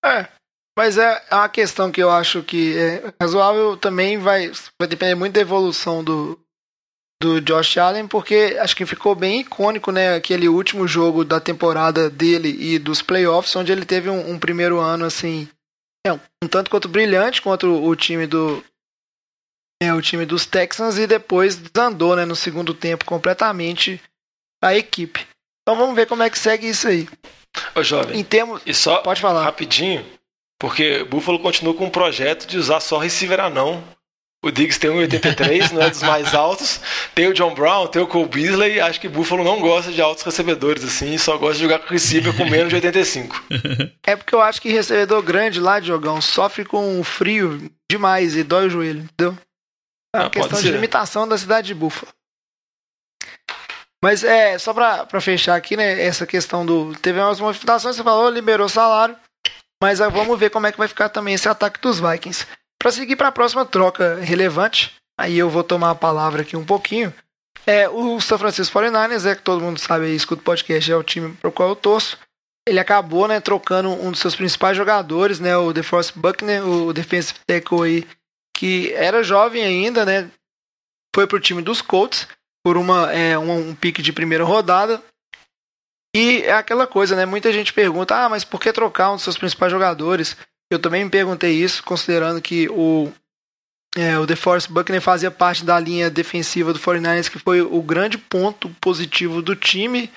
É, 0.03 0.27
mas 0.77 0.97
é 0.97 1.23
uma 1.31 1.49
questão 1.49 1.91
que 1.91 2.01
eu 2.01 2.09
acho 2.09 2.43
que 2.43 2.77
é 2.77 3.13
razoável 3.21 3.77
também 3.77 4.17
vai, 4.17 4.51
vai 4.79 4.87
depender 4.87 5.15
muito 5.15 5.33
da 5.33 5.41
evolução 5.41 6.03
do, 6.03 6.39
do 7.21 7.39
Josh 7.39 7.77
Allen, 7.77 8.07
porque 8.07 8.57
acho 8.59 8.75
que 8.75 8.85
ficou 8.85 9.13
bem 9.13 9.41
icônico, 9.41 9.91
né, 9.91 10.15
aquele 10.15 10.49
último 10.49 10.87
jogo 10.87 11.23
da 11.23 11.39
temporada 11.39 12.09
dele 12.09 12.49
e 12.59 12.79
dos 12.79 13.03
playoffs, 13.03 13.55
onde 13.55 13.71
ele 13.71 13.85
teve 13.85 14.09
um, 14.09 14.31
um 14.31 14.39
primeiro 14.39 14.79
ano 14.79 15.05
assim, 15.05 15.47
é, 16.05 16.11
um 16.11 16.47
tanto 16.49 16.71
quanto 16.71 16.89
brilhante 16.89 17.41
contra 17.41 17.69
o, 17.69 17.95
time 17.95 18.25
do 18.25 18.63
é, 19.81 19.93
o 19.93 20.01
time 20.01 20.25
dos 20.25 20.47
Texans 20.47 20.97
e 20.97 21.05
depois 21.05 21.55
desandou, 21.55 22.15
né, 22.15 22.25
no 22.25 22.35
segundo 22.35 22.73
tempo 22.73 23.05
completamente 23.05 24.01
a 24.63 24.75
equipe. 24.75 25.27
Então 25.61 25.77
vamos 25.79 25.95
ver 25.95 26.07
como 26.07 26.23
é 26.23 26.29
que 26.29 26.39
segue 26.39 26.67
isso 26.67 26.87
aí. 26.87 27.07
Ô, 27.75 27.83
jovem, 27.83 28.19
Em 28.19 28.23
termos, 28.23 28.61
e 28.65 28.73
só 28.73 28.97
pode 28.97 29.21
falar. 29.21 29.43
rapidinho, 29.43 30.03
porque 30.59 31.03
Buffalo 31.03 31.37
continua 31.37 31.75
com 31.75 31.85
um 31.85 31.89
projeto 31.91 32.47
de 32.47 32.57
usar 32.57 32.79
só 32.79 32.97
receiver 32.97 33.39
anão. 33.39 33.83
O 34.43 34.49
Diggs 34.49 34.79
tem 34.79 34.89
1,83, 34.89 35.71
não 35.71 35.83
é 35.83 35.89
dos 35.91 36.01
mais 36.01 36.33
altos. 36.33 36.81
Tem 37.13 37.27
o 37.27 37.33
John 37.33 37.53
Brown, 37.53 37.85
tem 37.85 38.01
o 38.01 38.07
Cole 38.07 38.27
Beasley. 38.27 38.79
Acho 38.79 38.99
que 38.99 39.07
Buffalo 39.07 39.43
não 39.43 39.59
gosta 39.61 39.91
de 39.91 40.01
altos 40.01 40.23
recebedores 40.23 40.83
assim, 40.83 41.15
só 41.19 41.37
gosta 41.37 41.55
de 41.57 41.61
jogar 41.61 41.77
com 41.79 41.89
receiver 41.93 42.35
com 42.35 42.45
menos 42.45 42.69
de 42.69 42.75
85. 42.75 43.43
É 44.03 44.15
porque 44.15 44.33
eu 44.33 44.41
acho 44.41 44.59
que 44.59 44.69
recebedor 44.71 45.21
grande 45.21 45.59
lá 45.59 45.79
de 45.79 45.87
jogão 45.87 46.19
sofre 46.19 46.65
com 46.65 47.03
frio 47.03 47.71
demais 47.89 48.35
e 48.35 48.43
dói 48.43 48.65
o 48.65 48.69
joelho, 48.69 49.03
entendeu? 49.03 49.37
É 50.13 50.19
uma 50.19 50.25
Ah, 50.25 50.29
questão 50.29 50.59
de 50.59 50.71
limitação 50.71 51.27
da 51.27 51.37
cidade 51.37 51.67
de 51.67 51.75
Buffalo. 51.75 52.11
Mas 54.03 54.23
é, 54.23 54.57
só 54.57 54.73
pra, 54.73 55.05
pra 55.05 55.21
fechar 55.21 55.55
aqui, 55.55 55.77
né, 55.77 56.01
essa 56.01 56.25
questão 56.25 56.65
do. 56.65 56.95
Teve 56.95 57.19
umas 57.19 57.39
movimentações, 57.39 57.95
você 57.95 58.03
falou, 58.03 58.27
liberou 58.29 58.67
salário. 58.67 59.15
Mas 59.81 60.01
ah, 60.01 60.09
vamos 60.09 60.37
ver 60.39 60.49
como 60.49 60.65
é 60.65 60.71
que 60.71 60.77
vai 60.79 60.87
ficar 60.87 61.09
também 61.09 61.35
esse 61.35 61.47
ataque 61.47 61.79
dos 61.79 61.99
Vikings. 61.99 62.47
Pra 62.81 62.91
seguir 62.91 63.15
pra 63.15 63.31
próxima 63.31 63.63
troca 63.63 64.15
relevante, 64.15 64.95
aí 65.15 65.37
eu 65.37 65.47
vou 65.47 65.63
tomar 65.63 65.91
a 65.91 65.95
palavra 65.95 66.41
aqui 66.41 66.57
um 66.57 66.65
pouquinho. 66.65 67.13
É, 67.63 67.87
o 67.87 68.19
São 68.19 68.39
Francisco 68.39 68.79
49ers, 68.79 69.29
é 69.29 69.35
que 69.35 69.43
todo 69.43 69.61
mundo 69.61 69.79
sabe 69.79 70.05
aí, 70.05 70.15
escuta 70.15 70.41
o 70.41 70.45
podcast, 70.45 70.91
é 70.91 70.95
o 70.95 71.03
time 71.03 71.31
pro 71.35 71.51
qual 71.51 71.69
eu 71.69 71.75
torço. 71.75 72.17
ele 72.67 72.79
acabou, 72.79 73.27
né, 73.27 73.39
trocando 73.39 73.89
um 73.89 74.09
dos 74.09 74.19
seus 74.19 74.35
principais 74.35 74.75
jogadores, 74.75 75.39
né, 75.39 75.55
o 75.55 75.71
DeForest 75.71 76.17
Buckner, 76.17 76.67
o 76.67 76.91
defensive 76.91 77.37
tackle 77.45 77.83
aí, 77.83 78.07
que 78.57 78.91
era 78.93 79.23
jovem 79.23 79.63
ainda, 79.63 80.03
né, 80.03 80.31
foi 81.15 81.27
pro 81.27 81.39
time 81.39 81.61
dos 81.61 81.83
Colts 81.83 82.27
por 82.65 82.77
uma 82.77 83.11
é, 83.11 83.37
um, 83.37 83.69
um 83.69 83.75
pique 83.75 84.01
de 84.01 84.11
primeira 84.11 84.43
rodada. 84.43 84.99
E 86.15 86.41
é 86.41 86.53
aquela 86.53 86.87
coisa, 86.87 87.15
né, 87.15 87.27
muita 87.27 87.53
gente 87.53 87.73
pergunta, 87.73 88.15
ah, 88.15 88.27
mas 88.27 88.43
por 88.43 88.59
que 88.59 88.73
trocar 88.73 89.11
um 89.11 89.15
dos 89.15 89.23
seus 89.23 89.37
principais 89.37 89.71
jogadores? 89.71 90.35
Eu 90.71 90.79
também 90.79 91.03
me 91.03 91.09
perguntei 91.09 91.51
isso, 91.51 91.83
considerando 91.83 92.41
que 92.41 92.69
o 92.69 93.11
é, 93.97 94.17
o 94.17 94.25
DeForest 94.25 94.71
Buckner 94.71 95.01
fazia 95.01 95.29
parte 95.29 95.65
da 95.65 95.77
linha 95.77 96.09
defensiva 96.09 96.71
do 96.71 96.79
49ers, 96.79 97.29
que 97.29 97.37
foi 97.37 97.61
o 97.61 97.81
grande 97.81 98.17
ponto 98.17 98.69
positivo 98.79 99.41
do 99.41 99.53
time 99.53 100.09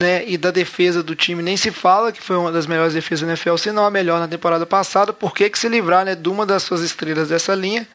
né, 0.00 0.26
e 0.26 0.38
da 0.38 0.50
defesa 0.50 1.02
do 1.02 1.14
time 1.14 1.42
nem 1.42 1.54
se 1.54 1.70
fala, 1.70 2.12
que 2.12 2.22
foi 2.22 2.36
uma 2.36 2.50
das 2.50 2.66
melhores 2.66 2.94
defesas 2.94 3.20
da 3.20 3.34
NFL, 3.34 3.56
se 3.56 3.70
não 3.70 3.84
a 3.84 3.90
melhor 3.90 4.18
na 4.18 4.26
temporada 4.26 4.64
passada. 4.64 5.12
Por 5.12 5.34
que, 5.34 5.50
que 5.50 5.58
se 5.58 5.68
livrar 5.68 6.06
né, 6.06 6.14
de 6.14 6.30
uma 6.30 6.46
das 6.46 6.62
suas 6.62 6.80
estrelas 6.80 7.28
dessa 7.28 7.54
linha? 7.54 7.86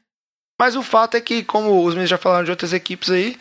Mas 0.61 0.75
o 0.75 0.83
fato 0.83 1.17
é 1.17 1.21
que, 1.21 1.43
como 1.43 1.83
os 1.83 1.95
meninos 1.95 2.11
já 2.11 2.19
falaram 2.19 2.45
de 2.45 2.51
outras 2.51 2.71
equipes 2.71 3.09
aí, 3.09 3.35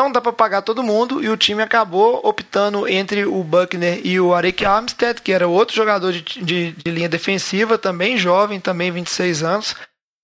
não 0.00 0.10
dá 0.10 0.20
para 0.20 0.32
pagar 0.32 0.62
todo 0.62 0.82
mundo 0.82 1.22
e 1.22 1.28
o 1.28 1.36
time 1.36 1.62
acabou 1.62 2.20
optando 2.24 2.88
entre 2.88 3.26
o 3.26 3.44
Buckner 3.44 4.00
e 4.02 4.18
o 4.18 4.32
Arik 4.32 4.64
Armstead, 4.64 5.20
que 5.20 5.30
era 5.30 5.46
outro 5.46 5.76
jogador 5.76 6.10
de, 6.12 6.22
de, 6.22 6.72
de, 6.72 6.90
linha 6.90 7.08
defensiva, 7.08 7.76
também 7.76 8.16
jovem, 8.16 8.58
também 8.58 8.90
26 8.90 9.42
anos, 9.42 9.76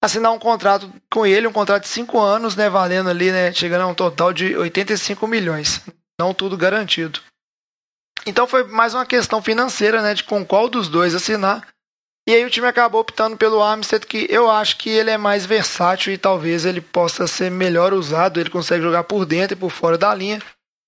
assinar 0.03 0.33
um 0.33 0.39
contrato 0.39 0.91
com 1.11 1.27
ele, 1.27 1.47
um 1.47 1.53
contrato 1.53 1.83
de 1.83 1.89
5 1.89 2.19
anos, 2.19 2.57
né, 2.57 2.71
valendo 2.71 3.11
ali, 3.11 3.31
né, 3.31 3.53
chegando 3.53 3.83
a 3.83 3.87
um 3.87 3.95
total 3.95 4.33
de 4.33 4.57
85 4.57 5.27
milhões. 5.27 5.83
Não 6.19 6.33
tudo 6.33 6.57
garantido. 6.57 7.21
Então 8.25 8.47
foi 8.47 8.65
mais 8.65 8.95
uma 8.95 9.05
questão 9.05 9.43
financeira, 9.43 10.01
né, 10.01 10.15
de 10.15 10.25
com 10.25 10.45
qual 10.45 10.69
dos 10.71 10.89
dois 10.89 11.15
assinar. 11.15 11.67
E 12.29 12.35
aí 12.35 12.45
o 12.45 12.51
time 12.51 12.67
acabou 12.67 13.01
optando 13.01 13.37
pelo 13.37 13.63
Armstead, 13.63 14.07
que 14.07 14.27
eu 14.29 14.51
acho 14.51 14.79
que 14.79 14.91
ele 14.91 15.11
é 15.11 15.17
mais 15.17 15.47
versátil 15.47 16.13
e 16.13 16.19
talvez 16.19 16.65
ele 16.65 16.81
possa 16.81 17.27
ser 17.27 17.51
melhor 17.51 17.93
usado. 17.93 18.41
Ele 18.41 18.51
consegue 18.51 18.83
jogar 18.83 19.05
por 19.05 19.25
dentro 19.25 19.57
e 19.57 19.61
por 19.61 19.71
fora 19.71 19.97
da 19.97 20.13
linha. 20.15 20.43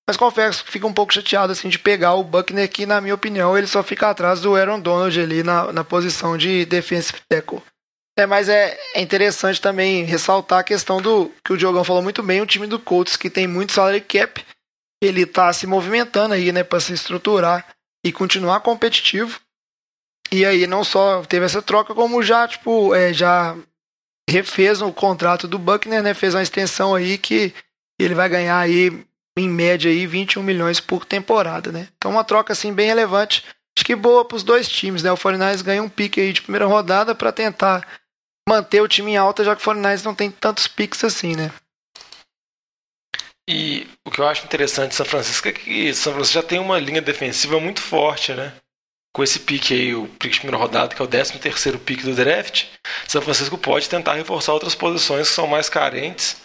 Mas 0.08 0.16
confesso 0.16 0.64
que 0.64 0.72
fica 0.72 0.86
um 0.86 0.92
pouco 0.92 1.12
chateado 1.12 1.52
assim 1.52 1.68
de 1.68 1.78
pegar 1.78 2.14
o 2.14 2.24
Buckner, 2.24 2.68
que 2.68 2.86
na 2.86 3.00
minha 3.00 3.14
opinião 3.14 3.56
ele 3.56 3.66
só 3.66 3.82
fica 3.82 4.08
atrás 4.08 4.40
do 4.40 4.56
Aaron 4.56 4.80
Donald 4.80 5.20
ali 5.20 5.42
na, 5.42 5.72
na 5.72 5.84
posição 5.84 6.36
de 6.36 6.64
defensive 6.64 7.20
tackle. 7.28 7.62
É, 8.18 8.26
mas 8.26 8.48
é, 8.48 8.76
é 8.94 9.00
interessante 9.00 9.60
também 9.60 10.04
ressaltar 10.04 10.60
a 10.60 10.64
questão 10.64 11.00
do 11.00 11.30
que 11.44 11.52
o 11.52 11.56
Diogão 11.56 11.84
falou 11.84 12.02
muito 12.02 12.22
bem, 12.22 12.40
o 12.40 12.46
time 12.46 12.66
do 12.66 12.78
Colts 12.78 13.16
que 13.16 13.30
tem 13.30 13.46
muito 13.46 13.72
salary 13.72 14.00
cap 14.00 14.44
ele 15.00 15.22
está 15.22 15.52
se 15.52 15.66
movimentando 15.66 16.34
aí, 16.34 16.50
né, 16.52 16.64
para 16.64 16.80
se 16.80 16.92
estruturar 16.92 17.66
e 18.04 18.12
continuar 18.12 18.60
competitivo. 18.60 19.40
E 20.30 20.44
aí 20.44 20.66
não 20.66 20.84
só 20.84 21.22
teve 21.22 21.46
essa 21.46 21.62
troca, 21.62 21.94
como 21.94 22.22
já, 22.22 22.46
tipo, 22.46 22.94
é, 22.94 23.12
já 23.12 23.56
refez 24.28 24.82
o 24.82 24.92
contrato 24.92 25.48
do 25.48 25.58
Buckner, 25.58 26.02
né, 26.02 26.12
fez 26.12 26.34
uma 26.34 26.42
extensão 26.42 26.94
aí 26.94 27.16
que 27.16 27.54
ele 27.98 28.14
vai 28.14 28.28
ganhar 28.28 28.58
aí 28.58 29.04
em 29.38 29.48
média 29.48 29.90
aí 29.90 30.06
21 30.06 30.42
milhões 30.42 30.80
por 30.80 31.04
temporada, 31.04 31.72
né? 31.72 31.88
Então 31.96 32.10
uma 32.10 32.24
troca 32.24 32.52
assim 32.52 32.72
bem 32.72 32.88
relevante, 32.88 33.44
acho 33.76 33.84
que 33.84 33.96
boa 33.96 34.24
para 34.24 34.36
os 34.36 34.42
dois 34.42 34.68
times, 34.68 35.02
né? 35.02 35.10
O 35.10 35.16
49 35.16 35.62
ganha 35.62 35.82
um 35.82 35.88
pique 35.88 36.20
aí 36.20 36.32
de 36.32 36.42
primeira 36.42 36.66
rodada 36.66 37.14
para 37.14 37.32
tentar 37.32 37.86
manter 38.48 38.82
o 38.82 38.88
time 38.88 39.12
em 39.12 39.16
alta, 39.16 39.44
já 39.44 39.54
que 39.54 39.62
o 39.62 39.64
49 39.64 40.04
não 40.04 40.14
tem 40.14 40.30
tantos 40.30 40.66
piques 40.66 41.02
assim, 41.04 41.34
né? 41.34 41.50
E 43.48 43.88
o 44.04 44.10
que 44.10 44.20
eu 44.20 44.26
acho 44.26 44.44
interessante 44.44 44.90
de 44.90 44.96
São 44.96 45.06
Francisco 45.06 45.48
é 45.48 45.52
que 45.52 45.94
São 45.94 46.12
Francisco 46.12 46.42
já 46.42 46.46
tem 46.46 46.58
uma 46.58 46.78
linha 46.78 47.00
defensiva 47.00 47.58
muito 47.58 47.80
forte, 47.80 48.34
né? 48.34 48.52
Com 49.18 49.24
esse 49.24 49.40
pique 49.40 49.74
aí, 49.74 49.94
o 49.96 50.06
pique 50.06 50.34
de 50.34 50.38
primeira 50.38 50.62
rodada, 50.62 50.94
que 50.94 51.02
é 51.02 51.04
o 51.04 51.08
13 51.08 51.40
terceiro 51.40 51.76
pique 51.76 52.04
do 52.04 52.14
draft, 52.14 52.66
São 53.08 53.20
Francisco 53.20 53.58
pode 53.58 53.88
tentar 53.88 54.14
reforçar 54.14 54.52
outras 54.52 54.76
posições 54.76 55.28
que 55.28 55.34
são 55.34 55.48
mais 55.48 55.68
carentes. 55.68 56.36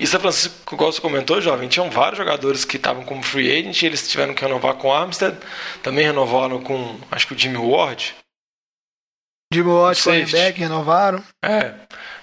E 0.00 0.06
São 0.06 0.18
Francisco, 0.18 0.74
igual 0.74 0.90
você 0.90 1.02
comentou, 1.02 1.38
jovem, 1.42 1.68
tinham 1.68 1.90
vários 1.90 2.16
jogadores 2.16 2.64
que 2.64 2.78
estavam 2.78 3.04
como 3.04 3.22
free 3.22 3.52
agent, 3.52 3.82
eles 3.82 4.08
tiveram 4.08 4.32
que 4.32 4.40
renovar 4.40 4.72
com 4.76 4.88
o 4.88 4.92
Armstead, 4.94 5.36
também 5.82 6.06
renovaram 6.06 6.62
com, 6.62 6.98
acho 7.10 7.26
que 7.26 7.34
o 7.34 7.38
Jimmy 7.38 7.58
Ward. 7.58 8.14
Jimmy 9.52 9.68
Ward, 9.68 10.32
back, 10.32 10.58
renovaram. 10.58 11.22
É, 11.44 11.74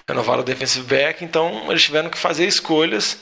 renovaram 0.08 0.40
o 0.40 0.44
defensive 0.44 0.84
back, 0.84 1.24
então 1.24 1.70
eles 1.70 1.84
tiveram 1.84 2.10
que 2.10 2.18
fazer 2.18 2.44
escolhas 2.44 3.20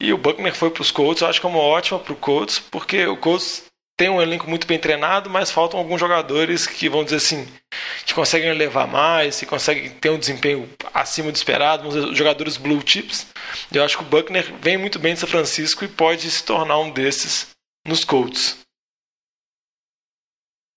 e 0.00 0.10
o 0.10 0.16
Buckner 0.16 0.54
foi 0.54 0.70
para 0.70 0.80
os 0.80 0.90
Colts, 0.90 1.20
eu 1.20 1.28
acho 1.28 1.38
que 1.38 1.46
é 1.46 1.50
uma 1.50 1.58
ótima 1.58 1.98
para 1.98 2.14
o 2.14 2.16
Colts, 2.16 2.58
porque 2.58 3.06
o 3.06 3.18
Colts 3.18 3.64
tem 3.96 4.08
um 4.08 4.20
elenco 4.20 4.48
muito 4.48 4.66
bem 4.66 4.78
treinado, 4.78 5.30
mas 5.30 5.50
faltam 5.50 5.78
alguns 5.78 6.00
jogadores 6.00 6.66
que 6.66 6.88
vão 6.88 7.04
dizer 7.04 7.16
assim, 7.16 7.46
que 8.04 8.12
conseguem 8.12 8.52
levar 8.52 8.86
mais, 8.86 9.38
que 9.38 9.46
conseguem 9.46 9.90
ter 9.90 10.10
um 10.10 10.18
desempenho 10.18 10.68
acima 10.92 11.30
do 11.30 11.36
esperado, 11.36 11.88
os 11.88 12.16
jogadores 12.16 12.56
blue 12.56 12.82
chips. 12.84 13.26
Eu 13.72 13.84
acho 13.84 13.98
que 13.98 14.02
o 14.02 14.06
Buckner 14.06 14.52
vem 14.60 14.76
muito 14.76 14.98
bem 14.98 15.14
de 15.14 15.20
São 15.20 15.28
Francisco 15.28 15.84
e 15.84 15.88
pode 15.88 16.28
se 16.30 16.42
tornar 16.42 16.78
um 16.78 16.90
desses 16.90 17.48
nos 17.86 18.04
Colts. 18.04 18.58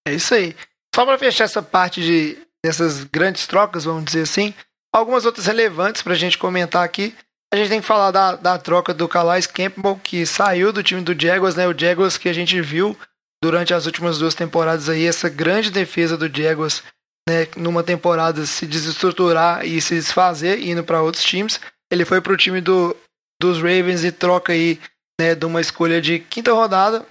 É 0.08 0.14
isso 0.14 0.34
aí. 0.34 0.56
Só 0.94 1.06
para 1.06 1.18
fechar 1.18 1.46
essa 1.46 1.62
parte 1.62 2.02
de 2.02 2.38
dessas 2.64 3.04
grandes 3.04 3.48
trocas, 3.48 3.86
vamos 3.86 4.06
dizer 4.06 4.24
assim, 4.24 4.54
algumas 4.94 5.26
outras 5.26 5.46
relevantes 5.46 6.02
para 6.02 6.14
a 6.14 6.18
gente 6.18 6.38
comentar 6.38 6.84
aqui 6.84 7.16
a 7.54 7.56
gente 7.56 7.70
tem 7.70 7.80
que 7.80 7.88
falar 7.88 8.12
da, 8.12 8.36
da 8.36 8.58
troca 8.58 8.94
do 8.94 9.08
Calais 9.08 9.48
Campbell, 9.48 10.00
que 10.04 10.26
saiu 10.26 10.74
do 10.74 10.84
time 10.84 11.02
do 11.02 11.20
Jaguars, 11.20 11.56
né? 11.56 11.68
O 11.68 11.78
Jaguars 11.78 12.18
que 12.18 12.28
a 12.28 12.34
gente 12.34 12.60
viu 12.62 12.98
durante 13.42 13.74
as 13.74 13.86
últimas 13.86 14.18
duas 14.18 14.36
temporadas 14.36 14.90
aí, 14.90 15.06
essa 15.06 15.30
grande 15.30 15.72
defesa 15.72 16.18
do 16.18 16.28
Jaguars, 16.28 16.84
né? 17.28 17.48
Numa 17.56 17.84
temporada 17.84 18.46
se 18.46 18.66
desestruturar 18.66 19.66
e 19.66 19.80
se 19.80 19.96
desfazer, 19.96 20.60
indo 20.60 20.84
para 20.84 21.02
outros 21.02 21.24
times. 21.24 21.60
Ele 21.90 22.04
foi 22.04 22.20
para 22.20 22.34
o 22.34 22.38
time 22.38 22.60
do, 22.60 22.96
dos 23.42 23.58
Ravens 23.58 24.04
e 24.04 24.12
troca 24.12 24.52
aí, 24.52 24.80
né? 25.20 25.34
De 25.34 25.46
uma 25.46 25.62
escolha 25.62 26.02
de 26.02 26.20
quinta 26.20 26.52
rodada, 26.52 27.06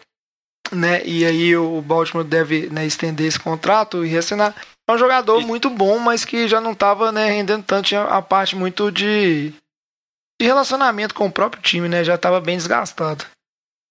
né? 0.70 1.03
E 1.07 1.24
aí 1.24 1.57
o 1.57 1.80
Baltimore 1.80 2.26
deve 2.26 2.68
né, 2.68 2.84
estender 2.84 3.26
esse 3.26 3.41
contrato 3.41 4.05
e 4.05 4.09
reassinar. 4.09 4.55
É 4.87 4.93
um 4.93 4.99
jogador 4.99 5.41
muito 5.41 5.70
bom, 5.70 5.99
mas 5.99 6.26
que 6.26 6.47
já 6.47 6.61
não 6.61 6.72
estava 6.72 7.11
né, 7.11 7.30
rendendo 7.30 7.64
tanto, 7.64 7.87
tinha 7.87 8.03
a 8.03 8.20
parte 8.20 8.55
muito 8.55 8.93
de 8.93 9.53
de 10.41 10.47
relacionamento 10.47 11.14
com 11.14 11.26
o 11.26 11.32
próprio 11.32 11.62
time, 11.62 11.89
né? 11.89 12.05
Já 12.05 12.14
estava 12.14 12.41
bem 12.41 12.57
desgastado. 12.57 13.24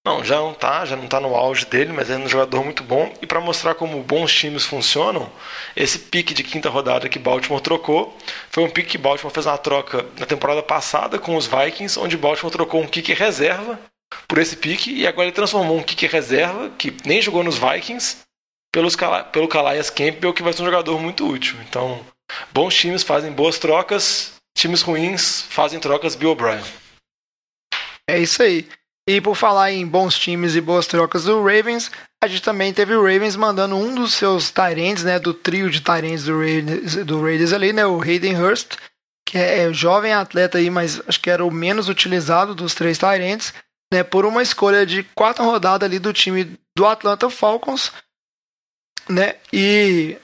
Não, 0.06 0.24
já 0.24 0.36
não 0.36 0.54
tá, 0.54 0.84
já 0.84 0.94
não 0.94 1.08
tá 1.08 1.18
no 1.18 1.34
auge 1.34 1.66
dele, 1.66 1.92
mas 1.92 2.08
é 2.08 2.16
um 2.16 2.28
jogador 2.28 2.62
muito 2.62 2.84
bom. 2.84 3.12
E 3.20 3.26
para 3.26 3.40
mostrar 3.40 3.74
como 3.74 4.00
bons 4.04 4.32
times 4.32 4.64
funcionam, 4.64 5.28
esse 5.74 5.98
pique 5.98 6.32
de 6.32 6.44
quinta 6.44 6.70
rodada 6.70 7.08
que 7.08 7.18
Baltimore 7.18 7.60
trocou 7.60 8.16
foi 8.48 8.62
um 8.62 8.70
pique 8.70 8.90
que 8.90 8.98
Baltimore 8.98 9.34
fez 9.34 9.46
uma 9.46 9.58
troca 9.58 10.06
na 10.16 10.24
temporada 10.24 10.62
passada 10.62 11.18
com 11.18 11.34
os 11.34 11.48
Vikings, 11.48 11.98
onde 11.98 12.16
Baltimore 12.16 12.52
trocou 12.52 12.80
um 12.80 12.86
kick 12.86 13.12
reserva 13.14 13.80
por 14.28 14.38
esse 14.38 14.56
pique 14.56 14.92
e 14.92 15.08
agora 15.08 15.26
ele 15.26 15.34
transformou 15.34 15.76
um 15.76 15.82
kick 15.82 16.06
reserva 16.06 16.70
que 16.78 16.96
nem 17.04 17.20
jogou 17.20 17.42
nos 17.42 17.58
Vikings 17.58 18.18
pelos, 18.72 18.94
pelo 19.32 19.48
Calais 19.48 19.90
Campbell, 19.90 20.32
que 20.32 20.42
vai 20.42 20.52
ser 20.52 20.62
um 20.62 20.66
jogador 20.66 21.00
muito 21.00 21.28
útil. 21.28 21.56
Então, 21.68 22.00
bons 22.52 22.76
times 22.76 23.02
fazem 23.02 23.32
boas 23.32 23.58
trocas 23.58 24.35
times 24.56 24.82
ruins 24.82 25.42
fazem 25.42 25.78
trocas 25.78 26.16
Bill 26.16 26.30
O'Brien. 26.30 26.64
É 28.08 28.18
isso 28.18 28.42
aí. 28.42 28.68
E 29.08 29.20
por 29.20 29.36
falar 29.36 29.70
em 29.70 29.86
bons 29.86 30.18
times 30.18 30.56
e 30.56 30.60
boas 30.60 30.86
trocas 30.86 31.24
do 31.24 31.38
Ravens, 31.38 31.92
a 32.22 32.26
gente 32.26 32.42
também 32.42 32.72
teve 32.72 32.94
o 32.94 33.02
Ravens 33.02 33.36
mandando 33.36 33.76
um 33.76 33.94
dos 33.94 34.14
seus 34.14 34.50
Tyrants, 34.50 35.04
né, 35.04 35.18
do 35.20 35.32
trio 35.32 35.70
de 35.70 35.80
Tyrants 35.80 36.24
do 36.24 36.36
Raiders, 36.36 36.96
do 37.04 37.22
Raiders 37.22 37.52
ali, 37.52 37.72
né, 37.72 37.86
o 37.86 38.00
Hayden 38.00 38.36
Hurst, 38.36 38.76
que 39.24 39.38
é, 39.38 39.60
é 39.60 39.72
jovem 39.72 40.12
atleta 40.12 40.58
aí, 40.58 40.70
mas 40.70 41.00
acho 41.06 41.20
que 41.20 41.30
era 41.30 41.44
o 41.44 41.52
menos 41.52 41.88
utilizado 41.88 42.52
dos 42.52 42.74
três 42.74 42.98
Tyrants, 42.98 43.54
né, 43.92 44.02
por 44.02 44.26
uma 44.26 44.42
escolha 44.42 44.84
de 44.84 45.04
quatro 45.14 45.44
rodadas 45.44 45.88
ali 45.88 46.00
do 46.00 46.12
time 46.12 46.58
do 46.76 46.84
Atlanta 46.84 47.30
Falcons, 47.30 47.92
né, 49.08 49.36
e 49.52 50.16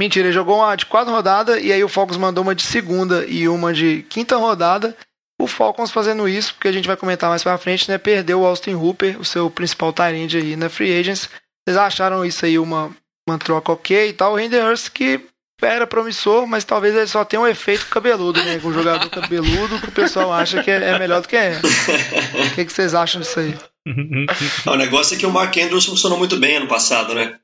Mentira, 0.00 0.26
ele 0.26 0.34
jogou 0.34 0.58
uma 0.58 0.76
de 0.76 0.84
quatro 0.84 1.12
rodadas 1.12 1.62
e 1.62 1.72
aí 1.72 1.82
o 1.82 1.88
Falcons 1.88 2.18
mandou 2.18 2.42
uma 2.44 2.54
de 2.54 2.62
segunda 2.62 3.24
e 3.26 3.48
uma 3.48 3.72
de 3.72 4.04
quinta 4.10 4.36
rodada. 4.36 4.96
O 5.40 5.46
Falcons 5.46 5.90
fazendo 5.90 6.28
isso, 6.28 6.54
porque 6.54 6.68
a 6.68 6.72
gente 6.72 6.86
vai 6.86 6.96
comentar 6.96 7.30
mais 7.30 7.42
pra 7.42 7.58
frente, 7.58 7.90
né? 7.90 7.98
Perdeu 7.98 8.40
o 8.40 8.46
Austin 8.46 8.74
Hooper, 8.74 9.18
o 9.20 9.24
seu 9.24 9.50
principal 9.50 9.92
talent 9.92 10.34
aí 10.34 10.56
na 10.56 10.68
Free 10.68 10.98
Agents. 10.98 11.28
Vocês 11.66 11.76
acharam 11.76 12.24
isso 12.24 12.44
aí 12.44 12.58
uma, 12.58 12.94
uma 13.28 13.38
troca 13.38 13.72
ok 13.72 14.08
e 14.08 14.12
tal? 14.12 14.34
O 14.34 14.36
Hurst 14.36 14.90
que 14.90 15.20
era 15.62 15.86
promissor, 15.86 16.46
mas 16.46 16.64
talvez 16.64 16.94
ele 16.94 17.06
só 17.06 17.24
tenha 17.24 17.40
um 17.40 17.46
efeito 17.46 17.86
cabeludo, 17.86 18.42
né? 18.44 18.58
Com 18.58 18.68
um 18.68 18.74
jogador 18.74 19.08
cabeludo 19.08 19.80
que 19.80 19.88
o 19.88 19.92
pessoal 19.92 20.32
acha 20.32 20.62
que 20.62 20.70
é, 20.70 20.76
é 20.76 20.98
melhor 20.98 21.22
do 21.22 21.28
que 21.28 21.36
é. 21.36 21.58
O 21.58 22.54
que, 22.54 22.64
que 22.66 22.72
vocês 22.72 22.94
acham 22.94 23.20
disso 23.20 23.40
aí? 23.40 23.54
o 24.66 24.76
negócio 24.76 25.16
é 25.16 25.18
que 25.18 25.26
o 25.26 25.30
Mark 25.30 25.56
Andrews 25.56 25.86
funcionou 25.86 26.18
muito 26.18 26.36
bem 26.36 26.56
ano 26.56 26.66
passado, 26.66 27.14
né? 27.14 27.38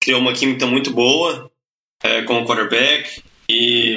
Criou 0.00 0.20
uma 0.20 0.32
química 0.32 0.66
muito 0.66 0.90
boa 0.90 1.50
é, 2.04 2.22
como 2.22 2.46
quarterback 2.46 3.22
e 3.50 3.96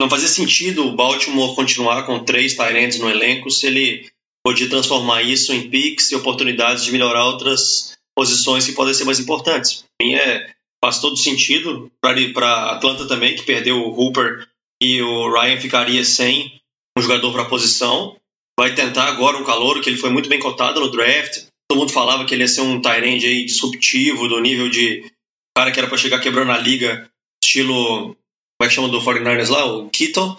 não 0.00 0.08
fazia 0.08 0.28
sentido 0.28 0.86
o 0.86 0.96
Baltimore 0.96 1.54
continuar 1.54 2.04
com 2.04 2.24
três 2.24 2.54
Tyrants 2.54 2.98
no 2.98 3.10
elenco 3.10 3.50
se 3.50 3.66
ele 3.66 4.10
podia 4.44 4.68
transformar 4.68 5.22
isso 5.22 5.52
em 5.52 5.68
picks 5.68 6.10
e 6.10 6.16
oportunidades 6.16 6.84
de 6.84 6.92
melhorar 6.92 7.24
outras 7.26 7.94
posições 8.16 8.66
que 8.66 8.72
podem 8.72 8.94
ser 8.94 9.04
mais 9.04 9.18
importantes. 9.18 9.84
Para 9.98 10.06
mim 10.06 10.14
é, 10.14 10.50
faz 10.82 11.00
todo 11.00 11.16
sentido 11.16 11.90
para 12.00 12.72
Atlanta 12.72 13.06
também, 13.06 13.34
que 13.34 13.42
perdeu 13.42 13.78
o 13.78 13.90
Hooper 13.90 14.46
e 14.82 15.00
o 15.02 15.32
Ryan 15.32 15.60
ficaria 15.60 16.04
sem 16.04 16.60
um 16.96 17.02
jogador 17.02 17.32
para 17.32 17.42
a 17.42 17.48
posição. 17.48 18.16
Vai 18.58 18.74
tentar 18.74 19.08
agora 19.08 19.36
um 19.36 19.44
calor, 19.44 19.80
que 19.80 19.90
ele 19.90 19.96
foi 19.96 20.10
muito 20.10 20.28
bem 20.28 20.38
cotado 20.38 20.80
no 20.80 20.90
draft. 20.90 21.46
Todo 21.68 21.78
mundo 21.78 21.92
falava 21.92 22.24
que 22.24 22.34
ele 22.34 22.42
ia 22.42 22.48
ser 22.48 22.60
um 22.60 22.80
Tyrande 22.80 23.26
aí 23.26 23.44
disruptivo, 23.44 24.28
do 24.28 24.40
nível 24.40 24.68
de 24.68 25.10
cara 25.56 25.72
que 25.72 25.78
era 25.78 25.88
para 25.88 25.98
chegar 25.98 26.20
quebrando 26.20 26.52
a 26.52 26.58
liga, 26.58 27.10
estilo. 27.44 28.16
Como 28.56 28.62
é 28.62 28.68
que 28.68 28.74
chama 28.74 28.88
do 28.88 29.00
49ers 29.00 29.50
lá? 29.50 29.64
O 29.64 29.88
Kittle. 29.90 30.36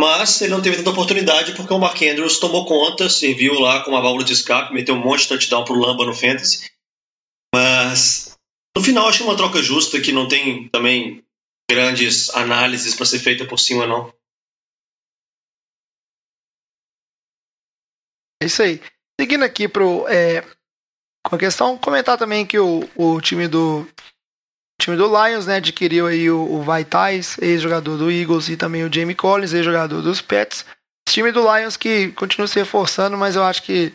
Mas 0.00 0.40
ele 0.40 0.52
não 0.52 0.62
teve 0.62 0.76
tanta 0.76 0.90
oportunidade 0.90 1.52
porque 1.54 1.72
o 1.72 1.78
Mark 1.78 2.00
Andrews 2.02 2.40
tomou 2.40 2.66
conta, 2.66 3.08
serviu 3.08 3.54
lá 3.60 3.84
com 3.84 3.92
uma 3.92 4.00
válvula 4.00 4.24
de 4.24 4.32
escape, 4.32 4.74
meteu 4.74 4.96
um 4.96 4.98
monte 4.98 5.22
de 5.22 5.28
touchdown 5.28 5.64
pro 5.64 5.78
Lamba 5.78 6.04
no 6.04 6.14
Fantasy. 6.14 6.70
Mas 7.54 8.36
no 8.76 8.82
final 8.82 9.06
acho 9.06 9.22
é 9.22 9.26
uma 9.26 9.36
troca 9.36 9.62
justa 9.62 10.00
que 10.00 10.10
não 10.10 10.26
tem 10.26 10.68
também 10.68 11.22
grandes 11.70 12.30
análises 12.30 12.94
para 12.94 13.06
ser 13.06 13.18
feita 13.20 13.46
por 13.46 13.58
cima, 13.58 13.86
não. 13.86 14.12
É 18.42 18.46
isso 18.46 18.62
aí. 18.62 18.80
Seguindo 19.20 19.44
aqui 19.44 19.68
pro, 19.68 20.06
é, 20.08 20.42
com 21.24 21.36
a 21.36 21.38
questão, 21.38 21.78
comentar 21.78 22.18
também 22.18 22.44
que 22.44 22.58
o, 22.58 22.88
o 22.96 23.20
time 23.20 23.46
do 23.46 23.86
o 24.78 24.82
time 24.82 24.96
do 24.96 25.06
Lions, 25.06 25.46
né, 25.46 25.56
adquiriu 25.56 26.06
aí 26.06 26.30
o, 26.30 26.40
o 26.40 26.62
Vaitais, 26.62 27.36
ex-jogador 27.40 27.96
do 27.96 28.10
Eagles, 28.10 28.48
e 28.48 28.56
também 28.56 28.84
o 28.84 28.92
Jamie 28.92 29.14
Collins, 29.14 29.52
ex-jogador 29.52 30.02
dos 30.02 30.20
Pets. 30.20 30.64
Esse 31.06 31.14
time 31.14 31.30
do 31.30 31.40
Lions 31.40 31.76
que 31.76 32.08
continua 32.12 32.46
se 32.46 32.58
reforçando, 32.58 33.16
mas 33.16 33.36
eu 33.36 33.44
acho 33.44 33.62
que 33.62 33.92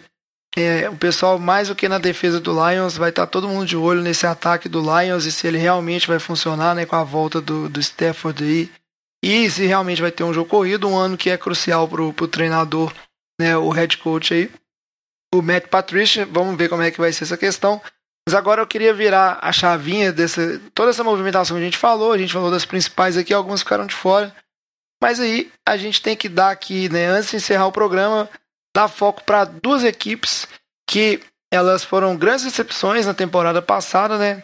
é, 0.56 0.90
o 0.90 0.96
pessoal, 0.96 1.38
mais 1.38 1.68
do 1.68 1.76
que 1.76 1.88
na 1.88 1.98
defesa 1.98 2.40
do 2.40 2.52
Lions, 2.52 2.98
vai 2.98 3.10
estar 3.10 3.28
todo 3.28 3.48
mundo 3.48 3.66
de 3.66 3.78
olho 3.78 4.02
nesse 4.02 4.26
ataque 4.26 4.68
do 4.68 4.82
Lions 4.82 5.26
e 5.26 5.32
se 5.32 5.48
ele 5.48 5.58
realmente 5.58 6.08
vai 6.08 6.20
funcionar 6.20 6.74
né, 6.74 6.86
com 6.86 6.96
a 6.96 7.04
volta 7.04 7.40
do, 7.40 7.70
do 7.70 7.80
Stafford 7.80 8.44
aí. 8.44 8.72
E 9.24 9.50
se 9.50 9.66
realmente 9.66 10.02
vai 10.02 10.12
ter 10.12 10.24
um 10.24 10.34
jogo 10.34 10.50
corrido, 10.50 10.88
um 10.88 10.98
ano 10.98 11.18
que 11.18 11.30
é 11.30 11.38
crucial 11.38 11.88
para 11.88 12.02
o 12.02 12.28
treinador, 12.28 12.94
né, 13.40 13.58
o 13.58 13.70
head 13.70 13.98
coach 13.98 14.34
aí 14.34 14.52
o 15.34 15.42
Matt 15.42 15.68
Patricia. 15.68 16.26
Vamos 16.26 16.58
ver 16.58 16.70
como 16.70 16.82
é 16.82 16.92
que 16.92 17.00
vai 17.00 17.12
ser 17.12 17.24
essa 17.24 17.38
questão. 17.38 17.82
Mas 18.28 18.34
agora 18.34 18.62
eu 18.62 18.68
queria 18.68 18.94
virar 18.94 19.40
a 19.42 19.54
chavinha 19.54 20.12
dessa 20.12 20.60
toda 20.76 20.90
essa 20.90 21.02
movimentação 21.02 21.56
que 21.56 21.62
a 21.62 21.66
gente 21.66 21.78
falou. 21.78 22.12
A 22.12 22.18
gente 22.18 22.34
falou 22.34 22.52
das 22.52 22.66
principais 22.66 23.16
aqui, 23.16 23.34
algumas 23.34 23.62
ficaram 23.62 23.86
de 23.86 23.96
fora. 23.96 24.36
Mas 25.02 25.18
aí 25.22 25.50
a 25.66 25.78
gente 25.78 26.02
tem 26.02 26.14
que 26.14 26.28
dar 26.28 26.52
aqui, 26.52 26.90
né, 26.90 27.06
antes 27.06 27.30
de 27.30 27.38
encerrar 27.38 27.68
o 27.68 27.72
programa, 27.72 28.30
dar 28.76 28.90
foco 28.90 29.24
para 29.24 29.46
duas 29.46 29.82
equipes 29.86 30.46
que 30.90 31.22
elas 31.50 31.86
foram 31.86 32.18
grandes 32.18 32.44
decepções 32.44 33.06
na 33.06 33.14
temporada 33.14 33.62
passada, 33.62 34.18
né? 34.18 34.44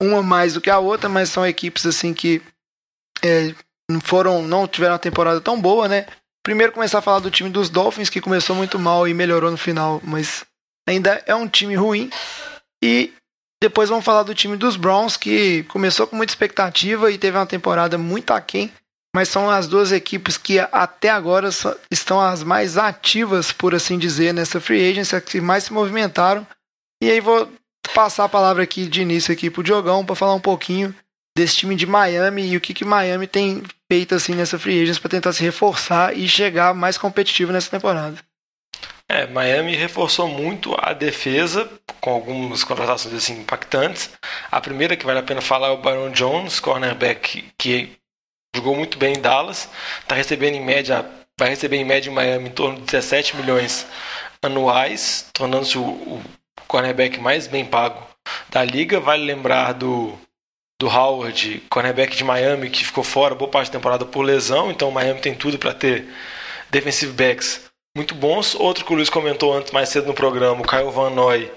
Uma 0.00 0.22
mais 0.22 0.54
do 0.54 0.60
que 0.62 0.70
a 0.70 0.78
outra, 0.78 1.06
mas 1.06 1.28
são 1.28 1.46
equipes 1.46 1.84
assim 1.84 2.14
que 2.14 2.40
é, 3.22 3.54
foram, 4.02 4.40
não 4.40 4.66
tiveram 4.66 4.94
uma 4.94 4.98
temporada 4.98 5.42
tão 5.42 5.60
boa, 5.60 5.86
né? 5.86 6.06
Primeiro 6.42 6.72
começar 6.72 7.00
a 7.00 7.02
falar 7.02 7.18
do 7.18 7.30
time 7.30 7.50
dos 7.50 7.68
Dolphins, 7.68 8.08
que 8.08 8.18
começou 8.18 8.56
muito 8.56 8.78
mal 8.78 9.06
e 9.06 9.12
melhorou 9.12 9.50
no 9.50 9.58
final, 9.58 10.00
mas 10.02 10.42
ainda 10.88 11.22
é 11.26 11.34
um 11.34 11.46
time 11.46 11.74
ruim. 11.74 12.10
E 12.82 13.12
depois 13.62 13.90
vamos 13.90 14.04
falar 14.04 14.22
do 14.22 14.34
time 14.34 14.56
dos 14.56 14.76
Browns, 14.76 15.16
que 15.16 15.64
começou 15.64 16.06
com 16.06 16.16
muita 16.16 16.32
expectativa 16.32 17.10
e 17.10 17.18
teve 17.18 17.36
uma 17.36 17.46
temporada 17.46 17.98
muito 17.98 18.32
aquém, 18.32 18.72
mas 19.14 19.28
são 19.28 19.50
as 19.50 19.68
duas 19.68 19.92
equipes 19.92 20.38
que 20.38 20.58
até 20.58 21.10
agora 21.10 21.50
estão 21.90 22.20
as 22.20 22.42
mais 22.42 22.78
ativas, 22.78 23.52
por 23.52 23.74
assim 23.74 23.98
dizer, 23.98 24.32
nessa 24.32 24.60
free 24.60 24.90
agency, 24.90 25.16
as 25.16 25.24
que 25.24 25.40
mais 25.40 25.64
se 25.64 25.72
movimentaram. 25.72 26.46
E 27.02 27.10
aí 27.10 27.20
vou 27.20 27.52
passar 27.94 28.24
a 28.24 28.28
palavra 28.28 28.62
aqui 28.62 28.86
de 28.86 29.02
início 29.02 29.32
aqui 29.32 29.50
pro 29.50 29.62
Diogão 29.62 30.06
para 30.06 30.16
falar 30.16 30.34
um 30.34 30.40
pouquinho 30.40 30.94
desse 31.36 31.56
time 31.56 31.74
de 31.74 31.86
Miami 31.86 32.48
e 32.48 32.56
o 32.56 32.60
que 32.60 32.74
que 32.74 32.84
Miami 32.84 33.26
tem 33.26 33.62
feito 33.90 34.14
assim 34.14 34.34
nessa 34.34 34.58
free 34.58 34.82
agents 34.82 34.98
para 34.98 35.10
tentar 35.10 35.32
se 35.32 35.42
reforçar 35.42 36.16
e 36.16 36.28
chegar 36.28 36.74
mais 36.74 36.96
competitivo 36.96 37.52
nessa 37.52 37.70
temporada. 37.70 38.16
É, 39.10 39.26
Miami 39.26 39.74
reforçou 39.74 40.28
muito 40.28 40.72
a 40.78 40.92
defesa 40.92 41.68
com 42.00 42.12
algumas 42.12 42.62
contratações 42.62 43.12
assim 43.12 43.40
impactantes. 43.40 44.08
A 44.52 44.60
primeira 44.60 44.96
que 44.96 45.04
vale 45.04 45.18
a 45.18 45.22
pena 45.24 45.40
falar 45.40 45.66
é 45.66 45.70
o 45.72 45.78
Byron 45.78 46.10
Jones, 46.10 46.60
cornerback 46.60 47.50
que 47.58 47.98
jogou 48.54 48.76
muito 48.76 48.96
bem 48.98 49.14
em 49.14 49.20
Dallas, 49.20 49.68
está 50.00 50.14
recebendo 50.14 50.54
em 50.54 50.64
média, 50.64 51.04
vai 51.36 51.48
receber 51.48 51.78
em 51.78 51.84
média 51.84 52.08
em 52.08 52.14
Miami 52.14 52.50
em 52.50 52.52
torno 52.52 52.76
de 52.76 52.82
17 52.82 53.36
milhões 53.36 53.84
anuais, 54.40 55.28
tornando-se 55.32 55.76
o, 55.76 55.82
o 55.82 56.22
cornerback 56.68 57.18
mais 57.18 57.48
bem 57.48 57.64
pago 57.64 58.00
da 58.48 58.62
liga. 58.62 59.00
Vale 59.00 59.24
lembrar 59.24 59.72
do 59.72 60.16
do 60.78 60.86
Howard, 60.86 61.64
cornerback 61.68 62.16
de 62.16 62.22
Miami, 62.22 62.70
que 62.70 62.84
ficou 62.84 63.02
fora 63.02 63.34
boa 63.34 63.50
parte 63.50 63.72
da 63.72 63.78
temporada 63.78 64.06
por 64.06 64.22
lesão, 64.22 64.70
então 64.70 64.90
Miami 64.90 65.20
tem 65.20 65.34
tudo 65.34 65.58
para 65.58 65.74
ter 65.74 66.08
defensive 66.70 67.12
backs 67.12 67.69
muito 67.96 68.14
bons. 68.14 68.54
Outro 68.54 68.84
que 68.84 68.92
o 68.92 68.96
Luiz 68.96 69.10
comentou 69.10 69.56
antes, 69.56 69.72
mais 69.72 69.88
cedo 69.88 70.06
no 70.06 70.14
programa, 70.14 70.60
o 70.60 70.66
Kyle 70.66 70.90
Van 70.90 71.10
Noy, 71.10 71.50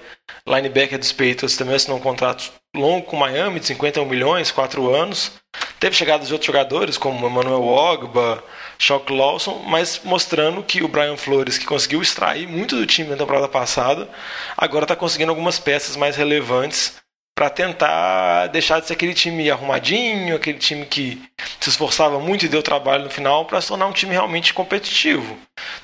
linebacker 0.46 0.98
dos 0.98 1.12
Patriots, 1.12 1.56
também 1.56 1.76
assinou 1.76 1.98
um 1.98 2.02
contrato 2.02 2.52
longo 2.74 3.06
com 3.06 3.16
o 3.16 3.20
Miami, 3.20 3.60
de 3.60 3.66
51 3.66 4.04
milhões, 4.04 4.50
4 4.50 4.94
anos. 4.94 5.32
Teve 5.78 5.94
chegadas 5.94 6.28
de 6.28 6.32
outros 6.32 6.46
jogadores, 6.46 6.96
como 6.96 7.26
Emmanuel 7.26 7.62
Ogba, 7.62 8.42
Shock 8.78 9.12
Lawson, 9.12 9.62
mas 9.66 10.00
mostrando 10.02 10.62
que 10.62 10.82
o 10.82 10.88
Brian 10.88 11.16
Flores, 11.16 11.58
que 11.58 11.66
conseguiu 11.66 12.02
extrair 12.02 12.48
muito 12.48 12.74
do 12.76 12.86
time 12.86 13.10
na 13.10 13.16
temporada 13.16 13.48
passada, 13.48 14.08
agora 14.56 14.84
está 14.84 14.96
conseguindo 14.96 15.30
algumas 15.30 15.58
peças 15.58 15.94
mais 15.96 16.16
relevantes 16.16 17.03
para 17.34 17.50
tentar 17.50 18.46
deixar 18.48 18.80
de 18.80 18.86
ser 18.86 18.92
aquele 18.92 19.12
time 19.12 19.50
arrumadinho, 19.50 20.36
aquele 20.36 20.58
time 20.58 20.86
que 20.86 21.20
se 21.60 21.68
esforçava 21.68 22.20
muito 22.20 22.44
e 22.44 22.48
deu 22.48 22.62
trabalho 22.62 23.04
no 23.04 23.10
final, 23.10 23.44
para 23.44 23.60
se 23.60 23.68
tornar 23.68 23.86
um 23.86 23.92
time 23.92 24.12
realmente 24.12 24.54
competitivo. 24.54 25.36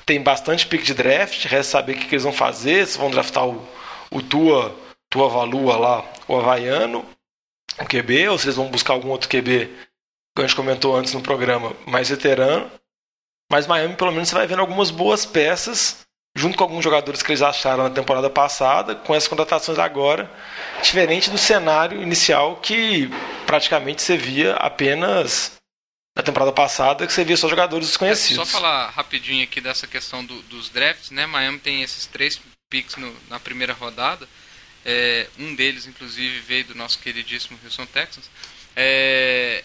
Tem 0.05 0.21
bastante 0.21 0.65
pick 0.65 0.83
de 0.83 0.93
draft, 0.93 1.45
resta 1.45 1.71
saber 1.71 1.93
o 1.93 1.99
que, 1.99 2.13
eles 2.13 2.23
vão 2.23 2.31
fazer, 2.31 2.87
se 2.87 2.97
vão 2.97 3.11
draftar 3.11 3.45
o, 3.45 3.67
o 4.09 4.21
Tua, 4.21 4.73
Tua 5.09 5.27
Valua 5.27 5.75
lá, 5.75 6.13
o 6.27 6.37
Havaiano, 6.37 7.05
o 7.79 7.85
QB, 7.85 8.29
ou 8.29 8.37
se 8.37 8.45
eles 8.45 8.55
vão 8.55 8.69
buscar 8.69 8.93
algum 8.93 9.09
outro 9.09 9.29
QB, 9.29 9.69
que 10.35 10.41
a 10.41 10.47
gente 10.47 10.55
comentou 10.55 10.95
antes 10.95 11.13
no 11.13 11.21
programa, 11.21 11.73
mais 11.85 12.09
veterano. 12.09 12.71
Mas 13.51 13.67
Miami, 13.67 13.95
pelo 13.97 14.13
menos, 14.13 14.29
você 14.29 14.35
vai 14.35 14.47
vendo 14.47 14.61
algumas 14.61 14.89
boas 14.89 15.25
peças 15.25 16.07
junto 16.35 16.57
com 16.57 16.63
alguns 16.63 16.83
jogadores 16.83 17.21
que 17.21 17.31
eles 17.31 17.41
acharam 17.41 17.83
na 17.83 17.89
temporada 17.89 18.29
passada, 18.29 18.95
com 18.95 19.13
essas 19.13 19.27
contratações 19.27 19.77
agora, 19.77 20.31
diferente 20.81 21.29
do 21.29 21.37
cenário 21.37 22.01
inicial 22.01 22.57
que 22.57 23.09
praticamente 23.45 24.01
você 24.01 24.17
via 24.17 24.53
apenas 24.53 25.59
na 26.15 26.23
temporada 26.23 26.51
passada, 26.51 27.05
que 27.05 27.13
você 27.13 27.23
via 27.23 27.37
só 27.37 27.47
jogadores 27.47 27.87
desconhecidos. 27.87 28.47
Só 28.47 28.59
falar 28.59 28.89
rapidinho 28.89 29.43
aqui 29.43 29.61
dessa 29.61 29.87
questão 29.87 30.23
do, 30.25 30.41
dos 30.43 30.69
drafts, 30.69 31.11
né? 31.11 31.25
Miami 31.25 31.59
tem 31.59 31.83
esses 31.83 32.05
três 32.05 32.39
picks 32.69 32.95
no, 32.95 33.15
na 33.29 33.39
primeira 33.39 33.73
rodada. 33.73 34.27
É, 34.83 35.27
um 35.37 35.53
deles, 35.53 35.85
inclusive, 35.85 36.39
veio 36.39 36.65
do 36.65 36.75
nosso 36.75 36.99
queridíssimo 36.99 37.59
Houston 37.63 37.85
Texans. 37.85 38.29
É, 38.75 39.63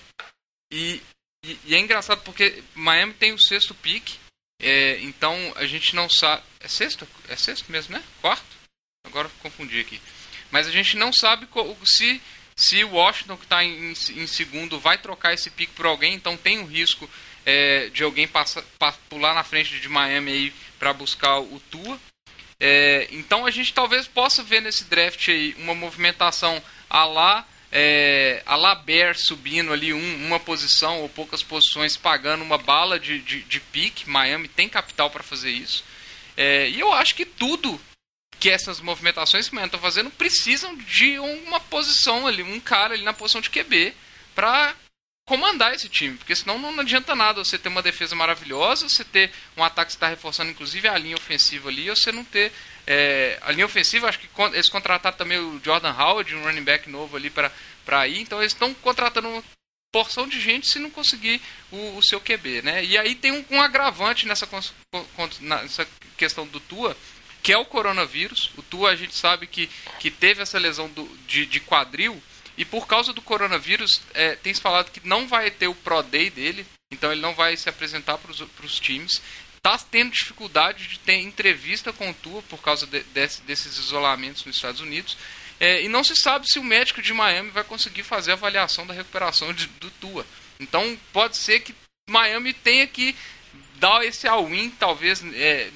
e, 0.72 1.00
e, 1.44 1.58
e 1.64 1.74
é 1.74 1.78
engraçado 1.78 2.20
porque 2.22 2.62
Miami 2.74 3.14
tem 3.14 3.32
o 3.32 3.40
sexto 3.40 3.74
pick 3.74 4.16
é, 4.60 4.98
então 5.00 5.36
a 5.56 5.66
gente 5.66 5.94
não 5.94 6.08
sabe. 6.08 6.42
É 6.60 6.68
sexto? 6.68 7.06
É 7.28 7.36
sexto 7.36 7.70
mesmo, 7.70 7.94
né? 7.94 8.02
Quarto? 8.20 8.44
Agora 9.04 9.30
confundi 9.40 9.80
aqui. 9.80 10.00
Mas 10.50 10.66
a 10.66 10.70
gente 10.70 10.96
não 10.96 11.12
sabe 11.12 11.46
se, 11.84 12.20
se 12.56 12.84
o 12.84 12.92
Washington, 12.92 13.36
que 13.36 13.44
está 13.44 13.62
em, 13.62 13.90
em, 13.92 14.26
segundo, 14.26 14.80
vai 14.80 14.98
trocar 14.98 15.34
esse 15.34 15.50
pique 15.50 15.72
por 15.72 15.86
alguém. 15.86 16.14
Então 16.14 16.36
tem 16.36 16.58
o 16.58 16.66
risco 16.66 17.08
é, 17.44 17.88
de 17.90 18.02
alguém 18.02 18.26
passar, 18.26 18.64
pular 19.08 19.34
na 19.34 19.44
frente 19.44 19.78
de 19.78 19.88
Miami 19.88 20.52
para 20.78 20.92
buscar 20.92 21.38
o 21.38 21.60
Tua. 21.70 22.00
É, 22.58 23.08
então 23.10 23.44
a 23.44 23.50
gente 23.50 23.74
talvez 23.74 24.08
possa 24.08 24.42
ver 24.42 24.62
nesse 24.62 24.84
draft 24.84 25.28
aí 25.28 25.54
uma 25.58 25.74
movimentação 25.74 26.62
a 26.88 27.04
lá 27.04 27.46
é, 27.70 28.42
a 28.46 28.56
Laber 28.56 29.16
subindo 29.18 29.72
ali 29.72 29.92
um, 29.92 30.26
uma 30.26 30.38
posição 30.38 31.00
ou 31.00 31.08
poucas 31.08 31.42
posições, 31.42 31.96
pagando 31.96 32.42
uma 32.42 32.58
bala 32.58 32.98
de, 32.98 33.18
de, 33.20 33.42
de 33.42 33.60
pique. 33.60 34.08
Miami 34.08 34.48
tem 34.48 34.68
capital 34.68 35.10
para 35.10 35.22
fazer 35.22 35.50
isso. 35.50 35.84
É, 36.36 36.68
e 36.68 36.80
eu 36.80 36.92
acho 36.92 37.14
que 37.14 37.24
tudo 37.24 37.80
que 38.38 38.50
essas 38.50 38.80
movimentações 38.80 39.48
que 39.48 39.52
o 39.52 39.56
Miami 39.56 39.68
está 39.68 39.78
fazendo 39.78 40.10
precisam 40.10 40.76
de 40.76 41.18
uma 41.18 41.58
posição 41.58 42.26
ali, 42.26 42.42
um 42.42 42.60
cara 42.60 42.94
ali 42.94 43.02
na 43.02 43.12
posição 43.12 43.40
de 43.40 43.50
QB 43.50 43.94
para 44.34 44.74
comandar 45.26 45.74
esse 45.74 45.88
time, 45.88 46.16
porque 46.16 46.36
senão 46.36 46.58
não 46.58 46.78
adianta 46.78 47.14
nada 47.16 47.42
você 47.42 47.58
ter 47.58 47.68
uma 47.68 47.82
defesa 47.82 48.14
maravilhosa, 48.14 48.88
você 48.88 49.02
ter 49.02 49.32
um 49.56 49.64
ataque 49.64 49.88
que 49.90 49.96
está 49.96 50.06
reforçando 50.06 50.52
inclusive 50.52 50.86
a 50.86 50.96
linha 50.96 51.16
ofensiva 51.16 51.68
ali, 51.68 51.90
ou 51.90 51.96
você 51.96 52.12
não 52.12 52.24
ter 52.24 52.52
é, 52.86 53.38
a 53.42 53.50
linha 53.50 53.66
ofensiva, 53.66 54.08
acho 54.08 54.18
que 54.18 54.28
eles 54.52 54.68
contrataram 54.68 55.16
também 55.16 55.38
o 55.38 55.60
Jordan 55.62 55.92
Howard, 55.92 56.34
um 56.34 56.44
running 56.44 56.62
back 56.62 56.88
novo 56.88 57.16
ali 57.16 57.30
para 57.30 58.08
ir, 58.08 58.20
então 58.20 58.38
eles 58.38 58.52
estão 58.52 58.72
contratando 58.74 59.28
uma 59.28 59.42
porção 59.92 60.28
de 60.28 60.38
gente 60.40 60.68
se 60.68 60.78
não 60.78 60.90
conseguir 60.90 61.40
o, 61.72 61.96
o 61.96 62.02
seu 62.02 62.20
QB, 62.20 62.62
né? 62.62 62.84
E 62.84 62.98
aí 62.98 63.14
tem 63.14 63.32
um, 63.32 63.44
um 63.50 63.60
agravante 63.60 64.26
nessa, 64.26 64.48
nessa 65.40 65.88
questão 66.16 66.46
do 66.46 66.60
Tua, 66.60 66.96
que 67.42 67.52
é 67.52 67.58
o 67.58 67.64
coronavírus. 67.64 68.50
O 68.56 68.62
Tua 68.62 68.90
a 68.90 68.96
gente 68.96 69.14
sabe 69.14 69.46
que, 69.46 69.70
que 69.98 70.10
teve 70.10 70.42
essa 70.42 70.58
lesão 70.58 70.88
do, 70.88 71.04
de, 71.26 71.46
de 71.46 71.60
quadril 71.60 72.20
E 72.58 72.64
por 72.64 72.86
causa 72.86 73.12
do 73.12 73.22
coronavírus, 73.22 74.02
é, 74.14 74.36
tem 74.36 74.52
se 74.52 74.60
falado 74.60 74.90
que 74.90 75.06
não 75.06 75.26
vai 75.26 75.50
ter 75.50 75.66
o 75.66 75.74
Pro 75.74 76.02
Day 76.02 76.30
dele, 76.30 76.66
então 76.92 77.10
ele 77.10 77.20
não 77.20 77.34
vai 77.34 77.56
se 77.56 77.68
apresentar 77.68 78.18
para 78.18 78.30
os 78.30 78.78
times. 78.78 79.20
Está 79.66 79.78
tendo 79.90 80.12
dificuldade 80.12 80.86
de 80.86 81.00
ter 81.00 81.16
entrevista 81.16 81.92
com 81.92 82.08
o 82.08 82.14
Tua 82.14 82.40
por 82.42 82.62
causa 82.62 82.86
de, 82.86 83.00
de, 83.02 83.26
desses 83.44 83.76
isolamentos 83.78 84.44
nos 84.44 84.54
Estados 84.54 84.80
Unidos. 84.80 85.16
É, 85.58 85.82
e 85.82 85.88
não 85.88 86.04
se 86.04 86.14
sabe 86.14 86.48
se 86.48 86.60
o 86.60 86.64
médico 86.64 87.02
de 87.02 87.12
Miami 87.12 87.50
vai 87.50 87.64
conseguir 87.64 88.04
fazer 88.04 88.30
a 88.30 88.34
avaliação 88.34 88.86
da 88.86 88.94
recuperação 88.94 89.52
de, 89.52 89.66
do 89.66 89.90
Tua. 89.90 90.24
Então 90.60 90.96
pode 91.12 91.36
ser 91.36 91.58
que 91.60 91.74
Miami 92.08 92.52
tenha 92.52 92.86
que 92.86 93.16
dar 93.74 94.04
esse 94.04 94.28
all-in, 94.28 94.70
talvez, 94.70 95.20
é, 95.34 95.68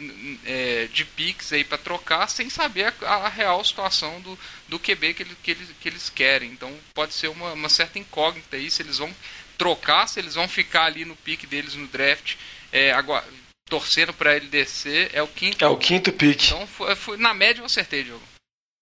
é, 0.45 0.89
de 0.93 1.05
picks 1.05 1.53
aí 1.53 1.65
para 1.65 1.77
trocar, 1.77 2.29
sem 2.29 2.49
saber 2.49 2.95
a, 3.03 3.15
a, 3.15 3.29
real 3.29 3.65
situação 3.65 4.21
do, 4.21 4.39
do 4.69 4.79
QB 4.79 5.15
que, 5.15 5.23
ele, 5.25 5.37
que, 5.43 5.51
eles, 5.51 5.69
que 5.81 5.89
eles 5.89 6.09
querem. 6.09 6.53
Então 6.53 6.73
pode 6.95 7.13
ser 7.13 7.27
uma, 7.27 7.55
uma 7.55 7.69
certa 7.69 7.99
incógnita 7.99 8.57
aí 8.57 8.71
se 8.71 8.83
eles 8.83 8.99
vão 8.99 9.13
trocar, 9.59 10.07
se 10.07 10.21
eles 10.21 10.37
vão 10.37 10.47
ficar 10.47 10.85
ali 10.85 11.05
no 11.05 11.17
pique 11.17 11.45
deles 11.45 11.75
no 11.75 11.89
draft, 11.89 12.37
é, 12.73 12.93
agora, 12.93 13.27
torcendo 13.71 14.13
para 14.13 14.37
ele 14.37 14.49
descer, 14.49 15.11
é 15.15 15.23
o 15.23 15.29
quinto. 15.29 15.65
É 15.65 15.69
o 15.69 15.79
quinto 15.79 16.13
pique. 16.13 16.47
Então 16.47 16.67
foi, 16.67 16.97
foi, 16.97 17.17
na 17.17 17.33
média 17.33 17.61
eu 17.61 17.65
acertei, 17.65 18.03
Diogo. 18.03 18.23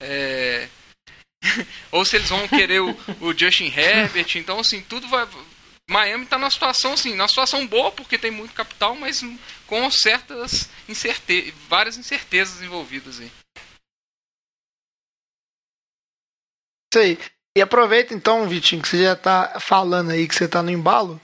É... 0.01 0.69
Ou 1.93 2.05
se 2.05 2.17
eles 2.17 2.31
vão 2.31 2.49
querer 2.49 2.81
o, 2.81 2.91
o 3.21 3.33
Justin 3.37 3.67
Herbert, 3.67 4.37
então 4.37 4.59
assim, 4.59 4.81
tudo 4.81 5.07
vai 5.07 5.29
Miami 5.91 6.25
está 6.25 6.37
na 6.37 6.51
situação 6.51 6.93
assim, 6.93 7.15
na 7.15 7.27
situação 7.27 7.67
boa 7.67 7.91
porque 7.91 8.19
tem 8.19 8.31
muito 8.31 8.53
capital, 8.53 8.95
mas 8.95 9.23
com 9.67 9.91
certas 9.91 10.69
incerte 10.87 11.53
várias 11.69 11.97
incertezas 11.97 12.61
envolvidas 12.63 13.21
aí. 13.21 13.31
Isso 16.93 16.99
aí. 16.99 17.19
E 17.57 17.63
aproveita 17.63 18.15
então, 18.15 18.49
Vitinho, 18.49 18.83
que 18.83 18.89
você 18.89 19.03
já 19.03 19.15
está 19.15 19.59
falando 19.61 20.11
aí 20.11 20.29
que 20.29 20.35
você 20.35 20.45
está 20.45 20.63
no 20.63 20.71
embalo. 20.71 21.21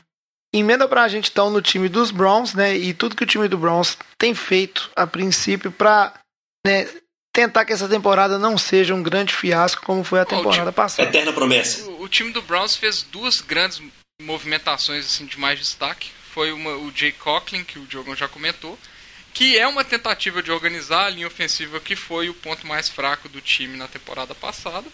Emenda 0.56 0.86
pra 0.86 1.08
gente 1.08 1.30
então 1.30 1.50
no 1.50 1.60
time 1.60 1.88
dos 1.88 2.12
Browns, 2.12 2.54
né? 2.54 2.76
E 2.76 2.94
tudo 2.94 3.16
que 3.16 3.24
o 3.24 3.26
time 3.26 3.48
do 3.48 3.58
Browns 3.58 3.98
tem 4.16 4.34
feito 4.36 4.88
a 4.94 5.04
princípio 5.04 5.72
para 5.72 6.14
né, 6.64 6.88
tentar 7.32 7.64
que 7.64 7.72
essa 7.72 7.88
temporada 7.88 8.38
não 8.38 8.56
seja 8.56 8.94
um 8.94 9.02
grande 9.02 9.34
fiasco 9.34 9.84
como 9.84 10.04
foi 10.04 10.20
a 10.20 10.24
temporada 10.24 10.62
time, 10.62 10.72
passada. 10.72 11.08
Eterna 11.08 11.32
promessa. 11.32 11.90
O, 11.90 12.02
o, 12.02 12.08
time 12.08 12.30
do 12.30 12.40
Browns 12.40 12.76
fez 12.76 13.02
duas 13.02 13.40
grandes 13.40 13.82
movimentações 14.22 15.04
assim 15.04 15.26
de 15.26 15.36
mais 15.40 15.58
destaque. 15.58 16.12
Foi 16.30 16.52
uma, 16.52 16.70
o 16.76 16.92
Jay 16.94 17.10
Coughlin, 17.10 17.64
que 17.64 17.80
o 17.80 17.86
Diogo 17.86 18.14
já 18.14 18.28
comentou, 18.28 18.78
que 19.32 19.58
é 19.58 19.66
uma 19.66 19.84
tentativa 19.84 20.40
de 20.40 20.52
organizar 20.52 21.06
a 21.06 21.10
linha 21.10 21.26
ofensiva 21.26 21.80
que 21.80 21.96
foi 21.96 22.28
o 22.28 22.34
ponto 22.34 22.64
mais 22.64 22.88
fraco 22.88 23.28
do 23.28 23.40
time 23.40 23.76
na 23.76 23.88
temporada 23.88 24.36
passada. 24.36 24.86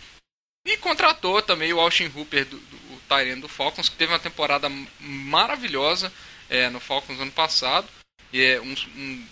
E 0.66 0.78
contratou 0.78 1.42
também 1.42 1.70
o 1.74 1.80
Austin 1.80 2.10
Hooper, 2.16 2.46
do, 2.46 2.56
do 2.56 2.89
Tyrene 3.16 3.40
do 3.40 3.48
Falcons, 3.48 3.88
que 3.88 3.96
teve 3.96 4.12
uma 4.12 4.18
temporada 4.18 4.68
maravilhosa 5.00 6.12
é, 6.48 6.68
no 6.70 6.80
Falcons 6.80 7.20
ano 7.20 7.32
passado. 7.32 7.88
E 8.32 8.42
é 8.42 8.60
um, 8.60 8.74
um 8.96 9.26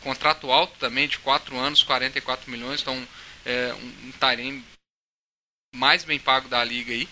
contrato 0.00 0.50
alto 0.50 0.78
também, 0.78 1.06
de 1.06 1.18
4 1.18 1.56
anos, 1.58 1.82
44 1.82 2.50
milhões. 2.50 2.80
Então, 2.80 3.06
é 3.44 3.74
um, 3.74 4.08
um 4.08 4.12
Tyrene 4.12 4.64
mais 5.74 6.04
bem 6.04 6.18
pago 6.18 6.48
da 6.48 6.64
liga 6.64 6.92
aí 6.92 7.08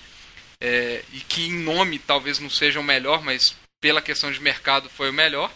é, 0.60 1.04
e 1.12 1.20
que 1.20 1.46
em 1.46 1.52
nome 1.62 1.98
talvez 1.98 2.38
não 2.38 2.50
seja 2.50 2.80
o 2.80 2.84
melhor, 2.84 3.22
mas 3.22 3.56
pela 3.80 4.02
questão 4.02 4.30
de 4.30 4.40
mercado 4.40 4.90
foi 4.90 5.10
o 5.10 5.14
melhor, 5.14 5.52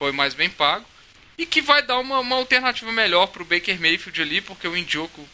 foi 0.00 0.12
mais 0.12 0.34
bem 0.34 0.48
pago, 0.48 0.86
e 1.36 1.46
que 1.46 1.60
vai 1.60 1.82
dar 1.82 1.98
uma, 1.98 2.20
uma 2.20 2.36
alternativa 2.36 2.90
melhor 2.92 3.28
para 3.28 3.42
o 3.42 3.46
Baker 3.46 3.80
Mayfield 3.80 4.22
ali, 4.22 4.40
porque 4.40 4.68
o 4.68 4.76
Indioco 4.76 5.28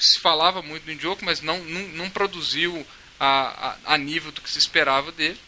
se 0.00 0.20
falava 0.20 0.62
muito 0.62 0.84
do 0.84 0.92
Indioco, 0.92 1.24
mas 1.24 1.40
não, 1.40 1.58
não, 1.64 1.80
não 1.88 2.10
produziu 2.10 2.86
a, 3.24 3.76
a, 3.84 3.98
nível 3.98 4.32
do 4.32 4.40
que 4.40 4.50
se 4.50 4.58
esperava 4.58 5.12
dele. 5.12 5.38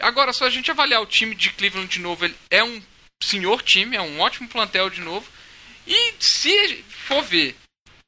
Agora, 0.00 0.32
só 0.32 0.46
a 0.46 0.50
gente 0.50 0.70
avaliar 0.70 1.02
o 1.02 1.06
time 1.06 1.34
de 1.34 1.50
Cleveland 1.50 1.88
de 1.88 2.00
novo, 2.00 2.24
ele 2.24 2.36
é 2.50 2.64
um 2.64 2.82
senhor 3.22 3.62
time, 3.62 3.96
é 3.96 4.00
um 4.00 4.20
ótimo 4.20 4.48
plantel 4.48 4.88
de 4.88 5.02
novo, 5.02 5.28
e 5.86 6.14
se 6.18 6.84
for 6.88 7.22
ver 7.22 7.54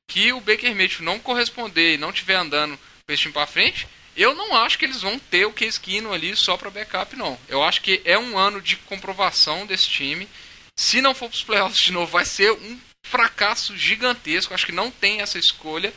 que 0.09 0.32
o 0.32 0.40
Baker 0.40 0.74
Mayfield 0.74 1.02
não 1.02 1.19
corresponder 1.19 1.94
e 1.94 1.98
não 1.98 2.10
estiver 2.10 2.36
andando 2.36 2.78
com 2.78 3.12
esse 3.12 3.23
time 3.23 3.35
para 3.35 3.47
frente, 3.47 3.86
eu 4.16 4.35
não 4.35 4.56
acho 4.56 4.78
que 4.78 4.86
eles 4.86 5.02
vão 5.02 5.19
ter 5.19 5.44
o 5.44 5.52
Case 5.52 5.78
Keenum 5.78 6.12
ali 6.12 6.35
só 6.35 6.56
para 6.56 6.70
backup, 6.70 7.15
não. 7.15 7.39
Eu 7.47 7.62
acho 7.62 7.82
que 7.82 8.01
é 8.06 8.19
um 8.19 8.39
ano 8.39 8.60
de 8.60 8.77
comprovação 8.77 9.66
desse 9.66 9.89
time. 9.89 10.27
Se 10.77 11.02
não 11.02 11.15
for 11.15 11.28
para 11.28 11.36
os 11.36 11.44
playoffs 11.44 11.85
de 11.85 11.93
novo, 11.93 12.10
vai 12.10 12.24
ser 12.24 12.52
um 12.52 12.81
fracasso 13.06 13.77
gigantesco. 13.77 14.52
Acho 14.52 14.66
que 14.66 14.73
não 14.73 14.90
tem 14.90 15.20
essa 15.20 15.39
escolha. 15.39 15.93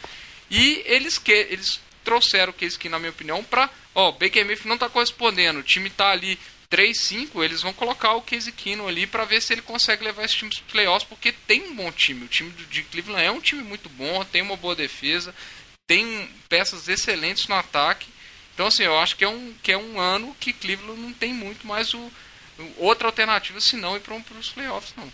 E 0.52 0.84
eles 0.86 1.18
que 1.18 1.32
eles 1.32 1.80
trouxeram 2.04 2.52
o 2.52 2.56
Case 2.56 2.78
Keenum, 2.78 2.96
na 2.96 3.00
minha 3.00 3.12
opinião, 3.12 3.44
para... 3.44 3.70
Ó, 3.94 4.12
Baker 4.12 4.46
Mayfield 4.46 4.68
não 4.68 4.76
está 4.76 4.90
correspondendo. 4.90 5.60
O 5.60 5.64
time 5.64 5.88
está 5.88 6.12
ali 6.12 6.40
3-5, 6.72 7.44
eles 7.44 7.62
vão 7.62 7.74
colocar 7.74 8.14
o 8.14 8.22
Case 8.22 8.52
Keenum 8.52 8.88
ali 8.88 9.06
para 9.06 9.26
ver 9.26 9.42
se 9.42 9.54
ele 9.54 9.62
consegue 9.62 10.04
levar 10.04 10.24
esse 10.24 10.38
time 10.38 10.50
para 10.50 10.64
playoffs, 10.72 11.08
porque 11.08 11.32
tem 11.32 11.64
um 11.64 11.76
bom 11.76 11.92
time. 11.92 12.24
O 12.24 12.30
time 12.30 12.52
de 12.52 12.84
Cleveland 12.84 13.24
é 13.26 13.32
um 13.32 13.42
time 13.42 13.62
muito 13.62 13.90
bom, 13.90 14.24
tem 14.24 14.42
uma 14.42 14.56
boa 14.56 14.76
defesa, 14.76 15.36
tem 15.86 16.30
peças 16.48 16.88
excelentes 16.88 17.48
no 17.48 17.56
ataque. 17.56 18.08
Então, 18.54 18.68
assim, 18.68 18.84
eu 18.84 18.98
acho 18.98 19.18
que 19.18 19.26
é 19.26 19.28
um, 19.28 19.54
que 19.62 19.72
é 19.72 19.78
um 19.78 20.00
ano 20.00 20.36
que 20.40 20.54
Cleveland 20.54 21.02
não 21.02 21.14
tem 21.14 21.34
muito 21.34 21.68
mais 21.68 21.94
o, 21.94 22.12
outra 22.78 23.08
alternativa 23.08 23.60
senão 23.60 23.98
ir 23.98 24.00
para 24.00 24.16
os 24.16 24.50
playoffs, 24.50 24.96
não. 24.96 25.12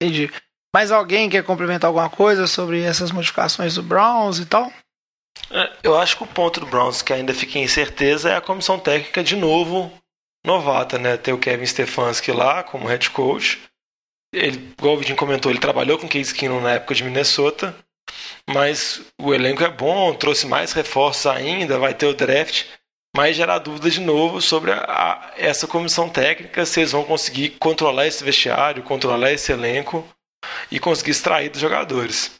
Entendi. 0.00 0.28
Mais 0.74 0.90
alguém 0.90 1.28
quer 1.28 1.44
complementar 1.44 1.88
alguma 1.88 2.08
coisa 2.08 2.46
sobre 2.46 2.82
essas 2.82 3.10
modificações 3.10 3.74
do 3.74 3.82
Browns 3.82 4.38
e 4.38 4.46
tal? 4.46 4.72
É, 5.50 5.72
eu 5.82 5.98
acho 5.98 6.16
que 6.16 6.24
o 6.24 6.26
ponto 6.26 6.60
do 6.60 6.66
Browns 6.66 7.02
que 7.02 7.12
ainda 7.12 7.34
fica 7.34 7.58
em 7.58 7.64
incerteza 7.64 8.30
é 8.30 8.36
a 8.36 8.40
comissão 8.40 8.78
técnica 8.78 9.22
de 9.22 9.36
novo 9.36 9.92
novata, 10.44 10.98
né? 10.98 11.16
Tem 11.16 11.32
o 11.32 11.38
Kevin 11.38 11.66
Stefanski 11.66 12.32
lá 12.32 12.62
como 12.62 12.88
head 12.88 13.10
coach 13.10 13.60
ele, 14.32 14.74
igual 14.78 14.94
o 14.94 14.98
Vidinho 14.98 15.16
comentou, 15.16 15.52
ele 15.52 15.60
trabalhou 15.60 15.98
com 15.98 16.08
Case 16.08 16.34
Keenum 16.34 16.60
na 16.60 16.72
época 16.72 16.94
de 16.94 17.04
Minnesota, 17.04 17.76
mas 18.48 19.02
o 19.20 19.34
elenco 19.34 19.62
é 19.62 19.68
bom, 19.68 20.14
trouxe 20.14 20.46
mais 20.46 20.72
reforços 20.72 21.26
ainda, 21.26 21.78
vai 21.78 21.92
ter 21.92 22.06
o 22.06 22.14
draft, 22.14 22.64
mas 23.14 23.36
gera 23.36 23.58
dúvida 23.58 23.90
de 23.90 24.00
novo 24.00 24.40
sobre 24.40 24.72
a, 24.72 24.78
a, 24.78 25.32
essa 25.36 25.66
comissão 25.66 26.08
técnica, 26.08 26.64
se 26.64 26.80
eles 26.80 26.92
vão 26.92 27.04
conseguir 27.04 27.50
controlar 27.50 28.06
esse 28.06 28.24
vestiário, 28.24 28.82
controlar 28.82 29.32
esse 29.32 29.52
elenco 29.52 30.06
e 30.70 30.78
conseguir 30.78 31.10
extrair 31.10 31.50
dos 31.50 31.60
jogadores. 31.60 32.32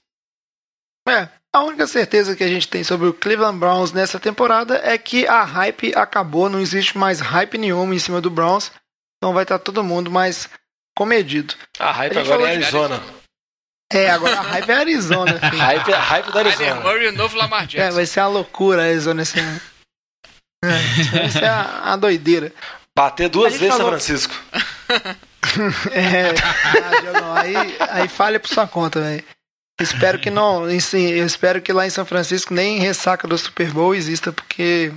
É, 1.08 1.28
a 1.52 1.62
única 1.62 1.86
certeza 1.86 2.34
que 2.34 2.44
a 2.44 2.48
gente 2.48 2.68
tem 2.68 2.82
sobre 2.82 3.08
o 3.08 3.12
Cleveland 3.12 3.58
Browns 3.58 3.92
nessa 3.92 4.18
temporada 4.18 4.80
é 4.84 4.96
que 4.96 5.26
a 5.26 5.42
hype 5.42 5.92
acabou, 5.94 6.48
não 6.48 6.60
existe 6.60 6.96
mais 6.96 7.20
hype 7.20 7.58
nenhuma 7.58 7.94
em 7.94 7.98
cima 7.98 8.20
do 8.20 8.30
Browns, 8.30 8.70
então 9.18 9.34
vai 9.34 9.42
estar 9.42 9.58
todo 9.58 9.84
mundo 9.84 10.10
mais 10.10 10.48
comedido. 10.96 11.54
A 11.78 11.92
hype 11.92 12.16
a 12.16 12.20
agora 12.20 12.48
é 12.48 12.54
Arizona. 12.54 13.02
É, 13.92 14.10
agora 14.10 14.38
a 14.38 14.42
hype 14.42 14.70
é 14.70 14.74
Arizona. 14.74 15.38
Filho. 15.50 15.58
hype, 15.58 15.92
é, 15.92 15.96
hype 15.96 16.32
da 16.32 16.40
Arizona. 16.40 16.80
Murray, 16.80 17.08
o 17.08 17.12
novo 17.12 17.36
Lamar 17.36 17.66
Jackson. 17.66 17.88
É, 17.88 17.90
vai 17.90 18.06
ser 18.06 18.20
uma 18.20 18.28
loucura 18.28 18.82
a 18.82 18.86
Arizona 18.86 19.22
esse 19.22 19.38
ano. 19.38 19.60
É, 20.64 21.18
vai 21.18 21.28
ser 21.28 21.44
a, 21.44 21.92
a 21.92 21.96
doideira. 21.96 22.52
Bater 22.96 23.28
duas 23.28 23.54
vezes 23.54 23.66
falou... 23.66 23.78
São 23.78 23.88
Francisco. 23.88 24.34
é, 25.93 26.31
aí, 27.36 27.77
aí 27.90 28.09
falha 28.09 28.39
por 28.39 28.48
sua 28.48 28.66
conta, 28.66 29.01
velho. 29.01 29.24
Espero 29.81 30.19
que 30.19 30.31
não, 30.31 30.69
sim, 30.81 31.09
eu 31.09 31.27
espero 31.27 31.60
que 31.60 31.73
lá 31.73 31.86
em 31.86 31.90
São 31.90 32.05
Francisco 32.05 32.55
nem 32.55 32.78
ressaca 32.78 33.27
do 33.27 33.36
Super 33.36 33.70
Bowl 33.70 33.94
exista, 33.94 34.32
porque 34.32 34.93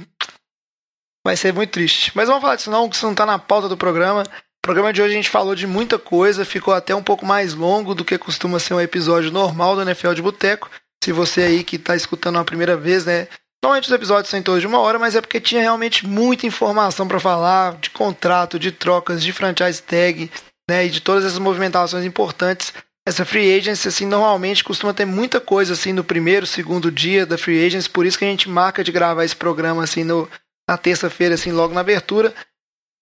vai 1.25 1.35
ser 1.35 1.53
muito 1.53 1.71
triste. 1.71 2.11
Mas 2.13 2.27
vamos 2.27 2.41
falar 2.41 2.55
disso 2.55 2.69
não, 2.69 2.87
que 2.87 2.95
isso 2.95 3.05
não 3.05 3.15
tá 3.15 3.25
na 3.25 3.39
pauta 3.39 3.67
do 3.67 3.77
programa 3.77 4.23
programa 4.65 4.91
de 4.91 4.99
hoje 4.99 5.13
a 5.13 5.15
gente 5.15 5.29
falou 5.29 5.53
de 5.53 5.67
muita 5.67 5.99
coisa, 5.99 6.43
ficou 6.43 6.73
até 6.73 6.95
um 6.95 7.03
pouco 7.03 7.23
mais 7.23 7.53
longo 7.53 7.93
do 7.93 8.03
que 8.03 8.17
costuma 8.17 8.57
ser 8.57 8.73
um 8.73 8.81
episódio 8.81 9.31
normal 9.31 9.75
do 9.75 9.83
NFL 9.83 10.13
de 10.13 10.23
Boteco. 10.23 10.71
Se 11.03 11.11
você 11.11 11.43
aí 11.43 11.63
que 11.63 11.75
está 11.75 11.95
escutando 11.95 12.39
a 12.39 12.43
primeira 12.43 12.75
vez, 12.75 13.05
né? 13.05 13.27
Normalmente 13.65 13.87
os 13.87 13.93
episódios 13.95 14.29
são 14.29 14.39
em 14.39 14.43
torno 14.43 14.61
de 14.61 14.67
uma 14.67 14.79
hora, 14.79 14.99
mas 14.99 15.15
é 15.15 15.21
porque 15.21 15.41
tinha 15.41 15.59
realmente 15.59 16.05
muita 16.05 16.45
informação 16.45 17.07
para 17.07 17.19
falar 17.19 17.75
de 17.77 17.89
contrato, 17.89 18.59
de 18.59 18.71
trocas, 18.71 19.23
de 19.23 19.33
franchise 19.33 19.81
tag, 19.81 20.29
né? 20.69 20.85
E 20.85 20.89
de 20.91 21.01
todas 21.01 21.25
essas 21.25 21.39
movimentações 21.39 22.05
importantes. 22.05 22.71
Essa 23.07 23.25
free 23.25 23.57
agency, 23.57 23.87
assim, 23.87 24.05
normalmente 24.05 24.63
costuma 24.63 24.93
ter 24.93 25.05
muita 25.05 25.41
coisa, 25.41 25.73
assim, 25.73 25.93
no 25.93 26.03
primeiro, 26.03 26.45
segundo 26.45 26.91
dia 26.91 27.25
da 27.25 27.39
free 27.39 27.65
agency, 27.65 27.89
por 27.89 28.05
isso 28.05 28.19
que 28.19 28.25
a 28.25 28.27
gente 28.27 28.47
marca 28.47 28.83
de 28.83 28.91
gravar 28.91 29.25
esse 29.25 29.35
programa, 29.35 29.83
assim, 29.83 30.03
no, 30.03 30.29
na 30.69 30.77
terça-feira, 30.77 31.33
assim, 31.33 31.51
logo 31.51 31.73
na 31.73 31.81
abertura. 31.81 32.35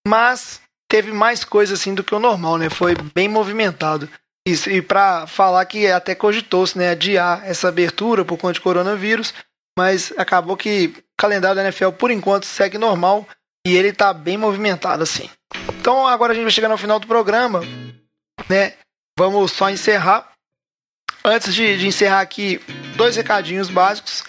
Mas 0.08 0.62
teve 0.90 1.12
mais 1.12 1.44
coisa 1.44 1.74
assim 1.74 1.94
do 1.94 2.02
que 2.02 2.14
o 2.14 2.18
normal, 2.18 2.56
né? 2.56 2.70
Foi 2.70 2.94
bem 3.14 3.28
movimentado. 3.28 4.08
Isso, 4.48 4.70
e 4.70 4.80
para 4.80 5.26
falar 5.26 5.66
que 5.66 5.88
até 5.88 6.14
cogitou-se 6.14 6.78
né, 6.78 6.88
adiar 6.88 7.42
essa 7.44 7.68
abertura 7.68 8.24
por 8.24 8.38
conta 8.38 8.54
de 8.54 8.62
coronavírus, 8.62 9.34
mas 9.76 10.12
acabou 10.16 10.56
que 10.56 10.94
o 10.96 11.02
calendário 11.16 11.56
da 11.56 11.62
NFL 11.62 11.90
por 11.90 12.10
enquanto 12.10 12.44
segue 12.44 12.78
normal 12.78 13.26
e 13.66 13.76
ele 13.76 13.92
tá 13.92 14.12
bem 14.12 14.36
movimentado 14.36 15.02
assim. 15.02 15.28
Então 15.78 16.06
agora 16.06 16.32
a 16.32 16.34
gente 16.34 16.44
vai 16.44 16.52
chegar 16.52 16.68
no 16.68 16.78
final 16.78 16.98
do 16.98 17.06
programa, 17.06 17.60
né? 18.48 18.74
Vamos 19.18 19.52
só 19.52 19.70
encerrar 19.70 20.34
Antes 21.26 21.54
de, 21.54 21.78
de 21.78 21.86
encerrar 21.86 22.20
aqui, 22.20 22.60
dois 22.96 23.16
recadinhos 23.16 23.70
básicos. 23.70 24.22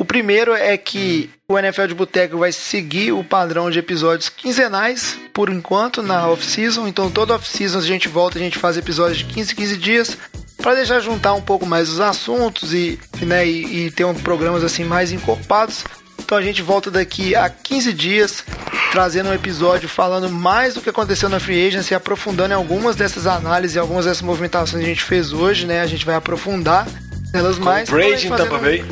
O 0.00 0.04
primeiro 0.04 0.54
é 0.54 0.76
que 0.76 1.28
o 1.48 1.58
NFL 1.58 1.86
de 1.86 1.94
Boteco 1.94 2.38
vai 2.38 2.52
seguir 2.52 3.10
o 3.10 3.24
padrão 3.24 3.68
de 3.68 3.80
episódios 3.80 4.28
quinzenais, 4.28 5.18
por 5.34 5.48
enquanto, 5.48 6.04
na 6.04 6.28
off-season. 6.28 6.86
Então, 6.86 7.10
toda 7.10 7.34
off-season 7.34 7.78
a 7.78 7.82
gente 7.82 8.06
volta, 8.06 8.38
a 8.38 8.40
gente 8.40 8.58
faz 8.58 8.76
episódios 8.76 9.18
de 9.18 9.24
15 9.24 9.56
15 9.56 9.76
dias, 9.76 10.18
para 10.56 10.74
deixar 10.74 11.00
juntar 11.00 11.34
um 11.34 11.40
pouco 11.40 11.66
mais 11.66 11.88
os 11.88 12.00
assuntos 12.00 12.72
e, 12.72 12.98
né, 13.22 13.46
e, 13.46 13.86
e 13.86 13.90
ter 13.90 14.04
um, 14.04 14.14
programas 14.14 14.64
assim 14.64 14.84
mais 14.84 15.12
encorpados. 15.12 15.84
Então 16.18 16.36
a 16.36 16.42
gente 16.42 16.62
volta 16.62 16.90
daqui 16.90 17.36
a 17.36 17.48
15 17.48 17.92
dias 17.92 18.44
trazendo 18.90 19.28
um 19.28 19.34
episódio 19.34 19.88
falando 19.88 20.28
mais 20.30 20.74
do 20.74 20.80
que 20.80 20.90
aconteceu 20.90 21.28
na 21.28 21.38
Free 21.38 21.66
Agency, 21.66 21.94
aprofundando 21.94 22.52
em 22.52 22.56
algumas 22.56 22.96
dessas 22.96 23.26
análises 23.26 23.76
e 23.76 23.78
algumas 23.78 24.06
dessas 24.06 24.22
movimentações 24.22 24.82
que 24.82 24.86
a 24.86 24.92
gente 24.94 25.04
fez 25.04 25.32
hoje, 25.32 25.66
né? 25.66 25.82
A 25.82 25.86
gente 25.86 26.04
vai 26.04 26.14
aprofundar 26.14 26.86
nelas 27.32 27.58
mais. 27.58 27.88
Brady 27.88 28.26
em 28.26 28.30
Tampa 28.30 28.58
Bay. 28.58 28.84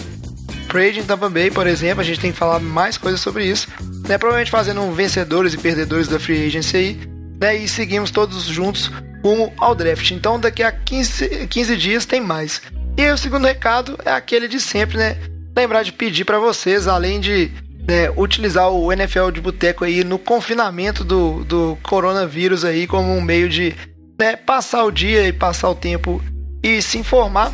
Trade 0.68 1.00
em 1.00 1.04
Tampa 1.04 1.28
Bay, 1.28 1.50
por 1.50 1.66
exemplo, 1.66 2.00
a 2.00 2.04
gente 2.04 2.20
tem 2.20 2.32
que 2.32 2.38
falar 2.38 2.58
mais 2.58 2.98
coisas 2.98 3.20
sobre 3.20 3.46
isso, 3.46 3.68
né? 4.08 4.18
Provavelmente 4.18 4.50
fazendo 4.50 4.80
um 4.80 4.92
vencedores 4.92 5.54
e 5.54 5.58
perdedores 5.58 6.08
da 6.08 6.18
free 6.18 6.46
agency 6.46 6.76
aí, 6.76 7.00
né? 7.40 7.56
E 7.56 7.68
seguimos 7.68 8.10
todos 8.10 8.44
juntos 8.44 8.90
rumo 9.24 9.52
ao 9.56 9.74
draft. 9.74 10.10
Então, 10.10 10.38
daqui 10.38 10.62
a 10.62 10.70
15, 10.70 11.46
15 11.48 11.76
dias 11.76 12.04
tem 12.04 12.20
mais. 12.20 12.60
E 12.96 13.02
aí, 13.02 13.10
o 13.10 13.18
segundo 13.18 13.46
recado 13.46 13.98
é 14.04 14.12
aquele 14.12 14.46
de 14.46 14.60
sempre, 14.60 14.98
né? 14.98 15.16
lembrar 15.56 15.82
de 15.82 15.92
pedir 15.92 16.24
para 16.24 16.38
vocês, 16.38 16.88
além 16.88 17.20
de 17.20 17.50
né, 17.86 18.10
utilizar 18.16 18.70
o 18.70 18.92
NFL 18.92 19.30
de 19.30 19.40
boteco 19.40 19.84
aí 19.84 20.02
no 20.02 20.18
confinamento 20.18 21.04
do, 21.04 21.44
do 21.44 21.78
coronavírus 21.82 22.64
aí 22.64 22.86
como 22.86 23.12
um 23.12 23.20
meio 23.20 23.48
de 23.48 23.74
né, 24.18 24.36
passar 24.36 24.84
o 24.84 24.90
dia 24.90 25.26
e 25.26 25.32
passar 25.32 25.70
o 25.70 25.74
tempo 25.74 26.22
e 26.62 26.82
se 26.82 26.98
informar. 26.98 27.52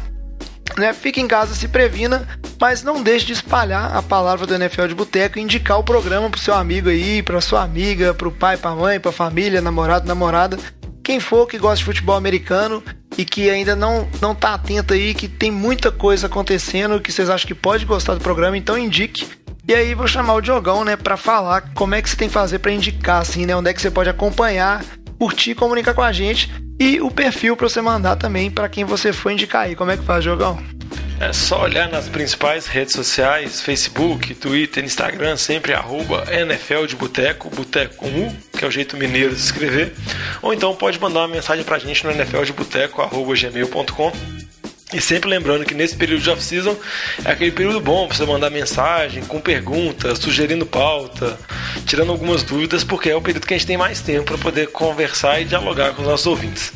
Né, 0.79 0.95
fique 0.95 1.21
em 1.21 1.27
casa, 1.27 1.53
se 1.55 1.67
previna, 1.67 2.29
mas 2.61 2.85
não 2.85 3.03
deixe 3.03 3.27
de 3.27 3.33
espalhar 3.33 3.95
a 3.95 4.01
palavra 4.01 4.47
do 4.47 4.55
NFL 4.55 4.87
de 4.87 4.95
Boteco 4.95 5.37
e 5.37 5.43
indicar 5.43 5.79
o 5.79 5.85
programa 5.85 6.31
pro 6.31 6.41
seu 6.41 6.55
amigo 6.55 6.89
aí, 6.89 7.23
pra 7.25 7.41
sua 7.41 7.63
amiga, 7.63 8.15
pro 8.15 8.31
pai, 8.31 8.57
pra 8.57 8.71
mãe, 8.71 9.01
pra 9.01 9.11
família, 9.11 9.61
namorado, 9.61 10.07
namorada, 10.07 10.57
quem 11.11 11.19
for 11.19 11.45
que 11.45 11.59
gosta 11.59 11.79
de 11.79 11.85
futebol 11.85 12.15
americano 12.15 12.81
e 13.19 13.25
que 13.25 13.51
ainda 13.51 13.75
não, 13.75 14.09
não 14.23 14.33
tá 14.33 14.55
atento 14.55 14.95
aí, 14.95 15.13
que 15.13 15.27
tem 15.27 15.51
muita 15.51 15.91
coisa 15.91 16.29
acontecendo, 16.29 17.01
que 17.01 17.11
vocês 17.11 17.29
acham 17.29 17.49
que 17.49 17.55
pode 17.55 17.85
gostar 17.85 18.15
do 18.15 18.21
programa, 18.21 18.57
então 18.57 18.79
indique. 18.79 19.27
E 19.67 19.75
aí 19.75 19.93
vou 19.93 20.07
chamar 20.07 20.35
o 20.35 20.41
Diogão, 20.41 20.85
né, 20.85 20.95
para 20.95 21.17
falar 21.17 21.63
como 21.75 21.97
é 21.97 22.01
que 22.01 22.09
você 22.09 22.15
tem 22.15 22.29
que 22.29 22.35
fazer 22.35 22.61
para 22.61 22.71
indicar, 22.71 23.21
assim, 23.21 23.45
né, 23.45 23.57
onde 23.57 23.69
é 23.69 23.75
que 23.75 23.83
você 23.83 23.91
pode 23.91 24.09
acompanhar, 24.09 24.85
curtir, 25.19 25.57
comunicar 25.57 25.95
com 25.95 26.03
a 26.03 26.13
gente 26.13 26.49
e 26.79 27.01
o 27.01 27.11
perfil 27.11 27.57
para 27.57 27.69
você 27.69 27.83
mandar 27.83 28.15
também 28.15 28.49
para 28.49 28.69
quem 28.69 28.85
você 28.85 29.13
for 29.13 29.33
indicar 29.33 29.63
aí. 29.63 29.75
Como 29.75 29.91
é 29.91 29.97
que 29.97 30.05
faz, 30.05 30.23
Diogão? 30.23 30.63
É 31.21 31.35
só 31.35 31.65
olhar 31.65 31.87
nas 31.91 32.09
principais 32.09 32.67
redes 32.67 32.95
sociais, 32.95 33.61
Facebook, 33.61 34.35
Twitter, 34.35 34.83
Instagram, 34.83 35.37
sempre 35.37 35.75
arroba 35.75 36.25
NFL 36.33 36.87
de 36.87 36.97
Boteco, 36.97 37.51
Boteco 37.51 37.97
com 37.97 38.09
U, 38.09 38.35
que 38.57 38.65
é 38.65 38.67
o 38.67 38.71
jeito 38.71 38.97
mineiro 38.97 39.35
de 39.35 39.41
escrever. 39.41 39.93
Ou 40.41 40.55
então 40.55 40.75
pode 40.75 40.99
mandar 40.99 41.21
uma 41.21 41.29
mensagem 41.29 41.63
pra 41.63 41.79
gente 41.79 42.03
no 42.05 42.11
NFL 42.11 42.45
de 42.45 42.55
Boteco, 42.55 43.03
arroba 43.03 43.35
gmail.com. 43.35 44.13
E 44.95 45.01
sempre 45.01 45.29
lembrando 45.29 45.67
que 45.67 45.75
nesse 45.75 45.95
período 45.95 46.23
de 46.23 46.31
off-season 46.31 46.75
é 47.23 47.33
aquele 47.33 47.53
período 47.53 47.81
bom 47.83 48.09
para 48.09 48.17
você 48.17 48.25
mandar 48.25 48.49
mensagem 48.49 49.23
com 49.23 49.39
perguntas, 49.43 50.19
sugerindo 50.19 50.65
pauta, 50.65 51.39
tirando 51.87 52.13
algumas 52.13 52.43
dúvidas, 52.43 52.83
porque 52.83 53.11
é 53.11 53.15
o 53.15 53.21
período 53.21 53.47
que 53.47 53.53
a 53.53 53.59
gente 53.59 53.67
tem 53.67 53.77
mais 53.77 54.01
tempo 54.01 54.25
para 54.25 54.39
poder 54.39 54.69
conversar 54.69 55.39
e 55.39 55.45
dialogar 55.45 55.93
com 55.93 56.01
os 56.01 56.09
nossos 56.09 56.27
ouvintes. 56.27 56.73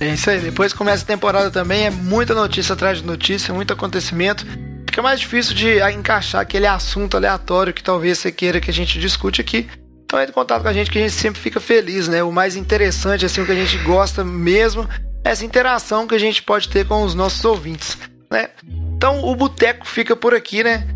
É 0.00 0.08
isso 0.08 0.30
aí. 0.30 0.40
Depois 0.40 0.72
começa 0.72 1.04
a 1.04 1.06
temporada 1.06 1.50
também, 1.50 1.84
é 1.86 1.90
muita 1.90 2.34
notícia 2.34 2.72
atrás 2.72 2.98
de 2.98 3.04
notícia, 3.04 3.52
muito 3.52 3.72
acontecimento. 3.72 4.46
Fica 4.86 5.02
mais 5.02 5.20
difícil 5.20 5.54
de 5.54 5.78
encaixar 5.92 6.40
aquele 6.40 6.66
assunto 6.66 7.16
aleatório 7.16 7.72
que 7.72 7.82
talvez 7.82 8.18
você 8.18 8.32
queira 8.32 8.60
que 8.60 8.70
a 8.70 8.74
gente 8.74 8.98
discute 8.98 9.40
aqui. 9.40 9.68
Então 10.04 10.18
entre 10.18 10.32
em 10.32 10.34
contato 10.34 10.62
com 10.62 10.68
a 10.68 10.72
gente 10.72 10.90
que 10.90 10.98
a 10.98 11.02
gente 11.02 11.14
sempre 11.14 11.40
fica 11.40 11.60
feliz, 11.60 12.08
né? 12.08 12.24
O 12.24 12.32
mais 12.32 12.56
interessante, 12.56 13.24
assim, 13.24 13.42
o 13.42 13.46
que 13.46 13.52
a 13.52 13.54
gente 13.54 13.78
gosta 13.84 14.24
mesmo, 14.24 14.88
é 15.22 15.30
essa 15.30 15.44
interação 15.44 16.06
que 16.08 16.14
a 16.14 16.18
gente 16.18 16.42
pode 16.42 16.68
ter 16.68 16.86
com 16.86 17.04
os 17.04 17.14
nossos 17.14 17.44
ouvintes, 17.44 17.96
né? 18.28 18.48
Então 18.96 19.22
o 19.22 19.36
boteco 19.36 19.86
fica 19.86 20.16
por 20.16 20.34
aqui, 20.34 20.64
né? 20.64 20.88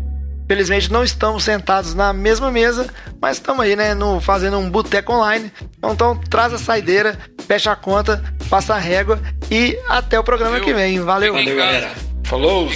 Felizmente 0.47 0.91
não 0.91 1.03
estamos 1.03 1.43
sentados 1.43 1.93
na 1.93 2.13
mesma 2.13 2.51
mesa, 2.51 2.87
mas 3.21 3.37
estamos 3.37 3.65
aí, 3.65 3.75
né, 3.75 3.93
no, 3.93 4.21
fazendo 4.21 4.57
um 4.57 4.69
boteco 4.69 5.13
online. 5.13 5.51
Então, 5.77 5.93
então, 5.93 6.17
traz 6.29 6.53
a 6.53 6.57
saideira, 6.57 7.17
fecha 7.47 7.71
a 7.71 7.75
conta, 7.75 8.23
passa 8.49 8.75
a 8.75 8.79
régua 8.79 9.19
e 9.49 9.77
até 9.87 10.19
o 10.19 10.23
programa 10.23 10.59
que 10.59 10.73
vem. 10.73 10.99
Valeu. 10.99 11.33
Valeu, 11.33 11.55
galera. 11.55 11.91
Falou! 12.23 12.69